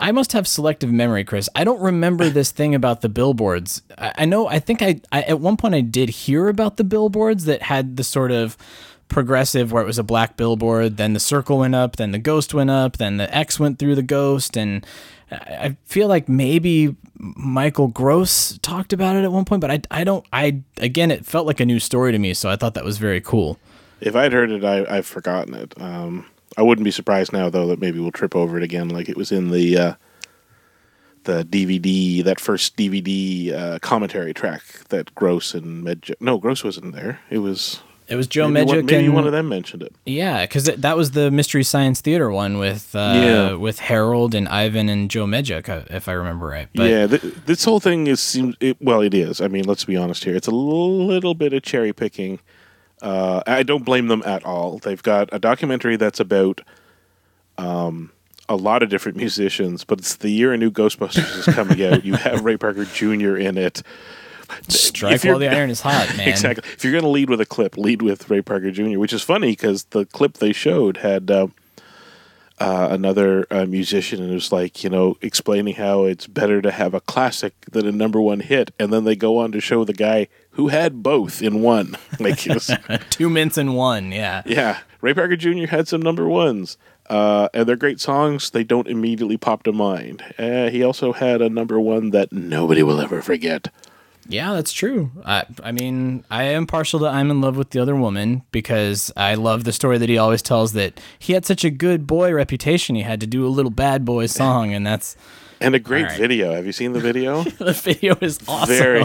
I 0.00 0.12
must 0.12 0.32
have 0.32 0.46
selective 0.48 0.90
memory, 0.90 1.24
Chris. 1.24 1.48
I 1.54 1.64
don't 1.64 1.80
remember 1.80 2.28
this 2.28 2.50
thing 2.50 2.74
about 2.74 3.00
the 3.00 3.08
billboards. 3.08 3.82
I, 3.98 4.12
I 4.18 4.24
know. 4.24 4.46
I 4.48 4.58
think 4.58 4.82
I, 4.82 5.00
I 5.12 5.22
at 5.22 5.40
one 5.40 5.56
point 5.56 5.74
I 5.74 5.80
did 5.80 6.08
hear 6.08 6.48
about 6.48 6.76
the 6.76 6.84
billboards 6.84 7.44
that 7.44 7.62
had 7.62 7.96
the 7.96 8.04
sort 8.04 8.30
of 8.30 8.56
progressive 9.14 9.72
where 9.72 9.82
it 9.82 9.86
was 9.86 9.98
a 9.98 10.02
black 10.02 10.36
billboard. 10.36 10.98
Then 10.98 11.14
the 11.14 11.20
circle 11.20 11.58
went 11.58 11.74
up. 11.74 11.96
Then 11.96 12.10
the 12.10 12.18
ghost 12.18 12.52
went 12.52 12.68
up. 12.68 12.98
Then 12.98 13.16
the 13.16 13.34
X 13.34 13.58
went 13.58 13.78
through 13.78 13.94
the 13.94 14.02
ghost. 14.02 14.56
And 14.56 14.84
I 15.30 15.76
feel 15.84 16.08
like 16.08 16.28
maybe 16.28 16.96
Michael 17.16 17.88
Gross 17.88 18.58
talked 18.58 18.92
about 18.92 19.16
it 19.16 19.24
at 19.24 19.32
one 19.32 19.44
point, 19.44 19.60
but 19.60 19.70
I 19.70 19.80
I 19.90 20.04
don't. 20.04 20.26
I 20.32 20.60
again, 20.78 21.10
it 21.10 21.24
felt 21.24 21.46
like 21.46 21.60
a 21.60 21.64
new 21.64 21.78
story 21.78 22.12
to 22.12 22.18
me, 22.18 22.34
so 22.34 22.50
I 22.50 22.56
thought 22.56 22.74
that 22.74 22.84
was 22.84 22.98
very 22.98 23.20
cool. 23.20 23.58
If 24.00 24.16
I'd 24.16 24.32
heard 24.32 24.50
it, 24.50 24.64
I, 24.64 24.84
I've 24.96 25.06
forgotten 25.06 25.54
it. 25.54 25.80
Um, 25.80 26.26
I 26.58 26.62
wouldn't 26.62 26.84
be 26.84 26.90
surprised 26.90 27.32
now, 27.32 27.48
though, 27.48 27.66
that 27.68 27.80
maybe 27.80 28.00
we'll 28.00 28.12
trip 28.12 28.36
over 28.36 28.56
it 28.56 28.62
again, 28.62 28.88
like 28.88 29.08
it 29.08 29.16
was 29.16 29.32
in 29.32 29.50
the 29.50 29.78
uh, 29.78 29.94
the 31.22 31.44
DVD, 31.44 32.22
that 32.24 32.40
first 32.40 32.76
DVD 32.76 33.52
uh, 33.52 33.78
commentary 33.78 34.34
track 34.34 34.62
that 34.88 35.14
Gross 35.14 35.54
and 35.54 35.84
Medj. 35.84 36.14
No, 36.20 36.38
Gross 36.38 36.64
wasn't 36.64 36.94
there. 36.94 37.20
It 37.30 37.38
was. 37.38 37.80
It 38.06 38.16
was 38.16 38.26
Joe 38.26 38.48
maybe 38.48 38.66
one, 38.66 38.84
maybe 38.84 39.06
and- 39.06 39.14
one 39.14 39.26
of 39.26 39.32
them 39.32 39.48
mentioned 39.48 39.82
it. 39.82 39.94
Yeah, 40.04 40.42
because 40.44 40.64
that 40.64 40.96
was 40.96 41.12
the 41.12 41.30
Mystery 41.30 41.64
Science 41.64 42.02
Theater 42.02 42.30
one 42.30 42.58
with 42.58 42.94
uh, 42.94 42.98
Yeah. 43.14 43.52
with 43.54 43.78
Harold 43.78 44.34
and 44.34 44.46
Ivan 44.48 44.88
and 44.90 45.10
Joe 45.10 45.24
Medjuck, 45.24 45.68
uh, 45.70 45.84
if 45.88 46.06
I 46.08 46.12
remember 46.12 46.46
right. 46.46 46.68
But 46.74 46.90
yeah, 46.90 47.06
th- 47.06 47.22
this 47.46 47.64
whole 47.64 47.80
thing 47.80 48.06
is 48.06 48.20
seems 48.20 48.56
it, 48.60 48.76
well. 48.80 49.00
It 49.00 49.14
is. 49.14 49.40
I 49.40 49.48
mean, 49.48 49.64
let's 49.64 49.84
be 49.86 49.96
honest 49.96 50.24
here. 50.24 50.36
It's 50.36 50.46
a 50.48 50.50
little 50.54 51.34
bit 51.34 51.54
of 51.54 51.62
cherry 51.62 51.92
picking. 51.94 52.40
Uh, 53.00 53.42
I 53.46 53.62
don't 53.62 53.84
blame 53.84 54.08
them 54.08 54.22
at 54.26 54.44
all. 54.44 54.78
They've 54.78 55.02
got 55.02 55.28
a 55.32 55.38
documentary 55.38 55.96
that's 55.96 56.20
about 56.20 56.60
um, 57.58 58.10
a 58.48 58.56
lot 58.56 58.82
of 58.82 58.88
different 58.90 59.16
musicians, 59.24 59.84
but 59.84 59.98
it's 59.98 60.16
the 60.16 60.30
year 60.30 60.52
a 60.52 60.56
new 60.58 60.70
Ghostbusters 60.70 61.38
is 61.38 61.54
coming 61.54 61.82
out. 61.84 62.04
You 62.04 62.14
have 62.14 62.44
Ray 62.44 62.56
Parker 62.56 62.84
Jr. 62.84 63.36
in 63.36 63.56
it. 63.58 63.82
Strike 64.68 65.24
while 65.24 65.38
the 65.38 65.48
iron 65.48 65.70
is 65.70 65.80
hot, 65.80 66.14
man. 66.16 66.28
exactly. 66.28 66.68
If 66.72 66.84
you're 66.84 66.92
going 66.92 67.04
to 67.04 67.10
lead 67.10 67.30
with 67.30 67.40
a 67.40 67.46
clip, 67.46 67.76
lead 67.76 68.02
with 68.02 68.28
Ray 68.30 68.42
Parker 68.42 68.70
Jr., 68.70 68.98
which 68.98 69.12
is 69.12 69.22
funny 69.22 69.52
because 69.52 69.84
the 69.84 70.06
clip 70.06 70.34
they 70.34 70.52
showed 70.52 70.98
had 70.98 71.30
uh, 71.30 71.48
uh, 72.58 72.88
another 72.90 73.46
uh, 73.50 73.66
musician 73.66 74.22
and 74.22 74.30
it 74.30 74.34
was 74.34 74.52
like, 74.52 74.84
you 74.84 74.90
know, 74.90 75.16
explaining 75.20 75.74
how 75.74 76.04
it's 76.04 76.26
better 76.26 76.62
to 76.62 76.70
have 76.70 76.94
a 76.94 77.00
classic 77.00 77.52
than 77.72 77.86
a 77.86 77.92
number 77.92 78.20
one 78.20 78.40
hit. 78.40 78.72
And 78.78 78.92
then 78.92 79.04
they 79.04 79.16
go 79.16 79.38
on 79.38 79.52
to 79.52 79.60
show 79.60 79.84
the 79.84 79.92
guy 79.92 80.28
who 80.50 80.68
had 80.68 81.02
both 81.02 81.42
in 81.42 81.62
one. 81.62 81.96
Like, 82.20 82.46
it 82.46 82.54
was, 82.54 82.70
two 83.10 83.28
mints 83.28 83.58
in 83.58 83.74
one. 83.74 84.12
Yeah. 84.12 84.42
yeah. 84.46 84.78
Ray 85.00 85.14
Parker 85.14 85.36
Jr. 85.36 85.66
had 85.66 85.88
some 85.88 86.00
number 86.00 86.28
ones. 86.28 86.78
Uh, 87.10 87.48
and 87.52 87.68
they're 87.68 87.76
great 87.76 88.00
songs. 88.00 88.50
They 88.50 88.64
don't 88.64 88.88
immediately 88.88 89.36
pop 89.36 89.64
to 89.64 89.72
mind. 89.72 90.22
Uh, 90.38 90.70
he 90.70 90.82
also 90.82 91.12
had 91.12 91.42
a 91.42 91.50
number 91.50 91.78
one 91.78 92.10
that 92.10 92.32
nobody 92.32 92.82
will 92.82 93.00
ever 93.00 93.20
forget. 93.20 93.68
Yeah, 94.28 94.52
that's 94.54 94.72
true. 94.72 95.10
I, 95.24 95.44
I 95.62 95.72
mean, 95.72 96.24
I 96.30 96.44
am 96.44 96.66
partial 96.66 97.00
to 97.00 97.06
I'm 97.06 97.30
in 97.30 97.40
love 97.40 97.56
with 97.56 97.70
the 97.70 97.80
other 97.80 97.94
woman 97.94 98.42
because 98.52 99.12
I 99.16 99.34
love 99.34 99.64
the 99.64 99.72
story 99.72 99.98
that 99.98 100.08
he 100.08 100.16
always 100.18 100.40
tells 100.42 100.72
that 100.72 101.00
he 101.18 101.32
had 101.34 101.44
such 101.44 101.64
a 101.64 101.70
good 101.70 102.06
boy 102.06 102.32
reputation. 102.32 102.94
He 102.96 103.02
had 103.02 103.20
to 103.20 103.26
do 103.26 103.46
a 103.46 103.48
little 103.48 103.70
bad 103.70 104.04
boy 104.04 104.26
song, 104.26 104.72
and 104.72 104.86
that's 104.86 105.16
And 105.60 105.74
a 105.74 105.78
great 105.78 106.04
All 106.04 106.10
right. 106.10 106.18
video. 106.18 106.54
Have 106.54 106.64
you 106.66 106.72
seen 106.72 106.92
the 106.94 107.00
video? 107.00 107.42
the 107.58 107.72
video 107.72 108.16
is 108.20 108.38
awesome. 108.48 108.74
Very, 108.76 109.04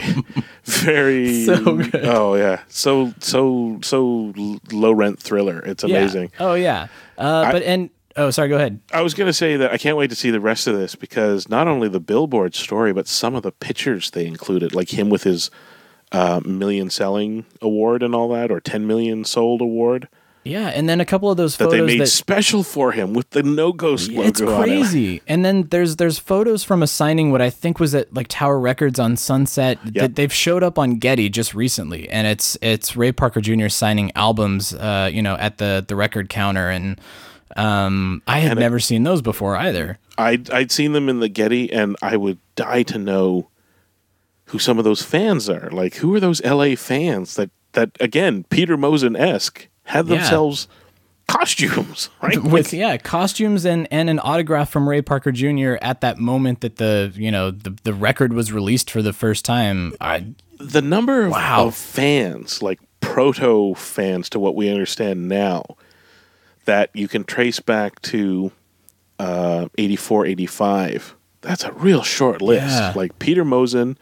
very. 0.63 1.43
So 1.45 1.77
good. 1.77 2.05
Oh 2.05 2.35
yeah, 2.35 2.61
so 2.69 3.13
so 3.19 3.79
so 3.81 4.33
low 4.71 4.91
rent 4.91 5.19
thriller. 5.19 5.59
It's 5.65 5.83
Yeah. 5.83 5.97
amazing. 5.97 6.31
Oh 6.39 6.53
yeah. 6.53 6.87
Uh, 7.17 7.43
I- 7.47 7.51
but 7.51 7.63
and 7.63 7.89
oh, 8.19 8.29
sorry. 8.31 8.49
Go 8.49 8.55
ahead. 8.57 8.79
I 8.93 9.01
was 9.01 9.13
gonna 9.13 9.33
say 9.33 9.57
that 9.57 9.71
I 9.71 9.77
can't 9.77 9.97
wait 9.97 10.09
to 10.11 10.15
see 10.15 10.29
the 10.31 10.39
rest 10.39 10.67
of 10.67 10.77
this 10.77 10.95
because 10.95 11.49
not 11.49 11.67
only 11.67 11.87
the 11.87 11.99
billboard 11.99 12.55
story, 12.55 12.93
but 12.93 13.07
some 13.07 13.35
of 13.35 13.43
the 13.43 13.51
pictures 13.51 14.11
they 14.11 14.25
included, 14.27 14.73
like 14.75 14.93
him 14.93 15.09
with 15.09 15.23
his 15.23 15.49
uh, 16.11 16.41
million 16.45 16.89
selling 16.89 17.45
award 17.61 18.03
and 18.03 18.13
all 18.15 18.29
that, 18.29 18.51
or 18.51 18.59
ten 18.59 18.85
million 18.87 19.23
sold 19.25 19.61
award 19.61 20.07
Yeah, 20.43 20.69
and 20.69 20.89
then 20.89 20.99
a 21.01 21.05
couple 21.05 21.29
of 21.29 21.37
those 21.37 21.55
photos. 21.55 21.71
that 21.73 21.77
photos 21.77 21.87
they 21.87 21.93
made 21.97 22.01
that 22.01 22.07
special 22.07 22.63
for 22.63 22.91
him 22.93 23.13
with 23.13 23.29
the 23.29 23.43
No 23.43 23.71
Ghost 23.73 24.09
logo. 24.09 24.27
It's 24.27 24.41
on 24.41 24.47
it. 24.49 24.63
crazy. 24.63 25.21
And 25.27 25.45
then 25.45 25.63
there's 25.69 25.97
there's 25.97 26.17
photos 26.17 26.63
from 26.63 26.81
a 26.81 26.87
signing 26.87 27.31
what 27.31 27.41
I 27.43 27.51
think 27.51 27.79
was 27.79 27.93
at 27.93 28.11
like 28.11 28.27
Tower 28.27 28.59
Records 28.59 28.97
on 28.99 29.17
Sunset 29.17 29.77
that 29.93 30.15
they've 30.15 30.33
showed 30.33 30.63
up 30.63 30.79
on 30.79 30.95
Getty 30.95 31.29
just 31.29 31.53
recently, 31.53 32.09
and 32.09 32.25
it's 32.25 32.57
it's 32.61 32.95
Ray 32.97 33.11
Parker 33.11 33.41
Jr. 33.41 33.67
signing 33.67 34.11
albums, 34.15 34.73
uh, 34.73 35.09
you 35.13 35.21
know, 35.21 35.35
at 35.35 35.59
the 35.59 35.85
the 35.87 35.95
record 35.95 36.29
counter, 36.29 36.69
and 36.71 36.99
um, 37.59 38.21
I 38.27 38.39
had 38.39 38.51
And 38.51 38.59
it- 38.59 38.63
never 38.63 38.79
seen 38.79 39.03
those 39.03 39.21
before 39.21 39.55
either. 39.55 39.97
I'd 40.17 40.49
I'd 40.51 40.71
seen 40.71 40.93
them 40.93 41.07
in 41.09 41.19
the 41.19 41.29
Getty, 41.29 41.71
and 41.71 41.95
I 42.01 42.17
would 42.17 42.37
die 42.55 42.83
to 42.83 42.97
know 42.97 43.49
who 44.45 44.59
some 44.59 44.77
of 44.77 44.83
those 44.83 45.01
fans 45.03 45.49
are. 45.49 45.69
Like, 45.71 45.95
who 45.95 46.13
are 46.15 46.19
those 46.19 46.41
LA 46.43 46.75
fans 46.75 47.35
that 47.35 47.49
that 47.73 47.91
again 47.99 48.45
Peter 48.49 48.75
Mosen 48.77 49.15
esque 49.15 49.67
had 49.83 50.07
Yeah. 50.07 50.15
themselves 50.17 50.67
costumes, 51.27 52.09
right? 52.21 52.41
With 52.43 52.73
yeah, 52.73 52.97
costumes 52.97 53.65
and 53.65 53.87
and 53.91 54.09
an 54.09 54.19
autograph 54.19 54.69
from 54.69 54.89
Ray 54.89 55.01
Parker 55.01 55.31
Jr. 55.31 55.75
at 55.81 56.01
that 56.01 56.17
moment 56.17 56.61
that 56.61 56.77
the 56.77 57.11
you 57.15 57.31
know 57.31 57.51
the 57.51 57.75
the 57.83 57.93
record 57.93 58.33
was 58.33 58.51
released 58.51 58.89
for 58.91 59.01
the 59.01 59.13
first 59.13 59.45
time. 59.45 59.93
I 60.01 60.25
the 60.59 60.81
number 60.81 61.25
of, 61.25 61.31
Wow. 61.31 61.67
of 61.67 61.75
fans, 61.75 62.61
like 62.61 62.79
proto 62.99 63.73
fans 63.75 64.29
to 64.31 64.39
what 64.39 64.55
we 64.55 64.69
understand 64.69 65.29
now, 65.29 65.63
that 66.65 66.89
you 66.93 67.07
can 67.07 67.23
trace 67.23 67.59
back 67.59 68.01
to 68.03 68.51
uh, 69.17 69.67
84, 69.77 70.25
85. 70.27 71.15
That's 71.41 71.63
a 71.63 71.71
real 71.71 72.03
short 72.03 72.41
list. 72.41 72.67
Yeah. 72.67 72.93
Like 72.95 73.17
Peter 73.19 73.43
Mosen, 73.45 73.97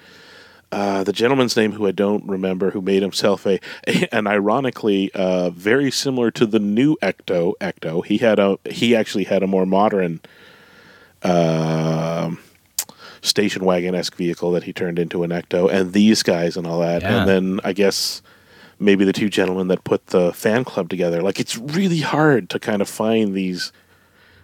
uh, 0.71 1.03
the 1.03 1.13
gentleman's 1.13 1.55
name 1.55 1.71
who 1.73 1.87
I 1.87 1.91
don't 1.91 2.27
remember, 2.27 2.71
who 2.71 2.81
made 2.81 3.01
himself 3.01 3.45
a, 3.45 3.59
and 4.11 4.27
ironically, 4.27 5.11
uh, 5.13 5.49
very 5.51 5.91
similar 5.91 6.31
to 6.31 6.45
the 6.45 6.59
new 6.59 6.97
Ecto. 7.01 7.53
Ecto. 7.61 8.05
He 8.05 8.17
had 8.17 8.39
a 8.39 8.57
he 8.69 8.95
actually 8.95 9.23
had 9.25 9.43
a 9.43 9.47
more 9.47 9.65
modern 9.65 10.19
um 11.23 12.39
station 13.21 13.65
wagon 13.65 13.95
esque 13.95 14.15
vehicle 14.15 14.51
that 14.51 14.63
he 14.63 14.73
turned 14.73 14.99
into 14.99 15.23
an 15.23 15.31
Ecto, 15.31 15.69
and 15.71 15.93
these 15.93 16.23
guys 16.23 16.55
and 16.57 16.65
all 16.67 16.79
that, 16.79 17.01
Yeah. 17.01 17.19
and 17.19 17.29
then 17.29 17.59
I 17.63 17.73
guess 17.73 18.21
maybe 18.79 19.03
the 19.05 19.13
two 19.13 19.29
gentlemen 19.29 19.67
that 19.69 19.83
put 19.83 20.07
the 20.07 20.31
fan 20.33 20.63
club 20.63 20.89
together. 20.89 21.21
Like 21.21 21.39
it's 21.39 21.57
really 21.57 21.99
hard 22.01 22.49
to 22.51 22.59
kind 22.59 22.81
of 22.81 22.87
find 22.89 23.33
these 23.33 23.71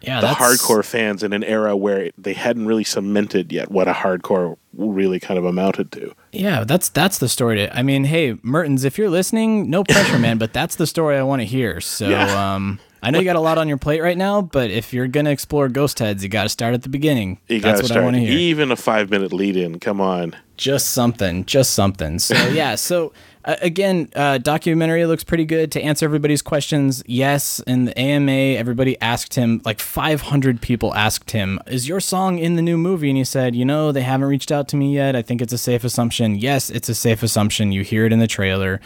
Yeah, 0.02 0.20
the 0.22 0.28
that's- 0.28 0.62
hardcore 0.62 0.84
fans 0.84 1.24
in 1.24 1.34
an 1.34 1.44
era 1.44 1.76
where 1.78 2.10
they 2.18 2.34
hadn't 2.34 2.66
really 2.66 2.84
cemented 2.84 3.52
yet 3.52 3.72
what 3.72 3.88
a 3.88 3.94
hardcore 3.94 4.58
really 4.76 5.20
kind 5.20 5.38
of 5.38 5.46
amounted 5.46 5.92
to. 5.94 6.14
Yeah, 6.32 6.64
that's 6.64 6.90
that's 6.90 7.20
the 7.20 7.30
story. 7.30 7.58
To, 7.58 7.78
I 7.78 7.84
mean, 7.84 8.06
hey, 8.06 8.38
Mertens, 8.42 8.84
if 8.84 8.98
you're 8.98 9.10
listening, 9.10 9.70
no 9.70 9.84
pressure, 9.84 10.18
man, 10.20 10.38
but 10.40 10.52
that's 10.52 10.76
the 10.76 10.88
story 10.88 11.18
I 11.18 11.24
want 11.24 11.42
to 11.42 11.46
hear. 11.46 11.80
So, 11.80 12.10
Yeah. 12.10 12.56
um, 12.56 12.80
I 13.04 13.12
know 13.12 13.20
you 13.20 13.26
got 13.26 13.36
a 13.36 13.42
lot 13.42 13.58
on 13.58 13.68
your 13.68 13.78
plate 13.78 14.02
right 14.02 14.18
now, 14.18 14.42
but 14.42 14.72
if 14.72 14.94
you're 14.94 15.08
gonna 15.08 15.30
explore 15.30 15.68
ghost 15.70 16.00
heads, 16.00 16.24
you 16.24 16.30
got 16.30 16.44
to 16.44 16.50
start 16.50 16.74
at 16.74 16.84
the 16.84 16.90
beginning. 16.90 17.38
You 17.50 17.60
that's 17.60 17.82
what 17.84 17.92
I 17.92 18.00
want 18.00 18.16
to 18.16 18.22
hear. 18.22 18.32
even 18.32 18.72
a 18.72 18.76
five 18.78 19.10
minute 19.12 19.32
lead 19.34 19.58
in. 19.58 19.80
Come 19.80 20.00
on. 20.02 20.36
just 20.58 20.92
something 20.92 21.44
just 21.46 21.74
something 21.74 22.18
so 22.20 22.36
yeah 22.54 22.76
so 22.76 23.12
uh, 23.46 23.56
again 23.62 24.10
uh, 24.16 24.38
documentary 24.38 25.06
looks 25.06 25.24
pretty 25.24 25.46
good 25.46 25.72
to 25.74 25.82
answer 25.82 26.06
everybody's 26.06 26.42
questions. 26.42 27.04
Yes 27.06 27.60
in 27.68 27.86
the 27.86 28.00
ama 28.00 28.32
everybody 28.58 29.00
asked 29.02 29.36
him 29.36 29.62
like 29.66 29.80
500 29.80 30.62
people 30.62 30.94
asked 30.94 31.32
him 31.32 31.60
is 31.68 31.88
your 31.88 32.00
song 32.00 32.40
in 32.40 32.56
the 32.56 32.62
new 32.62 32.78
movie? 32.78 33.10
And 33.10 33.18
he 33.18 33.24
said 33.24 33.56
you 33.56 33.66
know 33.66 33.92
they 33.92 34.02
haven't 34.02 34.28
reached 34.28 34.52
out 34.52 34.68
to 34.70 34.78
me 34.78 34.94
yet. 34.94 35.16
I 35.16 35.22
think 35.22 35.42
it's 35.42 35.54
a 35.54 35.58
safe 35.58 35.84
assumption. 35.84 36.36
Yes 36.36 36.70
it's 36.70 36.90
a 36.90 36.96
safe 36.96 37.24
assumption. 37.24 37.72
You 37.72 37.84
hear 37.84 38.06
it 38.06 38.14
in 38.14 38.20
the 38.20 38.28
trailer. 38.28 38.80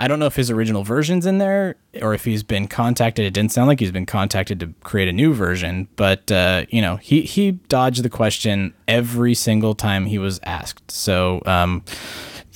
I 0.00 0.08
don't 0.08 0.18
know 0.18 0.26
if 0.26 0.36
his 0.36 0.50
original 0.50 0.82
version's 0.82 1.26
in 1.26 1.36
there 1.36 1.76
or 2.00 2.14
if 2.14 2.24
he's 2.24 2.42
been 2.42 2.68
contacted. 2.68 3.26
It 3.26 3.34
didn't 3.34 3.52
sound 3.52 3.68
like 3.68 3.80
he's 3.80 3.92
been 3.92 4.06
contacted 4.06 4.58
to 4.60 4.72
create 4.82 5.08
a 5.08 5.12
new 5.12 5.34
version, 5.34 5.88
but 5.96 6.32
uh, 6.32 6.64
you 6.70 6.80
know, 6.80 6.96
he 6.96 7.20
he 7.20 7.52
dodged 7.52 8.02
the 8.02 8.08
question 8.08 8.72
every 8.88 9.34
single 9.34 9.74
time 9.74 10.06
he 10.06 10.18
was 10.18 10.40
asked. 10.42 10.90
So 10.90 11.42
um, 11.44 11.84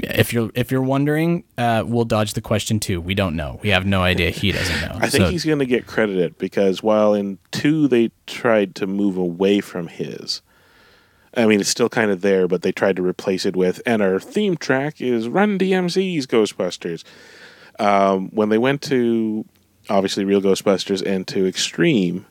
if 0.02 0.32
you're 0.32 0.50
if 0.54 0.70
you're 0.70 0.82
wondering, 0.82 1.44
uh, 1.56 1.84
we'll 1.86 2.04
dodge 2.04 2.34
the 2.34 2.40
question 2.40 2.80
too. 2.80 3.00
We 3.00 3.14
don't 3.14 3.36
know. 3.36 3.60
We 3.62 3.68
have 3.70 3.86
no 3.86 4.02
idea. 4.02 4.30
He 4.30 4.52
doesn't 4.52 4.80
know. 4.80 4.94
I 5.00 5.08
think 5.08 5.24
So- 5.26 5.30
he's 5.30 5.44
going 5.44 5.58
to 5.60 5.66
get 5.66 5.86
credited 5.86 6.36
because 6.38 6.82
while 6.82 7.14
in 7.14 7.38
two 7.52 7.88
they 7.88 8.10
tried 8.26 8.74
to 8.76 8.86
move 8.86 9.16
away 9.16 9.60
from 9.60 9.86
his, 9.88 10.42
I 11.36 11.46
mean 11.46 11.60
it's 11.60 11.68
still 11.68 11.88
kind 11.88 12.10
of 12.10 12.20
there, 12.22 12.48
but 12.48 12.62
they 12.62 12.72
tried 12.72 12.96
to 12.96 13.02
replace 13.02 13.46
it 13.46 13.56
with, 13.56 13.80
and 13.86 14.02
our 14.02 14.18
theme 14.20 14.56
track 14.56 15.00
is 15.00 15.28
Run 15.28 15.58
DMC's 15.58 16.26
Ghostbusters. 16.26 17.04
Um, 17.78 18.28
when 18.30 18.48
they 18.50 18.58
went 18.58 18.82
to 18.82 19.44
obviously 19.90 20.24
Real 20.24 20.40
Ghostbusters 20.40 21.02
and 21.04 21.26
to 21.28 21.46
Extreme, 21.46 22.26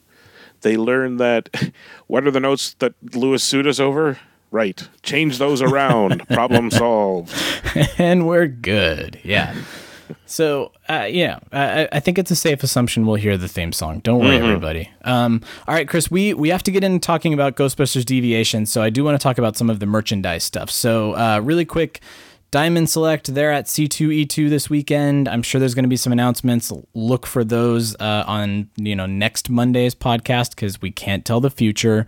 they 0.62 0.78
learned 0.78 1.20
that 1.20 1.50
what 2.08 2.26
are 2.26 2.32
the 2.32 2.40
notes 2.40 2.76
that 2.80 2.94
Lewis 3.16 3.44
sued 3.44 3.68
us 3.68 3.80
over? 3.80 4.20
Right, 4.54 4.88
change 5.02 5.40
those 5.40 5.64
around. 5.64 6.28
Problem 6.30 6.70
solved. 6.70 7.34
and 7.98 8.28
we're 8.28 8.46
good. 8.46 9.20
Yeah. 9.24 9.56
So, 10.28 10.72
uh, 10.88 11.08
yeah, 11.10 11.40
I, 11.52 11.88
I 11.92 12.00
think 12.00 12.20
it's 12.20 12.30
a 12.30 12.36
safe 12.36 12.62
assumption 12.62 13.08
we'll 13.08 13.16
hear 13.16 13.36
the 13.36 13.48
theme 13.48 13.72
song. 13.72 14.00
Don't 14.02 14.20
worry, 14.20 14.38
Mhm. 14.38 14.44
everybody. 14.44 14.90
Um, 15.06 15.42
all 15.68 15.74
right, 15.74 15.88
Chris, 15.88 16.12
we, 16.12 16.36
we 16.36 16.50
have 16.50 16.62
to 16.64 16.72
get 16.72 16.84
into 16.84 17.00
talking 17.00 17.34
about 17.34 17.56
Ghostbusters 17.56 18.06
Deviation, 18.06 18.68
so 18.68 18.84
I 18.84 18.92
do 18.92 19.04
want 19.04 19.20
to 19.20 19.24
talk 19.24 19.40
about 19.40 19.58
some 19.58 19.72
of 19.72 19.80
the 19.80 19.88
merchandise 19.88 20.44
stuff. 20.44 20.70
So, 20.70 21.14
uh, 21.14 21.40
really 21.44 21.66
quick, 21.66 22.00
Diamond 22.52 22.92
Select, 22.92 23.34
they're 23.34 23.52
at 23.52 23.66
C2E2 23.66 24.50
this 24.50 24.70
weekend. 24.70 25.28
I'm 25.28 25.42
sure 25.42 25.58
there's 25.58 25.74
going 25.74 25.86
to 25.86 25.90
be 25.90 25.98
some 25.98 26.14
announcements. 26.14 26.72
Look 26.94 27.26
for 27.26 27.44
those 27.44 27.96
uh, 27.96 28.24
on 28.28 28.70
you 28.76 28.96
know 28.96 29.08
next 29.08 29.50
Monday's 29.50 29.96
podcast 29.96 30.52
because 30.52 30.80
we 30.80 30.92
can't 30.92 31.26
tell 31.26 31.42
the 31.42 31.50
future. 31.50 32.06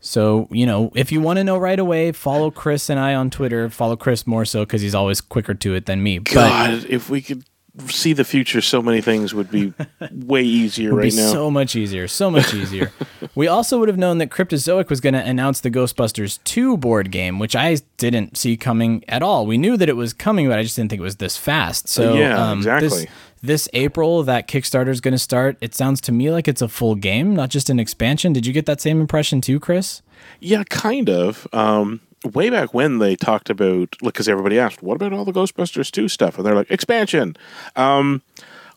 So, 0.00 0.48
you 0.50 0.64
know, 0.64 0.92
if 0.94 1.10
you 1.10 1.20
want 1.20 1.38
to 1.38 1.44
know 1.44 1.58
right 1.58 1.78
away, 1.78 2.12
follow 2.12 2.50
Chris 2.50 2.88
and 2.88 3.00
I 3.00 3.14
on 3.14 3.30
Twitter. 3.30 3.68
Follow 3.68 3.96
Chris 3.96 4.26
more 4.26 4.44
so 4.44 4.64
because 4.64 4.80
he's 4.80 4.94
always 4.94 5.20
quicker 5.20 5.54
to 5.54 5.74
it 5.74 5.86
than 5.86 6.02
me. 6.02 6.20
God, 6.20 6.84
if 6.88 7.10
we 7.10 7.20
could 7.20 7.44
see 7.86 8.12
the 8.12 8.24
future, 8.24 8.60
so 8.60 8.82
many 8.82 9.00
things 9.00 9.34
would 9.34 9.50
be 9.50 9.72
way 10.12 10.42
easier 10.42 10.94
would 10.94 11.04
right 11.04 11.10
be 11.10 11.16
now. 11.16 11.32
so 11.32 11.50
much 11.50 11.76
easier, 11.76 12.08
so 12.08 12.30
much 12.30 12.52
easier. 12.54 12.92
we 13.34 13.46
also 13.46 13.78
would 13.78 13.88
have 13.88 13.98
known 13.98 14.18
that 14.18 14.30
Cryptozoic 14.30 14.88
was 14.88 15.00
going 15.00 15.14
to 15.14 15.24
announce 15.24 15.60
the 15.60 15.70
Ghostbusters 15.70 16.38
2 16.44 16.76
board 16.76 17.10
game, 17.10 17.38
which 17.38 17.54
I 17.54 17.78
didn't 17.96 18.36
see 18.36 18.56
coming 18.56 19.04
at 19.08 19.22
all. 19.22 19.46
We 19.46 19.58
knew 19.58 19.76
that 19.76 19.88
it 19.88 19.96
was 19.96 20.12
coming, 20.12 20.48
but 20.48 20.58
I 20.58 20.62
just 20.62 20.76
didn't 20.76 20.90
think 20.90 21.00
it 21.00 21.04
was 21.04 21.16
this 21.16 21.36
fast. 21.36 21.88
So 21.88 22.14
Yeah, 22.14 22.50
um, 22.50 22.58
exactly. 22.58 22.88
This, 22.88 23.06
this 23.40 23.68
April, 23.72 24.22
that 24.24 24.48
Kickstarter 24.48 24.88
is 24.88 25.00
going 25.00 25.12
to 25.12 25.18
start. 25.18 25.56
It 25.60 25.74
sounds 25.74 26.00
to 26.02 26.12
me 26.12 26.30
like 26.30 26.48
it's 26.48 26.62
a 26.62 26.68
full 26.68 26.94
game, 26.96 27.36
not 27.36 27.50
just 27.50 27.70
an 27.70 27.78
expansion. 27.78 28.32
Did 28.32 28.46
you 28.46 28.52
get 28.52 28.66
that 28.66 28.80
same 28.80 29.00
impression 29.00 29.40
too, 29.40 29.60
Chris? 29.60 30.02
Yeah, 30.40 30.64
kind 30.64 31.08
of. 31.08 31.46
Um, 31.52 32.00
way 32.28 32.50
back 32.50 32.74
when 32.74 32.98
they 32.98 33.16
talked 33.16 33.50
about, 33.50 33.96
because 34.02 34.28
everybody 34.28 34.58
asked, 34.58 34.82
what 34.82 34.94
about 34.94 35.12
all 35.12 35.24
the 35.24 35.32
Ghostbusters 35.32 35.90
2 35.90 36.08
stuff? 36.08 36.36
And 36.36 36.46
they're 36.46 36.54
like, 36.54 36.70
expansion. 36.70 37.36
Um, 37.76 38.22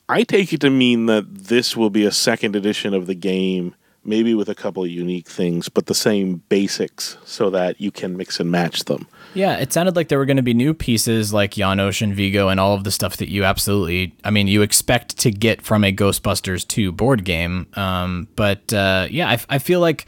I 0.09 0.23
take 0.23 0.51
it 0.51 0.61
to 0.61 0.69
mean 0.69 1.05
that 1.05 1.33
this 1.33 1.77
will 1.77 1.89
be 1.89 2.05
a 2.05 2.11
second 2.11 2.55
edition 2.55 2.93
of 2.93 3.07
the 3.07 3.15
game, 3.15 3.75
maybe 4.03 4.33
with 4.33 4.49
a 4.49 4.55
couple 4.55 4.83
of 4.83 4.89
unique 4.89 5.27
things, 5.27 5.69
but 5.69 5.85
the 5.85 5.95
same 5.95 6.41
basics 6.49 7.17
so 7.23 7.49
that 7.51 7.79
you 7.79 7.91
can 7.91 8.17
mix 8.17 8.39
and 8.39 8.51
match 8.51 8.85
them. 8.85 9.07
Yeah, 9.33 9.55
it 9.57 9.71
sounded 9.71 9.95
like 9.95 10.09
there 10.09 10.17
were 10.17 10.25
going 10.25 10.37
to 10.37 10.43
be 10.43 10.53
new 10.53 10.73
pieces 10.73 11.31
like 11.33 11.51
Janosz 11.51 12.01
and 12.01 12.13
Vigo 12.13 12.49
and 12.49 12.59
all 12.59 12.73
of 12.73 12.83
the 12.83 12.91
stuff 12.91 13.17
that 13.17 13.29
you 13.29 13.45
absolutely, 13.45 14.13
I 14.25 14.31
mean, 14.31 14.47
you 14.47 14.61
expect 14.61 15.17
to 15.19 15.31
get 15.31 15.61
from 15.61 15.83
a 15.83 15.93
Ghostbusters 15.93 16.67
2 16.67 16.91
board 16.91 17.23
game. 17.23 17.67
Um, 17.75 18.27
but 18.35 18.73
uh, 18.73 19.07
yeah, 19.09 19.29
I, 19.29 19.39
I 19.49 19.59
feel 19.59 19.79
like 19.79 20.07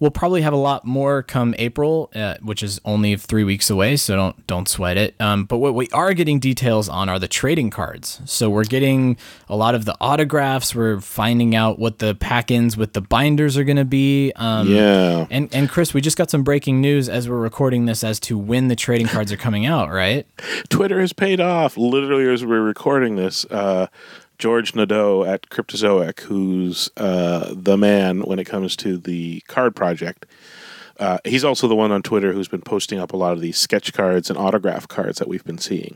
we'll 0.00 0.10
probably 0.10 0.42
have 0.42 0.52
a 0.52 0.56
lot 0.56 0.84
more 0.84 1.22
come 1.22 1.54
April, 1.58 2.10
uh, 2.14 2.34
which 2.42 2.62
is 2.62 2.80
only 2.84 3.14
three 3.16 3.44
weeks 3.44 3.70
away, 3.70 3.96
so 3.96 4.16
don't 4.16 4.46
don't 4.46 4.68
sweat 4.68 4.96
it. 4.96 5.14
Um, 5.20 5.44
but 5.44 5.58
what 5.58 5.74
we 5.74 5.88
are 5.90 6.12
getting 6.14 6.40
details 6.40 6.88
on 6.88 7.08
are 7.08 7.18
the 7.18 7.28
trading 7.28 7.70
cards. 7.70 8.20
So 8.24 8.50
we're 8.50 8.64
getting 8.64 9.16
a 9.48 9.56
lot 9.56 9.74
of 9.74 9.84
the 9.84 9.96
autographs. 10.00 10.74
We're 10.74 11.00
finding 11.00 11.54
out 11.54 11.78
what 11.78 11.98
the 11.98 12.14
pack-ins 12.14 12.76
with 12.76 12.94
the 12.94 13.00
binders 13.00 13.56
are 13.56 13.64
going 13.64 13.76
to 13.76 13.84
be. 13.84 14.32
Um, 14.36 14.68
Yeah. 14.68 15.26
And 15.30 15.48
and 15.54 15.68
Chris, 15.68 15.94
we 15.94 16.00
just 16.00 16.16
got 16.16 16.30
some 16.30 16.42
breaking 16.42 16.80
news 16.80 17.08
as 17.08 17.28
we're 17.28 17.38
recording 17.38 17.84
this 17.84 18.02
as 18.02 18.18
to 18.20 18.38
when 18.38 18.68
the 18.68 18.76
trading 18.76 19.06
cards 19.06 19.30
are 19.30 19.36
coming 19.36 19.66
out, 19.66 19.90
right? 19.90 20.26
Twitter 20.70 21.00
has 21.00 21.12
paid 21.12 21.40
off. 21.40 21.76
Literally, 21.76 22.26
as 22.32 22.44
we're 22.44 22.62
recording 22.62 23.16
this, 23.16 23.44
uh, 23.46 23.86
George 24.40 24.74
Nadeau 24.74 25.22
at 25.24 25.50
Cryptozoic, 25.50 26.20
who's 26.20 26.88
uh, 26.96 27.52
the 27.54 27.76
man 27.76 28.22
when 28.22 28.38
it 28.38 28.46
comes 28.46 28.74
to 28.76 28.96
the 28.96 29.40
card 29.46 29.76
project, 29.76 30.24
uh, 30.98 31.18
he's 31.24 31.44
also 31.44 31.68
the 31.68 31.76
one 31.76 31.92
on 31.92 32.02
Twitter 32.02 32.32
who's 32.32 32.48
been 32.48 32.62
posting 32.62 32.98
up 32.98 33.12
a 33.12 33.16
lot 33.16 33.32
of 33.34 33.40
these 33.40 33.58
sketch 33.58 33.92
cards 33.92 34.30
and 34.30 34.38
autograph 34.38 34.88
cards 34.88 35.18
that 35.18 35.28
we've 35.28 35.44
been 35.44 35.58
seeing. 35.58 35.94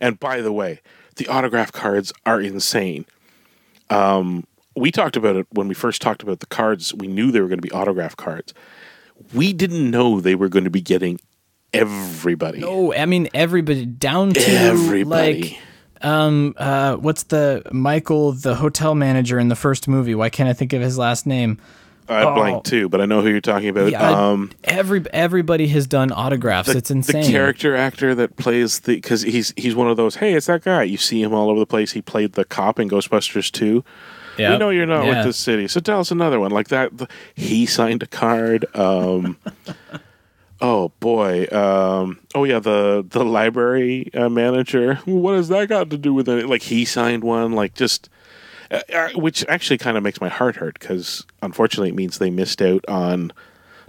And 0.00 0.18
by 0.18 0.40
the 0.40 0.52
way, 0.52 0.80
the 1.16 1.28
autograph 1.28 1.70
cards 1.70 2.12
are 2.24 2.40
insane. 2.40 3.04
Um, 3.90 4.46
we 4.74 4.90
talked 4.90 5.16
about 5.16 5.36
it 5.36 5.46
when 5.52 5.68
we 5.68 5.74
first 5.74 6.00
talked 6.00 6.22
about 6.22 6.40
the 6.40 6.46
cards. 6.46 6.94
We 6.94 7.06
knew 7.08 7.30
they 7.30 7.40
were 7.42 7.48
going 7.48 7.60
to 7.60 7.66
be 7.66 7.72
autograph 7.72 8.16
cards. 8.16 8.54
We 9.34 9.52
didn't 9.52 9.90
know 9.90 10.18
they 10.18 10.34
were 10.34 10.48
going 10.48 10.64
to 10.64 10.70
be 10.70 10.80
getting 10.80 11.20
everybody. 11.74 12.60
No, 12.60 12.94
I 12.94 13.04
mean 13.04 13.28
everybody 13.34 13.84
down 13.84 14.30
to 14.32 14.40
Everybody. 14.40 15.42
like 15.42 15.58
um 16.02 16.54
uh 16.56 16.96
what's 16.96 17.24
the 17.24 17.62
Michael 17.72 18.32
the 18.32 18.54
hotel 18.56 18.94
manager 18.94 19.38
in 19.38 19.48
the 19.48 19.56
first 19.56 19.88
movie? 19.88 20.14
Why 20.14 20.28
can't 20.30 20.48
I 20.48 20.52
think 20.52 20.72
of 20.72 20.80
his 20.82 20.98
last 20.98 21.26
name? 21.26 21.58
I 22.08 22.24
Oh. 22.24 22.34
blank 22.34 22.64
too, 22.64 22.88
but 22.88 23.00
I 23.00 23.06
know 23.06 23.22
who 23.22 23.28
you're 23.28 23.40
talking 23.40 23.68
about. 23.68 23.90
Yeah, 23.90 24.02
um, 24.10 24.50
Every 24.64 25.04
everybody 25.12 25.68
has 25.68 25.86
done 25.86 26.10
autographs. 26.12 26.70
the, 26.70 26.76
it's 26.78 26.90
insane. 26.90 27.22
The 27.22 27.30
character 27.30 27.76
actor 27.76 28.14
that 28.16 28.36
plays 28.36 28.80
the 28.80 28.96
because 28.96 29.22
he's 29.22 29.54
he's 29.56 29.74
one 29.76 29.88
of 29.88 29.96
those. 29.96 30.16
Hey, 30.16 30.34
it's 30.34 30.46
that 30.46 30.64
guy. 30.64 30.82
You 30.82 30.96
see 30.96 31.22
him 31.22 31.32
all 31.32 31.48
over 31.48 31.60
the 31.60 31.66
place. 31.66 31.92
He 31.92 32.02
played 32.02 32.32
the 32.32 32.44
cop 32.44 32.78
in 32.80 32.90
Ghostbusters 32.90 33.50
too. 33.50 33.84
2. 34.36 34.50
We 34.50 34.58
know 34.58 34.70
you're 34.70 34.86
not 34.86 35.04
Yeah. 35.04 35.16
with 35.18 35.26
this 35.26 35.36
city, 35.36 35.68
so 35.68 35.78
tell 35.78 36.00
us 36.00 36.10
another 36.10 36.40
one 36.40 36.50
like 36.50 36.68
that. 36.68 36.96
the- 36.98 37.08
he 37.34 37.66
signed 37.66 38.02
a 38.02 38.06
card. 38.06 38.64
Um, 38.74 39.36
oh 40.62 40.88
boy. 41.00 41.46
Um, 41.52 42.20
oh 42.34 42.44
yeah, 42.44 42.58
the 42.60 43.04
the 43.06 43.24
library 43.24 44.10
uh, 44.14 44.30
manager. 44.30 44.94
What 45.04 45.34
has 45.34 45.48
that 45.48 45.68
got 45.68 45.90
to 45.90 45.98
do 45.98 46.14
with 46.14 46.28
it? 46.28 46.46
Like 46.48 46.62
he 46.62 46.86
signed 46.86 47.22
one. 47.24 47.52
Like 47.52 47.74
just. 47.74 48.08
Uh, 48.70 48.80
uh, 48.94 49.08
which 49.16 49.44
actually 49.50 49.76
kind 49.76 49.98
of 49.98 50.02
makes 50.02 50.18
my 50.18 50.30
heart 50.30 50.56
hurt 50.56 50.78
because 50.80 51.26
unfortunately 51.42 51.90
it 51.90 51.94
means 51.94 52.16
they 52.16 52.30
missed 52.30 52.62
out 52.62 52.82
on 52.88 53.30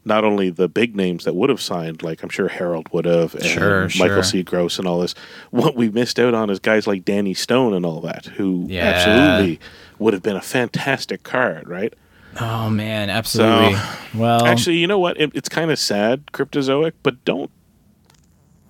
not 0.04 0.26
only 0.26 0.50
the 0.50 0.68
big 0.68 0.94
names 0.94 1.24
that 1.24 1.34
would 1.36 1.50
have 1.50 1.62
signed, 1.62 2.04
like 2.04 2.22
I'm 2.22 2.28
sure 2.28 2.50
Harold 2.50 2.90
would 2.92 3.06
have, 3.06 3.34
and 3.34 3.46
Sure, 3.46 3.84
Michael 3.98 4.16
sure. 4.18 4.24
C. 4.24 4.44
Gross 4.44 4.78
and 4.78 4.86
all 4.86 5.00
this. 5.00 5.16
What 5.52 5.78
we 5.78 5.88
missed 5.90 6.20
out 6.20 6.34
on 6.34 6.50
is 6.50 6.60
guys 6.60 6.86
like 6.86 7.06
Danny 7.06 7.34
Stone 7.34 7.74
and 7.74 7.86
all 7.86 8.02
that, 8.02 8.26
who 8.26 8.66
Yeah. 8.68 8.84
absolutely 8.90 9.62
would 10.00 10.12
have 10.14 10.22
been 10.24 10.36
a 10.36 10.42
fantastic 10.42 11.24
card, 11.24 11.70
right? 11.70 11.94
Oh 12.40 12.70
man, 12.70 13.10
absolutely. 13.10 13.78
well, 14.16 14.46
Actually, 14.46 14.78
you 14.78 14.88
know 14.88 15.00
what? 15.00 15.20
It, 15.20 15.32
it's 15.36 15.50
kind 15.50 15.72
of 15.72 15.78
sad, 15.80 16.26
Cryptozoic, 16.28 16.94
but 17.04 17.24
don't 17.26 17.52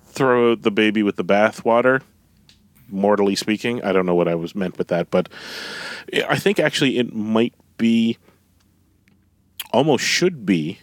throw 0.05 0.55
the 0.55 0.71
baby 0.71 1.03
with 1.03 1.15
the 1.15 1.23
bathwater. 1.23 2.01
Mortally 2.89 3.35
speaking, 3.35 3.83
I 3.83 3.91
don't 3.91 4.05
know 4.05 4.15
what 4.15 4.27
I 4.27 4.35
was 4.35 4.53
meant 4.53 4.77
with 4.77 4.89
that, 4.89 5.09
but 5.09 5.29
I 6.27 6.37
think 6.37 6.59
actually 6.59 6.97
it 6.97 7.13
might 7.13 7.53
be, 7.77 8.17
almost 9.71 10.03
should 10.03 10.45
be, 10.45 10.79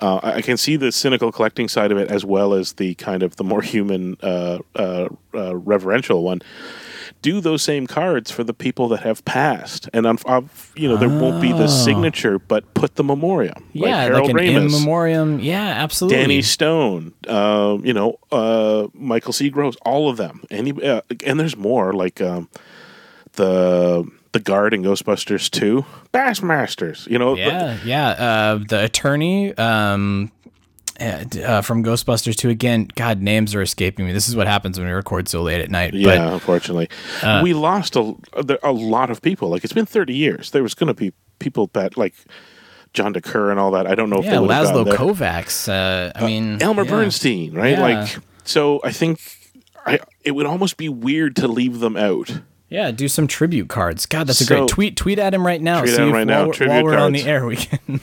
uh, 0.00 0.20
I 0.22 0.34
I 0.34 0.42
can 0.42 0.56
see 0.56 0.76
the 0.76 0.92
cynical 0.92 1.32
collecting 1.32 1.68
side 1.68 1.90
of 1.92 1.98
it 1.98 2.10
as 2.10 2.24
well 2.24 2.54
as 2.54 2.74
the 2.74 2.94
kind 2.94 3.22
of 3.22 3.36
the 3.36 3.44
more 3.44 3.62
human, 3.74 4.16
uh, 4.22 4.58
uh, 4.76 5.08
uh, 5.34 5.56
reverential 5.56 6.22
one. 6.22 6.40
Do 7.20 7.40
those 7.40 7.62
same 7.62 7.86
cards 7.88 8.30
for 8.30 8.44
the 8.44 8.54
people 8.54 8.88
that 8.88 9.00
have 9.00 9.24
passed, 9.24 9.88
and 9.92 10.06
um, 10.06 10.18
uh, 10.24 10.42
you 10.76 10.88
know 10.88 10.96
there 10.96 11.08
won't 11.08 11.42
be 11.42 11.52
the 11.52 11.64
Oh. 11.64 11.66
signature, 11.66 12.38
but 12.38 12.72
put 12.74 12.94
the 12.94 13.02
memoriam. 13.02 13.54
like 13.74 13.88
yeah, 13.90 14.02
Harold 14.04 14.32
like 14.32 14.46
an 14.46 14.54
in 14.56 14.62
Ramis, 14.68 14.78
memoriam. 14.80 15.40
Yeah, 15.40 15.66
absolutely. 15.66 16.16
Danny 16.18 16.42
Stone, 16.42 17.12
um, 17.26 17.84
you 17.84 17.92
know, 17.92 18.18
uh, 18.30 18.86
Michael 18.94 19.32
C. 19.32 19.50
Gross, 19.50 19.74
all 19.84 20.08
of 20.08 20.16
them. 20.16 20.44
Any 20.50 20.70
uh, 20.82 21.00
and 21.26 21.40
there's 21.40 21.56
more 21.56 21.92
like 21.92 22.20
um, 22.20 22.48
the 23.34 24.08
the 24.32 24.40
guard 24.40 24.74
in 24.74 24.82
Ghostbusters 24.82 25.50
two, 25.50 25.84
Bassmasters. 26.12 27.06
You 27.08 27.18
know, 27.18 27.34
Yeah, 27.36 27.78
yeah. 27.84 28.08
Uh, 28.10 28.60
the 28.68 28.84
attorney 28.84 29.56
um, 29.56 30.30
uh, 31.00 31.24
uh, 31.42 31.62
from 31.62 31.82
Ghostbusters 31.84 32.34
2 32.36 32.48
again. 32.50 32.88
God, 32.96 33.20
names 33.20 33.54
are 33.54 33.62
escaping 33.62 34.06
me. 34.06 34.12
This 34.12 34.28
is 34.28 34.36
what 34.36 34.46
happens 34.46 34.78
when 34.78 34.86
we 34.88 34.92
record 34.92 35.28
so 35.28 35.42
late 35.42 35.60
at 35.60 35.70
night. 35.70 35.94
Yeah, 35.94 36.32
unfortunately, 36.32 36.88
uh, 37.22 37.40
we 37.42 37.54
lost 37.54 37.96
a 37.96 38.14
a 38.62 38.72
lot 38.72 39.10
of 39.10 39.22
people. 39.22 39.48
Like 39.48 39.64
it's 39.64 39.72
been 39.72 39.86
thirty 39.86 40.14
years. 40.14 40.50
There 40.50 40.62
was 40.62 40.74
going 40.74 40.88
to 40.88 40.94
be 40.94 41.12
people 41.38 41.70
that 41.74 41.96
like 41.96 42.14
John 42.94 43.14
DeCuir 43.14 43.50
and 43.50 43.60
all 43.60 43.70
that. 43.72 43.86
I 43.86 43.94
don't 43.94 44.10
know 44.10 44.16
But 44.16 44.26
if 44.26 44.32
yeah, 44.32 44.40
they 44.40 44.46
Laszlo. 44.46 44.84
Kovacs. 44.92 45.68
Uh, 45.68 46.12
I 46.16 46.26
mean, 46.26 46.60
Elmer 46.62 46.84
yeah. 46.84 46.90
Bernstein, 46.90 47.52
right? 47.54 47.76
Yeah. 47.78 47.80
Like 47.82 48.16
so. 48.44 48.80
I 48.82 48.92
think 48.92 49.20
I 49.86 50.00
it 50.24 50.32
would 50.32 50.46
almost 50.46 50.76
be 50.76 50.88
weird 50.88 51.36
to 51.36 51.48
leave 51.48 51.80
them 51.80 51.96
out. 51.96 52.40
Yeah, 52.70 52.90
do 52.90 53.08
some 53.08 53.26
tribute 53.26 53.68
cards. 53.70 54.04
God, 54.04 54.26
that's 54.26 54.42
a 54.42 54.44
So- 54.44 54.54
great 54.58 54.68
tweet. 54.68 54.96
Tweet 54.96 55.18
at 55.18 55.32
him 55.32 55.46
right 55.46 55.60
now. 55.62 55.80
Tweet 55.80 55.90
at 55.92 55.96
See 55.96 56.02
him 56.02 56.08
if 56.08 56.14
right 56.14 56.26
now, 56.26 56.42
we're- 56.44 56.52
tribute 56.54 56.74
while 56.74 56.84
we're 56.84 56.98
on 56.98 57.12
the 57.12 57.22
air, 57.22 57.46
we 57.46 57.56
can. 57.56 58.00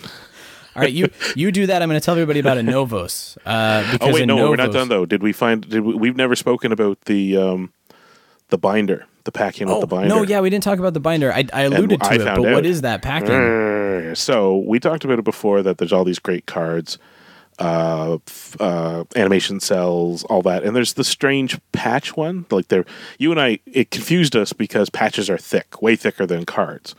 All 0.75 0.81
right, 0.81 0.91
you 0.91 1.09
you 1.35 1.51
do 1.51 1.67
that. 1.67 1.81
I'm 1.81 1.87
going 1.89 1.99
to 1.99 2.03
tell 2.05 2.15
everybody 2.15 2.39
about 2.39 2.57
Anovos. 2.57 3.37
Uh, 3.45 3.89
because 3.93 4.09
Oh 4.09 4.13
wait, 4.13 4.25
no, 4.25 4.49
we're 4.49 4.55
not 4.57 4.71
done 4.73 4.89
though. 4.89 5.05
Did 5.05 5.23
we 5.23 5.31
find? 5.31 5.67
Did 5.69 5.81
we, 5.81 5.95
we've 5.95 6.15
never 6.17 6.35
spoken 6.35 6.71
about 6.71 6.99
the 7.01 7.37
um, 7.37 7.71
the 8.49 8.57
binder, 8.57 9.05
the 9.23 9.31
packing 9.31 9.67
with 9.67 9.77
Oh 9.77 9.81
the 9.81 9.87
binder? 9.87 10.09
no, 10.09 10.21
yeah, 10.23 10.41
we 10.41 10.49
didn't 10.49 10.63
talk 10.63 10.77
about 10.79 10.93
the 10.93 10.99
binder. 10.99 11.31
I, 11.31 11.45
I 11.53 11.63
And 11.63 11.73
alluded 11.73 12.01
to 12.01 12.05
I 12.07 12.15
it, 12.15 12.25
but 12.25 12.41
what 12.41 12.53
out. 12.57 12.65
is 12.65 12.81
that 12.81 13.01
packing? 13.01 14.15
So 14.15 14.57
we 14.57 14.79
talked 14.79 15.03
about 15.05 15.17
it 15.19 15.25
before 15.25 15.61
that 15.63 15.77
there's 15.77 15.93
all 15.93 16.03
these 16.03 16.19
great 16.19 16.45
cards, 16.45 16.97
uh, 17.59 18.17
f- 18.27 18.55
uh, 18.59 19.05
animation 19.15 19.59
cells, 19.59 20.23
all 20.25 20.41
that, 20.43 20.63
and 20.63 20.75
there's 20.75 20.93
the 20.93 21.03
strange 21.03 21.57
patch 21.71 22.15
one. 22.17 22.45
Like 22.51 22.67
there, 22.67 22.85
you 23.17 23.31
and 23.31 23.39
I, 23.39 23.59
it 23.65 23.91
confused 23.91 24.35
us 24.35 24.51
because 24.53 24.89
patches 24.89 25.29
are 25.29 25.37
thick, 25.37 25.81
way 25.81 25.95
thicker 25.95 26.25
than 26.25 26.45
cards. 26.45 26.95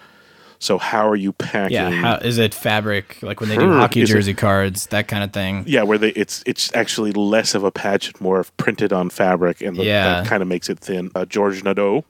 So 0.67 0.79
how 0.79 1.09
are 1.09 1.15
you 1.15 1.33
packing? 1.33 1.77
Yeah, 1.77 1.91
how, 1.91 2.17
is 2.17 2.39
it 2.39 2.53
fabric 2.53 3.23
like 3.23 3.39
when 3.41 3.49
they 3.49 3.57
do 3.57 3.71
hockey 3.73 4.01
is 4.03 4.11
it- 4.11 4.15
jersey 4.15 4.35
cards, 4.35 4.87
that 4.89 5.07
kind 5.07 5.23
of 5.23 5.33
thing? 5.33 5.63
Yeah, 5.67 5.85
where 5.85 5.97
they 5.97 6.09
it's 6.11 6.43
it's 6.45 6.75
actually 6.75 7.13
less 7.13 7.55
of 7.55 7.63
a 7.63 7.71
patch, 7.71 8.09
and 8.09 8.21
more 8.21 8.41
of 8.41 8.55
printed 8.57 8.93
on 8.93 9.09
fabric, 9.11 9.61
and 9.63 9.77
the, 9.77 9.85
Yeah. 9.85 10.23
that 10.23 10.27
kind 10.27 10.43
of 10.43 10.49
makes 10.49 10.69
it 10.69 10.81
thin. 10.81 11.11
Uh, 11.15 11.25
George 11.25 11.63
Nadeau, 11.63 12.05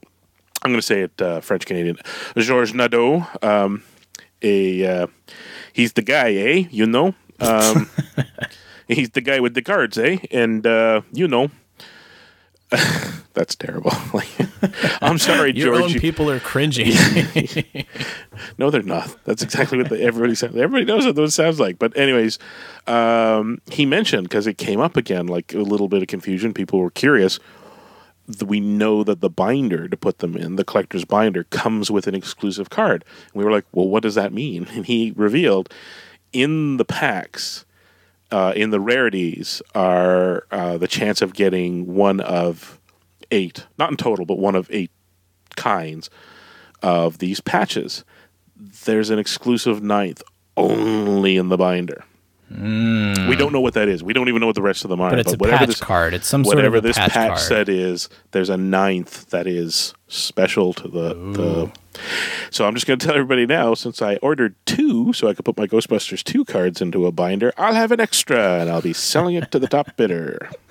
I'm 0.63 0.71
going 0.73 0.81
to 0.81 0.87
say 0.87 1.03
it 1.03 1.21
uh, 1.21 1.41
French 1.43 1.67
Canadian. 1.67 1.99
George 2.39 2.73
Nadeau, 2.73 3.27
um, 3.43 3.83
a 4.41 4.87
uh, 5.03 5.07
he's 5.75 5.93
the 5.93 6.03
guy, 6.03 6.33
eh? 6.33 6.65
You 6.71 6.87
know, 6.87 7.15
um, 7.41 7.91
he's 8.89 9.11
the 9.11 9.21
guy 9.21 9.39
with 9.39 9.53
the 9.53 9.63
cards, 9.63 9.99
eh? 9.99 10.17
And 10.31 10.67
uh, 10.67 11.03
you 11.13 11.29
know. 11.29 11.51
That's 13.35 13.55
terrible. 13.55 13.93
I'm 15.03 15.19
sorry, 15.19 15.53
Your 15.55 15.75
George. 15.75 15.83
own 15.85 15.91
you- 15.91 16.01
people 16.01 16.31
are 16.31 16.41
cringing. 16.41 16.93
no, 18.59 18.71
they're 18.71 18.83
not. 18.83 19.15
That's 19.25 19.43
exactly 19.43 19.79
what 19.79 19.89
the, 19.91 20.01
everybody 20.01 20.35
said. 20.35 20.57
Everybody 20.57 20.85
knows 20.85 21.05
what 21.07 21.17
those 21.17 21.35
sounds 21.35 21.61
like. 21.61 21.79
But 21.79 21.97
anyways, 21.97 22.39
um, 22.87 23.59
he 23.71 23.87
mentioned 23.87 24.25
because 24.29 24.47
it 24.47 24.59
came 24.59 24.81
up 24.81 24.97
again, 24.97 25.27
like 25.27 25.53
a 25.55 25.59
little 25.59 25.89
bit 25.89 26.03
of 26.03 26.09
confusion. 26.09 26.55
People 26.55 26.79
were 26.81 26.91
curious. 26.91 27.39
We 28.45 28.59
know 28.59 29.05
that 29.05 29.21
the 29.21 29.31
binder 29.31 29.87
to 29.87 29.97
put 29.97 30.19
them 30.19 30.35
in, 30.37 30.57
the 30.57 30.65
collector's 30.65 31.05
binder, 31.05 31.45
comes 31.45 31.91
with 31.93 32.09
an 32.09 32.15
exclusive 32.17 32.71
card. 32.71 33.05
And 33.27 33.35
we 33.35 33.45
were 33.45 33.53
like, 33.53 33.67
well, 33.73 33.87
what 33.89 34.03
does 34.03 34.17
that 34.17 34.33
mean? 34.33 34.67
And 34.73 34.87
he 34.87 35.13
revealed 35.15 35.73
in 36.33 36.77
the 36.79 36.85
packs, 36.85 37.65
uh, 38.31 38.53
in 38.57 38.71
the 38.71 38.81
rarities, 38.81 39.63
are 39.75 40.47
uh, 40.51 40.79
the 40.79 40.89
chance 40.89 41.23
of 41.23 41.35
getting 41.35 41.95
one 41.95 42.21
of 42.21 42.81
eight, 43.31 43.67
not 43.79 43.91
in 43.91 43.97
total, 43.97 44.25
but 44.25 44.39
one 44.39 44.55
of 44.55 44.69
eight 44.71 44.91
kinds 45.57 46.11
of 46.83 47.19
these 47.19 47.41
patches. 47.41 48.05
There's 48.57 49.11
an 49.11 49.19
exclusive 49.19 49.83
ninth 49.83 50.23
only 50.57 51.37
in 51.37 51.49
the 51.49 51.57
binder. 51.57 52.05
Mm. 52.53 53.29
We 53.29 53.35
don't 53.35 53.53
know 53.53 53.61
what 53.61 53.75
that 53.75 53.89
is. 53.89 54.03
We 54.03 54.13
don't 54.13 54.29
even 54.29 54.41
know 54.41 54.47
what 54.47 54.55
the 54.55 54.63
rest 54.63 54.85
of 54.85 54.91
them 54.91 55.01
are. 55.01 55.11
But 55.11 55.19
it's 55.19 55.33
a 55.33 55.37
whatever 55.37 55.59
patch 55.59 55.69
this, 55.69 55.81
card. 55.81 56.15
It's 56.15 56.29
some 56.29 56.45
sort 56.45 56.55
of 56.55 56.59
whatever 56.59 56.81
this 56.81 56.97
patch 56.97 57.13
patch 57.13 57.29
card. 57.29 57.41
set 57.41 57.69
is. 57.69 58.09
There's 58.31 58.51
a 58.51 58.57
ninth 58.57 59.31
that 59.31 59.47
is 59.47 59.95
special 60.09 60.73
to 60.75 60.89
the, 60.89 61.15
the. 61.15 61.73
So 62.51 62.67
I'm 62.67 62.75
just 62.75 62.87
going 62.87 62.99
to 63.01 63.07
tell 63.07 63.15
everybody 63.17 63.47
now, 63.47 63.75
since 63.75 64.01
I 64.01 64.17
ordered 64.17 64.55
two, 64.65 65.13
so 65.13 65.29
I 65.29 65.35
could 65.35 65.45
put 65.45 65.57
my 65.57 65.67
Ghostbusters 65.67 66.23
two 66.23 66.45
cards 66.45 66.81
into 66.81 67.07
a 67.07 67.13
binder. 67.13 67.53
I'll 67.57 67.75
have 67.75 67.91
an 67.91 68.01
extra, 68.01 68.61
and 68.61 68.71
I'll 68.71 68.83
be 68.83 68.93
selling 68.93 69.35
it 69.35 69.51
to 69.51 69.59
the 69.59 69.67
top 69.67 69.97
bidder. 69.97 70.51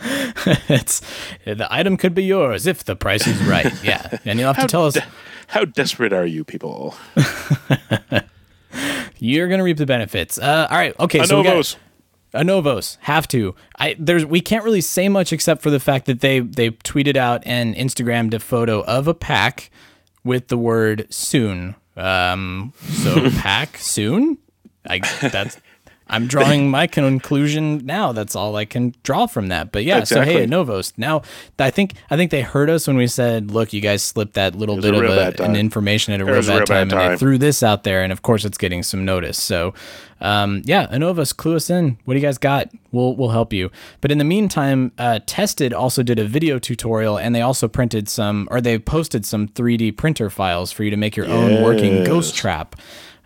it's 0.70 1.02
the 1.44 1.68
item 1.70 1.98
could 1.98 2.14
be 2.14 2.24
yours 2.24 2.68
if 2.68 2.86
the 2.86 2.96
price 2.96 3.28
is 3.28 3.42
right. 3.44 3.74
Yeah, 3.84 4.20
and 4.24 4.40
you'll 4.40 4.54
have 4.54 4.66
to 4.66 4.72
tell 4.72 4.86
us. 4.86 4.94
de- 4.94 5.04
how 5.48 5.66
desperate 5.66 6.14
are 6.14 6.26
you 6.26 6.44
people? 6.44 6.96
You're 9.20 9.48
gonna 9.48 9.64
reap 9.64 9.78
the 9.78 9.86
benefits. 9.86 10.38
Uh, 10.38 10.68
all 10.70 10.78
right, 10.78 10.98
okay. 11.00 11.24
So 11.26 11.38
we 11.38 11.44
got 11.44 11.52
Novos. 11.52 11.78
Anovos 12.34 12.98
have 13.02 13.28
to. 13.30 13.56
I 13.80 13.96
there's 13.98 14.26
we 14.26 14.42
can't 14.42 14.64
really 14.64 14.82
say 14.82 15.10
much 15.10 15.32
except 15.32 15.62
for 15.62 15.70
the 15.70 15.80
fact 15.80 16.06
that 16.06 16.20
they 16.20 16.40
they 16.42 16.72
tweeted 16.72 17.16
out 17.16 17.42
and 17.46 17.76
Instagrammed 17.76 18.34
a 18.34 18.40
photo 18.40 18.84
of 18.84 19.08
a 19.08 19.14
pack 19.14 19.72
with 20.24 20.50
the 20.50 20.58
word 20.58 21.08
soon. 21.10 21.76
Um, 21.96 22.74
so 22.90 23.30
pack 23.38 23.78
soon. 23.78 24.38
I 24.88 25.00
that's. 25.22 25.58
I'm 26.08 26.28
drawing 26.28 26.70
my 26.70 26.86
conclusion 26.86 27.84
now. 27.86 28.12
That's 28.12 28.36
all 28.36 28.56
I 28.56 28.66
can 28.66 28.94
draw 29.04 29.26
from 29.26 29.48
that. 29.48 29.72
But 29.72 29.86
yeah, 29.86 30.04
so 30.04 30.20
Exactly. 30.22 30.34
hey, 30.42 30.46
Novos. 30.46 30.94
Now, 30.98 31.24
I 31.58 31.72
think 31.72 31.94
I 32.12 32.16
think 32.16 32.30
they 32.30 32.42
heard 32.42 32.70
us 32.70 32.86
when 32.88 32.96
we 32.96 33.08
said, 33.08 33.50
"Look, 33.50 33.74
you 33.74 33.82
guys 33.82 34.04
slipped 34.04 34.36
that 34.36 34.56
little 34.56 34.80
bit 34.80 34.94
of 34.94 35.04
a, 35.04 35.44
an 35.44 35.56
information 35.56 36.14
at 36.14 36.22
a 36.22 36.28
It 36.28 36.32
real 36.32 36.42
bad 36.42 36.48
real 36.48 36.58
bad 36.60 36.68
time," 36.68 36.82
and 36.92 37.14
they 37.14 37.18
threw 37.18 37.38
this 37.40 37.64
out 37.64 37.84
there, 37.84 38.04
and 38.04 38.12
of 38.12 38.22
course, 38.22 38.46
it's 38.46 38.58
getting 38.58 38.84
some 38.84 39.04
notice. 39.04 39.42
So, 39.42 39.74
um, 40.22 40.62
yeah, 40.66 40.86
Anovos, 40.88 41.36
clue 41.36 41.56
us 41.56 41.72
in. 41.72 41.98
What 42.06 42.14
do 42.14 42.20
you 42.20 42.26
guys 42.26 42.38
got? 42.38 42.70
We'll 42.92 43.16
we'll 43.16 43.30
help 43.30 43.52
you. 43.52 43.72
But 44.02 44.12
in 44.12 44.20
the 44.20 44.24
meantime, 44.26 44.92
uh, 45.00 45.22
Tested 45.26 45.74
also 45.74 46.04
did 46.04 46.20
a 46.20 46.26
video 46.26 46.60
tutorial, 46.60 47.18
and 47.18 47.34
they 47.34 47.42
also 47.42 47.68
printed 47.68 48.08
some, 48.10 48.48
or 48.52 48.62
they 48.62 48.78
posted 48.78 49.26
some 49.26 49.48
3D 49.48 49.98
printer 49.98 50.30
files 50.30 50.72
for 50.72 50.84
you 50.84 50.92
to 50.92 50.98
make 50.98 51.16
your 51.16 51.28
own 51.28 51.64
working 51.64 52.04
ghost 52.04 52.36
trap. 52.36 52.76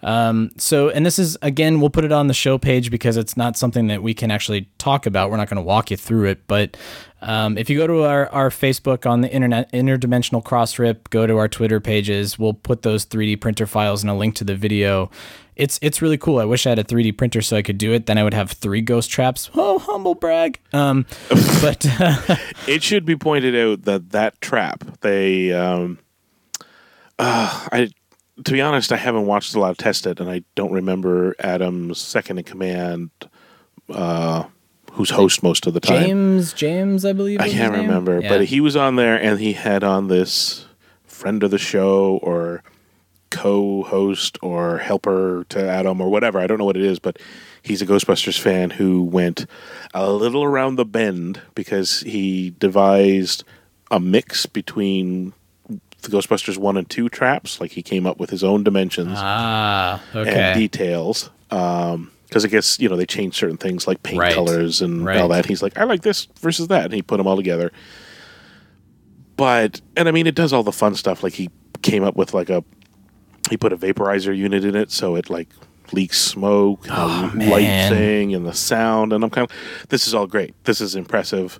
Um, 0.02 0.52
so, 0.58 0.90
and 0.90 1.06
this 1.06 1.20
is 1.20 1.38
again, 1.42 1.82
we'll 1.82 1.90
put 1.90 2.06
it 2.06 2.12
on 2.12 2.28
the 2.28 2.34
show 2.34 2.58
page 2.58 2.92
because 2.92 3.18
it's 3.18 3.36
not 3.36 3.58
something 3.58 3.88
that 3.88 4.02
we 4.02 4.14
can 4.14 4.32
actually 4.32 4.70
talk 4.78 5.06
about. 5.06 5.30
We're 5.30 5.38
not 5.38 5.50
going 5.50 5.58
to 5.58 5.62
walk 5.62 5.92
you 5.92 5.98
through 5.98 6.26
it, 6.26 6.48
but 6.48 6.78
um, 7.22 7.58
if 7.58 7.70
you 7.70 7.78
go 7.78 7.88
to 7.88 8.04
our, 8.04 8.30
our 8.30 8.50
Facebook 8.50 9.10
on 9.10 9.22
the 9.22 9.32
internet, 9.32 9.72
interdimensional 9.72 10.44
cross 10.44 10.80
rip, 10.80 11.10
go 11.10 11.28
to 11.28 11.38
our 11.38 11.48
Twitter 11.48 11.80
pages. 11.80 12.40
We'll 12.40 12.54
put 12.54 12.84
those 12.84 13.06
3D 13.06 13.42
printer 13.42 13.68
files 13.68 14.04
and 14.04 14.10
a 14.10 14.14
link 14.14 14.36
to 14.36 14.44
the 14.44 14.56
video. 14.56 15.12
It's 15.56 15.78
it's 15.82 16.02
really 16.02 16.18
cool. 16.18 16.40
I 16.40 16.46
wish 16.46 16.66
I 16.66 16.70
had 16.70 16.80
a 16.80 16.86
3D 16.86 17.18
printer 17.18 17.42
so 17.42 17.58
I 17.58 17.62
could 17.62 17.78
do 17.78 17.92
it. 17.92 18.06
Then 18.06 18.18
I 18.18 18.24
would 18.24 18.34
have 18.34 18.52
three 18.52 18.80
ghost 18.80 19.10
traps. 19.10 19.50
Oh, 19.54 19.78
humble 19.80 20.16
brag. 20.16 20.60
Um, 20.72 21.06
but 21.62 21.86
uh, 22.00 22.38
it 22.68 22.82
should 22.82 23.04
be 23.04 23.18
pointed 23.18 23.58
out 23.58 23.84
that 23.84 24.12
that 24.12 24.40
trap 24.40 24.86
they 25.02 25.52
um 25.52 26.00
uh, 27.20 27.68
I 27.74 27.90
to 28.46 28.52
be 28.52 28.62
honest 28.62 28.92
I 28.92 28.98
haven't 28.98 29.26
watched 29.26 29.54
a 29.56 29.60
lot 29.60 29.72
of 29.72 29.78
tested 29.78 30.20
and 30.20 30.30
I 30.30 30.44
don't 30.56 30.72
remember 30.72 31.36
Adam's 31.40 32.00
second 32.00 32.38
in 32.40 32.44
command 32.46 33.10
uh 33.90 34.44
who's 34.94 35.10
host 35.12 35.44
most 35.44 35.68
of 35.68 35.74
the 35.74 35.80
time 35.80 36.04
James, 36.04 36.54
James, 36.54 37.06
I 37.06 37.14
believe. 37.14 37.40
I 37.40 37.50
can't 37.50 37.74
remember 37.74 38.22
Yeah. 38.22 38.30
but 38.30 38.46
he 38.46 38.60
was 38.62 38.76
on 38.76 38.96
there 38.96 39.16
and 39.22 39.40
he 39.40 39.54
had 39.54 39.84
on 39.84 40.08
this 40.08 40.66
friend 41.06 41.44
of 41.44 41.52
the 41.52 41.58
show 41.58 42.18
or 42.24 42.64
co-host 43.30 44.38
or 44.42 44.80
helper 44.80 45.46
to 45.50 45.60
Adam 45.70 46.02
or 46.02 46.10
whatever 46.10 46.40
I 46.40 46.48
don't 46.48 46.58
know 46.58 46.66
what 46.66 46.78
it 46.78 46.84
is 46.84 47.00
but 47.00 47.18
he's 47.62 47.82
a 47.82 47.86
Ghostbusters 47.86 48.40
fan 48.40 48.72
who 48.72 49.04
went 49.04 49.46
a 49.94 50.12
little 50.12 50.44
around 50.44 50.76
the 50.76 50.86
bend 50.86 51.42
because 51.56 52.02
he 52.02 52.50
devised 52.52 53.44
a 53.92 54.00
mix 54.00 54.46
between 54.46 55.34
the 56.02 56.10
Ghostbusters 56.10 56.58
1 56.58 56.78
and 56.78 56.90
2 56.90 57.10
traps 57.10 57.60
like 57.60 57.72
he 57.72 57.82
came 57.82 58.06
up 58.08 58.20
with 58.20 58.30
his 58.30 58.44
own 58.44 58.64
dimensions 58.64 59.14
ah, 59.18 60.02
okay. 60.16 60.32
and 60.34 60.58
details 60.60 61.30
um 61.52 62.12
because 62.28 62.46
I 62.46 62.48
guess 62.48 62.80
you 62.80 62.88
know 62.88 62.96
they 62.96 63.06
changed 63.08 63.36
certain 63.38 63.58
things 63.58 63.88
like 63.88 64.04
paint 64.04 64.20
Right. 64.20 64.34
colors 64.36 64.82
and 64.82 65.04
Right. 65.04 65.18
all 65.18 65.28
that. 65.30 65.48
He's 65.48 65.64
like, 65.64 65.78
I 65.80 65.84
like 65.86 66.04
this 66.04 66.28
versus 66.42 66.68
that, 66.68 66.86
and 66.86 66.94
he 66.94 67.02
put 67.02 67.18
them 67.18 67.26
all 67.26 67.36
together. 67.36 67.72
But 69.36 69.82
and 69.96 70.08
I 70.08 70.12
mean, 70.12 70.28
it 70.28 70.36
does 70.36 70.54
all 70.54 70.64
the 70.64 70.72
fun 70.72 70.96
stuff. 70.96 71.24
Like 71.24 71.34
he 71.34 71.50
came 71.82 72.04
up 72.04 72.16
with 72.16 72.34
like 72.34 72.50
a 72.50 72.64
he 73.50 73.58
put 73.58 73.74
a 73.74 73.78
vaporizer 73.78 74.36
unit 74.36 74.64
in 74.64 74.76
it, 74.76 74.92
so 74.92 75.16
it 75.16 75.30
like 75.30 75.48
leaks 75.92 76.20
smoke, 76.20 76.86
Oh, 76.90 77.32
light 77.36 77.90
thing, 77.90 78.36
and 78.36 78.46
the 78.46 78.54
sound. 78.54 79.12
And 79.12 79.24
I'm 79.24 79.30
kind 79.32 79.50
of, 79.50 79.88
this 79.90 80.08
is 80.08 80.14
all 80.14 80.28
great. 80.28 80.54
This 80.66 80.82
is 80.82 80.96
impressive. 80.96 81.60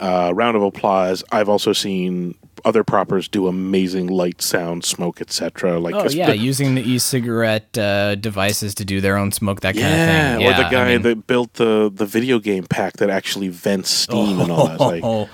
Uh, 0.00 0.32
round 0.34 0.56
of 0.56 0.62
applause. 0.64 1.22
I've 1.30 1.48
also 1.48 1.72
seen 1.72 2.34
other 2.64 2.84
proppers 2.84 3.28
do 3.28 3.46
amazing 3.48 4.06
light, 4.06 4.42
sound, 4.42 4.84
smoke, 4.84 5.20
etc. 5.20 5.78
Like 5.80 5.94
Oh 5.94 6.08
yeah, 6.08 6.32
using 6.32 6.74
the 6.74 6.82
e-cigarette 6.82 7.76
uh, 7.76 8.14
devices 8.14 8.74
to 8.76 8.84
do 8.84 9.00
their 9.00 9.16
own 9.16 9.32
smoke, 9.32 9.60
that 9.60 9.74
kind 9.74 9.84
yeah, 9.86 10.32
of 10.32 10.38
thing. 10.38 10.40
Yeah, 10.46 10.52
or 10.52 10.56
the 10.62 10.66
I 10.66 10.70
guy 10.70 10.88
mean- 10.92 11.02
that 11.02 11.26
built 11.26 11.54
the 11.54 11.90
the 11.92 12.06
video 12.06 12.38
game 12.38 12.64
pack 12.64 12.94
that 12.98 13.10
actually 13.10 13.48
vents 13.48 13.90
steam 14.04 14.40
and 14.40 14.50
all 14.52 14.66
that. 14.68 14.80
Like, 14.80 15.04
Oh, 15.04 15.28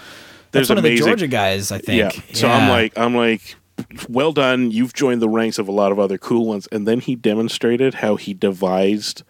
there's 0.53 0.69
that's 0.69 0.69
one 0.71 0.79
of 0.79 0.85
the 0.85 0.97
Georgia 0.97 1.27
guys, 1.27 1.71
I 1.71 1.79
think. 1.79 1.99
Yeah. 1.99 2.35
So 2.35 2.49
I'm 2.49 2.69
like, 2.69 2.97
I'm 2.97 3.15
like, 3.15 3.57
well 4.09 4.33
done. 4.33 4.71
You've 4.71 4.95
joined 4.95 5.21
the 5.23 5.29
ranks 5.29 5.59
of 5.59 5.69
a 5.69 5.73
lot 5.73 5.93
of 5.93 5.99
other 5.99 6.17
cool 6.19 6.47
ones. 6.47 6.67
And 6.73 6.87
then 6.89 7.01
he 7.01 7.15
demonstrated 7.15 7.95
how 7.95 8.17
he 8.17 8.33
devised 8.35 9.23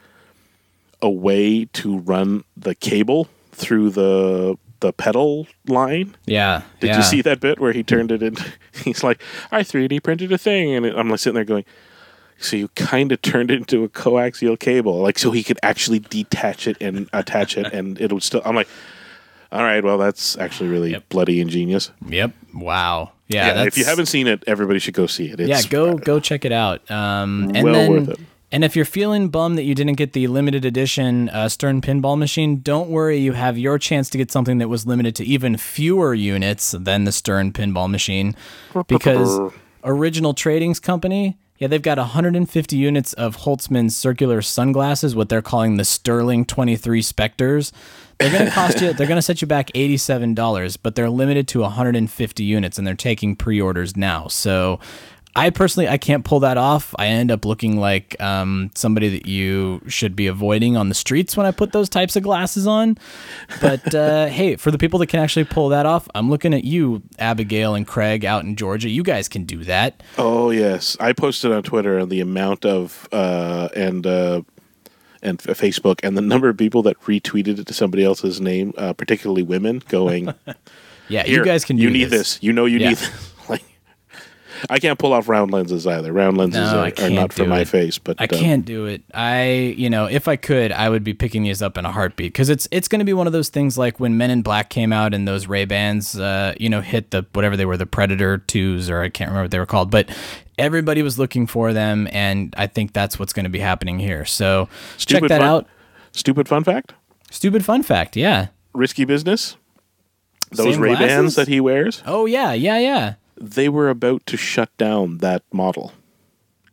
a 1.02 1.10
way 1.10 1.64
to 1.64 1.98
run 1.98 2.44
the 2.56 2.74
cable 2.74 3.28
through 3.52 3.90
the 3.90 4.56
the 4.80 4.92
pedal 4.92 5.46
line. 5.66 6.16
Yeah. 6.26 6.62
Did 6.80 6.88
yeah. 6.88 6.96
you 6.98 7.02
see 7.02 7.22
that 7.22 7.40
bit 7.40 7.58
where 7.58 7.72
he 7.72 7.82
turned 7.82 8.12
it 8.12 8.22
into? 8.22 8.44
He's 8.84 9.02
like, 9.02 9.22
I 9.50 9.62
3D 9.62 10.02
printed 10.02 10.32
a 10.32 10.38
thing, 10.38 10.74
and 10.74 10.86
I'm 10.86 11.08
like 11.08 11.20
sitting 11.20 11.34
there 11.34 11.44
going. 11.44 11.64
So 12.40 12.56
you 12.56 12.68
kind 12.68 13.10
of 13.10 13.20
turned 13.20 13.50
it 13.50 13.56
into 13.56 13.82
a 13.82 13.88
coaxial 13.88 14.58
cable, 14.58 15.00
like 15.00 15.18
so 15.18 15.32
he 15.32 15.42
could 15.42 15.58
actually 15.62 15.98
detach 15.98 16.68
it 16.68 16.76
and 16.80 17.08
attach 17.12 17.58
it, 17.58 17.72
and 17.72 18.00
it 18.00 18.12
would 18.12 18.22
still. 18.22 18.42
I'm 18.44 18.54
like, 18.54 18.68
all 19.50 19.62
right, 19.62 19.82
well 19.82 19.98
that's 19.98 20.38
actually 20.38 20.68
really 20.68 20.96
bloody 21.08 21.40
ingenious. 21.40 21.90
Yep. 22.06 22.32
Wow. 22.54 23.12
Yeah. 23.26 23.54
that's, 23.54 23.66
if 23.68 23.78
you 23.78 23.84
haven't 23.84 24.06
seen 24.06 24.28
it, 24.28 24.44
everybody 24.46 24.78
should 24.78 24.94
go 24.94 25.08
see 25.08 25.30
it. 25.30 25.40
It's 25.40 25.48
yeah, 25.48 25.68
go 25.68 25.98
go 25.98 26.20
check 26.20 26.44
it 26.44 26.52
out. 26.52 26.88
Um, 26.90 27.50
and 27.54 27.64
well 27.64 27.74
then, 27.74 27.90
worth 27.90 28.08
it. 28.10 28.20
And 28.50 28.64
if 28.64 28.74
you're 28.74 28.86
feeling 28.86 29.28
bummed 29.28 29.58
that 29.58 29.64
you 29.64 29.74
didn't 29.74 29.96
get 29.96 30.14
the 30.14 30.26
limited 30.26 30.64
edition 30.64 31.28
uh, 31.28 31.48
Stern 31.50 31.82
pinball 31.82 32.18
machine, 32.18 32.60
don't 32.60 32.88
worry. 32.88 33.18
You 33.18 33.32
have 33.32 33.58
your 33.58 33.78
chance 33.78 34.08
to 34.10 34.18
get 34.18 34.30
something 34.30 34.58
that 34.58 34.68
was 34.68 34.86
limited 34.86 35.14
to 35.16 35.24
even 35.24 35.58
fewer 35.58 36.14
units 36.14 36.70
than 36.70 37.04
the 37.04 37.12
Stern 37.12 37.52
pinball 37.52 37.90
machine, 37.90 38.34
because 38.88 39.52
Original 39.84 40.34
Tradings 40.34 40.80
Company. 40.80 41.36
Yeah, 41.58 41.66
they've 41.66 41.82
got 41.82 41.98
150 41.98 42.76
units 42.76 43.14
of 43.14 43.38
Holtzmann's 43.38 43.96
circular 43.96 44.40
sunglasses, 44.42 45.16
what 45.16 45.28
they're 45.28 45.42
calling 45.42 45.76
the 45.76 45.84
Sterling 45.84 46.44
23 46.44 47.02
Spectres. 47.02 47.72
They're 48.18 48.30
going 48.30 48.46
to 48.46 48.50
cost 48.50 48.80
you, 48.80 48.92
they're 48.92 49.08
going 49.08 49.18
to 49.18 49.22
set 49.22 49.42
you 49.42 49.48
back 49.48 49.72
$87, 49.72 50.78
but 50.82 50.94
they're 50.94 51.10
limited 51.10 51.48
to 51.48 51.60
150 51.60 52.44
units 52.44 52.78
and 52.78 52.86
they're 52.86 52.94
taking 52.94 53.34
pre 53.34 53.60
orders 53.60 53.96
now. 53.96 54.28
So 54.28 54.78
I 55.38 55.50
personally, 55.50 55.88
I 55.88 55.98
can't 55.98 56.24
pull 56.24 56.40
that 56.40 56.56
off. 56.56 56.94
I 56.98 57.06
end 57.06 57.30
up 57.30 57.44
looking 57.44 57.78
like 57.78 58.20
um, 58.20 58.70
somebody 58.74 59.08
that 59.10 59.26
you 59.26 59.80
should 59.86 60.16
be 60.16 60.26
avoiding 60.26 60.76
on 60.76 60.88
the 60.88 60.94
streets 60.94 61.36
when 61.36 61.46
I 61.46 61.50
put 61.52 61.72
those 61.72 61.88
types 61.88 62.16
of 62.16 62.22
glasses 62.22 62.66
on. 62.66 62.98
But 63.60 63.94
uh, 63.94 64.26
hey, 64.26 64.56
for 64.56 64.70
the 64.70 64.78
people 64.78 64.98
that 64.98 65.06
can 65.08 65.20
actually 65.20 65.44
pull 65.44 65.68
that 65.70 65.86
off, 65.86 66.08
I'm 66.14 66.28
looking 66.30 66.52
at 66.54 66.64
you, 66.64 67.02
Abigail 67.18 67.74
and 67.74 67.86
Craig 67.86 68.24
out 68.24 68.44
in 68.44 68.56
Georgia. 68.56 68.88
You 68.88 69.02
guys 69.02 69.28
can 69.28 69.44
do 69.44 69.64
that. 69.64 70.02
Oh 70.18 70.50
yes, 70.50 70.96
I 71.00 71.12
posted 71.12 71.52
on 71.52 71.62
Twitter 71.62 72.04
the 72.04 72.20
amount 72.20 72.64
of 72.64 73.08
uh, 73.12 73.68
and 73.76 74.06
uh, 74.06 74.42
and 75.22 75.40
f- 75.48 75.58
Facebook 75.58 76.00
and 76.02 76.16
the 76.16 76.20
number 76.22 76.48
of 76.48 76.56
people 76.56 76.82
that 76.84 77.00
retweeted 77.02 77.58
it 77.58 77.66
to 77.66 77.74
somebody 77.74 78.04
else's 78.04 78.40
name, 78.40 78.72
uh, 78.76 78.92
particularly 78.92 79.42
women, 79.42 79.82
going, 79.88 80.32
Yeah, 81.08 81.24
you 81.26 81.44
guys 81.44 81.64
can. 81.64 81.78
You 81.78 81.88
do 81.88 81.92
need 81.94 82.04
this. 82.06 82.34
this. 82.34 82.42
You 82.42 82.52
know 82.52 82.66
you 82.66 82.78
Yeah. 82.78 82.88
need 82.90 82.98
this." 82.98 83.27
I 84.70 84.78
can't 84.78 84.98
pull 84.98 85.12
off 85.12 85.28
round 85.28 85.50
lenses 85.50 85.86
either. 85.86 86.12
Round 86.12 86.36
lenses 86.36 86.60
No, 86.60 86.80
are, 86.80 86.86
are 86.86 86.90
can't 86.90 87.32
for 87.32 87.46
my 87.46 87.60
it. 87.60 87.68
face. 87.68 87.98
But 87.98 88.20
I 88.20 88.24
uh, 88.24 88.26
can't 88.28 88.64
do 88.64 88.86
it. 88.86 89.02
I, 89.14 89.74
you 89.76 89.90
know, 89.90 90.06
if 90.06 90.28
I 90.28 90.36
could, 90.36 90.72
I 90.72 90.88
would 90.88 91.04
be 91.04 91.14
picking 91.14 91.42
these 91.42 91.62
up 91.62 91.78
in 91.78 91.84
a 91.84 91.92
heartbeat 91.92 92.32
because 92.32 92.48
it's 92.48 92.66
it's 92.70 92.88
going 92.88 93.00
to 93.00 93.04
be 93.04 93.12
one 93.12 93.26
of 93.26 93.32
those 93.32 93.48
things 93.48 93.76
like 93.78 94.00
when 94.00 94.16
Men 94.16 94.30
in 94.30 94.42
Black 94.42 94.70
came 94.70 94.92
out 94.92 95.14
and 95.14 95.26
those 95.26 95.46
Ray 95.46 95.64
Bans, 95.64 96.18
uh, 96.18 96.54
you 96.58 96.68
know, 96.68 96.80
hit 96.80 97.10
the 97.10 97.26
whatever 97.32 97.56
they 97.56 97.64
were, 97.64 97.76
the 97.76 97.86
Predator 97.86 98.38
twos 98.38 98.88
or 98.90 99.02
I 99.02 99.08
can't 99.08 99.28
remember 99.30 99.44
what 99.44 99.50
they 99.50 99.58
were 99.58 99.66
called, 99.66 99.90
but 99.90 100.08
everybody 100.58 101.02
was 101.02 101.18
looking 101.18 101.46
for 101.46 101.72
them, 101.72 102.08
and 102.12 102.54
I 102.56 102.66
think 102.66 102.92
that's 102.92 103.18
what's 103.18 103.32
going 103.32 103.44
to 103.44 103.50
be 103.50 103.60
happening 103.60 103.98
here. 103.98 104.24
So 104.24 104.68
check 104.96 105.22
that 105.22 105.40
fun- 105.40 105.42
out. 105.42 105.66
Stupid 106.12 106.48
fun 106.48 106.64
fact: 106.64 106.94
Stupid 107.30 107.64
fun 107.64 107.82
fact, 107.82 108.16
yeah. 108.16 108.48
risky 108.72 109.04
business. 109.04 109.56
Those 110.50 110.78
Ray? 110.78 110.94
Bans 110.94 111.34
that 111.34 111.46
he 111.46 111.60
wears, 111.60 112.02
Oh 112.06 112.24
yeah, 112.26 112.54
yeah, 112.54 112.78
yeah. 112.78 113.14
They 113.40 113.68
were 113.68 113.88
about 113.88 114.24
to 114.26 114.36
shut 114.36 114.76
down 114.76 115.18
that 115.18 115.42
model. 115.52 115.92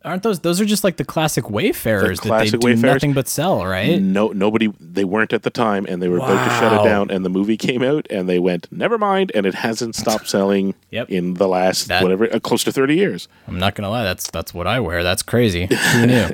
Aren't 0.04 0.22
those 0.22 0.38
those 0.40 0.60
are 0.60 0.64
just 0.64 0.84
like 0.84 0.98
the 0.98 1.04
classic 1.04 1.50
Wayfarers 1.50 2.20
The 2.20 2.22
that 2.22 2.22
they 2.22 2.28
classic 2.28 2.60
do 2.60 2.66
Wayfarers. 2.68 2.82
nothing 2.94 3.12
but 3.12 3.26
sell, 3.26 3.66
right? 3.66 4.00
No, 4.00 4.28
nobody. 4.28 4.72
They 4.78 5.02
weren't 5.04 5.32
at 5.32 5.42
the 5.42 5.50
time, 5.50 5.84
and 5.88 6.00
they 6.00 6.06
were 6.08 6.18
about 6.18 6.44
to 6.44 6.50
shut 6.60 6.72
it 6.74 6.84
down. 6.88 7.10
And 7.10 7.24
the 7.24 7.28
movie 7.28 7.56
came 7.56 7.82
out, 7.82 8.06
and 8.08 8.28
they 8.28 8.38
went, 8.38 8.68
"Never 8.70 8.98
mind." 8.98 9.32
And 9.34 9.46
it 9.46 9.54
hasn't 9.54 9.96
stopped 9.96 10.28
selling 10.36 10.74
Yep. 10.92 11.10
in 11.10 11.34
the 11.34 11.48
last 11.48 11.88
That- 11.88 12.04
whatever, 12.04 12.32
uh, 12.32 12.38
close 12.38 12.62
to 12.64 12.72
thirty 12.72 12.94
years. 12.94 13.26
I'm 13.48 13.58
not 13.58 13.74
gonna 13.74 13.90
lie, 13.90 14.04
that's 14.04 14.30
that's 14.30 14.54
what 14.54 14.68
I 14.68 14.78
wear. 14.78 15.02
That's 15.02 15.24
crazy. 15.24 15.66
Who 15.94 16.06
knew? 16.06 16.28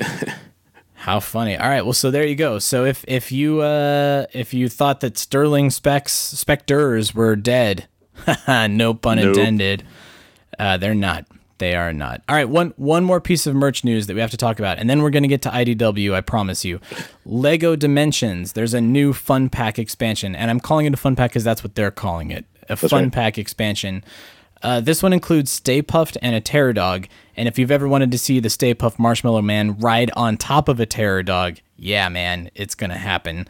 How 0.95 1.19
funny. 1.19 1.57
All 1.57 1.69
right, 1.69 1.83
well, 1.83 1.95
so 1.95 2.11
there 2.11 2.27
you 2.27 2.37
go. 2.37 2.59
So 2.59 2.85
if 2.85 3.07
if 3.09 3.33
you 3.33 3.63
uh 3.63 4.27
if 4.35 4.53
you 4.53 4.69
thought 4.69 5.01
that 5.01 5.17
Sterling 5.17 5.71
specs 5.71 6.13
specters 6.13 7.15
were 7.15 7.37
dead, 7.37 7.89
no 8.47 8.93
pun 8.93 9.17
Nope. 9.17 9.29
intended, 9.37 9.83
uh, 10.59 10.77
they're 10.77 10.95
not. 10.95 11.27
They 11.59 11.77
are 11.77 11.93
not. 11.93 12.23
All 12.29 12.35
right, 12.35 12.49
one 12.49 12.75
one 12.77 13.05
more 13.05 13.21
piece 13.21 13.47
of 13.47 13.55
merch 13.55 13.85
news 13.85 14.09
that 14.09 14.15
we 14.15 14.21
have 14.21 14.33
to 14.33 14.37
talk 14.37 14.59
about, 14.59 14.79
and 14.79 14.91
then 14.91 15.01
we're 15.01 15.11
gonna 15.11 15.29
get 15.29 15.43
to 15.43 15.49
IDW. 15.49 16.13
I 16.13 16.21
promise 16.21 16.65
you. 16.65 16.81
Lego 17.25 17.77
Dimensions. 17.77 18.55
There's 18.55 18.75
a 18.75 18.81
new 18.81 19.13
Fun 19.13 19.49
Pack 19.49 19.79
expansion, 19.79 20.35
and 20.35 20.51
I'm 20.51 20.59
calling 20.59 20.87
it 20.87 20.95
a 20.95 20.97
Fun 20.97 21.15
Pack 21.15 21.31
because 21.31 21.45
that's 21.45 21.63
what 21.63 21.77
they're 21.77 21.93
calling 21.93 22.31
it. 22.31 22.47
A 22.69 22.77
Fun 22.77 23.05
right. 23.05 23.13
Pack 23.13 23.39
expansion. 23.39 24.03
Uh, 24.63 24.81
this 24.81 25.03
one 25.03 25.13
includes 25.13 25.51
Stay 25.51 25.83
Puft 25.83 26.17
and 26.23 26.35
a 26.35 26.41
Terror 26.41 26.73
Dog. 26.73 27.09
And 27.37 27.49
if 27.49 27.59
you've 27.59 27.71
ever 27.71 27.89
wanted 27.89 28.13
to 28.13 28.19
see 28.19 28.41
the 28.41 28.51
Stay 28.51 28.75
Puft 28.75 28.99
Marshmallow 28.99 29.43
Man 29.43 29.79
ride 29.79 30.11
on 30.17 30.37
top 30.37 30.69
of 30.69 30.79
a 30.79 30.87
Terror 30.87 31.23
Dog, 31.23 31.59
yeah, 31.77 32.09
man, 32.09 32.51
it's 32.55 32.75
going 32.75 32.91
to 32.91 32.97
happen. 32.97 33.49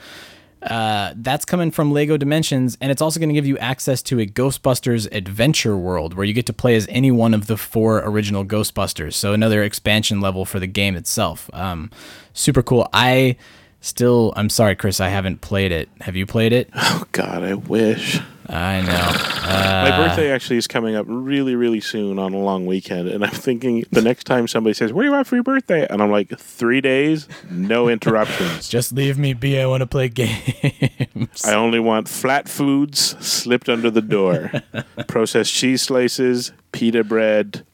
Uh, 0.63 1.13
that's 1.17 1.45
coming 1.45 1.71
from 1.71 1.93
Lego 1.93 2.17
Dimensions, 2.17 2.79
and 2.81 2.93
it's 2.93 3.03
also 3.03 3.19
going 3.19 3.29
to 3.29 3.35
give 3.35 3.47
you 3.47 3.59
access 3.59 4.01
to 4.03 4.21
a 4.21 4.27
Ghostbusters 4.27 5.13
adventure 5.13 5.77
world 5.77 6.15
where 6.15 6.25
you 6.25 6.33
get 6.33 6.47
to 6.47 6.53
play 6.53 6.77
as 6.77 6.87
any 6.89 7.11
one 7.11 7.35
of 7.35 7.49
the 7.49 7.57
four 7.57 7.99
original 7.99 8.45
Ghostbusters. 8.45 9.15
So 9.15 9.33
another 9.33 9.63
expansion 9.63 10.21
level 10.21 10.45
for 10.45 10.61
the 10.61 10.69
game 10.69 10.95
itself. 10.95 11.51
Um, 11.53 11.91
super 12.33 12.63
cool. 12.63 12.89
I 12.93 13.37
still, 13.81 14.33
I'm 14.37 14.49
sorry, 14.49 14.77
Chris, 14.77 15.01
I 15.01 15.09
haven't 15.09 15.41
played 15.41 15.73
it. 15.73 15.89
Have 16.03 16.15
you 16.15 16.27
played 16.27 16.53
it? 16.53 16.71
Oh 16.75 17.05
God, 17.13 17.43
I 17.43 17.55
wish. 17.55 18.21
I 18.49 18.81
know. 18.81 18.93
Uh, 18.93 19.89
My 19.91 19.97
birthday 20.07 20.31
actually 20.31 20.57
is 20.57 20.67
coming 20.67 20.95
up 20.95 21.07
really, 21.09 21.55
really 21.55 21.81
soon 21.81 22.19
on 22.19 22.33
a 22.33 22.39
long 22.39 22.67
weekend, 22.67 23.09
and 23.09 23.25
I'm 23.25 23.31
thinking 23.31 23.85
the 23.91 24.03
next 24.03 24.25
time 24.25 24.49
somebody 24.49 24.75
says, 24.75 24.93
"What 24.93 25.03
do 25.03 25.07
you 25.07 25.13
want 25.13 25.27
for 25.27 25.37
your 25.37 25.45
birthday?" 25.45 25.87
and 25.89 26.03
I'm 26.03 26.11
like, 26.11 26.39
three 26.39 26.81
days, 26.81 27.29
no 27.51 27.89
interruptions. 27.97 28.69
Just 28.69 28.93
leave 28.93 29.19
me 29.19 29.33
be. 29.35 29.61
I 29.61 29.67
want 29.67 29.81
to 29.83 29.87
play 29.87 30.09
games. 30.09 31.45
I 31.45 31.55
only 31.55 31.79
want 31.81 32.09
flat 32.09 32.49
foods 32.49 33.17
slipped 33.25 33.69
under 33.69 33.91
the 33.91 34.03
door, 34.03 34.51
processed 35.09 35.53
cheese 35.53 35.83
slices, 35.83 36.53
pita 36.73 37.05
bread. 37.05 37.65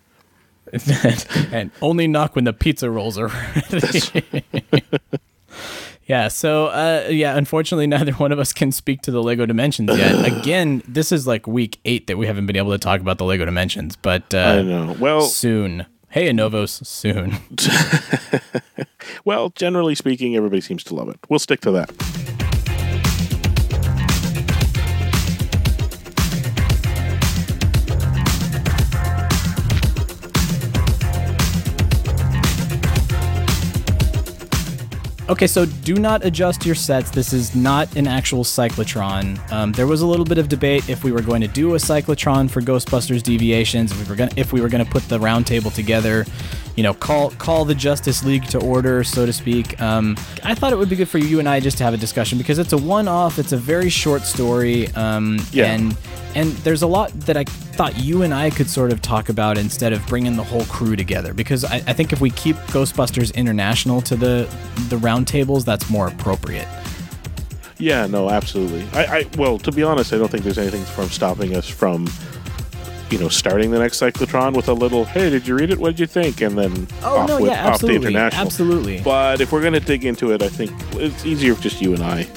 and 1.51 1.71
only 1.81 2.07
knock 2.07 2.35
when 2.35 2.45
the 2.45 2.53
pizza 2.53 2.91
rolls 2.91 3.17
are 3.17 3.29
ready. 3.73 4.35
Yeah, 6.09 6.29
so 6.29 6.67
uh, 6.67 7.07
yeah, 7.11 7.37
unfortunately, 7.37 7.87
neither 7.87 8.13
one 8.13 8.33
of 8.33 8.39
us 8.39 8.53
can 8.53 8.73
speak 8.73 9.03
to 9.03 9.11
the 9.11 9.23
Lego 9.23 9.47
Dimensions 9.47 9.97
yet. 9.97 10.27
Again, 10.41 10.83
this 10.89 11.13
is 11.13 11.27
like 11.27 11.47
week 11.47 11.79
eight 11.85 12.07
that 12.07 12.17
we 12.17 12.27
haven't 12.27 12.47
been 12.47 12.57
able 12.57 12.73
to 12.73 12.79
talk 12.79 13.01
about 13.01 13.19
the 13.19 13.25
Lego 13.25 13.45
Dimensions, 13.45 13.95
but 13.97 14.35
uh, 14.35 14.39
I 14.39 14.63
know. 14.63 14.97
Well, 14.99 15.23
soon. 15.23 15.87
Hey, 16.11 16.31
Anovos, 16.31 16.87
soon. 16.87 17.37
well, 19.27 19.51
generally 19.51 19.95
speaking, 19.95 20.35
everybody 20.35 20.63
seems 20.63 20.83
to 20.85 20.95
love 20.95 21.11
it. 21.11 21.19
We'll 21.29 21.39
stick 21.39 21.61
to 21.61 21.71
that. 21.73 22.38
Okay, 35.29 35.47
so 35.47 35.67
do 35.67 35.97
not 35.97 36.25
adjust 36.25 36.65
your 36.65 36.75
sets. 36.75 37.11
This 37.11 37.35
is 37.35 37.55
not 37.55 37.95
an 37.97 38.07
actual 38.07 38.45
cyclotron. 38.45 39.39
Um, 39.53 39.73
there 39.73 39.87
was 39.87 40.01
a 40.01 40.07
little 40.07 40.25
bit 40.25 40.39
of 40.39 40.49
debate 40.49 40.89
if 40.89 41.05
we 41.05 41.13
were 41.13 41.21
going 41.21 41.43
to 41.43 41.49
do 41.49 41.75
a 41.75 41.77
cyclotron 41.77 42.51
for 42.51 42.63
Ghostbusters 42.63 43.23
Deviations. 43.23 43.93
If 43.93 43.99
we 44.01 44.09
were 44.09 44.17
going, 44.17 44.31
if 44.37 44.55
we 44.55 44.63
were 44.63 44.71
going 44.71 44.83
to 44.83 44.91
put 44.91 45.03
the 45.03 45.19
roundtable 45.19 45.73
together, 45.75 46.25
you 46.77 46.83
know, 46.83 46.95
call 46.95 47.31
call 47.33 47.67
the 47.67 47.75
Justice 47.75 48.25
League 48.25 48.47
to 48.47 48.59
order, 48.59 49.05
so 49.05 49.27
to 49.27 49.33
speak. 49.35 49.79
Um, 49.83 50.17
I 50.45 50.55
thought 50.55 50.73
it 50.73 50.77
would 50.77 50.89
be 50.89 50.97
good 50.97 51.11
for 51.11 51.19
you 51.19 51.41
and 51.41 51.49
I 51.49 51.61
just 51.61 51.77
to 51.79 51.85
have 51.85 51.93
a 51.93 51.99
discussion 51.99 52.39
because 52.39 52.59
it's 52.59 52.73
a 52.73 52.79
one-off. 52.79 53.39
It's 53.39 53.53
a 53.53 53.59
very 53.59 53.91
short 53.91 54.23
story, 54.23 54.89
um, 54.95 55.39
Yeah. 55.53 55.67
and 55.67 55.95
and 56.39 56.53
there's 56.59 56.83
a 56.83 56.87
lot 56.87 57.11
that 57.23 57.37
I 57.37 57.43
thought 57.43 57.99
you 57.99 58.23
and 58.23 58.33
I 58.33 58.51
could 58.51 58.71
sort 58.71 58.93
of 58.93 59.03
talk 59.03 59.29
about 59.29 59.59
instead 59.59 59.93
of 59.93 60.07
bringing 60.07 60.37
the 60.37 60.45
whole 60.45 60.65
crew 60.67 60.95
together. 60.95 61.35
Because 61.35 61.65
I, 61.65 61.77
I 61.77 61.93
think 61.93 62.13
if 62.13 62.21
we 62.21 62.31
keep 62.31 62.55
Ghostbusters 62.69 63.35
International 63.35 64.01
to 64.03 64.15
the 64.15 64.49
the 64.89 64.97
roundtables, 64.97 65.65
that's 65.65 65.91
more 65.91 66.07
appropriate. 66.07 66.69
Yeah, 67.79 68.07
no, 68.07 68.31
absolutely. 68.31 68.87
I, 68.93 69.19
I 69.19 69.27
well, 69.37 69.59
to 69.59 69.73
be 69.73 69.83
honest, 69.83 70.13
I 70.13 70.19
don't 70.19 70.31
think 70.31 70.45
there's 70.45 70.59
anything 70.59 70.85
from 70.85 71.09
stopping 71.09 71.57
us 71.57 71.69
from, 71.69 72.09
you 73.11 73.19
know, 73.19 73.29
starting 73.29 73.73
the 73.73 73.81
next 73.81 74.01
cyclotron 74.01 74.55
with 74.55 74.69
a 74.69 74.73
little, 74.73 75.05
"Hey, 75.07 75.31
did 75.31 75.45
you 75.47 75.57
read 75.57 75.71
it? 75.71 75.79
What 75.79 75.91
did 75.91 76.01
you 76.01 76.07
think?" 76.07 76.41
and 76.41 76.57
then 76.57 76.87
Oh, 77.03 77.19
off 77.19 77.29
no, 77.29 77.41
with 77.41 77.51
yeah, 77.51 77.63
off 77.63 77.81
the 77.81 77.87
absolutely, 77.87 78.09
international. 78.15 78.47
absolutely. 78.47 79.01
But 79.01 79.41
if 79.41 79.51
we're 79.51 79.63
gonna 79.63 79.81
dig 79.81 80.05
into 80.05 80.31
it, 80.33 80.43
I 80.43 80.49
think 80.49 80.71
it's 80.93 81.27
easier 81.27 81.53
if 81.53 81.61
just 81.61 81.83
you 81.83 81.95
and 81.95 82.03
I. 82.05 82.29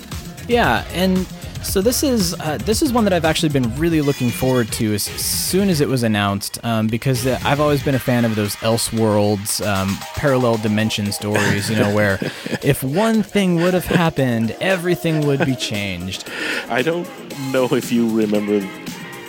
Yeah, 0.47 0.85
and 0.93 1.27
so 1.63 1.81
this 1.81 2.03
is 2.03 2.33
uh, 2.39 2.57
this 2.59 2.81
is 2.81 2.91
one 2.91 3.03
that 3.05 3.13
I've 3.13 3.25
actually 3.25 3.49
been 3.49 3.75
really 3.77 4.01
looking 4.01 4.29
forward 4.29 4.71
to 4.73 4.93
as 4.93 5.03
soon 5.03 5.69
as 5.69 5.79
it 5.81 5.87
was 5.87 6.03
announced 6.03 6.63
um, 6.63 6.87
because 6.87 7.25
uh, 7.25 7.39
I've 7.43 7.59
always 7.59 7.83
been 7.83 7.95
a 7.95 7.99
fan 7.99 8.25
of 8.25 8.35
those 8.35 8.55
Elseworlds 8.57 9.65
um, 9.65 9.95
parallel 10.15 10.57
dimension 10.57 11.11
stories. 11.11 11.69
You 11.69 11.77
know, 11.77 11.93
where 11.93 12.19
if 12.63 12.83
one 12.83 13.23
thing 13.23 13.55
would 13.57 13.73
have 13.73 13.85
happened, 13.85 14.55
everything 14.59 15.25
would 15.27 15.45
be 15.45 15.55
changed. 15.55 16.29
I 16.69 16.81
don't 16.81 17.07
know 17.51 17.67
if 17.73 17.91
you 17.91 18.09
remember. 18.09 18.59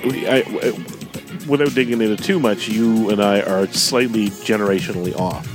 I, 0.05 0.43
I- 0.63 0.99
without 1.49 1.75
digging 1.75 2.01
into 2.01 2.17
too 2.17 2.39
much, 2.39 2.69
you 2.69 3.11
and 3.11 3.21
I 3.23 3.41
are 3.43 3.67
slightly 3.69 4.29
generationally 4.29 5.15
off. 5.19 5.49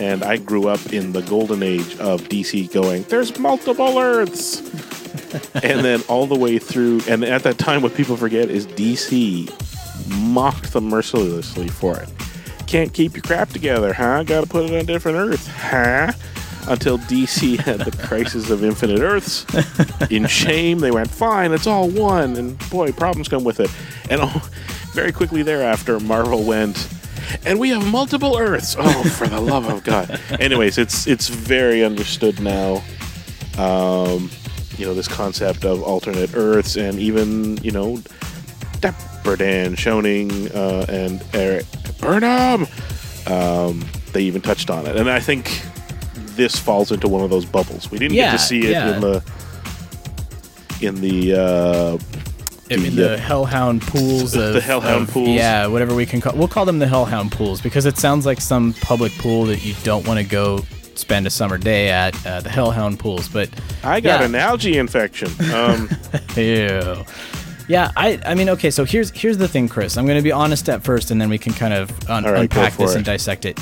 And 0.00 0.22
I 0.24 0.38
grew 0.38 0.66
up 0.68 0.92
in 0.92 1.12
the 1.12 1.22
golden 1.22 1.62
age 1.62 1.96
of 1.98 2.22
DC 2.22 2.72
going, 2.72 3.02
there's 3.04 3.38
multiple 3.38 3.98
Earths. 3.98 4.60
And 5.62 5.84
then 5.84 6.02
all 6.08 6.26
the 6.26 6.38
way 6.38 6.58
through, 6.58 7.00
and 7.08 7.24
at 7.24 7.42
that 7.42 7.58
time, 7.58 7.82
what 7.82 7.94
people 7.94 8.16
forget 8.16 8.50
is 8.50 8.66
DC 8.66 9.48
mocked 10.30 10.72
them 10.72 10.84
mercilessly 10.84 11.68
for 11.68 11.98
it. 11.98 12.08
Can't 12.66 12.92
keep 12.92 13.14
your 13.14 13.22
crap 13.22 13.50
together, 13.50 13.92
huh? 13.92 14.22
Gotta 14.22 14.46
put 14.46 14.70
it 14.70 14.78
on 14.78 14.86
different 14.86 15.18
Earth, 15.18 15.46
huh? 15.48 16.12
Until 16.68 16.98
DC 16.98 17.58
had 17.58 17.80
the 17.80 17.90
Crisis 18.06 18.50
of 18.50 18.62
Infinite 18.62 19.00
Earths. 19.00 19.46
In 20.10 20.26
shame, 20.26 20.78
they 20.78 20.90
went, 20.90 21.10
fine, 21.10 21.52
it's 21.52 21.66
all 21.66 21.88
one. 21.88 22.36
And 22.36 22.70
boy, 22.70 22.92
problems 22.92 23.28
come 23.28 23.44
with 23.44 23.60
it. 23.60 23.70
And 24.08 24.20
oh, 24.22 24.48
very 24.92 25.10
quickly 25.10 25.42
thereafter, 25.42 25.98
Marvel 25.98 26.44
went, 26.44 26.88
and 27.44 27.58
we 27.58 27.70
have 27.70 27.90
multiple 27.90 28.36
Earths. 28.38 28.76
Oh, 28.78 29.02
for 29.04 29.26
the 29.26 29.40
love 29.40 29.68
of 29.68 29.84
God. 29.84 30.20
Anyways, 30.40 30.78
it's 30.78 31.06
it's 31.06 31.28
very 31.28 31.84
understood 31.84 32.40
now. 32.40 32.82
Um, 33.58 34.30
you 34.80 34.86
know, 34.86 34.94
this 34.94 35.06
concept 35.08 35.64
of 35.64 35.82
alternate 35.82 36.30
Earths 36.34 36.76
and 36.76 36.98
even, 36.98 37.58
you 37.58 37.70
know, 37.70 38.00
Dapper 38.80 39.36
Dan 39.36 39.76
Schoening 39.76 40.52
uh, 40.54 40.86
and 40.88 41.22
Eric 41.34 41.66
Burnham. 42.00 42.66
Um, 43.26 43.84
they 44.12 44.22
even 44.22 44.40
touched 44.40 44.70
on 44.70 44.86
it. 44.86 44.96
And 44.96 45.10
I 45.10 45.20
think 45.20 45.62
this 46.34 46.58
falls 46.58 46.90
into 46.90 47.06
one 47.08 47.22
of 47.22 47.28
those 47.30 47.44
bubbles. 47.44 47.90
We 47.90 47.98
didn't 47.98 48.14
Yeah, 48.16 48.32
get 48.32 48.38
to 48.40 48.46
see 48.46 48.60
it 48.60 48.70
yeah. 48.70 48.94
in 48.94 49.00
the 49.02 49.22
in 50.80 50.94
the 51.02 51.34
uh, 51.34 51.98
I 52.70 52.76
mean, 52.76 52.96
the 52.96 53.18
Hellhound 53.18 53.82
pools. 53.82 54.32
The 54.52 54.60
Hellhound 54.60 55.02
of- 55.08 55.10
pools. 55.10 55.28
Yeah, 55.28 55.66
whatever 55.66 55.94
we 55.94 56.06
can 56.06 56.20
call. 56.22 56.34
We'll 56.34 56.48
call 56.48 56.64
them 56.64 56.78
the 56.78 56.86
Hellhound 56.86 57.32
pools 57.32 57.60
because 57.60 57.84
it 57.84 57.98
sounds 57.98 58.24
like 58.24 58.40
some 58.40 58.72
public 58.80 59.12
pool 59.18 59.44
that 59.46 59.62
you 59.64 59.74
don't 59.82 60.06
want 60.06 60.18
to 60.18 60.24
go 60.24 60.60
spend 61.00 61.26
a 61.26 61.30
summer 61.30 61.58
day 61.58 61.88
at. 61.88 62.14
Uh, 62.26 62.40
the 62.40 62.50
Hellhound 62.50 62.98
pools, 62.98 63.28
but 63.28 63.48
I 63.82 64.00
got 64.00 64.20
yeah. 64.20 64.26
an 64.26 64.34
algae 64.34 64.78
infection. 64.78 65.30
Um, 65.52 65.88
Ew. 66.36 67.04
Yeah, 67.68 67.92
I 67.96 68.20
I 68.26 68.34
mean, 68.34 68.48
okay, 68.50 68.70
so 68.70 68.84
here's 68.84 69.10
here's 69.10 69.38
the 69.38 69.46
thing, 69.48 69.68
Chris. 69.68 69.96
I'm 69.96 70.04
going 70.04 70.18
to 70.18 70.22
be 70.24 70.32
honest 70.32 70.68
at 70.68 70.82
first, 70.82 71.10
and 71.10 71.20
then 71.20 71.28
we 71.28 71.38
can 71.38 71.52
kind 71.52 71.72
of 71.72 72.10
un- 72.10 72.24
right, 72.24 72.42
unpack 72.42 72.76
this 72.76 72.92
it. 72.92 72.96
and 72.96 73.04
dissect 73.04 73.44
it. 73.44 73.58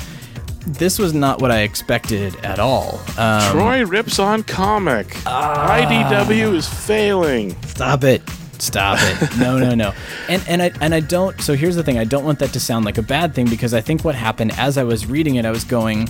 This 0.65 0.99
was 0.99 1.13
not 1.13 1.41
what 1.41 1.51
I 1.51 1.61
expected 1.61 2.35
at 2.43 2.59
all. 2.59 2.99
Um, 3.17 3.51
Troy 3.51 3.85
rips 3.85 4.19
on 4.19 4.43
comic. 4.43 5.07
IDW 5.25 6.53
is 6.53 6.67
failing. 6.67 7.55
Stop 7.63 8.03
it. 8.03 8.21
Stop 8.59 8.97
it. 9.01 9.37
No, 9.37 9.57
no, 9.57 9.73
no. 9.73 9.93
And 10.27 10.43
and 10.47 10.61
I 10.61 10.71
and 10.81 10.93
I 10.93 10.99
don't 10.99 11.39
so 11.41 11.55
here's 11.55 11.75
the 11.75 11.83
thing, 11.83 11.97
I 11.97 12.03
don't 12.03 12.23
want 12.23 12.39
that 12.39 12.51
to 12.53 12.59
sound 12.59 12.85
like 12.85 12.97
a 12.97 13.03
bad 13.03 13.33
thing 13.33 13.47
because 13.49 13.73
I 13.73 13.81
think 13.81 14.03
what 14.03 14.15
happened 14.15 14.51
as 14.57 14.77
I 14.77 14.83
was 14.83 15.05
reading 15.05 15.35
it, 15.35 15.45
I 15.45 15.51
was 15.51 15.63
going, 15.63 16.09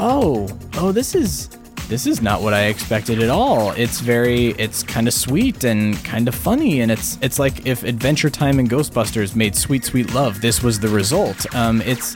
"Oh, 0.00 0.48
oh, 0.78 0.92
this 0.92 1.14
is 1.14 1.48
this 1.88 2.06
is 2.06 2.22
not 2.22 2.40
what 2.40 2.54
I 2.54 2.66
expected 2.66 3.20
at 3.22 3.30
all. 3.30 3.72
It's 3.72 4.00
very 4.00 4.48
it's 4.58 4.82
kind 4.82 5.08
of 5.08 5.14
sweet 5.14 5.64
and 5.64 6.02
kind 6.04 6.28
of 6.28 6.34
funny 6.34 6.80
and 6.82 6.90
it's 6.92 7.18
it's 7.20 7.38
like 7.38 7.66
if 7.66 7.82
Adventure 7.82 8.30
Time 8.30 8.58
and 8.60 8.70
Ghostbusters 8.70 9.34
made 9.34 9.56
Sweet 9.56 9.84
Sweet 9.84 10.14
Love, 10.14 10.40
this 10.40 10.62
was 10.62 10.78
the 10.78 10.88
result. 10.88 11.52
Um 11.54 11.82
it's 11.82 12.14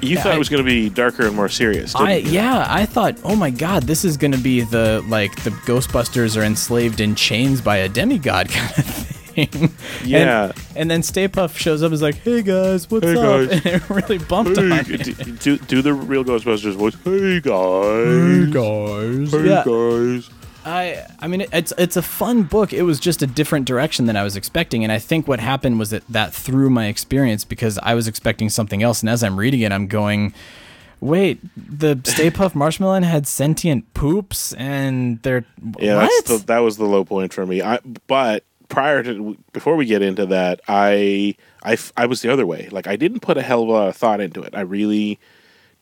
You 0.00 0.16
thought 0.16 0.32
I- 0.32 0.36
it 0.36 0.38
was 0.38 0.48
going 0.48 0.64
to 0.64 0.70
be 0.70 0.88
darker 0.88 1.26
and 1.26 1.36
more 1.36 1.48
serious, 1.50 1.92
didn't 1.92 2.06
I 2.08 2.14
you? 2.16 2.30
yeah, 2.30 2.66
I 2.70 2.86
thought, 2.86 3.18
oh 3.24 3.36
my 3.36 3.50
god, 3.50 3.82
this 3.82 4.04
is 4.06 4.16
gonna 4.16 4.38
be 4.38 4.62
the 4.62 5.04
like 5.08 5.34
the 5.44 5.50
Ghostbusters 5.68 6.36
are 6.40 6.44
enslaved 6.44 7.00
in 7.00 7.14
chains 7.14 7.60
by 7.60 7.76
a 7.78 7.88
demigod 7.90 8.48
kind 8.56 8.70
of 8.78 8.84
thing. 8.86 9.17
Yeah. 10.04 10.44
And, 10.46 10.54
and 10.76 10.90
then 10.90 11.02
Stay 11.02 11.28
Puff 11.28 11.56
shows 11.58 11.82
up 11.82 11.86
and 11.86 11.94
is 11.94 12.02
like, 12.02 12.16
hey 12.16 12.42
guys, 12.42 12.90
what's 12.90 13.06
Hey, 13.06 13.12
up? 13.16 13.48
guys. 13.50 13.60
And 13.64 13.66
it 13.66 13.90
really 13.90 14.18
bumped 14.18 14.56
Hey, 14.58 14.70
on 14.70 14.84
do, 14.84 15.12
do, 15.36 15.58
do 15.58 15.82
the 15.82 15.92
real 15.94 16.24
Ghostbusters 16.24 16.74
voice. 16.74 16.94
Hey 17.04 17.40
guys. 17.40 18.52
guys. 18.52 19.32
Hey 19.32 19.48
Yeah. 19.48 19.62
guys. 19.64 20.30
I 20.64 21.06
I 21.20 21.28
mean 21.28 21.46
it's 21.52 21.72
it's 21.78 21.96
a 21.96 22.02
fun 22.02 22.42
book. 22.42 22.72
It 22.72 22.82
was 22.82 23.00
just 23.00 23.22
a 23.22 23.26
different 23.26 23.64
direction 23.66 24.04
than 24.06 24.16
I 24.16 24.22
was 24.22 24.36
expecting, 24.36 24.82
and 24.82 24.92
I 24.92 24.98
think 24.98 25.26
what 25.26 25.40
happened 25.40 25.78
was 25.78 25.90
that 25.90 26.02
that 26.08 26.34
threw 26.34 26.68
my 26.68 26.86
experience 26.86 27.44
because 27.44 27.78
I 27.82 27.94
was 27.94 28.06
expecting 28.08 28.50
something 28.50 28.82
else, 28.82 29.00
and 29.00 29.08
as 29.08 29.22
I'm 29.22 29.38
reading 29.38 29.60
it, 29.60 29.72
I'm 29.72 29.86
going, 29.86 30.34
wait, 31.00 31.38
the 31.56 31.98
Stay 32.04 32.28
Puff 32.30 32.54
Marshmallow 32.54 33.00
had 33.02 33.26
sentient 33.26 33.94
poops, 33.94 34.52
and 34.54 35.22
they're 35.22 35.44
Yeah, 35.78 36.02
what? 36.02 36.10
that's 36.26 36.40
the, 36.40 36.46
that 36.48 36.58
was 36.58 36.76
the 36.76 36.84
low 36.86 37.04
point 37.04 37.32
for 37.32 37.46
me. 37.46 37.62
I 37.62 37.78
but 38.06 38.44
prior 38.68 39.02
to 39.02 39.36
before 39.52 39.76
we 39.76 39.86
get 39.86 40.02
into 40.02 40.26
that, 40.26 40.60
I, 40.68 41.34
I 41.62 41.76
I 41.96 42.06
was 42.06 42.22
the 42.22 42.32
other 42.32 42.46
way. 42.46 42.68
Like 42.70 42.86
I 42.86 42.96
didn't 42.96 43.20
put 43.20 43.36
a 43.36 43.42
hell 43.42 43.62
of 43.62 43.68
a 43.68 43.72
lot 43.72 43.88
of 43.88 43.96
thought 43.96 44.20
into 44.20 44.42
it. 44.42 44.54
I 44.54 44.60
really 44.60 45.18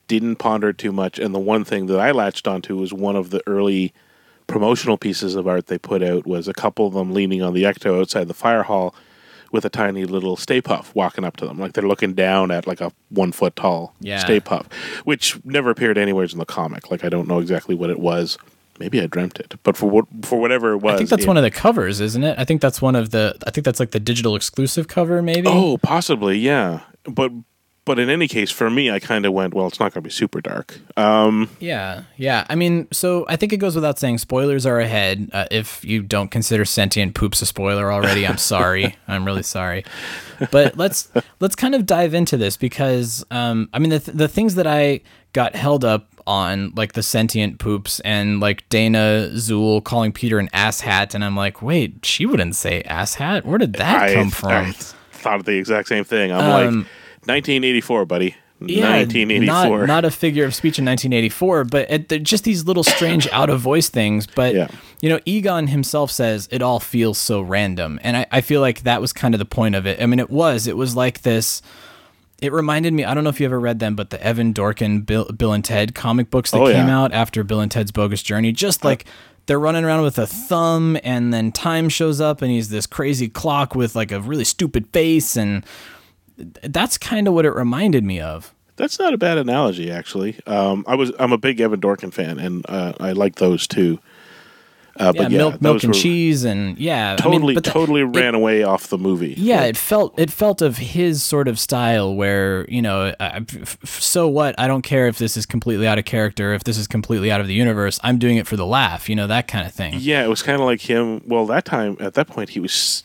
didn't 0.08 0.36
ponder 0.36 0.72
too 0.72 0.92
much. 0.92 1.18
And 1.18 1.34
the 1.34 1.40
one 1.40 1.64
thing 1.64 1.86
that 1.86 1.98
I 1.98 2.12
latched 2.12 2.46
onto 2.46 2.76
was 2.76 2.92
one 2.92 3.16
of 3.16 3.30
the 3.30 3.42
early 3.46 3.92
promotional 4.46 4.96
pieces 4.96 5.34
of 5.34 5.48
art 5.48 5.66
they 5.66 5.78
put 5.78 6.02
out 6.02 6.26
was 6.26 6.46
a 6.46 6.54
couple 6.54 6.86
of 6.86 6.94
them 6.94 7.12
leaning 7.12 7.42
on 7.42 7.52
the 7.54 7.64
ecto 7.64 8.00
outside 8.00 8.28
the 8.28 8.34
fire 8.34 8.62
hall 8.62 8.94
with 9.52 9.64
a 9.64 9.70
tiny 9.70 10.04
little 10.04 10.36
Stay 10.36 10.60
Puff 10.60 10.94
walking 10.94 11.24
up 11.24 11.36
to 11.38 11.46
them, 11.46 11.58
like 11.58 11.72
they're 11.72 11.86
looking 11.86 12.14
down 12.14 12.50
at 12.50 12.66
like 12.66 12.80
a 12.80 12.92
one 13.10 13.32
foot 13.32 13.56
tall 13.56 13.94
Yeah. 14.00 14.18
Stay 14.18 14.38
Puff, 14.40 14.66
which 15.04 15.42
never 15.44 15.70
appeared 15.70 15.98
anywhere 15.98 16.26
in 16.30 16.38
the 16.38 16.44
comic. 16.44 16.90
Like 16.90 17.04
I 17.04 17.08
don't 17.08 17.28
know 17.28 17.38
exactly 17.38 17.74
what 17.74 17.90
it 17.90 17.98
was. 17.98 18.38
Maybe 18.78 19.00
I 19.00 19.06
dreamt 19.06 19.38
it, 19.40 19.54
but 19.62 19.76
for 19.76 19.88
what 19.88 20.04
for 20.22 20.38
whatever 20.40 20.72
it 20.72 20.78
was, 20.78 20.94
I 20.94 20.96
think 20.98 21.10
that's 21.10 21.24
it- 21.24 21.28
one 21.28 21.36
of 21.36 21.42
the 21.42 21.50
covers, 21.50 22.00
isn't 22.00 22.22
it? 22.24 22.38
I 22.38 22.44
think 22.44 22.60
that's 22.60 22.80
one 22.82 22.96
of 22.96 23.10
the. 23.10 23.36
I 23.46 23.50
think 23.50 23.64
that's 23.64 23.80
like 23.80 23.90
the 23.92 24.00
digital 24.00 24.36
exclusive 24.36 24.88
cover, 24.88 25.22
maybe. 25.22 25.48
Oh, 25.48 25.78
possibly, 25.78 26.38
yeah. 26.38 26.80
But 27.04 27.32
but 27.84 28.00
in 28.00 28.10
any 28.10 28.26
case, 28.26 28.50
for 28.50 28.68
me, 28.68 28.90
I 28.90 28.98
kind 28.98 29.24
of 29.24 29.32
went, 29.32 29.54
well, 29.54 29.68
it's 29.68 29.78
not 29.78 29.94
going 29.94 30.02
to 30.02 30.08
be 30.08 30.10
super 30.10 30.40
dark. 30.40 30.76
Um, 30.96 31.48
Yeah, 31.60 32.02
yeah. 32.16 32.44
I 32.50 32.56
mean, 32.56 32.88
so 32.92 33.24
I 33.28 33.36
think 33.36 33.52
it 33.52 33.58
goes 33.58 33.76
without 33.76 33.96
saying 34.00 34.18
spoilers 34.18 34.66
are 34.66 34.80
ahead. 34.80 35.30
Uh, 35.32 35.44
if 35.52 35.84
you 35.84 36.02
don't 36.02 36.28
consider 36.28 36.64
sentient 36.64 37.14
poops 37.14 37.40
a 37.42 37.46
spoiler 37.46 37.92
already, 37.92 38.26
I'm 38.26 38.38
sorry. 38.54 38.96
I'm 39.06 39.24
really 39.24 39.44
sorry. 39.44 39.84
But 40.50 40.76
let's 40.76 41.08
let's 41.38 41.54
kind 41.54 41.76
of 41.76 41.86
dive 41.86 42.12
into 42.12 42.36
this 42.36 42.56
because 42.56 43.24
um, 43.30 43.68
I 43.72 43.78
mean 43.78 43.90
the 43.90 44.00
th- 44.00 44.16
the 44.16 44.28
things 44.28 44.56
that 44.56 44.66
I 44.66 45.00
got 45.32 45.54
held 45.54 45.84
up 45.84 46.08
on 46.26 46.72
like 46.76 46.92
the 46.94 47.02
sentient 47.02 47.58
poops 47.58 48.00
and 48.00 48.40
like 48.40 48.68
Dana 48.68 49.30
Zuul 49.34 49.82
calling 49.82 50.12
Peter 50.12 50.38
an 50.38 50.48
asshat 50.54 51.14
and 51.14 51.24
I'm 51.24 51.36
like, 51.36 51.62
wait, 51.62 52.04
she 52.04 52.26
wouldn't 52.26 52.56
say 52.56 52.82
asshat. 52.86 53.44
Where 53.44 53.58
did 53.58 53.74
that 53.74 54.02
I, 54.10 54.14
come 54.14 54.26
I 54.28 54.30
from? 54.30 54.72
thought 55.12 55.40
of 55.40 55.44
the 55.44 55.56
exact 55.58 55.88
same 55.88 56.04
thing. 56.04 56.32
I'm 56.32 56.40
Um, 56.40 56.50
like, 56.78 56.86
1984, 57.28 58.06
buddy. 58.06 58.34
Yeah, 58.58 58.96
1984. 58.96 59.80
Not, 59.80 59.86
not 59.86 60.04
a 60.06 60.10
figure 60.10 60.44
of 60.46 60.54
speech 60.54 60.78
in 60.78 60.86
1984, 60.86 61.64
but 61.64 61.90
it, 61.90 62.22
just 62.22 62.44
these 62.44 62.64
little 62.64 62.82
strange 62.84 63.28
out 63.32 63.50
of 63.50 63.60
voice 63.60 63.90
things. 63.90 64.26
But 64.26 64.54
you 65.02 65.10
know, 65.10 65.20
Egon 65.26 65.66
himself 65.66 66.10
says 66.10 66.48
it 66.50 66.62
all 66.62 66.80
feels 66.80 67.18
so 67.18 67.42
random, 67.42 68.00
and 68.02 68.16
I, 68.16 68.26
I 68.32 68.40
feel 68.40 68.62
like 68.62 68.84
that 68.84 69.02
was 69.02 69.12
kind 69.12 69.34
of 69.34 69.40
the 69.40 69.44
point 69.44 69.74
of 69.74 69.86
it. 69.86 70.00
I 70.00 70.06
mean, 70.06 70.18
it 70.20 70.30
was. 70.30 70.66
It 70.66 70.76
was 70.78 70.96
like 70.96 71.20
this. 71.20 71.60
It 72.40 72.52
reminded 72.52 72.92
me. 72.92 73.04
I 73.04 73.14
don't 73.14 73.24
know 73.24 73.30
if 73.30 73.40
you 73.40 73.46
ever 73.46 73.58
read 73.58 73.78
them, 73.78 73.96
but 73.96 74.10
the 74.10 74.22
Evan 74.22 74.52
Dorkin 74.52 75.06
Bill, 75.06 75.24
Bill 75.32 75.52
and 75.52 75.64
Ted 75.64 75.94
comic 75.94 76.30
books 76.30 76.50
that 76.50 76.58
Oh, 76.60 76.66
came 76.66 76.88
yeah. 76.88 77.00
out 77.00 77.12
after 77.12 77.42
Bill 77.42 77.60
and 77.60 77.70
Ted's 77.70 77.92
Bogus 77.92 78.22
Journey. 78.22 78.52
Just 78.52 78.84
like 78.84 79.06
they're 79.46 79.58
running 79.60 79.84
around 79.84 80.02
with 80.02 80.18
a 80.18 80.26
thumb, 80.26 80.98
and 81.02 81.32
then 81.32 81.50
time 81.52 81.88
shows 81.88 82.20
up, 82.20 82.42
and 82.42 82.50
he's 82.50 82.68
this 82.68 82.86
crazy 82.86 83.28
clock 83.28 83.74
with 83.74 83.94
like 83.96 84.12
a 84.12 84.20
really 84.20 84.44
stupid 84.44 84.86
face, 84.92 85.36
and 85.36 85.64
that's 86.62 86.98
kind 86.98 87.26
of 87.28 87.34
what 87.34 87.46
it 87.46 87.52
reminded 87.52 88.04
me 88.04 88.20
of. 88.20 88.52
That's 88.76 88.98
not 88.98 89.14
a 89.14 89.18
bad 89.18 89.38
analogy, 89.38 89.90
actually. 89.90 90.38
Um, 90.46 90.84
I 90.86 90.94
was 90.96 91.10
I'm 91.18 91.32
a 91.32 91.38
big 91.38 91.60
Evan 91.60 91.80
Dorkin 91.80 92.12
fan, 92.12 92.38
and 92.38 92.66
uh, 92.68 92.92
I 93.00 93.12
like 93.12 93.36
those 93.36 93.66
too. 93.66 93.98
Uh, 94.98 95.12
yeah, 95.14 95.22
but 95.22 95.30
yeah, 95.30 95.38
milk, 95.38 95.62
milk 95.62 95.84
and 95.84 95.94
cheese, 95.94 96.44
and 96.44 96.78
yeah, 96.78 97.16
I 97.20 97.28
mean, 97.28 97.40
Totally, 97.40 97.54
totally 97.56 98.02
ran 98.02 98.34
away 98.34 98.62
off 98.62 98.88
the 98.88 98.98
movie. 98.98 99.34
Yeah, 99.36 99.64
it 99.64 99.76
felt 99.76 100.18
it 100.18 100.30
felt 100.30 100.62
of 100.62 100.78
his 100.78 101.22
sort 101.22 101.48
of 101.48 101.58
style 101.58 102.14
where 102.14 102.64
you 102.70 102.80
know, 102.80 103.14
uh, 103.20 103.40
so 103.84 104.26
what? 104.28 104.58
I 104.58 104.66
don't 104.66 104.82
care 104.82 105.06
if 105.06 105.18
this 105.18 105.36
is 105.36 105.44
completely 105.44 105.86
out 105.86 105.98
of 105.98 106.04
character, 106.04 106.54
if 106.54 106.64
this 106.64 106.78
is 106.78 106.86
completely 106.86 107.30
out 107.30 107.40
of 107.40 107.46
the 107.46 107.54
universe. 107.54 108.00
I'm 108.02 108.18
doing 108.18 108.36
it 108.36 108.46
for 108.46 108.56
the 108.56 108.66
laugh, 108.66 109.08
you 109.08 109.16
know, 109.16 109.26
that 109.26 109.48
kind 109.48 109.66
of 109.66 109.72
thing. 109.74 109.94
Yeah, 109.98 110.24
it 110.24 110.28
was 110.28 110.42
kind 110.42 110.60
of 110.60 110.66
like 110.66 110.80
him. 110.80 111.22
Well, 111.26 111.46
that 111.46 111.64
time 111.64 111.96
at 112.00 112.14
that 112.14 112.28
point 112.28 112.50
he 112.50 112.60
was. 112.60 113.04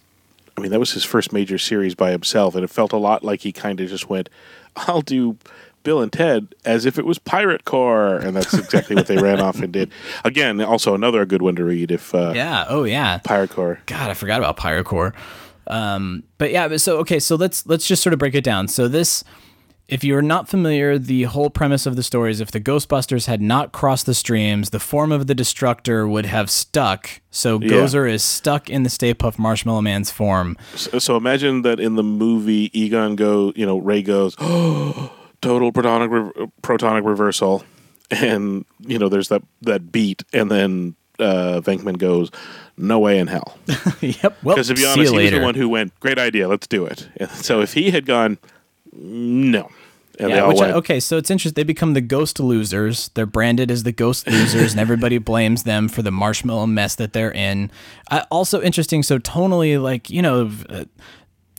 I 0.57 0.61
mean, 0.61 0.72
that 0.72 0.80
was 0.80 0.91
his 0.91 1.03
first 1.03 1.31
major 1.34 1.57
series 1.57 1.95
by 1.95 2.11
himself, 2.11 2.55
and 2.55 2.63
it 2.63 2.69
felt 2.69 2.91
a 2.91 2.97
lot 2.97 3.23
like 3.23 3.41
he 3.41 3.51
kind 3.51 3.80
of 3.80 3.89
just 3.89 4.09
went, 4.09 4.30
"I'll 4.76 5.01
do." 5.01 5.38
Bill 5.84 6.02
and 6.02 6.12
Ted 6.12 6.53
as 6.66 6.86
if 6.86 6.98
it 6.99 7.06
was 7.06 7.20
Pirate 7.20 7.66
Core, 7.66 8.18
and 8.18 8.36
that's 8.36 8.53
exactly 8.53 8.95
what 8.95 9.08
they 9.08 9.18
ran 9.18 9.40
off 9.40 9.60
and 9.62 9.72
did. 9.72 9.91
Again, 10.24 10.62
also 10.62 10.94
another 10.95 11.26
good 11.26 11.41
one 11.41 11.56
to 11.56 11.64
read 11.64 11.91
if 11.91 12.14
uh, 12.16 12.34
Yeah. 12.36 12.66
Oh 12.70 12.84
yeah. 12.84 13.20
Pirate 13.20 13.49
Core. 13.52 13.80
God, 13.86 14.10
I 14.10 14.14
forgot 14.14 14.40
about 14.40 14.58
Pyrocore. 14.58 15.14
Um, 15.68 16.24
but 16.38 16.52
yeah, 16.52 16.76
so 16.78 16.98
okay, 16.99 17.20
so 17.20 17.36
let's 17.36 17.66
let's 17.66 17.88
just 17.88 18.03
sort 18.03 18.14
of 18.14 18.20
break 18.20 18.36
it 18.36 18.44
down. 18.44 18.68
So 18.68 18.88
this, 18.88 19.24
if 19.88 20.03
you're 20.03 20.22
not 20.22 20.49
familiar, 20.49 20.98
the 20.98 21.24
whole 21.24 21.49
premise 21.49 21.86
of 21.86 21.95
the 21.95 22.03
story 22.03 22.32
is 22.32 22.41
if 22.41 22.52
the 22.52 22.60
Ghostbusters 22.60 23.28
had 23.28 23.41
not 23.41 23.72
crossed 23.72 24.06
the 24.06 24.14
streams, 24.14 24.72
the 24.72 24.80
form 24.80 25.12
of 25.12 25.28
the 25.28 25.36
Destructor 25.36 26.08
would 26.10 26.26
have 26.26 26.49
stuck. 26.49 27.22
So 27.30 27.60
Yeah. 27.62 27.70
Gozer 27.70 28.10
is 28.10 28.24
stuck 28.24 28.70
in 28.70 28.84
the 28.84 28.90
Stay 28.90 29.14
Puft 29.14 29.38
Marshmallow 29.38 29.82
Man's 29.82 30.12
form. 30.12 30.58
So, 30.76 30.98
so 30.99 31.16
imagine 31.16 31.62
that 31.62 31.80
in 31.80 31.95
the 31.95 32.03
movie, 32.03 32.70
Egon 32.78 33.16
go, 33.16 33.53
you 33.56 33.66
know, 33.66 33.78
Ray 33.78 34.02
goes, 34.02 34.36
total 35.41 35.72
protonic 35.72 36.09
re- 36.35 36.47
protonic 36.61 37.05
reversal, 37.05 37.63
and 38.09 38.65
you 38.80 38.97
know, 38.99 39.09
there's 39.09 39.30
that 39.30 39.43
that 39.61 39.91
beat, 39.91 40.23
and 40.34 40.49
then 40.51 40.95
uh, 41.19 41.61
Venkman 41.63 41.97
goes, 41.97 42.31
no 42.77 42.99
way 42.99 43.19
in 43.19 43.27
hell. 43.27 43.57
yep. 44.01 44.38
Well, 44.43 44.55
Because 44.55 44.68
to 44.69 44.73
be 44.76 44.85
honest, 44.85 45.11
you 45.13 45.19
he 45.19 45.26
was 45.26 45.31
the 45.31 45.41
one 45.41 45.55
who 45.55 45.69
went, 45.69 45.97
great 45.99 46.18
idea, 46.18 46.47
let's 46.47 46.65
do 46.68 46.85
it. 46.85 47.07
And 47.18 47.30
so 47.30 47.61
if 47.61 47.73
he 47.73 47.91
had 47.91 48.05
gone, 48.05 48.38
no, 48.91 49.69
and 50.19 50.30
yeah, 50.30 50.47
which 50.47 50.59
I- 50.59 50.72
okay, 50.73 50.99
so 50.99 51.18
it's 51.18 51.30
interesting. 51.31 51.55
They 51.55 51.63
become 51.63 51.93
the 51.93 52.01
ghost 52.01 52.39
losers. 52.39 53.09
They're 53.13 53.26
branded 53.26 53.72
as 53.72 53.84
the 53.84 53.91
ghost 53.91 54.27
losers, 54.27 54.72
and 54.72 54.80
everybody 54.80 55.18
blames 55.31 55.63
them 55.63 55.88
for 55.88 56.01
the 56.01 56.11
marshmallow 56.11 56.68
mess 56.68 56.95
that 56.95 57.13
they're 57.13 57.31
in. 57.31 57.72
Uh, 58.09 58.23
also 58.30 58.61
interesting. 58.61 59.03
So 59.03 59.19
tonally, 59.19 59.81
like 59.81 60.09
you 60.09 60.22
know, 60.22 60.51
uh, 60.69 60.85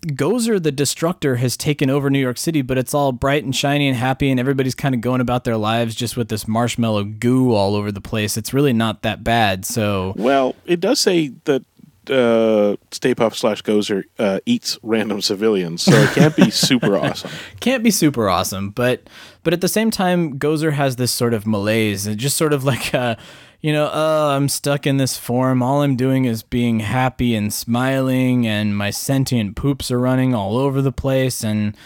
Gozer 0.07 0.61
the 0.61 0.73
Destructor 0.73 1.37
has 1.37 1.57
taken 1.57 1.89
over 1.89 2.11
New 2.11 2.19
York 2.19 2.37
City, 2.37 2.61
but 2.63 2.77
it's 2.77 2.93
all 2.93 3.13
bright 3.13 3.45
and 3.45 3.55
shiny 3.55 3.87
and 3.87 3.97
happy, 3.97 4.31
and 4.31 4.41
everybody's 4.41 4.75
kind 4.75 4.95
of 4.95 5.01
going 5.01 5.21
about 5.21 5.45
their 5.45 5.57
lives 5.57 5.95
just 5.95 6.17
with 6.17 6.29
this 6.29 6.49
marshmallow 6.49 7.05
goo 7.05 7.55
all 7.55 7.77
over 7.77 7.93
the 7.93 8.01
place. 8.01 8.37
It's 8.37 8.53
really 8.53 8.73
not 8.73 9.03
that 9.03 9.23
bad. 9.23 9.65
So 9.65 10.15
Well, 10.17 10.57
it 10.67 10.81
does 10.81 10.99
say 10.99 11.29
that 11.45 11.63
uh, 12.11 12.77
Stay 12.91 13.15
Puft 13.15 13.37
slash 13.37 13.63
Gozer 13.63 14.03
uh, 14.19 14.41
eats 14.45 14.77
random 14.83 15.23
civilians, 15.23 15.83
so 15.83 15.93
it 15.93 16.11
can't 16.11 16.35
be 16.35 16.51
super 16.51 16.97
awesome. 16.97 17.31
can't 17.61 17.85
be 17.85 17.93
super 17.93 18.29
awesome, 18.29 18.71
but 18.71 19.09
but 19.45 19.53
at 19.53 19.61
the 19.61 19.69
same 19.69 19.93
time, 19.93 20.37
Gozer 20.39 20.73
has 20.73 20.97
this 20.97 21.13
sort 21.13 21.33
of 21.33 21.47
malaise, 21.47 22.09
and 22.09 22.19
just 22.19 22.37
sort 22.37 22.53
of 22.53 22.65
like 22.65 22.93
uh 22.93 23.15
you 23.63 23.73
know, 23.73 23.89
oh, 23.93 24.31
I'm 24.31 24.49
stuck 24.49 24.89
in 24.89 24.97
this 24.97 25.17
form. 25.17 25.63
All 25.63 25.83
I'm 25.83 25.95
doing 25.95 26.25
is 26.25 26.43
being 26.43 26.81
happy 26.81 27.37
and 27.37 27.55
smiling, 27.55 28.45
and 28.47 28.77
my 28.77 28.91
sentient 28.91 29.55
poops 29.55 29.91
are 29.93 30.01
running 30.01 30.35
all 30.35 30.59
over 30.59 30.83
the 30.83 30.91
place, 30.91 31.45
and 31.45 31.77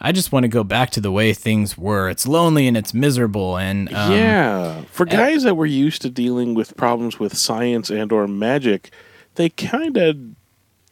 I 0.00 0.12
just 0.12 0.32
want 0.32 0.44
to 0.44 0.48
go 0.48 0.64
back 0.64 0.90
to 0.92 1.00
the 1.00 1.12
way 1.12 1.34
things 1.34 1.76
were. 1.76 2.08
It's 2.08 2.26
lonely 2.26 2.66
and 2.66 2.74
it's 2.74 2.94
miserable, 2.94 3.58
and 3.58 3.92
um, 3.92 4.12
yeah, 4.12 4.80
for 4.90 5.04
guys 5.04 5.42
that 5.42 5.56
were 5.56 5.66
used 5.66 6.00
to 6.02 6.10
dealing 6.10 6.54
with 6.54 6.74
problems 6.74 7.18
with 7.18 7.36
science 7.36 7.90
and 7.90 8.10
or 8.10 8.26
magic, 8.26 8.90
they 9.34 9.50
kind 9.50 9.98
of 9.98 10.16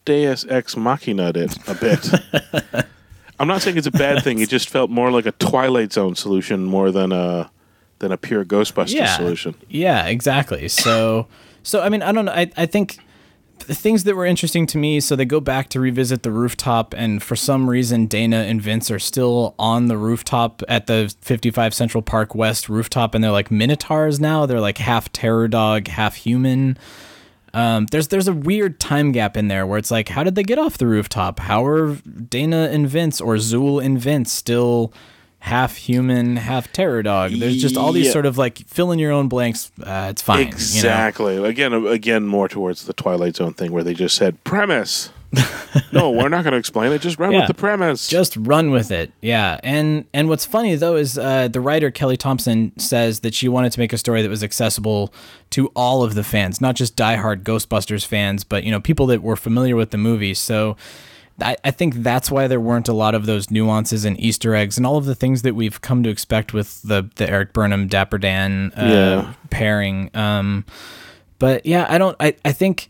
Deus 0.04 0.44
ex 0.50 0.76
machina 0.76 1.32
it 1.34 1.56
a 1.66 1.74
bit. 1.74 2.86
I'm 3.40 3.48
not 3.48 3.62
saying 3.62 3.78
it's 3.78 3.86
a 3.86 3.90
bad 3.90 4.22
thing. 4.22 4.40
It 4.40 4.50
just 4.50 4.68
felt 4.68 4.90
more 4.90 5.10
like 5.10 5.24
a 5.24 5.32
Twilight 5.32 5.94
Zone 5.94 6.14
solution 6.14 6.64
more 6.64 6.90
than 6.90 7.12
a 7.12 7.50
than 8.04 8.12
a 8.12 8.18
pure 8.18 8.44
Ghostbuster 8.44 8.92
yeah, 8.92 9.16
solution. 9.16 9.54
Yeah, 9.68 10.06
exactly. 10.06 10.68
So, 10.68 11.26
so 11.62 11.80
I 11.80 11.88
mean, 11.88 12.02
I 12.02 12.12
don't 12.12 12.26
know. 12.26 12.32
I, 12.32 12.50
I 12.56 12.66
think 12.66 12.98
the 13.60 13.74
things 13.74 14.04
that 14.04 14.14
were 14.14 14.26
interesting 14.26 14.66
to 14.66 14.78
me. 14.78 15.00
So 15.00 15.16
they 15.16 15.24
go 15.24 15.40
back 15.40 15.70
to 15.70 15.80
revisit 15.80 16.22
the 16.22 16.30
rooftop, 16.30 16.94
and 16.94 17.22
for 17.22 17.34
some 17.34 17.70
reason, 17.70 18.06
Dana 18.06 18.42
and 18.42 18.60
Vinz 18.60 18.94
are 18.94 18.98
still 18.98 19.54
on 19.58 19.86
the 19.86 19.96
rooftop 19.96 20.62
at 20.68 20.86
the 20.86 21.14
55 21.22 21.72
Central 21.72 22.02
Park 22.02 22.34
West 22.34 22.68
rooftop, 22.68 23.14
and 23.14 23.24
they're 23.24 23.30
like 23.30 23.50
minotaurs 23.50 24.20
now. 24.20 24.44
They're 24.44 24.60
like 24.60 24.78
half 24.78 25.10
terror 25.12 25.48
dog, 25.48 25.88
half 25.88 26.14
human. 26.14 26.76
Um, 27.54 27.86
there's 27.86 28.08
there's 28.08 28.28
a 28.28 28.34
weird 28.34 28.80
time 28.80 29.12
gap 29.12 29.34
in 29.36 29.48
there 29.48 29.66
where 29.66 29.78
it's 29.78 29.90
like, 29.90 30.10
how 30.10 30.24
did 30.24 30.34
they 30.34 30.42
get 30.42 30.58
off 30.58 30.76
the 30.76 30.86
rooftop? 30.86 31.38
How 31.38 31.64
are 31.64 31.94
Dana 31.94 32.68
and 32.70 32.86
Vinz 32.86 33.24
or 33.24 33.36
Zuul 33.36 33.82
and 33.82 33.96
Vinz 33.96 34.26
still 34.26 34.92
half 35.44 35.76
human, 35.76 36.36
half 36.36 36.72
terror 36.72 37.02
dog? 37.02 37.32
There's 37.32 37.60
just 37.60 37.76
all 37.76 37.92
these 37.92 38.06
Yeah. 38.06 38.12
sort 38.12 38.24
of 38.26 38.38
like 38.38 38.58
fill 38.66 38.92
in 38.92 38.98
your 38.98 39.12
own 39.12 39.28
blanks. 39.28 39.70
Uh, 39.82 40.06
it's 40.10 40.22
fine. 40.22 40.38
you 40.38 40.44
know? 40.46 40.50
Exactly. 40.52 41.36
Again, 41.44 41.72
again, 41.86 42.24
more 42.26 42.48
towards 42.48 42.84
the 42.86 42.94
Twilight 42.94 43.36
Zone 43.36 43.52
thing 43.52 43.70
where 43.70 43.84
they 43.84 43.92
just 43.92 44.16
said 44.16 44.42
premise. 44.44 45.10
no, 45.92 46.10
we're 46.12 46.28
not 46.30 46.44
going 46.44 46.52
to 46.52 46.56
explain 46.58 46.92
it. 46.92 47.00
Just 47.02 47.18
run 47.18 47.32
Yeah. 47.32 47.40
with 47.40 47.48
the 47.48 47.54
premise. 47.54 48.08
Just 48.08 48.36
run 48.36 48.70
with 48.70 48.90
it. 48.90 49.12
Yeah. 49.20 49.58
And 49.62 50.06
and 50.14 50.28
what's 50.30 50.46
funny 50.46 50.76
though 50.76 50.96
is 50.96 51.18
uh, 51.18 51.48
the 51.48 51.60
writer 51.60 51.90
Kelly 51.90 52.16
Thompson 52.16 52.72
says 52.78 53.20
that 53.20 53.34
she 53.34 53.46
wanted 53.48 53.72
to 53.72 53.80
make 53.80 53.92
a 53.92 53.98
story 53.98 54.22
that 54.22 54.28
was 54.30 54.42
accessible 54.44 55.12
to 55.50 55.66
all 55.76 56.02
of 56.02 56.14
the 56.14 56.24
fans, 56.24 56.60
not 56.60 56.74
just 56.76 56.96
diehard 56.96 57.42
Ghostbusters 57.42 58.06
fans, 58.06 58.44
but 58.44 58.64
you 58.64 58.70
know 58.70 58.80
people 58.80 59.06
that 59.08 59.22
were 59.22 59.36
familiar 59.36 59.76
with 59.76 59.90
the 59.90 59.98
movie. 59.98 60.32
So. 60.34 60.76
I, 61.40 61.56
I 61.64 61.70
think 61.72 61.94
that's 61.96 62.30
why 62.30 62.46
there 62.46 62.60
weren't 62.60 62.88
a 62.88 62.92
lot 62.92 63.14
of 63.14 63.26
those 63.26 63.50
nuances 63.50 64.04
and 64.04 64.18
Easter 64.20 64.54
eggs 64.54 64.76
and 64.76 64.86
all 64.86 64.96
of 64.96 65.04
the 65.04 65.14
things 65.16 65.42
that 65.42 65.54
we've 65.54 65.80
come 65.80 66.02
to 66.04 66.08
expect 66.10 66.52
with 66.52 66.80
the 66.82 67.08
the 67.16 67.28
Eric 67.28 67.52
Burnham 67.52 67.88
Dapper 67.88 68.18
Dan 68.18 68.72
uh, 68.76 68.86
Yeah. 68.86 69.32
pairing. 69.50 70.10
Um, 70.14 70.64
but 71.40 71.66
yeah, 71.66 71.86
I 71.88 71.98
don't. 71.98 72.16
I, 72.20 72.36
I 72.44 72.52
think 72.52 72.88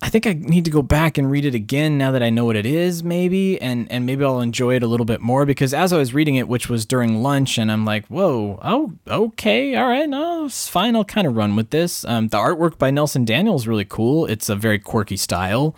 I 0.00 0.10
think 0.10 0.28
I 0.28 0.32
need 0.34 0.64
to 0.64 0.70
go 0.70 0.80
back 0.80 1.18
and 1.18 1.28
read 1.28 1.44
it 1.44 1.54
again 1.56 1.98
now 1.98 2.12
that 2.12 2.22
I 2.22 2.30
know 2.30 2.44
what 2.44 2.54
it 2.54 2.64
is, 2.66 3.02
maybe, 3.02 3.60
and 3.60 3.90
and 3.90 4.06
maybe 4.06 4.24
I'll 4.24 4.40
enjoy 4.40 4.76
it 4.76 4.82
a 4.84 4.86
little 4.86 5.04
bit 5.06 5.20
more 5.20 5.44
because 5.44 5.74
as 5.74 5.92
I 5.92 5.98
was 5.98 6.14
reading 6.14 6.36
it, 6.36 6.46
which 6.46 6.68
was 6.68 6.86
during 6.86 7.20
lunch, 7.20 7.58
and 7.58 7.70
I'm 7.70 7.84
like, 7.84 8.06
whoa, 8.06 8.60
oh, 8.62 8.92
okay, 9.08 9.74
all 9.74 9.88
right, 9.88 10.08
no, 10.08 10.46
it's 10.46 10.68
fine. 10.68 10.94
I'll 10.94 11.04
kind 11.04 11.26
of 11.26 11.36
run 11.36 11.56
with 11.56 11.70
this. 11.70 12.04
Um, 12.04 12.28
the 12.28 12.36
artwork 12.38 12.78
by 12.78 12.90
Nelson 12.92 13.24
Daniels 13.24 13.62
is 13.62 13.68
really 13.68 13.84
cool. 13.84 14.24
It's 14.26 14.48
a 14.48 14.54
very 14.54 14.78
quirky 14.78 15.16
style. 15.16 15.74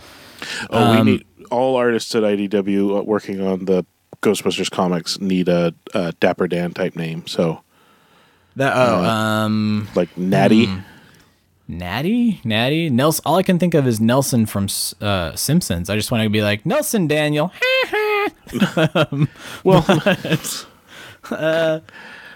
Oh, 0.68 0.92
we 0.92 0.98
Um, 0.98 1.06
need 1.06 1.26
all 1.50 1.76
artists 1.76 2.14
at 2.14 2.22
IDW 2.22 2.98
uh, 2.98 3.02
working 3.02 3.40
on 3.40 3.64
the 3.64 3.86
Ghostbusters 4.22 4.70
comics 4.70 5.18
need 5.18 5.48
a, 5.48 5.74
a 5.94 6.12
Dapper 6.20 6.46
Dan 6.46 6.74
type 6.74 6.94
name. 6.94 7.26
So 7.26 7.62
That 8.56 8.74
oh, 8.76 9.02
Uh, 9.02 9.08
um, 9.08 9.88
like 9.94 10.14
Natty. 10.18 10.66
hmm. 10.66 10.78
Natty, 11.70 12.40
Natty, 12.44 12.90
Nelson. 12.90 13.22
All 13.24 13.36
I 13.36 13.42
can 13.42 13.58
think 13.58 13.74
of 13.74 13.86
is 13.86 14.00
Nelson 14.00 14.44
from 14.46 14.66
uh, 15.00 15.34
Simpsons. 15.36 15.88
I 15.88 15.96
just 15.96 16.10
want 16.10 16.24
to 16.24 16.30
be 16.30 16.42
like 16.42 16.66
Nelson 16.66 17.06
Daniel. 17.06 17.52
um, 18.94 19.28
well, 19.64 19.84
but, 19.86 20.66
uh, 21.30 21.80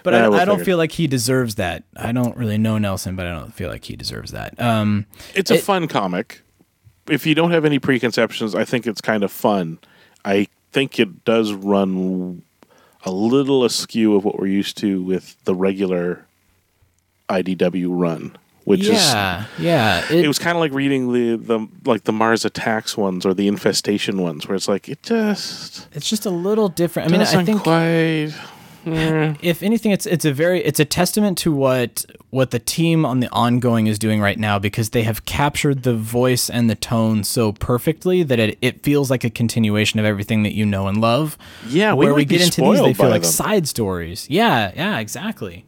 but 0.03 0.15
Yeah, 0.15 0.29
I, 0.29 0.43
I 0.43 0.45
don't 0.45 0.65
feel 0.65 0.79
like 0.79 0.93
he 0.93 1.07
deserves 1.07 1.57
that. 1.57 1.85
I 1.97 2.13
don't 2.13 2.37
really 2.37 2.59
know 2.59 2.79
Nelson, 2.79 3.17
but 3.17 3.27
I 3.27 3.31
don't 3.33 3.53
feel 3.53 3.69
like 3.71 3.85
he 3.85 3.97
deserves 3.97 4.31
that. 4.33 4.59
Um, 4.61 5.07
It's 5.35 5.51
a 5.51 5.55
it- 5.55 5.63
fun 5.65 5.89
comic. 5.89 6.41
If 7.07 7.27
you 7.27 7.35
don't 7.35 7.51
have 7.51 7.67
any 7.67 7.79
preconceptions, 7.79 8.55
I 8.55 8.65
think 8.65 8.87
it's 8.87 9.03
kind 9.03 9.25
of 9.25 9.31
fun. 9.31 9.79
I 10.25 10.49
think 10.73 10.99
it 10.99 11.23
does 11.25 11.53
run 11.53 12.43
a 13.05 13.11
little 13.11 13.63
askew 13.63 14.17
of 14.17 14.25
what 14.25 14.39
we're 14.39 14.47
used 14.47 14.79
to 14.79 15.03
with 15.03 15.37
the 15.45 15.55
regular 15.55 16.25
IDW 17.29 17.89
run, 17.91 18.37
which 18.65 18.85
yeah, 18.85 19.45
yeah. 19.59 20.05
is 20.05 20.25
it, 20.25 20.29
was 20.29 20.39
kind 20.39 20.57
of 20.57 20.61
like 20.61 20.73
reading 20.73 21.13
the 21.13 21.37
the 21.37 21.69
like 21.85 22.05
the 22.05 22.13
Mars 22.13 22.45
Attacks 22.45 22.97
ones 22.97 23.27
or 23.27 23.35
the 23.35 23.47
Infestation 23.47 24.21
ones, 24.21 24.49
where 24.49 24.57
it's 24.57 24.69
like 24.69 24.89
it 24.89 25.03
just 25.03 25.89
It's 25.93 26.09
just 26.09 26.27
a 26.27 26.31
little 26.31 26.69
different. 26.69 27.09
I 27.09 27.13
mean, 27.13 27.21
I 27.21 27.45
think 27.45 27.63
quite. 27.63 28.33
if 28.87 29.63
anything, 29.63 29.93
it's 29.93 30.07
it's 30.07 30.25
a 30.25 30.33
very 30.33 30.63
it's 30.63 30.81
a 30.81 30.85
testament 30.85 31.39
to 31.39 31.53
what 31.53 32.05
what 32.31 32.51
the 32.51 32.59
team 32.59 33.07
on 33.07 33.21
the 33.21 33.31
ongoing 33.31 33.87
is 33.87 33.99
doing 33.99 34.21
right 34.21 34.39
now 34.39 34.59
because 34.59 34.91
they 34.91 35.03
have 35.03 35.25
captured 35.25 35.85
the 35.85 35.95
voice 35.95 36.51
and 36.51 36.69
the 36.69 36.75
tone 36.75 37.23
so 37.25 37.53
perfectly 37.53 38.23
that 38.23 38.39
it, 38.39 38.59
it 38.61 38.83
feels 38.83 39.11
like 39.11 39.25
a 39.25 39.31
continuation 39.31 40.01
of 40.01 40.07
everything 40.07 40.43
that 40.43 40.53
you 40.53 40.67
know 40.67 40.87
and 40.87 41.01
love. 41.01 41.39
Yeah, 41.69 41.95
we 41.95 42.07
where 42.07 42.15
we 42.15 42.25
get 42.25 42.41
into 42.41 42.61
these, 42.61 42.81
they 42.81 42.95
feel 42.95 43.11
like 43.11 43.23
them. 43.23 43.31
side 43.31 43.69
stories. 43.69 44.29
Yeah, 44.29 44.73
yeah, 44.75 44.99
exactly. 44.99 45.65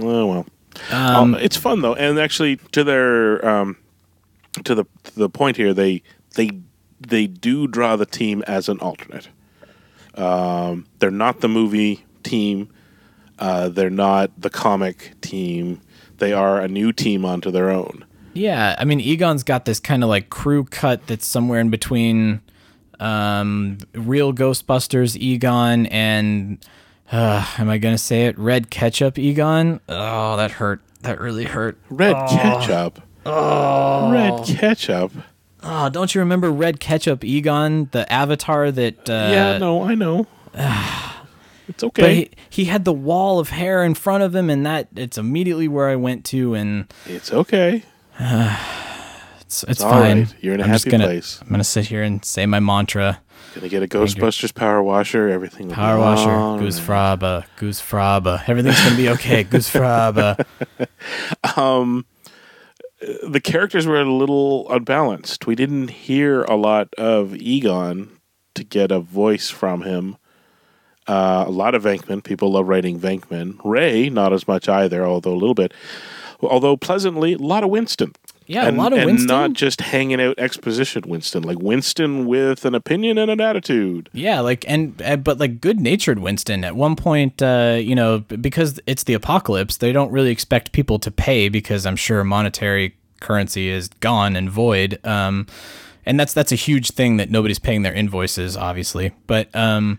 Oh 0.00 0.26
well, 0.26 0.46
Um, 0.90 1.16
Um, 1.16 1.34
it's 1.34 1.56
fun 1.56 1.80
though, 1.82 1.94
and 1.94 2.18
actually 2.18 2.56
to 2.72 2.84
their 2.84 3.46
um, 3.46 3.76
to 4.64 4.74
the 4.74 4.84
to 5.04 5.14
the 5.14 5.28
point 5.28 5.56
here, 5.56 5.72
they 5.74 6.02
they 6.34 6.50
they 7.00 7.26
do 7.26 7.66
draw 7.66 7.96
the 7.96 8.06
team 8.06 8.42
as 8.46 8.68
an 8.68 8.78
alternate. 8.80 9.28
Um, 10.14 10.86
they're 10.98 11.10
not 11.10 11.40
the 11.40 11.48
movie 11.48 12.04
team. 12.22 12.70
Uh, 13.38 13.68
they're 13.68 13.90
not 13.90 14.30
the 14.40 14.48
comic 14.48 15.12
team. 15.20 15.80
They 16.18 16.32
are 16.32 16.60
a 16.60 16.68
new 16.68 16.92
team 16.92 17.24
onto 17.24 17.50
their 17.50 17.70
own. 17.70 18.04
Yeah, 18.32 18.76
I 18.78 18.84
mean 18.84 19.00
Egon's 19.00 19.42
got 19.42 19.64
this 19.64 19.80
kind 19.80 20.02
of 20.02 20.08
like 20.08 20.30
crew 20.30 20.64
cut 20.64 21.06
that's 21.06 21.26
somewhere 21.26 21.60
in 21.60 21.70
between 21.70 22.40
um, 23.00 23.78
real 23.92 24.32
Ghostbusters 24.32 25.16
Egon 25.16 25.86
and 25.86 26.58
uh, 27.12 27.46
am 27.58 27.68
I 27.70 27.78
gonna 27.78 27.98
say 27.98 28.26
it? 28.26 28.38
Red 28.38 28.70
ketchup 28.70 29.18
Egon. 29.18 29.80
Oh, 29.88 30.36
that 30.36 30.52
hurt. 30.52 30.80
That 31.02 31.20
really 31.20 31.44
hurt. 31.44 31.78
Red 31.90 32.14
Oh. 32.16 32.26
ketchup. 32.28 33.00
Oh, 33.24 34.10
Red 34.12 34.44
ketchup. 34.46 35.12
Oh, 35.62 35.88
don't 35.88 36.14
you 36.14 36.20
remember 36.20 36.50
Red 36.52 36.78
Ketchup 36.78 37.24
Egon, 37.24 37.88
the 37.90 38.10
avatar 38.12 38.70
that? 38.70 39.10
Uh, 39.10 39.28
yeah, 39.32 39.58
no, 39.58 39.82
I 39.82 39.96
know. 39.96 40.28
it's 41.68 41.82
okay. 41.82 42.02
But 42.02 42.10
he, 42.12 42.30
he 42.50 42.64
had 42.66 42.84
the 42.84 42.92
wall 42.92 43.40
of 43.40 43.48
hair 43.50 43.82
in 43.82 43.94
front 43.94 44.22
of 44.22 44.34
him, 44.34 44.48
and 44.48 44.64
that 44.64 44.86
it's 44.94 45.18
immediately 45.18 45.66
where 45.66 45.88
I 45.88 45.96
went 45.96 46.24
to, 46.26 46.54
and 46.54 46.92
it's 47.04 47.32
okay. 47.32 47.82
it's 49.40 49.64
it's, 49.64 49.80
all 49.82 49.90
fine. 49.90 50.18
right. 50.20 50.34
You're 50.40 50.54
in 50.54 50.60
a 50.60 50.64
I'm 50.64 50.70
just 50.70 50.84
happy 50.84 50.92
gonna, 50.92 51.04
place. 51.06 51.40
I'm 51.42 51.48
gonna 51.48 51.64
sit 51.64 51.86
here 51.86 52.02
and 52.02 52.24
say 52.24 52.46
my 52.46 52.60
mantra. 52.60 53.20
Gonna 53.56 53.70
get 53.70 53.82
a 53.82 53.86
Ghostbusters 53.86 54.54
power 54.54 54.82
washer. 54.82 55.30
Everything. 55.30 55.68
will 55.68 55.72
be 55.72 55.76
Power 55.76 55.98
washer, 55.98 56.30
all 56.30 56.58
goose 56.58 56.78
fraba, 56.78 57.46
goose 57.56 57.80
fraba. 57.80 58.46
Everything's 58.46 58.78
gonna 58.82 58.96
be 58.96 59.08
okay. 59.08 59.44
goose 59.50 59.72
fraba. 59.72 60.44
um, 61.56 62.04
the 63.26 63.40
characters 63.40 63.86
were 63.86 63.98
a 63.98 64.04
little 64.04 64.70
unbalanced. 64.70 65.46
We 65.46 65.54
didn't 65.54 65.88
hear 65.88 66.42
a 66.42 66.54
lot 66.54 66.92
of 66.98 67.34
Egon 67.34 68.10
to 68.56 68.62
get 68.62 68.92
a 68.92 69.00
voice 69.00 69.48
from 69.48 69.80
him. 69.84 70.18
Uh, 71.06 71.44
a 71.46 71.50
lot 71.50 71.74
of 71.74 71.84
Venkman. 71.84 72.22
People 72.22 72.52
love 72.52 72.68
writing 72.68 73.00
Venkman. 73.00 73.58
Ray, 73.64 74.10
not 74.10 74.34
as 74.34 74.46
much 74.46 74.68
either, 74.68 75.06
although 75.06 75.32
a 75.32 75.34
little 75.34 75.54
bit. 75.54 75.72
Although 76.42 76.76
pleasantly, 76.76 77.32
a 77.32 77.38
lot 77.38 77.64
of 77.64 77.70
Winston. 77.70 78.12
Yeah, 78.46 78.66
and, 78.66 78.76
a 78.76 78.80
lot 78.80 78.92
of 78.92 79.00
and 79.00 79.06
Winston. 79.06 79.26
not 79.26 79.52
just 79.52 79.80
hanging 79.80 80.20
out 80.20 80.38
exposition 80.38 81.04
Winston, 81.06 81.42
like 81.42 81.58
Winston 81.58 82.26
with 82.26 82.64
an 82.64 82.74
opinion 82.74 83.18
and 83.18 83.30
an 83.30 83.40
attitude. 83.40 84.08
Yeah, 84.12 84.40
like 84.40 84.64
and 84.68 85.00
uh, 85.02 85.16
but 85.16 85.38
like 85.38 85.60
good-natured 85.60 86.18
Winston. 86.18 86.64
At 86.64 86.76
one 86.76 86.96
point, 86.96 87.42
uh, 87.42 87.78
you 87.80 87.94
know, 87.94 88.20
because 88.20 88.80
it's 88.86 89.04
the 89.04 89.14
apocalypse, 89.14 89.78
they 89.78 89.92
don't 89.92 90.12
really 90.12 90.30
expect 90.30 90.72
people 90.72 90.98
to 91.00 91.10
pay 91.10 91.48
because 91.48 91.86
I'm 91.86 91.96
sure 91.96 92.22
monetary 92.24 92.94
currency 93.20 93.68
is 93.68 93.88
gone 93.88 94.36
and 94.36 94.50
void. 94.50 95.00
Um, 95.04 95.46
and 96.04 96.20
that's 96.20 96.32
that's 96.32 96.52
a 96.52 96.56
huge 96.56 96.92
thing 96.92 97.16
that 97.16 97.30
nobody's 97.30 97.58
paying 97.58 97.82
their 97.82 97.94
invoices, 97.94 98.56
obviously. 98.56 99.12
But 99.26 99.54
um, 99.54 99.98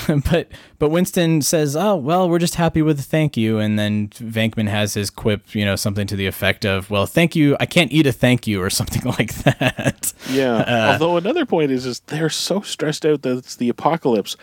but 0.30 0.48
but 0.78 0.90
Winston 0.90 1.42
says, 1.42 1.76
"Oh 1.76 1.96
well, 1.96 2.28
we're 2.28 2.38
just 2.38 2.56
happy 2.56 2.82
with 2.82 2.96
the 2.96 3.02
thank 3.02 3.36
you," 3.36 3.58
and 3.58 3.78
then 3.78 4.08
Venkman 4.08 4.68
has 4.68 4.94
his 4.94 5.10
quip, 5.10 5.54
you 5.54 5.64
know, 5.64 5.76
something 5.76 6.06
to 6.06 6.16
the 6.16 6.26
effect 6.26 6.64
of, 6.64 6.90
"Well, 6.90 7.06
thank 7.06 7.34
you, 7.34 7.56
I 7.60 7.66
can't 7.66 7.92
eat 7.92 8.06
a 8.06 8.12
thank 8.12 8.46
you," 8.46 8.62
or 8.62 8.70
something 8.80 9.02
like 9.04 9.34
that. 9.44 10.12
Yeah. 10.30 10.56
Uh, 10.56 10.92
Although 10.92 11.16
another 11.16 11.46
point 11.46 11.70
is, 11.70 11.86
is 11.86 12.00
they're 12.00 12.30
so 12.30 12.60
stressed 12.60 13.06
out 13.06 13.22
that 13.22 13.38
it's 13.38 13.56
the 13.56 13.68
apocalypse. 13.68 14.36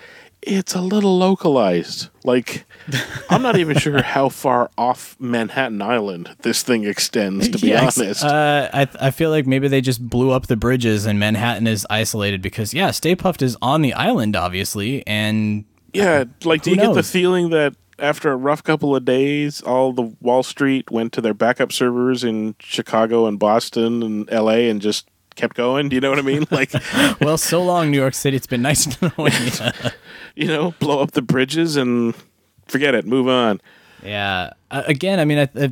It's 0.46 0.76
a 0.76 0.82
little 0.82 1.18
localized. 1.18 2.10
Like, 2.24 2.66
I'm 3.30 3.42
not 3.42 3.58
even 3.58 3.78
sure 3.78 4.02
how 4.04 4.30
far 4.30 4.70
off 4.78 5.16
Manhattan 5.20 5.82
Island 5.82 6.36
this 6.42 6.64
thing 6.64 6.84
extends. 6.84 7.50
To 7.50 7.58
be 7.58 7.74
ex- 7.74 7.98
honest, 7.98 8.24
Uh, 8.24 8.70
I 8.74 8.88
I 9.00 9.12
feel 9.12 9.30
like 9.30 9.48
maybe 9.48 9.68
they 9.68 9.82
just 9.82 10.08
blew 10.08 10.32
up 10.32 10.48
the 10.48 10.56
bridges 10.58 11.06
and 11.06 11.20
Manhattan 11.20 11.68
is 11.68 11.86
isolated 11.90 12.42
because 12.42 12.74
yeah, 12.74 12.92
Stay 12.92 13.16
Puft 13.16 13.42
is 13.42 13.56
on 13.62 13.82
the 13.82 13.94
island 13.94 14.36
obviously, 14.36 15.06
and 15.08 15.66
yeah. 15.94 16.26
Like, 16.44 16.62
do 16.64 16.72
you 16.72 16.78
get 16.78 16.94
the 16.94 17.04
feeling 17.04 17.50
that 17.52 17.76
after 18.00 18.32
a 18.32 18.36
rough 18.36 18.64
couple 18.64 18.96
of 18.96 19.06
days, 19.06 19.62
all 19.62 19.94
the 19.94 20.14
Wall 20.20 20.44
Street 20.44 20.90
went 20.92 21.14
to 21.14 21.22
their 21.22 21.34
backup 21.34 21.72
servers 21.72 22.24
in 22.24 22.56
Chicago 22.60 23.28
and 23.28 23.38
Boston 23.40 24.02
and 24.04 24.30
L.A. 24.32 24.70
and 24.70 24.82
just 24.82 25.08
kept 25.36 25.56
going? 25.56 25.90
Do 25.90 25.96
you 25.96 26.02
know 26.02 26.10
what 26.10 26.20
I 26.20 26.24
mean? 26.24 26.46
Like, 26.52 26.72
well, 27.22 27.38
so 27.38 27.64
long 27.64 27.92
New 27.92 27.98
York 28.00 28.14
City. 28.14 28.36
It's 28.38 28.48
been 28.48 28.62
nice 28.62 28.86
to 28.86 29.14
know 29.18 29.28
you. 29.28 29.92
You 30.36 30.48
know, 30.48 30.74
blow 30.80 31.02
up 31.02 31.12
the 31.12 31.22
bridges 31.22 31.76
and 31.76 32.14
forget 32.68 32.96
it, 32.96 33.06
move 33.06 33.28
on. 33.28 33.62
Yeah. 34.04 34.52
Uh, 34.72 34.84
again, 34.86 35.20
I 35.20 35.26
mean, 35.26 35.38
I, 35.40 35.50
I, 35.56 35.72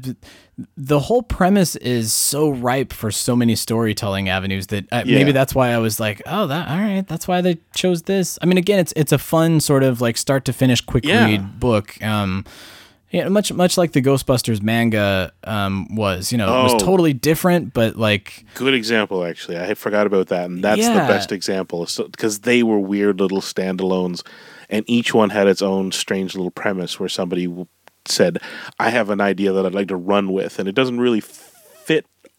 the 0.77 0.99
whole 0.99 1.21
premise 1.23 1.75
is 1.77 2.13
so 2.13 2.49
ripe 2.49 2.93
for 2.93 3.11
so 3.11 3.35
many 3.35 3.55
storytelling 3.55 4.29
avenues 4.29 4.67
that 4.67 4.85
uh, 4.91 5.03
Yeah. 5.05 5.17
maybe 5.17 5.31
that's 5.31 5.53
why 5.55 5.69
I 5.71 5.79
was 5.79 5.99
like, 5.99 6.21
oh, 6.25 6.47
that 6.47 6.69
all 6.69 6.77
right. 6.77 7.05
That's 7.07 7.27
why 7.27 7.41
they 7.41 7.57
chose 7.75 8.03
this. 8.03 8.37
I 8.41 8.45
mean, 8.45 8.57
again, 8.57 8.79
it's 8.79 8.93
it's 8.95 9.11
a 9.11 9.17
fun 9.17 9.59
sort 9.59 9.83
of 9.83 9.99
like 10.01 10.17
start 10.17 10.45
to 10.45 10.53
finish 10.53 10.79
quick 10.81 11.03
Yeah. 11.05 11.25
read 11.25 11.59
book. 11.59 12.01
Um, 12.03 12.45
yeah, 13.11 13.27
much 13.29 13.51
much 13.53 13.77
like 13.77 13.91
the 13.91 14.01
Ghostbusters 14.01 14.61
manga 14.61 15.31
um, 15.43 15.93
was. 15.95 16.31
You 16.31 16.37
know, 16.37 16.47
it 16.47 16.59
Oh. 16.59 16.73
was 16.73 16.81
totally 16.83 17.13
different, 17.13 17.73
but 17.73 17.95
like 17.97 18.45
Good 18.55 18.73
example, 18.73 19.23
actually. 19.25 19.57
I 19.59 19.73
forgot 19.73 20.07
about 20.07 20.27
that, 20.27 20.45
and 20.45 20.63
that's 20.63 20.81
Yeah. 20.81 20.93
the 20.93 21.13
best 21.13 21.31
example 21.31 21.87
because 22.11 22.39
they 22.39 22.63
were 22.63 22.79
weird 22.79 23.19
little 23.19 23.41
standalones, 23.41 24.23
and 24.69 24.83
each 24.87 25.13
one 25.13 25.29
had 25.29 25.47
its 25.47 25.61
own 25.61 25.91
strange 25.91 26.35
little 26.35 26.51
premise 26.51 26.99
where 26.99 27.09
somebody 27.09 27.47
said, 28.05 28.39
"I 28.79 28.89
have 28.89 29.09
an 29.09 29.21
idea 29.21 29.51
that 29.51 29.65
I'd 29.65 29.75
like 29.75 29.89
to 29.89 29.95
run 29.95 30.31
with," 30.31 30.57
and 30.59 30.67
it 30.67 30.75
doesn't 30.75 30.99
really 30.99 31.21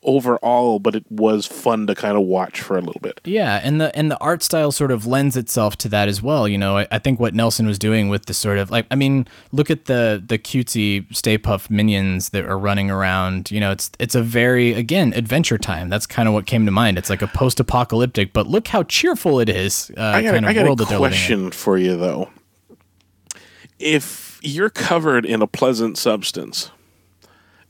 overall, 0.03 0.79
but 0.79 0.95
it 0.95 1.05
was 1.11 1.47
fun 1.47 1.87
to 1.87 1.95
kind 1.95 2.17
of 2.17 2.25
watch 2.25 2.61
for 2.61 2.77
a 2.77 2.81
little 2.81 3.01
bit. 3.01 3.21
Yeah, 3.25 3.61
and 3.63 3.81
the 3.81 3.95
and 3.97 4.11
the 4.11 4.19
art 4.19 4.43
style 4.43 4.73
sort 4.73 4.91
of 4.91 5.07
lends 5.07 5.37
itself 5.37 5.77
to 5.79 5.89
that 5.91 6.09
as 6.09 6.23
well. 6.23 6.49
You 6.49 6.59
know, 6.59 6.79
I, 6.79 6.87
I 6.91 6.99
think 6.99 7.21
what 7.21 7.35
Nelson 7.35 7.67
was 7.67 7.79
doing 7.79 8.09
with 8.09 8.27
the 8.27 8.35
sort 8.35 8.59
of 8.59 8.71
like, 8.71 8.87
I 8.91 8.95
mean, 8.95 9.27
look 9.53 9.71
at 9.71 9.87
the 9.87 10.23
the 10.25 10.39
cutesy 10.39 11.13
Stay 11.15 11.39
Puft 11.39 11.71
minions 11.71 12.31
that 12.31 12.45
are 12.45 12.59
running 12.59 12.91
around. 12.91 13.51
You 13.51 13.61
know, 13.61 13.71
it's 13.71 13.91
it's 13.99 14.15
a 14.15 14.23
very 14.23 14.73
again 14.73 15.13
adventure 15.15 15.59
time. 15.59 15.89
That's 15.89 16.07
kind 16.07 16.29
of 16.29 16.35
what 16.35 16.47
came 16.47 16.67
to 16.67 16.73
mind. 16.73 16.99
It's 16.99 17.11
like 17.11 17.23
a 17.23 17.29
post 17.29 17.61
apocalyptic, 17.61 18.33
but 18.33 18.47
look 18.47 18.69
how 18.69 18.83
cheerful 18.85 19.41
it 19.41 19.49
is. 19.49 19.91
Uh, 19.97 20.03
I 20.03 20.23
got, 20.23 20.33
kind 20.33 20.45
of 20.45 20.51
I 20.51 20.55
got 20.55 20.65
world 20.65 20.81
a 20.81 20.85
that 20.85 20.91
they're 20.91 20.99
living 20.99 21.17
in. 21.17 21.21
question 21.21 21.51
for 21.53 21.79
you 21.79 21.97
though. 21.97 22.31
If 23.79 24.39
you're 24.43 24.71
covered 24.71 25.27
in 25.27 25.43
a 25.43 25.47
pleasant 25.47 25.99
substance, 25.99 26.71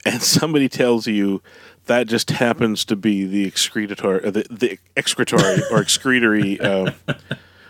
and 0.05 0.23
somebody 0.23 0.69
tells 0.69 1.07
you 1.07 1.43
that 1.87 2.07
just 2.07 2.31
happens 2.31 2.85
to 2.87 2.97
be 2.97 3.25
the 3.25 3.45
excretory, 3.47 4.25
uh, 4.25 4.31
the, 4.31 4.47
the 4.51 4.79
excretory 4.97 5.61
or 5.71 5.81
excretory, 5.81 6.61
uh, 6.61 6.93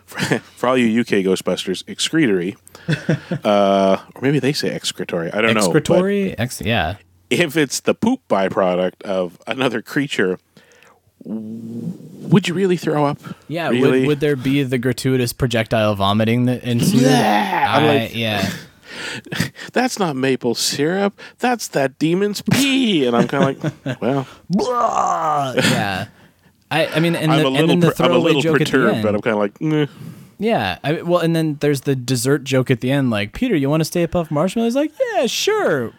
for, 0.04 0.18
for 0.56 0.68
all 0.68 0.76
you 0.76 1.00
UK 1.00 1.24
Ghostbusters, 1.24 1.82
excretory, 1.88 2.56
uh, 3.44 3.96
or 4.14 4.20
maybe 4.20 4.38
they 4.38 4.52
say 4.52 4.68
excretory. 4.70 5.32
I 5.32 5.40
don't 5.40 5.54
know. 5.54 5.60
Excretory, 5.60 6.38
Ex- 6.38 6.60
yeah. 6.60 6.96
if 7.30 7.56
it's 7.56 7.80
the 7.80 7.94
poop 7.94 8.20
byproduct 8.28 9.02
of 9.02 9.38
another 9.46 9.80
creature, 9.82 10.38
would 11.24 12.48
you 12.48 12.54
really 12.54 12.76
throw 12.76 13.06
up? 13.06 13.18
Yeah, 13.48 13.68
really? 13.70 14.00
would, 14.00 14.06
would 14.08 14.20
there 14.20 14.36
be 14.36 14.62
the 14.62 14.78
gratuitous 14.78 15.32
projectile 15.32 15.94
vomiting 15.94 16.46
that 16.46 16.64
ensued? 16.64 17.02
Yeah, 17.02 17.66
I- 17.78 17.86
like- 17.86 18.14
yeah. 18.16 18.50
that's 19.72 19.98
not 19.98 20.16
maple 20.16 20.54
syrup. 20.54 21.18
That's 21.38 21.68
that 21.68 21.98
demon's 21.98 22.42
pee. 22.42 23.06
And 23.06 23.16
I'm 23.16 23.28
kind 23.28 23.56
of 23.56 23.74
like, 23.84 24.00
well, 24.50 25.54
yeah. 25.56 26.08
I, 26.70 26.86
I 26.86 27.00
mean, 27.00 27.14
and, 27.14 27.30
I'm 27.30 27.40
the, 27.40 27.44
a 27.44 27.46
and 27.48 27.54
little, 27.54 27.66
then 27.68 27.80
the 27.80 27.90
per- 27.92 28.04
I'm 28.04 28.12
a 28.12 28.18
little 28.18 28.40
joke 28.40 28.58
perturbed, 28.58 29.02
but 29.02 29.14
I'm 29.14 29.20
kind 29.20 29.34
of 29.34 29.40
like, 29.40 29.60
"Meh." 29.60 29.86
Yeah. 30.42 30.78
I, 30.82 31.02
well, 31.02 31.20
and 31.20 31.36
then 31.36 31.58
there's 31.60 31.82
the 31.82 31.94
dessert 31.94 32.42
joke 32.44 32.70
at 32.70 32.80
the 32.80 32.90
end, 32.90 33.10
like 33.10 33.32
Peter, 33.32 33.54
you 33.54 33.70
want 33.70 33.80
to 33.80 33.84
stay 33.84 34.02
a 34.02 34.08
puff 34.08 34.30
marshmallow? 34.30 34.66
He's 34.66 34.74
like, 34.74 34.92
yeah, 35.14 35.26
sure. 35.26 35.92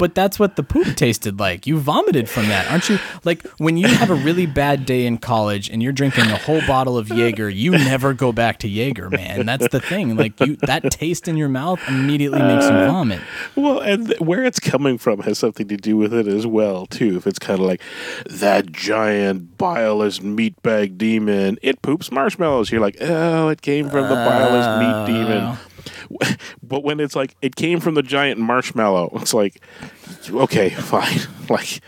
But 0.00 0.14
that's 0.16 0.38
what 0.38 0.56
the 0.56 0.62
poop 0.64 0.96
tasted 0.96 1.38
like. 1.38 1.66
You 1.66 1.78
vomited 1.78 2.28
from 2.28 2.48
that, 2.48 2.68
aren't 2.70 2.88
you? 2.88 2.98
Like 3.22 3.46
when 3.58 3.76
you 3.76 3.86
have 3.86 4.10
a 4.10 4.14
really 4.14 4.46
bad 4.46 4.86
day 4.86 5.06
in 5.06 5.18
college 5.18 5.68
and 5.70 5.82
you're 5.82 5.92
drinking 5.92 6.24
a 6.24 6.36
whole 6.36 6.60
bottle 6.66 6.96
of 6.98 7.08
Jaeger, 7.08 7.48
you 7.50 7.70
never 7.72 8.14
go 8.14 8.32
back 8.32 8.58
to 8.60 8.68
Jaeger, 8.68 9.10
man. 9.10 9.46
That's 9.46 9.68
the 9.68 9.78
thing. 9.80 10.16
Like 10.16 10.40
you, 10.40 10.56
that 10.56 10.90
taste 10.90 11.28
in 11.28 11.36
your 11.36 11.48
mouth 11.50 11.80
immediately 11.86 12.40
makes 12.42 12.64
you 12.64 12.70
Uh, 12.70 12.86
vomit. 12.90 13.20
Well, 13.54 13.80
and 13.80 14.06
th- 14.08 14.20
where 14.20 14.42
it's 14.42 14.58
coming 14.58 14.96
from 14.96 15.20
has 15.20 15.38
something 15.38 15.68
to 15.68 15.76
do 15.76 15.96
with 15.98 16.14
it 16.14 16.26
as 16.26 16.46
well, 16.46 16.86
too. 16.86 17.16
If 17.18 17.26
it's 17.26 17.38
kind 17.38 17.60
of 17.60 17.66
like 17.66 17.82
that 18.26 18.72
giant 18.72 19.58
bileless 19.58 20.20
meatbag 20.20 20.96
demon, 20.96 21.58
it 21.60 21.82
poops 21.82 22.10
marshmallows. 22.10 22.70
You're 22.72 22.80
like, 22.80 22.96
oh, 23.02 23.48
it 23.48 23.60
came 23.60 23.90
from 23.90 24.08
the 24.08 24.14
bileless 24.14 24.78
meat 24.80 25.12
demon. 25.14 25.58
But 26.62 26.84
when 26.84 27.00
it's 27.00 27.16
like 27.16 27.36
it 27.42 27.56
came 27.56 27.80
from 27.80 27.94
the 27.94 28.02
giant 28.02 28.38
marshmallow, 28.38 29.10
it's 29.16 29.34
like, 29.34 29.60
okay, 30.30 30.70
fine. 30.70 31.18
Like, 31.48 31.80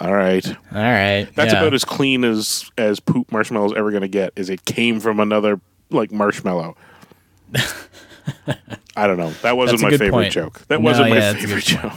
all 0.00 0.14
right, 0.14 0.46
all 0.48 0.54
right. 0.72 1.28
That's 1.34 1.52
yeah. 1.52 1.60
about 1.60 1.74
as 1.74 1.84
clean 1.84 2.24
as 2.24 2.70
as 2.78 3.00
poop 3.00 3.30
marshmallows 3.30 3.74
ever 3.76 3.90
going 3.90 4.02
to 4.02 4.08
get. 4.08 4.32
Is 4.36 4.48
it 4.50 4.64
came 4.64 4.98
from 5.00 5.20
another 5.20 5.60
like 5.90 6.10
marshmallow? 6.12 6.76
I 8.96 9.06
don't 9.06 9.18
know. 9.18 9.30
That 9.42 9.56
wasn't 9.56 9.82
my 9.82 9.90
favorite 9.90 10.10
point. 10.10 10.32
joke. 10.32 10.60
That 10.68 10.80
No, 10.80 10.84
wasn't 10.84 11.10
my 11.10 11.16
yeah, 11.16 11.32
favorite 11.34 11.64
joke. 11.64 11.92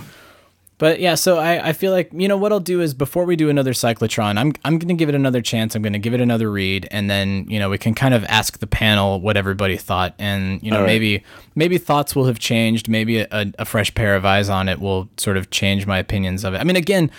But 0.77 0.99
yeah, 0.99 1.15
so 1.15 1.37
I, 1.37 1.69
I 1.69 1.73
feel 1.73 1.93
like 1.93 2.09
you 2.13 2.27
know 2.27 2.35
what 2.35 2.51
I'll 2.51 2.59
do 2.59 2.81
is 2.81 2.93
before 2.93 3.23
we 3.23 3.37
do 3.37 3.49
another 3.49 3.71
cyclotron, 3.71 4.37
I'm 4.37 4.53
I'm 4.65 4.77
gonna 4.77 4.93
give 4.93 5.07
it 5.07 5.15
another 5.15 5.41
chance. 5.41 5.73
I'm 5.73 5.81
gonna 5.81 5.99
give 5.99 6.13
it 6.13 6.19
another 6.19 6.51
read, 6.51 6.87
and 6.91 7.09
then 7.09 7.45
you 7.49 7.59
know 7.59 7.69
we 7.69 7.77
can 7.77 7.93
kind 7.93 8.13
of 8.13 8.25
ask 8.25 8.59
the 8.59 8.67
panel 8.67 9.21
what 9.21 9.37
everybody 9.37 9.77
thought, 9.77 10.15
and 10.19 10.61
you 10.61 10.71
know 10.71 10.81
right. 10.81 10.87
maybe 10.87 11.23
maybe 11.55 11.77
thoughts 11.77 12.15
will 12.15 12.25
have 12.25 12.39
changed. 12.39 12.89
Maybe 12.89 13.19
a, 13.19 13.53
a 13.57 13.65
fresh 13.65 13.93
pair 13.95 14.15
of 14.15 14.25
eyes 14.25 14.49
on 14.49 14.67
it 14.67 14.79
will 14.79 15.09
sort 15.15 15.37
of 15.37 15.49
change 15.49 15.87
my 15.87 15.97
opinions 15.97 16.43
of 16.43 16.53
it. 16.53 16.57
I 16.59 16.63
mean, 16.63 16.75
again. 16.75 17.11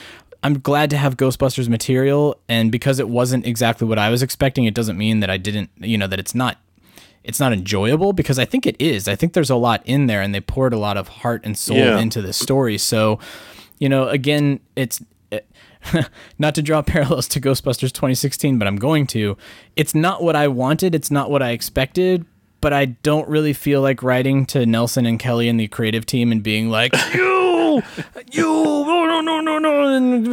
I'm 0.42 0.60
glad 0.60 0.90
to 0.90 0.96
have 0.96 1.16
Ghostbusters 1.16 1.68
material, 1.68 2.38
and 2.48 2.70
because 2.70 3.00
it 3.00 3.08
wasn't 3.08 3.46
exactly 3.46 3.88
what 3.88 3.98
I 3.98 4.10
was 4.10 4.22
expecting, 4.22 4.64
it 4.64 4.74
doesn't 4.74 4.96
mean 4.96 5.18
that 5.20 5.30
I 5.30 5.38
didn't, 5.38 5.70
you 5.78 5.98
know, 5.98 6.06
that 6.06 6.20
it's 6.20 6.36
not 6.36 6.58
it's 7.26 7.40
not 7.40 7.52
enjoyable 7.52 8.12
because 8.12 8.38
I 8.38 8.44
think 8.44 8.66
it 8.66 8.76
is. 8.80 9.08
I 9.08 9.16
think 9.16 9.32
there's 9.34 9.50
a 9.50 9.56
lot 9.56 9.82
in 9.84 10.06
there 10.06 10.22
and 10.22 10.34
they 10.34 10.40
poured 10.40 10.72
a 10.72 10.78
lot 10.78 10.96
of 10.96 11.08
heart 11.08 11.42
and 11.44 11.58
soul 11.58 11.76
Yeah. 11.76 11.98
into 11.98 12.22
this 12.22 12.36
story. 12.36 12.78
So, 12.78 13.18
you 13.78 13.88
know, 13.88 14.08
again, 14.08 14.60
it's 14.76 15.02
it, 15.30 15.46
not 16.38 16.54
to 16.54 16.62
draw 16.62 16.82
parallels 16.94 17.26
to 17.28 17.40
Ghostbusters 17.40 17.92
2016, 17.92 18.58
but 18.58 18.66
I'm 18.68 18.76
going 18.76 19.06
to. 19.08 19.36
It's 19.74 19.94
not 19.94 20.22
what 20.22 20.36
I 20.36 20.48
wanted, 20.48 20.94
it's 20.94 21.10
not 21.10 21.30
what 21.30 21.42
I 21.42 21.50
expected, 21.50 22.24
but 22.60 22.72
I 22.72 22.86
don't 22.86 23.28
really 23.28 23.52
feel 23.52 23.82
like 23.82 24.02
writing 24.02 24.46
to 24.46 24.64
Nelson 24.64 25.04
and 25.04 25.18
Kelly 25.18 25.48
and 25.48 25.58
the 25.60 25.68
creative 25.68 26.06
team 26.06 26.32
and 26.32 26.42
being 26.42 26.70
like, 26.70 26.92
"You, 27.14 27.82
you, 28.32 28.42
no, 28.42 29.04
no, 29.04 29.20
no, 29.20 29.40
no, 29.40 29.58
no," 29.58 29.94
and 29.94 30.26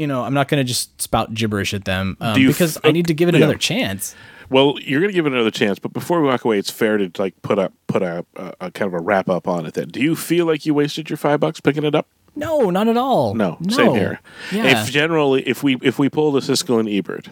you 0.00 0.06
know, 0.06 0.22
I'm 0.22 0.34
not 0.34 0.48
going 0.48 0.58
to 0.60 0.64
just 0.64 1.00
spout 1.00 1.34
gibberish 1.34 1.74
at 1.74 1.84
them 1.84 2.16
um, 2.20 2.34
because 2.46 2.76
f- 2.76 2.86
I 2.86 2.92
need 2.92 3.06
to 3.08 3.14
give 3.14 3.28
it 3.28 3.34
yeah. 3.34 3.38
another 3.38 3.58
chance. 3.58 4.14
Well, 4.50 4.74
you're 4.80 5.00
going 5.00 5.10
to 5.10 5.14
give 5.14 5.26
it 5.26 5.32
another 5.32 5.50
chance, 5.50 5.78
but 5.78 5.92
before 5.92 6.20
we 6.20 6.26
walk 6.28 6.44
away, 6.44 6.58
it's 6.58 6.70
fair 6.70 6.98
to 6.98 7.10
like 7.18 7.40
put 7.42 7.58
up 7.58 7.72
put 7.86 8.02
a, 8.02 8.26
a, 8.36 8.52
a 8.60 8.70
kind 8.72 8.92
of 8.92 8.94
a 8.94 9.02
wrap 9.02 9.28
up 9.30 9.46
on 9.48 9.64
it. 9.64 9.74
Then, 9.74 9.88
do 9.88 10.00
you 10.02 10.16
feel 10.16 10.44
like 10.46 10.66
you 10.66 10.74
wasted 10.74 11.08
your 11.08 11.16
five 11.16 11.38
bucks 11.40 11.60
picking 11.60 11.84
it 11.84 11.94
up? 11.94 12.08
No, 12.36 12.68
not 12.70 12.88
at 12.88 12.96
all. 12.96 13.34
No, 13.34 13.56
No. 13.60 13.74
same 13.74 13.94
here. 13.94 14.20
Yeah. 14.52 14.82
If 14.82 14.90
generally, 14.90 15.42
if 15.48 15.62
we 15.62 15.76
if 15.82 15.98
we 15.98 16.08
pull 16.08 16.32
the 16.32 16.40
Siskel 16.40 16.78
and 16.80 16.88
Ebert 16.88 17.28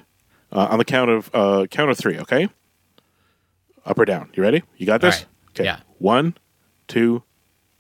uh, 0.52 0.68
on 0.70 0.78
the 0.78 0.84
count 0.84 1.10
of 1.10 1.30
uh, 1.34 1.66
count 1.70 1.90
of 1.90 1.98
three, 1.98 2.18
okay, 2.20 2.48
up 3.84 3.98
or 3.98 4.04
down. 4.04 4.30
You 4.34 4.42
ready? 4.42 4.62
You 4.76 4.86
got 4.86 5.00
this? 5.00 5.16
All 5.16 5.20
right. 5.20 5.28
Okay. 5.50 5.64
Yeah. 5.64 5.80
One, 5.98 6.36
two, 6.86 7.22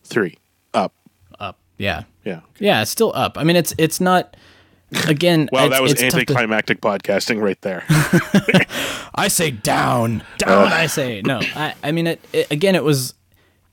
three. 0.04 0.38
Up. 0.74 0.94
Up. 1.38 1.58
Yeah. 1.76 2.04
Yeah. 2.24 2.40
Yeah, 2.58 2.82
it's 2.82 2.90
still 2.90 3.12
up. 3.14 3.38
I 3.38 3.44
mean, 3.44 3.56
it's 3.56 3.74
it's 3.78 4.00
not. 4.00 4.36
Again, 5.06 5.48
Well, 5.52 5.66
it's- 5.66 5.76
that 5.78 5.82
was 5.82 5.92
it's 5.92 6.00
tough 6.02 6.10
to- 6.12 6.16
anticlimactic 6.18 6.80
podcasting 6.80 7.42
right 7.42 7.60
there. 7.62 7.84
I 9.14 9.28
say 9.28 9.50
down, 9.50 10.22
down. 10.38 10.68
I 10.72 10.86
say 10.86 11.22
no. 11.24 11.40
I, 11.42 11.74
I 11.82 11.92
mean, 11.92 12.06
it, 12.06 12.20
it, 12.32 12.50
again, 12.50 12.74
it 12.74 12.84
was. 12.84 13.14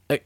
uh, 0.10 0.18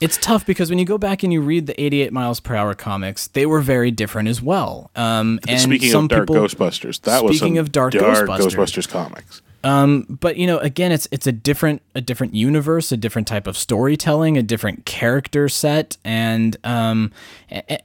It's 0.00 0.16
tough 0.16 0.44
because 0.44 0.68
when 0.68 0.80
you 0.80 0.84
go 0.84 0.98
back 0.98 1.22
and 1.22 1.32
you 1.32 1.40
read 1.40 1.68
the 1.68 1.80
88 1.80 2.12
miles 2.12 2.40
per 2.40 2.56
hour 2.56 2.74
comics, 2.74 3.28
they 3.28 3.46
were 3.46 3.60
very 3.60 3.92
different 3.92 4.28
as 4.28 4.42
well. 4.42 4.90
Um, 4.96 5.38
and 5.46 5.60
Speaking 5.60 5.90
some 5.90 6.04
of 6.06 6.10
Dark 6.10 6.26
people, 6.28 6.42
Ghostbusters, 6.42 7.00
that 7.02 7.22
was 7.24 7.36
speaking 7.38 7.58
of 7.58 7.70
dark, 7.70 7.92
dark 7.92 8.28
Ghostbusters, 8.28 8.56
Ghostbusters 8.56 8.88
comics. 8.88 9.42
Um, 9.64 10.06
but 10.20 10.36
you 10.36 10.46
know, 10.46 10.58
again, 10.58 10.90
it's 10.92 11.06
it's 11.12 11.26
a 11.26 11.32
different 11.32 11.82
a 11.94 12.00
different 12.00 12.34
universe, 12.34 12.90
a 12.92 12.96
different 12.96 13.28
type 13.28 13.46
of 13.46 13.56
storytelling, 13.56 14.36
a 14.36 14.42
different 14.42 14.84
character 14.86 15.48
set, 15.48 15.96
and 16.04 16.56
um, 16.64 17.12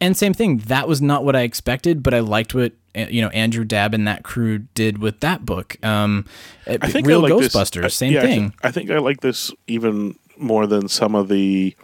and 0.02 0.18
same 0.18 0.34
thing. 0.34 0.58
That 0.60 0.88
was 0.88 1.02
not 1.02 1.24
what 1.24 1.36
I 1.36 1.42
expected, 1.42 2.02
but 2.02 2.14
I 2.14 2.20
liked 2.20 2.56
what 2.56 2.74
uh, 2.96 3.06
you 3.10 3.22
know 3.22 3.30
Andrew 3.30 3.64
Dabb 3.64 3.94
and 3.94 4.08
that 4.08 4.24
crew 4.24 4.60
did 4.74 4.98
with 4.98 5.20
that 5.20 5.46
book. 5.46 5.78
Um, 5.84 6.26
uh, 6.66 6.78
I 6.82 6.90
think 6.92 7.06
real 7.08 7.24
I 7.26 7.30
like 7.30 7.40
this- 7.42 7.54
Ghostbusters, 7.56 7.86
I- 7.86 7.88
same 7.90 8.14
yeah, 8.14 8.22
thing. 8.22 8.54
I 8.64 8.72
think 8.72 8.90
I 8.90 8.98
like 8.98 9.22
this 9.22 9.52
even 9.68 10.18
more 10.38 10.66
than 10.68 10.88
some 10.88 11.14
of 11.16 11.28
the 11.28 11.76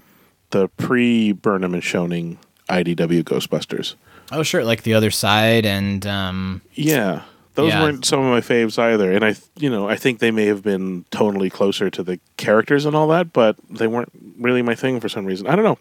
the 0.52 0.70
pre 0.70 1.32
Burnham 1.34 1.74
and 1.74 1.84
Schoening 1.84 2.38
IDW 2.70 3.24
Ghostbusters. 3.24 3.96
oh, 4.32 4.42
sure, 4.44 4.64
like 4.64 4.84
the 4.84 4.94
other 4.96 5.12
side, 5.12 5.66
and 5.66 6.06
um, 6.08 6.62
Yeah, 6.74 7.24
those 7.56 7.70
Yeah. 7.72 7.82
weren't 7.84 8.06
some 8.06 8.20
of 8.20 8.26
my 8.26 8.42
faves 8.42 8.78
either, 8.80 9.12
and 9.12 9.24
I, 9.24 9.36
you 9.58 9.70
know, 9.70 9.88
I 9.88 9.96
think 9.96 10.20
they 10.20 10.32
may 10.32 10.46
have 10.48 10.64
been 10.64 11.06
tonally 11.12 11.52
closer 11.52 11.90
to 11.90 12.04
the 12.04 12.20
characters 12.38 12.86
and 12.86 12.96
all 12.96 13.08
that, 13.10 13.32
but 13.34 13.56
they 13.70 13.88
weren't 13.88 14.12
really 14.40 14.62
my 14.62 14.76
thing 14.76 15.00
for 15.00 15.10
some 15.10 15.26
reason. 15.26 15.48
I 15.48 15.56
don't 15.56 15.66
know. 15.66 15.78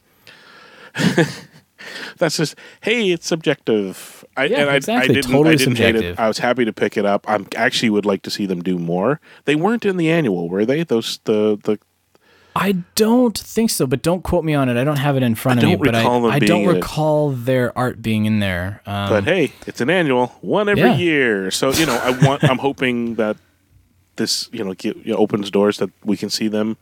That's 2.19 2.37
just 2.37 2.55
hey, 2.83 3.11
it's 3.11 3.27
subjective. 3.27 4.25
I, 4.37 4.45
Yeah, 4.45 4.67
and 4.67 4.77
exactly, 4.77 5.11
I 5.11 5.15
didn't, 5.15 5.31
totally 5.33 5.55
I 5.55 5.57
didn't 5.57 5.77
hate 5.77 5.87
subjective. 5.95 6.19
it. 6.19 6.21
I 6.21 6.29
was 6.29 6.39
happy 6.39 6.65
to 6.65 6.73
pick 6.73 6.97
it 6.97 7.05
up. 7.05 7.29
I 7.29 7.45
actually 7.57 7.91
would 7.91 8.07
like 8.07 8.23
to 8.23 8.31
see 8.31 8.47
them 8.47 8.63
do 8.63 8.79
more. 8.79 9.21
They 9.47 9.57
weren't 9.57 9.85
in 9.85 9.97
the 9.97 10.09
annual, 10.11 10.49
were 10.49 10.65
they? 10.65 10.85
Those 10.85 11.19
the 11.25 11.59
the 11.65 11.79
I 12.55 12.73
don't 12.95 13.37
think 13.37 13.71
so, 13.71 13.87
but 13.87 14.03
don't 14.03 14.23
quote 14.23 14.45
me 14.45 14.55
on 14.55 14.69
it. 14.69 14.77
I 14.77 14.85
don't 14.85 14.97
have 14.97 15.17
it 15.17 15.23
in 15.23 15.35
front 15.35 15.61
I 15.61 15.63
of 15.63 15.69
me, 15.71 15.77
but 15.77 15.95
I, 15.95 16.05
I 16.05 16.39
don't 16.39 16.65
it. 16.65 16.69
recall 16.69 17.31
their 17.31 17.77
art 17.77 18.03
being 18.03 18.27
in 18.27 18.41
there. 18.41 18.83
Um, 18.87 19.09
but 19.09 19.25
hey, 19.25 19.53
it's 19.67 19.81
an 19.81 19.89
annual, 19.89 20.29
one 20.43 20.69
every 20.69 20.83
Yeah. 20.83 20.97
year. 20.97 21.51
So 21.51 21.73
you 21.73 21.87
know, 21.87 21.97
I 21.97 22.11
want. 22.11 22.45
I'm 22.45 22.59
hoping 22.59 23.15
that 23.15 23.37
this 24.17 24.49
you 24.53 24.63
know, 24.65 24.75
get, 24.75 24.97
you 24.99 25.13
know 25.13 25.19
opens 25.19 25.51
doors 25.51 25.79
that 25.79 25.91
we 26.05 26.17
can 26.17 26.29
see 26.29 26.49
them 26.49 26.77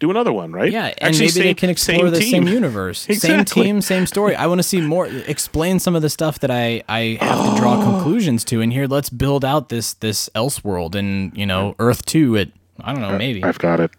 do 0.00 0.10
another 0.10 0.32
one, 0.32 0.50
right? 0.52 0.72
Yeah, 0.72 0.86
and 0.86 1.14
Actually, 1.14 1.26
maybe 1.28 1.40
they 1.42 1.54
can 1.54 1.70
explore 1.70 2.10
the 2.10 2.20
same 2.20 2.44
team. 2.44 2.48
universe, 2.52 3.06
same 3.18 3.44
team, 3.44 3.80
same 3.80 4.06
story. 4.06 4.34
I 4.34 4.48
want 4.48 4.58
to 4.58 4.64
see 4.64 4.80
more. 4.80 5.06
Explain 5.06 5.78
some 5.78 5.94
of 5.94 6.02
the 6.02 6.10
stuff 6.10 6.40
that 6.40 6.50
I 6.50 6.82
I 6.88 7.18
have 7.20 7.54
to 7.54 7.60
draw 7.60 7.76
conclusions 7.80 8.44
to, 8.46 8.60
and 8.60 8.72
here 8.72 8.88
let's 8.88 9.10
build 9.10 9.44
out 9.44 9.68
this 9.68 9.94
this 9.94 10.28
else 10.34 10.64
world 10.64 10.96
and 10.96 11.36
you 11.38 11.46
know 11.46 11.76
Earth 11.78 12.04
Two. 12.04 12.36
At 12.36 12.48
I 12.80 12.92
don't 12.92 13.00
know, 13.00 13.16
maybe 13.16 13.44
I've 13.44 13.60
got 13.60 13.78
it. 13.78 13.92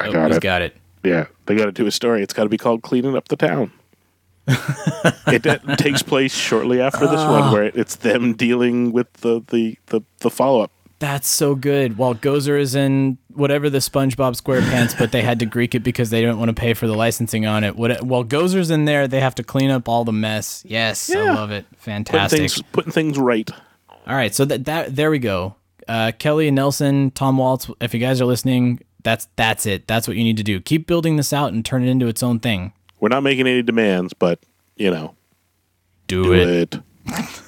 I 0.00 0.08
Oh, 0.08 0.12
got 0.12 0.32
it. 0.32 0.40
got 0.42 0.62
it. 0.62 0.76
Yeah, 1.02 1.26
they 1.46 1.54
got 1.54 1.66
to 1.66 1.72
do 1.72 1.86
a 1.86 1.90
story. 1.90 2.22
It's 2.22 2.34
got 2.34 2.44
to 2.44 2.48
be 2.48 2.58
called 2.58 2.82
"Cleaning 2.82 3.16
Up 3.16 3.28
the 3.28 3.36
Town." 3.36 3.70
it 4.48 5.78
takes 5.78 6.02
place 6.02 6.34
shortly 6.34 6.80
after 6.80 7.06
this 7.06 7.20
one, 7.20 7.52
where 7.52 7.64
it's 7.64 7.96
them 7.96 8.34
dealing 8.34 8.92
with 8.92 9.12
the 9.14 9.42
the 9.48 9.76
the, 9.86 10.02
the 10.18 10.30
follow 10.30 10.60
up. 10.62 10.70
That's 10.98 11.28
so 11.28 11.54
good. 11.54 11.98
While 11.98 12.14
Gozer 12.14 12.58
is 12.58 12.74
in 12.74 13.18
whatever 13.34 13.68
the 13.68 13.78
SpongeBob 13.78 14.40
SquarePants, 14.40 14.98
but 14.98 15.12
they 15.12 15.20
had 15.20 15.38
to 15.40 15.46
Greek 15.46 15.74
it 15.74 15.80
because 15.80 16.08
they 16.08 16.22
didn't 16.22 16.38
want 16.38 16.48
to 16.48 16.54
pay 16.54 16.72
for 16.72 16.86
the 16.86 16.94
licensing 16.94 17.44
on 17.44 17.64
it. 17.64 17.76
What, 17.76 18.02
while 18.02 18.24
Gozer's 18.24 18.70
in 18.70 18.86
there, 18.86 19.06
they 19.06 19.20
have 19.20 19.34
to 19.34 19.42
clean 19.44 19.70
up 19.70 19.90
all 19.90 20.04
the 20.04 20.12
mess. 20.12 20.62
Yes, 20.66 21.14
I 21.14 21.20
love 21.34 21.50
it. 21.50 21.66
Putting 21.68 21.78
Fantastic. 22.04 22.38
things 22.38 22.62
putting 22.72 22.92
things 22.92 23.18
right. 23.18 23.48
All 24.06 24.14
right, 24.16 24.34
so 24.34 24.44
that 24.46 24.64
that 24.64 24.96
there 24.96 25.10
we 25.10 25.18
go. 25.18 25.56
Uh, 25.88 26.12
Kelly 26.18 26.48
and 26.48 26.54
Nelson, 26.56 27.10
Tom 27.12 27.36
Waltz. 27.38 27.70
If 27.80 27.92
you 27.94 28.00
guys 28.00 28.20
are 28.20 28.24
listening, 28.26 28.80
that's 29.06 29.28
that's 29.36 29.64
it. 29.66 29.86
That's 29.86 30.08
what 30.08 30.16
you 30.16 30.24
need 30.24 30.36
to 30.38 30.42
do. 30.42 30.60
Keep 30.60 30.88
building 30.88 31.16
this 31.16 31.32
out 31.32 31.52
and 31.52 31.64
turn 31.64 31.84
it 31.84 31.88
into 31.88 32.08
its 32.08 32.24
own 32.24 32.40
thing. 32.40 32.72
We're 32.98 33.08
not 33.08 33.22
making 33.22 33.46
any 33.46 33.62
demands, 33.62 34.12
but 34.12 34.40
you 34.74 34.90
know, 34.90 35.14
do, 36.08 36.24
do 36.24 36.34
it. 36.34 36.74
it. 36.74 36.80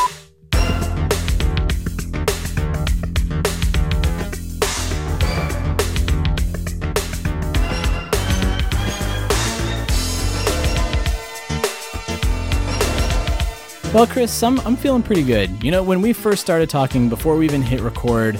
Well, 13.93 14.07
Chris, 14.07 14.41
I'm 14.41 14.57
I'm 14.61 14.77
feeling 14.77 15.03
pretty 15.03 15.23
good. 15.23 15.61
You 15.61 15.69
know, 15.69 15.83
when 15.83 16.01
we 16.01 16.13
first 16.13 16.41
started 16.41 16.69
talking, 16.69 17.09
before 17.09 17.35
we 17.35 17.43
even 17.43 17.61
hit 17.61 17.81
record, 17.81 18.39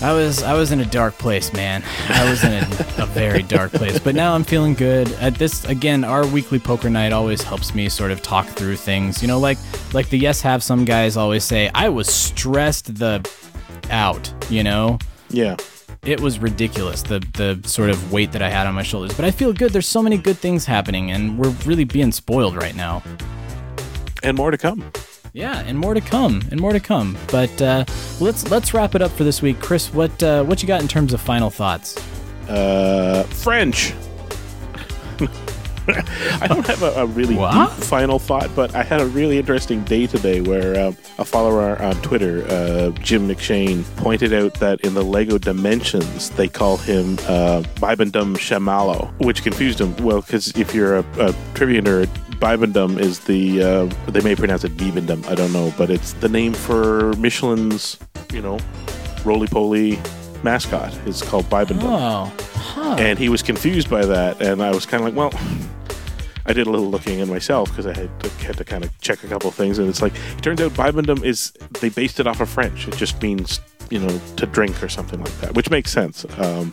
I 0.00 0.12
was 0.12 0.44
I 0.44 0.54
was 0.54 0.70
in 0.70 0.78
a 0.78 0.84
dark 0.84 1.18
place, 1.18 1.52
man. 1.52 1.82
I 2.08 2.30
was 2.30 2.44
in 2.44 2.52
a, 2.52 2.60
a 3.02 3.06
very 3.06 3.42
dark 3.42 3.72
place. 3.72 3.98
But 3.98 4.14
now 4.14 4.36
I'm 4.36 4.44
feeling 4.44 4.74
good. 4.74 5.10
At 5.14 5.34
this 5.34 5.64
again, 5.64 6.04
our 6.04 6.24
weekly 6.28 6.60
poker 6.60 6.88
night 6.88 7.12
always 7.12 7.42
helps 7.42 7.74
me 7.74 7.88
sort 7.88 8.12
of 8.12 8.22
talk 8.22 8.46
through 8.46 8.76
things. 8.76 9.20
You 9.20 9.26
know, 9.26 9.40
like 9.40 9.58
like 9.92 10.10
the 10.10 10.18
yes 10.18 10.40
have 10.42 10.62
some 10.62 10.84
guys 10.84 11.16
always 11.16 11.42
say, 11.42 11.68
I 11.74 11.88
was 11.88 12.06
stressed 12.06 12.94
the 12.94 13.28
out. 13.90 14.32
You 14.48 14.62
know. 14.62 15.00
Yeah. 15.28 15.56
It 16.04 16.20
was 16.20 16.38
ridiculous 16.38 17.02
the 17.02 17.18
the 17.34 17.68
sort 17.68 17.90
of 17.90 18.12
weight 18.12 18.30
that 18.30 18.42
I 18.42 18.48
had 18.48 18.68
on 18.68 18.74
my 18.74 18.84
shoulders. 18.84 19.12
But 19.16 19.24
I 19.24 19.32
feel 19.32 19.52
good. 19.52 19.72
There's 19.72 19.88
so 19.88 20.02
many 20.02 20.18
good 20.18 20.38
things 20.38 20.66
happening, 20.66 21.10
and 21.10 21.36
we're 21.36 21.50
really 21.64 21.82
being 21.82 22.12
spoiled 22.12 22.54
right 22.54 22.76
now. 22.76 23.02
And 24.26 24.36
more 24.36 24.50
to 24.50 24.58
come. 24.58 24.84
Yeah, 25.34 25.60
and 25.60 25.78
more 25.78 25.94
to 25.94 26.00
come, 26.00 26.42
and 26.50 26.58
more 26.58 26.72
to 26.72 26.80
come. 26.80 27.16
But 27.30 27.62
uh, 27.62 27.84
let's 28.20 28.50
let's 28.50 28.74
wrap 28.74 28.96
it 28.96 29.02
up 29.02 29.12
for 29.12 29.22
this 29.22 29.40
week, 29.40 29.60
Chris. 29.60 29.94
What 29.94 30.20
uh, 30.20 30.42
what 30.42 30.62
you 30.62 30.66
got 30.66 30.82
in 30.82 30.88
terms 30.88 31.12
of 31.12 31.20
final 31.20 31.48
thoughts? 31.48 31.96
Uh, 32.48 33.22
French. 33.30 33.94
I 35.88 36.48
don't 36.48 36.66
have 36.66 36.82
a, 36.82 36.90
a 37.02 37.06
really 37.06 37.36
deep 37.36 37.70
final 37.84 38.18
thought, 38.18 38.50
but 38.56 38.74
I 38.74 38.82
had 38.82 39.00
a 39.00 39.06
really 39.06 39.38
interesting 39.38 39.84
day 39.84 40.08
today 40.08 40.40
where 40.40 40.88
um, 40.88 40.96
a 41.18 41.24
follower 41.24 41.80
on 41.80 41.94
Twitter, 42.02 42.44
uh, 42.48 42.90
Jim 43.02 43.28
McShane, 43.28 43.84
pointed 43.96 44.32
out 44.32 44.54
that 44.54 44.80
in 44.80 44.94
the 44.94 45.04
Lego 45.04 45.38
Dimensions 45.38 46.30
they 46.30 46.48
call 46.48 46.78
him 46.78 47.14
uh, 47.28 47.62
Bibendum 47.76 48.36
Chamallow, 48.36 49.12
which 49.20 49.44
confused 49.44 49.80
him. 49.80 49.94
Well, 49.98 50.22
because 50.22 50.48
if 50.56 50.74
you're 50.74 50.96
a, 50.96 51.04
a 51.20 51.34
trivia 51.54 51.82
nerd, 51.82 52.08
Bibendum 52.38 52.98
is 52.98 53.20
the 53.20 53.62
uh, 53.62 53.84
they 54.10 54.20
may 54.20 54.34
pronounce 54.34 54.64
it 54.64 54.76
Bibendum, 54.76 55.26
I 55.28 55.34
don't 55.34 55.52
know, 55.52 55.72
but 55.76 55.90
it's 55.90 56.12
the 56.14 56.28
name 56.28 56.52
for 56.52 57.12
Michelin's, 57.14 57.98
you 58.32 58.42
know, 58.42 58.58
roly 59.24 59.46
poly 59.46 59.98
mascot. 60.42 60.96
It's 61.06 61.22
called 61.22 61.46
Bibendum. 61.46 61.82
Oh, 61.84 62.32
huh. 62.54 62.96
And 62.98 63.18
he 63.18 63.28
was 63.28 63.42
confused 63.42 63.90
by 63.90 64.04
that, 64.04 64.40
and 64.40 64.62
I 64.62 64.70
was 64.70 64.86
kind 64.86 65.02
of 65.02 65.14
like, 65.14 65.16
well, 65.16 65.32
I 66.46 66.52
did 66.52 66.66
a 66.66 66.70
little 66.70 66.90
looking 66.90 67.18
in 67.18 67.28
myself 67.28 67.70
because 67.70 67.86
I 67.86 67.96
had 67.96 68.20
to, 68.20 68.30
had 68.44 68.56
to 68.58 68.64
kind 68.64 68.84
of 68.84 68.98
check 69.00 69.24
a 69.24 69.28
couple 69.28 69.48
of 69.48 69.54
things, 69.54 69.78
and 69.78 69.88
it's 69.88 70.00
like 70.00 70.14
it 70.14 70.42
turns 70.42 70.60
out 70.60 70.72
Bibendum 70.72 71.24
is 71.24 71.52
they 71.80 71.88
based 71.88 72.20
it 72.20 72.26
off 72.26 72.40
of 72.40 72.48
French. 72.48 72.86
It 72.86 72.96
just 72.96 73.20
means 73.20 73.60
you 73.90 73.98
know 73.98 74.20
to 74.36 74.46
drink 74.46 74.82
or 74.82 74.88
something 74.88 75.20
like 75.20 75.40
that, 75.40 75.54
which 75.54 75.70
makes 75.70 75.90
sense. 75.90 76.24
Um, 76.38 76.72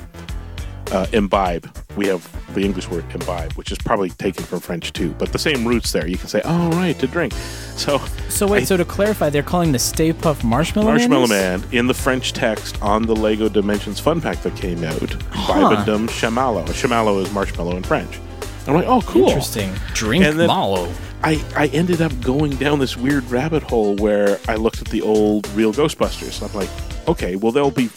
uh, 0.91 1.07
imbibe, 1.13 1.69
we 1.95 2.07
have 2.07 2.27
the 2.53 2.61
English 2.61 2.87
word 2.89 3.05
imbibe, 3.13 3.53
which 3.53 3.71
is 3.71 3.77
probably 3.79 4.09
taken 4.11 4.43
from 4.43 4.59
French 4.59 4.93
too, 4.93 5.13
but 5.17 5.31
the 5.31 5.39
same 5.39 5.67
roots 5.67 5.91
there. 5.91 6.07
You 6.07 6.17
can 6.17 6.27
say, 6.27 6.41
oh 6.45 6.69
right, 6.71 6.97
to 6.99 7.07
drink. 7.07 7.33
So 7.75 7.97
So 8.29 8.47
wait, 8.47 8.61
I- 8.61 8.65
so 8.65 8.77
to 8.77 8.85
clarify, 8.85 9.29
they're 9.29 9.41
calling 9.43 9.71
the 9.71 9.79
Stay 9.79 10.13
Puft 10.13 10.43
Marshmallow 10.43 10.87
Marshmallow? 10.87 11.27
Man 11.27 11.63
in 11.71 11.87
the 11.87 11.93
French 11.93 12.33
text 12.33 12.79
on 12.81 13.03
the 13.03 13.15
Lego 13.15 13.49
Dimensions 13.49 13.99
Fun 13.99 14.21
Pack 14.21 14.41
that 14.43 14.55
came 14.55 14.83
out. 14.83 15.13
Huh. 15.31 15.53
Bibendum 15.53 16.07
Chamallow. 16.09 16.65
Chamallow 16.67 17.21
is 17.23 17.31
marshmallow 17.31 17.75
in 17.77 17.83
French. 17.83 18.19
I'm 18.67 18.75
like, 18.75 18.87
oh, 18.87 19.01
cool. 19.01 19.27
Interesting. 19.27 19.73
Drink 19.93 20.23
And 20.23 20.39
then 20.39 20.47
mallow. 20.47 20.89
I, 21.21 21.43
I 21.55 21.67
ended 21.67 22.01
up 22.01 22.17
going 22.21 22.51
down 22.57 22.79
this 22.79 22.95
weird 22.97 23.29
rabbit 23.31 23.63
hole 23.63 23.95
where 23.95 24.39
I 24.47 24.55
looked 24.55 24.81
at 24.81 24.87
the 24.89 25.01
old 25.01 25.47
real 25.49 25.73
Ghostbusters. 25.73 26.41
I'm 26.47 26.53
like, 26.57 26.69
okay, 27.07 27.35
well, 27.35 27.51
they'll 27.51 27.71
be 27.71 27.89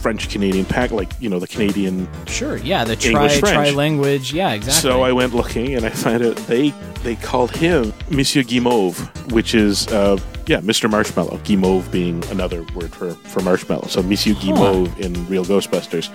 French 0.00 0.28
Canadian 0.28 0.64
pack, 0.64 0.90
like, 0.90 1.12
you 1.20 1.28
know, 1.28 1.38
the 1.38 1.46
Canadian. 1.46 2.08
Sure, 2.26 2.56
yeah, 2.56 2.84
the 2.84 2.96
tri 2.96 3.10
English 3.10 3.40
tri 3.40 3.70
language, 3.70 4.32
yeah, 4.32 4.52
exactly. 4.52 4.90
So 4.90 5.02
I 5.02 5.12
went 5.12 5.34
looking 5.34 5.74
and 5.74 5.84
I 5.84 5.90
found 5.90 6.24
out 6.24 6.36
they 6.48 6.72
they 7.02 7.16
called 7.16 7.54
him 7.54 7.92
Monsieur 8.10 8.42
Guimauve, 8.42 8.98
which 9.32 9.54
is 9.54 9.86
uh, 9.88 10.18
yeah, 10.46 10.60
Mr. 10.60 10.90
Marshmallow. 10.90 11.38
Guimauve 11.38 11.90
being 11.92 12.24
another 12.26 12.64
word 12.74 12.92
for, 12.92 13.12
for 13.12 13.40
marshmallow. 13.40 13.86
So 13.86 14.02
Monsieur 14.02 14.34
Guimauve 14.34 14.98
in 14.98 15.26
Real 15.28 15.44
Ghostbusters. 15.44 16.10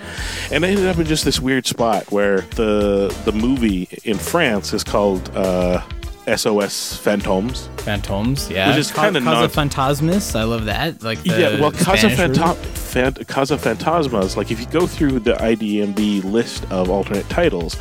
And 0.52 0.64
I 0.64 0.68
ended 0.68 0.86
up 0.86 0.98
in 0.98 1.06
just 1.06 1.24
this 1.24 1.40
weird 1.40 1.66
spot 1.66 2.10
where 2.12 2.42
the 2.42 3.14
the 3.24 3.32
movie 3.32 3.88
in 4.04 4.18
France 4.18 4.72
is 4.72 4.84
called 4.84 5.30
uh, 5.34 5.82
SOS 6.26 6.96
Phantoms. 6.96 7.68
Phantoms, 7.78 8.50
yeah. 8.50 8.68
Which 8.68 8.78
is 8.78 8.90
kinda 8.90 9.20
Casa 9.20 9.42
not- 9.42 9.52
Phantasmus, 9.52 10.34
I 10.34 10.42
love 10.44 10.64
that. 10.64 11.02
Like 11.02 11.18
yeah, 11.24 11.60
well, 11.60 11.70
Casa, 11.72 12.10
Spanish 12.10 12.18
Phanta- 12.18 12.56
version. 12.56 12.72
Phant- 12.74 13.28
Casa 13.28 13.56
Phantasmas, 13.56 14.36
like 14.36 14.50
if 14.50 14.58
you 14.60 14.66
go 14.66 14.86
through 14.86 15.20
the 15.20 15.34
IDMB 15.34 16.24
list 16.24 16.64
of 16.70 16.90
alternate 16.90 17.28
titles, 17.28 17.76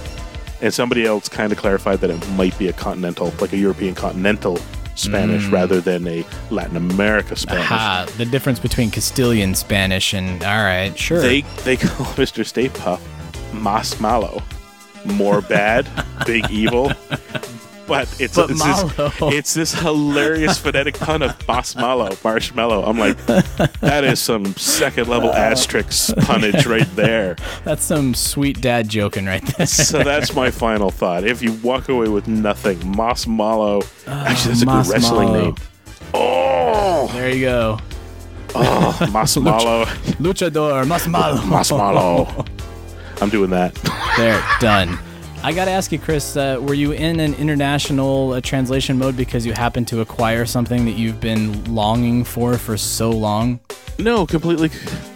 and 0.61 0.73
somebody 0.75 1.05
else 1.07 1.29
kind 1.29 1.53
of 1.53 1.59
clarified 1.59 2.01
that 2.01 2.11
it 2.11 2.29
might 2.31 2.57
be 2.59 2.69
a 2.69 2.73
continental, 2.73 3.33
like 3.41 3.53
a 3.53 3.57
European 3.57 3.95
continental 3.95 4.59
Spanish 4.97 5.45
Mm. 5.47 5.53
rather 5.53 5.81
than 5.81 6.07
a 6.07 6.25
Latin 6.51 6.77
America 6.77 7.35
Spanish. 7.35 7.65
Aha, 7.65 8.07
the 8.17 8.25
difference 8.25 8.61
between 8.61 8.91
Castilian 8.93 9.55
Spanish 9.55 10.15
and 10.15 10.43
all 10.45 10.63
right, 10.63 10.97
sure. 10.97 11.21
They 11.21 11.41
they 11.65 11.77
call 11.79 12.07
Mr. 12.15 12.47
Stay 12.47 12.69
Puft 12.69 13.01
Mas 13.63 13.99
Malo, 14.01 14.43
more 15.05 15.41
bad, 15.41 15.87
big 16.27 16.51
evil. 16.51 16.93
But 17.87 18.09
it's 18.19 18.35
But 18.37 18.49
it's, 18.51 18.63
this, 18.63 19.13
it's 19.21 19.55
this 19.55 19.75
hilarious 19.75 20.57
phonetic 20.57 20.95
pun 20.99 21.21
of 21.21 21.37
Mas 21.47 21.77
Malo, 21.77 22.17
marshmallow. 22.25 22.83
I'm 22.83 22.99
like, 22.99 23.19
that 23.27 24.05
is 24.05 24.21
some 24.21 24.55
second 24.57 25.09
level 25.09 25.29
Asterix 25.31 26.11
punnage 26.25 26.65
right 26.67 26.89
there. 26.97 27.37
That's 27.65 27.85
some 27.85 28.15
sweet 28.15 28.63
dad 28.63 28.89
joking 28.89 29.27
right 29.27 29.45
there. 29.59 29.67
So 29.67 30.03
that's 30.03 30.35
my 30.35 30.51
final 30.51 30.91
thought. 30.91 31.25
If 31.25 31.43
you 31.43 31.53
walk 31.63 31.91
away 31.91 32.09
with 32.09 32.27
nothing, 32.27 32.79
Mas 32.97 33.27
Malo. 33.27 33.83
Ah, 34.07 34.29
Actually, 34.29 34.55
that's 34.55 34.63
a 34.63 34.67
good 34.67 34.87
wrestling 34.87 35.33
name. 35.35 35.57
Oh, 36.15 37.11
there 37.13 37.29
you 37.35 37.41
go. 37.43 37.79
oh, 38.55 39.09
Mas 39.13 39.37
Malo. 39.49 39.85
Luchador 40.19 40.87
Mas 40.87 41.07
Malo. 41.71 42.47
I'm 43.21 43.31
doing 43.31 43.51
that. 43.51 43.79
There, 44.17 44.41
done. 44.61 44.97
I 45.43 45.53
got 45.53 45.65
to 45.65 45.73
ask 45.73 45.91
you, 45.91 45.99
Chris, 45.99 46.37
uh, 46.37 46.59
were 46.63 46.73
you 46.73 46.93
in 46.93 47.19
an 47.19 47.35
international 47.35 48.35
uh, 48.35 48.41
translation 48.41 48.97
mode 48.97 49.17
because 49.17 49.45
you 49.45 49.53
happened 49.53 49.89
to 49.89 50.01
acquire 50.01 50.47
something 50.47 50.85
that 50.85 50.93
you've 50.93 51.21
been 51.21 51.65
longing 51.75 52.23
for 52.23 52.57
for 52.57 52.77
so 52.77 53.11
long? 53.11 53.59
No, 53.99 54.25
completely 54.25 54.71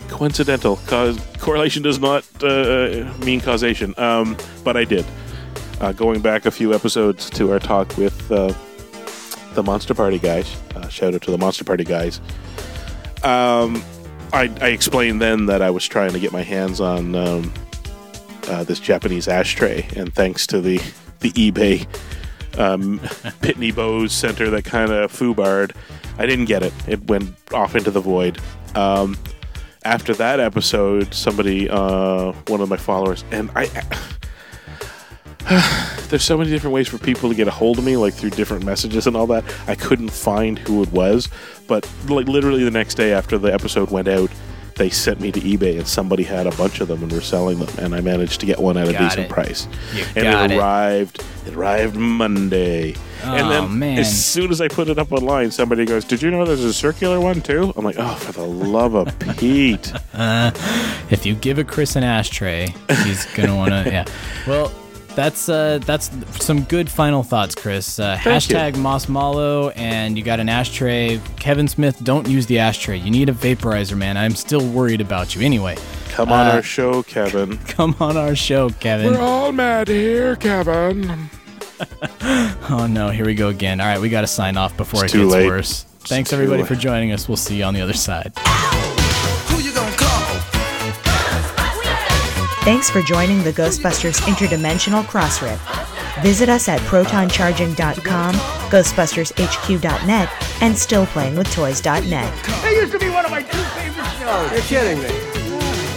coincidental. 0.09 0.77
Cause 0.87 1.19
correlation 1.39 1.83
does 1.85 2.01
not 2.01 2.25
uh, 2.43 3.11
mean 3.25 3.41
causation. 3.41 3.95
Um, 3.99 4.37
but 4.65 4.77
I 4.77 4.85
did. 4.85 5.07
Uh, 5.81 5.93
going 5.93 6.21
back 6.21 6.45
a 6.45 6.51
few 6.51 6.75
episodes 6.75 7.31
to 7.31 7.53
our 7.53 7.61
talk 7.61 7.97
with 7.97 8.31
uh, 8.33 8.53
the 9.55 9.63
Monster 9.63 9.95
Party 9.95 10.19
guys. 10.19 10.57
Uh, 10.75 10.89
shout 10.89 11.15
out 11.15 11.23
to 11.23 11.31
the 11.31 11.39
Monster 11.39 11.65
Party 11.65 11.85
guys. 11.85 12.21
Um, 13.23 13.83
I, 14.33 14.53
I 14.61 14.69
explained 14.69 15.23
then 15.23 15.47
that 15.47 15.63
I 15.63 15.71
was 15.71 15.87
trying 15.87 16.13
to 16.13 16.21
get 16.21 16.33
my 16.33 16.43
hands 16.43 16.81
on 16.81 17.15
um, 17.15 17.53
uh, 18.49 18.65
this 18.65 18.81
Japanese 18.81 19.29
ashtray, 19.29 19.87
and 19.97 20.13
thanks 20.15 20.47
to 20.49 20.61
the 20.61 20.81
the 21.21 21.33
eBay 21.33 21.87
um, 22.59 22.99
Pitney 23.41 23.75
Bowes 23.75 24.13
Center 24.13 24.51
that 24.51 24.65
kind 24.65 24.91
of 24.91 25.13
foobarred. 25.13 25.75
I 26.19 26.27
didn't 26.27 26.47
get 26.47 26.63
it. 26.63 26.73
It 26.87 27.05
went 27.09 27.35
off 27.53 27.77
into 27.77 27.91
the 27.91 28.01
void. 28.01 28.39
Um, 28.75 29.17
after 29.85 30.13
that 30.15 30.41
episode, 30.41 31.15
somebody, 31.15 31.69
uh, 31.71 32.33
one 32.49 32.61
of 32.61 32.69
my 32.69 32.77
followers, 32.77 33.25
and 33.31 33.51
I. 33.55 33.67
There's 36.09 36.25
so 36.25 36.37
many 36.37 36.51
different 36.51 36.75
ways 36.75 36.89
for 36.89 36.99
people 36.99 37.29
to 37.29 37.35
get 37.35 37.49
a 37.49 37.51
hold 37.51 37.79
of 37.79 37.85
me, 37.85 37.97
like 37.97 38.15
through 38.15 38.31
different 38.31 38.65
messages 38.65 39.07
and 39.07 39.17
all 39.17 39.27
that. 39.29 39.45
I 39.67 39.75
couldn't 39.75 40.11
find 40.11 40.59
who 40.59 40.83
it 40.83 40.93
was, 40.93 41.29
but 41.67 41.89
like 42.09 42.27
literally 42.27 42.65
the 42.65 42.71
next 42.71 42.97
day 42.97 43.13
after 43.13 43.39
the 43.39 43.53
episode 43.53 43.91
went 43.91 44.09
out, 44.09 44.31
they 44.79 44.89
sent 44.91 45.21
me 45.21 45.31
to 45.33 45.41
eBay 45.41 45.77
and 45.79 45.87
somebody 45.87 46.23
had 46.23 46.47
a 46.47 46.53
bunch 46.53 46.81
of 46.81 46.89
them 46.89 47.03
and 47.03 47.13
were 47.13 47.21
selling 47.21 47.59
them, 47.59 47.69
and 47.79 47.95
I 47.95 48.01
managed 48.01 48.41
to 48.41 48.47
get 48.47 48.59
one 48.59 48.77
at 48.77 48.89
a 48.89 48.93
Got 48.93 48.99
decent 49.01 49.27
it. 49.27 49.31
price. 49.31 49.69
You 49.95 50.05
and 50.17 50.25
got 50.25 50.51
it 50.51 50.55
it. 50.55 50.59
arrived. 50.59 51.25
It 51.47 51.55
arrived 51.55 51.97
Monday. 51.97 52.95
Oh, 53.25 53.35
and 53.35 53.51
then 53.51 53.79
man. 53.79 53.99
as 53.99 54.25
soon 54.27 54.51
as 54.51 54.61
I 54.61 54.69
put 54.69 54.89
it 54.89 54.99
up 54.99 55.11
online, 55.13 55.51
somebody 55.51 55.85
goes, 55.85 56.05
"Did 56.05 56.23
you 56.23 56.31
know 56.31 56.45
there's 56.45 56.63
a 56.65 56.73
circular 56.73 57.21
one 57.21 57.41
too?" 57.41 57.73
I'm 57.77 57.85
like, 57.85 57.97
"Oh, 57.99 58.15
for 58.15 58.33
the 58.33 58.45
love 58.47 58.95
of 58.95 59.19
Pete!" 59.39 59.93
Uh, 60.15 60.53
if 61.11 61.27
you 61.27 61.35
give 61.35 61.59
a 61.59 61.65
Chris 61.65 61.97
an 61.97 62.05
ashtray, 62.05 62.73
he's 63.05 63.25
gonna 63.35 63.57
wanna. 63.57 63.83
yeah. 63.87 64.05
Well, 64.47 64.73
that's 65.15 65.49
uh, 65.49 65.79
that's 65.85 66.11
some 66.45 66.63
good 66.65 66.89
final 66.91 67.23
thoughts, 67.23 67.55
Chris. 67.55 67.99
Uh, 67.99 68.19
Thank 68.23 68.49
you. 68.49 68.57
hashtag 68.57 68.77
Mas 68.77 69.09
Malo, 69.09 69.71
and 69.71 70.17
you 70.17 70.25
got 70.25 70.41
an 70.41 70.49
ashtray. 70.49 71.21
Kevin 71.39 71.67
Smith, 71.69 72.03
don't 72.05 72.29
use 72.29 72.47
the 72.47 72.59
ashtray. 72.61 72.99
You 72.99 73.11
need 73.11 73.29
a 73.29 73.33
vaporizer, 73.33 73.97
man. 73.97 74.17
I'm 74.17 74.35
still 74.35 74.67
worried 74.69 75.01
about 75.01 75.35
you. 75.35 75.43
Anyway, 75.43 75.77
Come 76.11 76.31
on 76.33 76.47
uh, 76.47 76.51
our 76.53 76.63
show, 76.63 77.03
Kevin. 77.03 77.59
Come 77.67 77.97
on 78.01 78.17
our 78.17 78.35
show, 78.37 78.71
Kevin. 78.71 79.13
We're 79.13 79.21
all 79.21 79.53
mad 79.53 79.89
here, 79.89 80.37
Kevin. 80.37 81.31
Oh 82.71 82.89
no, 82.91 83.09
here 83.11 83.25
we 83.25 83.35
go 83.37 83.49
again. 83.49 83.81
All 83.81 83.87
right, 83.87 84.01
we 84.01 84.09
got 84.09 84.23
to 84.23 84.27
sign 84.27 84.57
off 84.57 84.77
before 84.77 85.05
It's 85.05 85.15
it 85.15 85.17
too 85.19 85.25
gets 85.27 85.35
late. 85.35 85.47
worse. 85.47 85.85
Thanks 86.01 86.31
too 86.31 86.37
everybody 86.37 86.63
late. 86.63 86.69
for 86.69 86.75
joining 86.75 87.13
us. 87.13 87.29
We'll 87.29 87.37
see 87.37 87.57
you 87.59 87.65
on 87.65 87.73
the 87.75 87.81
other 87.81 87.93
side. 87.93 88.33
Thanks 92.69 92.91
for 92.91 93.01
joining 93.01 93.43
the 93.43 93.53
Ghostbusters 93.55 94.21
Interdimensional 94.27 95.03
Crossrip. 95.03 95.59
Visit 96.23 96.51
us 96.51 96.69
at 96.69 96.79
protoncharging.com, 96.83 98.35
ghostbustershq.net, 98.35 100.29
and 100.61 100.75
stillplayingwithtoys.net. 100.75 102.45
That 102.45 102.77
used 102.79 102.93
to 102.93 102.99
be 102.99 103.09
one 103.09 103.25
of 103.25 103.31
my 103.31 103.41
two 103.41 103.57
favorite 103.57 104.05
shows. 104.19 104.53
You're 104.53 104.61
kidding 104.61 104.99
me. 104.99 105.09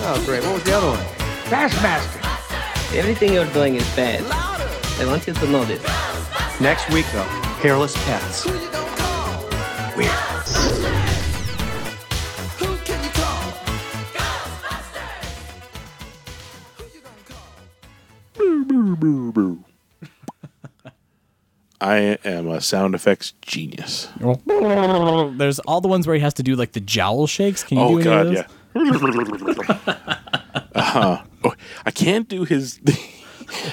Oh, 0.03 0.23
great. 0.25 0.43
What 0.43 0.53
was 0.53 0.63
the 0.63 0.77
other 0.77 0.91
one? 0.91 1.03
Bassmaster. 1.51 2.97
Everything 2.97 3.33
you're 3.33 3.51
doing 3.51 3.75
is 3.75 3.83
bad. 3.93 4.23
I 4.31 5.05
want 5.05 5.27
you 5.27 5.33
to 5.33 5.47
know 5.47 5.65
this. 5.65 5.83
Next 6.61 6.89
week, 6.91 7.05
though, 7.11 7.23
hairless 7.59 7.95
cats. 8.05 8.45
Weird. 9.97 11.00
I 21.81 22.17
am 22.23 22.47
a 22.47 22.61
sound 22.61 22.95
effects 22.95 23.33
genius. 23.41 24.07
There's 24.45 25.59
all 25.59 25.81
the 25.81 25.89
ones 25.89 26.07
where 26.07 26.15
he 26.15 26.21
has 26.21 26.33
to 26.35 26.43
do 26.43 26.55
like 26.55 26.71
the 26.71 26.79
jowl 26.79 27.27
shakes. 27.27 27.63
Can 27.63 27.79
you 27.79 27.83
oh 27.83 27.97
do 27.97 28.03
God, 28.03 28.27
any 28.27 28.35
yeah. 28.35 28.45
of 28.75 29.01
those? 29.01 29.59
uh-huh. 30.73 31.23
Oh, 31.43 31.53
I 31.85 31.91
can't 31.91 32.29
do 32.29 32.45
his. 32.45 32.79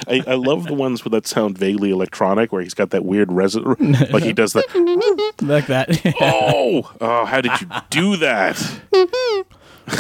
I, 0.09 0.25
I 0.27 0.35
love 0.35 0.67
the 0.67 0.75
ones 0.75 1.03
that 1.03 1.29
sound 1.29 1.57
vaguely 1.57 1.91
electronic, 1.91 2.51
where 2.51 2.63
he's 2.63 2.75
got 2.75 2.91
that 2.91 3.05
weird 3.05 3.31
resin, 3.31 3.63
like 4.11 4.25
he 4.25 4.33
does 4.33 4.53
that. 4.55 4.67
like 5.41 5.69
that. 5.69 6.03
oh, 6.21 6.93
oh, 7.01 7.25
how 7.25 7.41
did 7.41 7.53
you 7.61 7.69
do 7.91 8.17
that? 8.17 8.61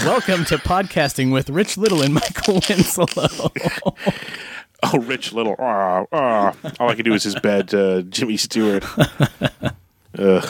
Welcome 0.04 0.44
to 0.46 0.58
podcasting 0.58 1.32
with 1.32 1.48
Rich 1.48 1.78
Little 1.78 2.02
and 2.02 2.14
Michael 2.14 2.60
Winslow. 2.68 3.52
Oh, 4.92 5.00
Rich 5.00 5.32
Little. 5.32 5.56
Ah, 5.59 6.05
ah. 6.12 6.55
All 6.78 6.88
I 6.88 6.94
can 6.94 7.05
do 7.05 7.12
is 7.12 7.24
his 7.24 7.34
bad 7.34 7.74
uh, 7.74 8.02
Jimmy 8.02 8.36
Stewart. 8.36 8.84
Ugh. 10.18 10.48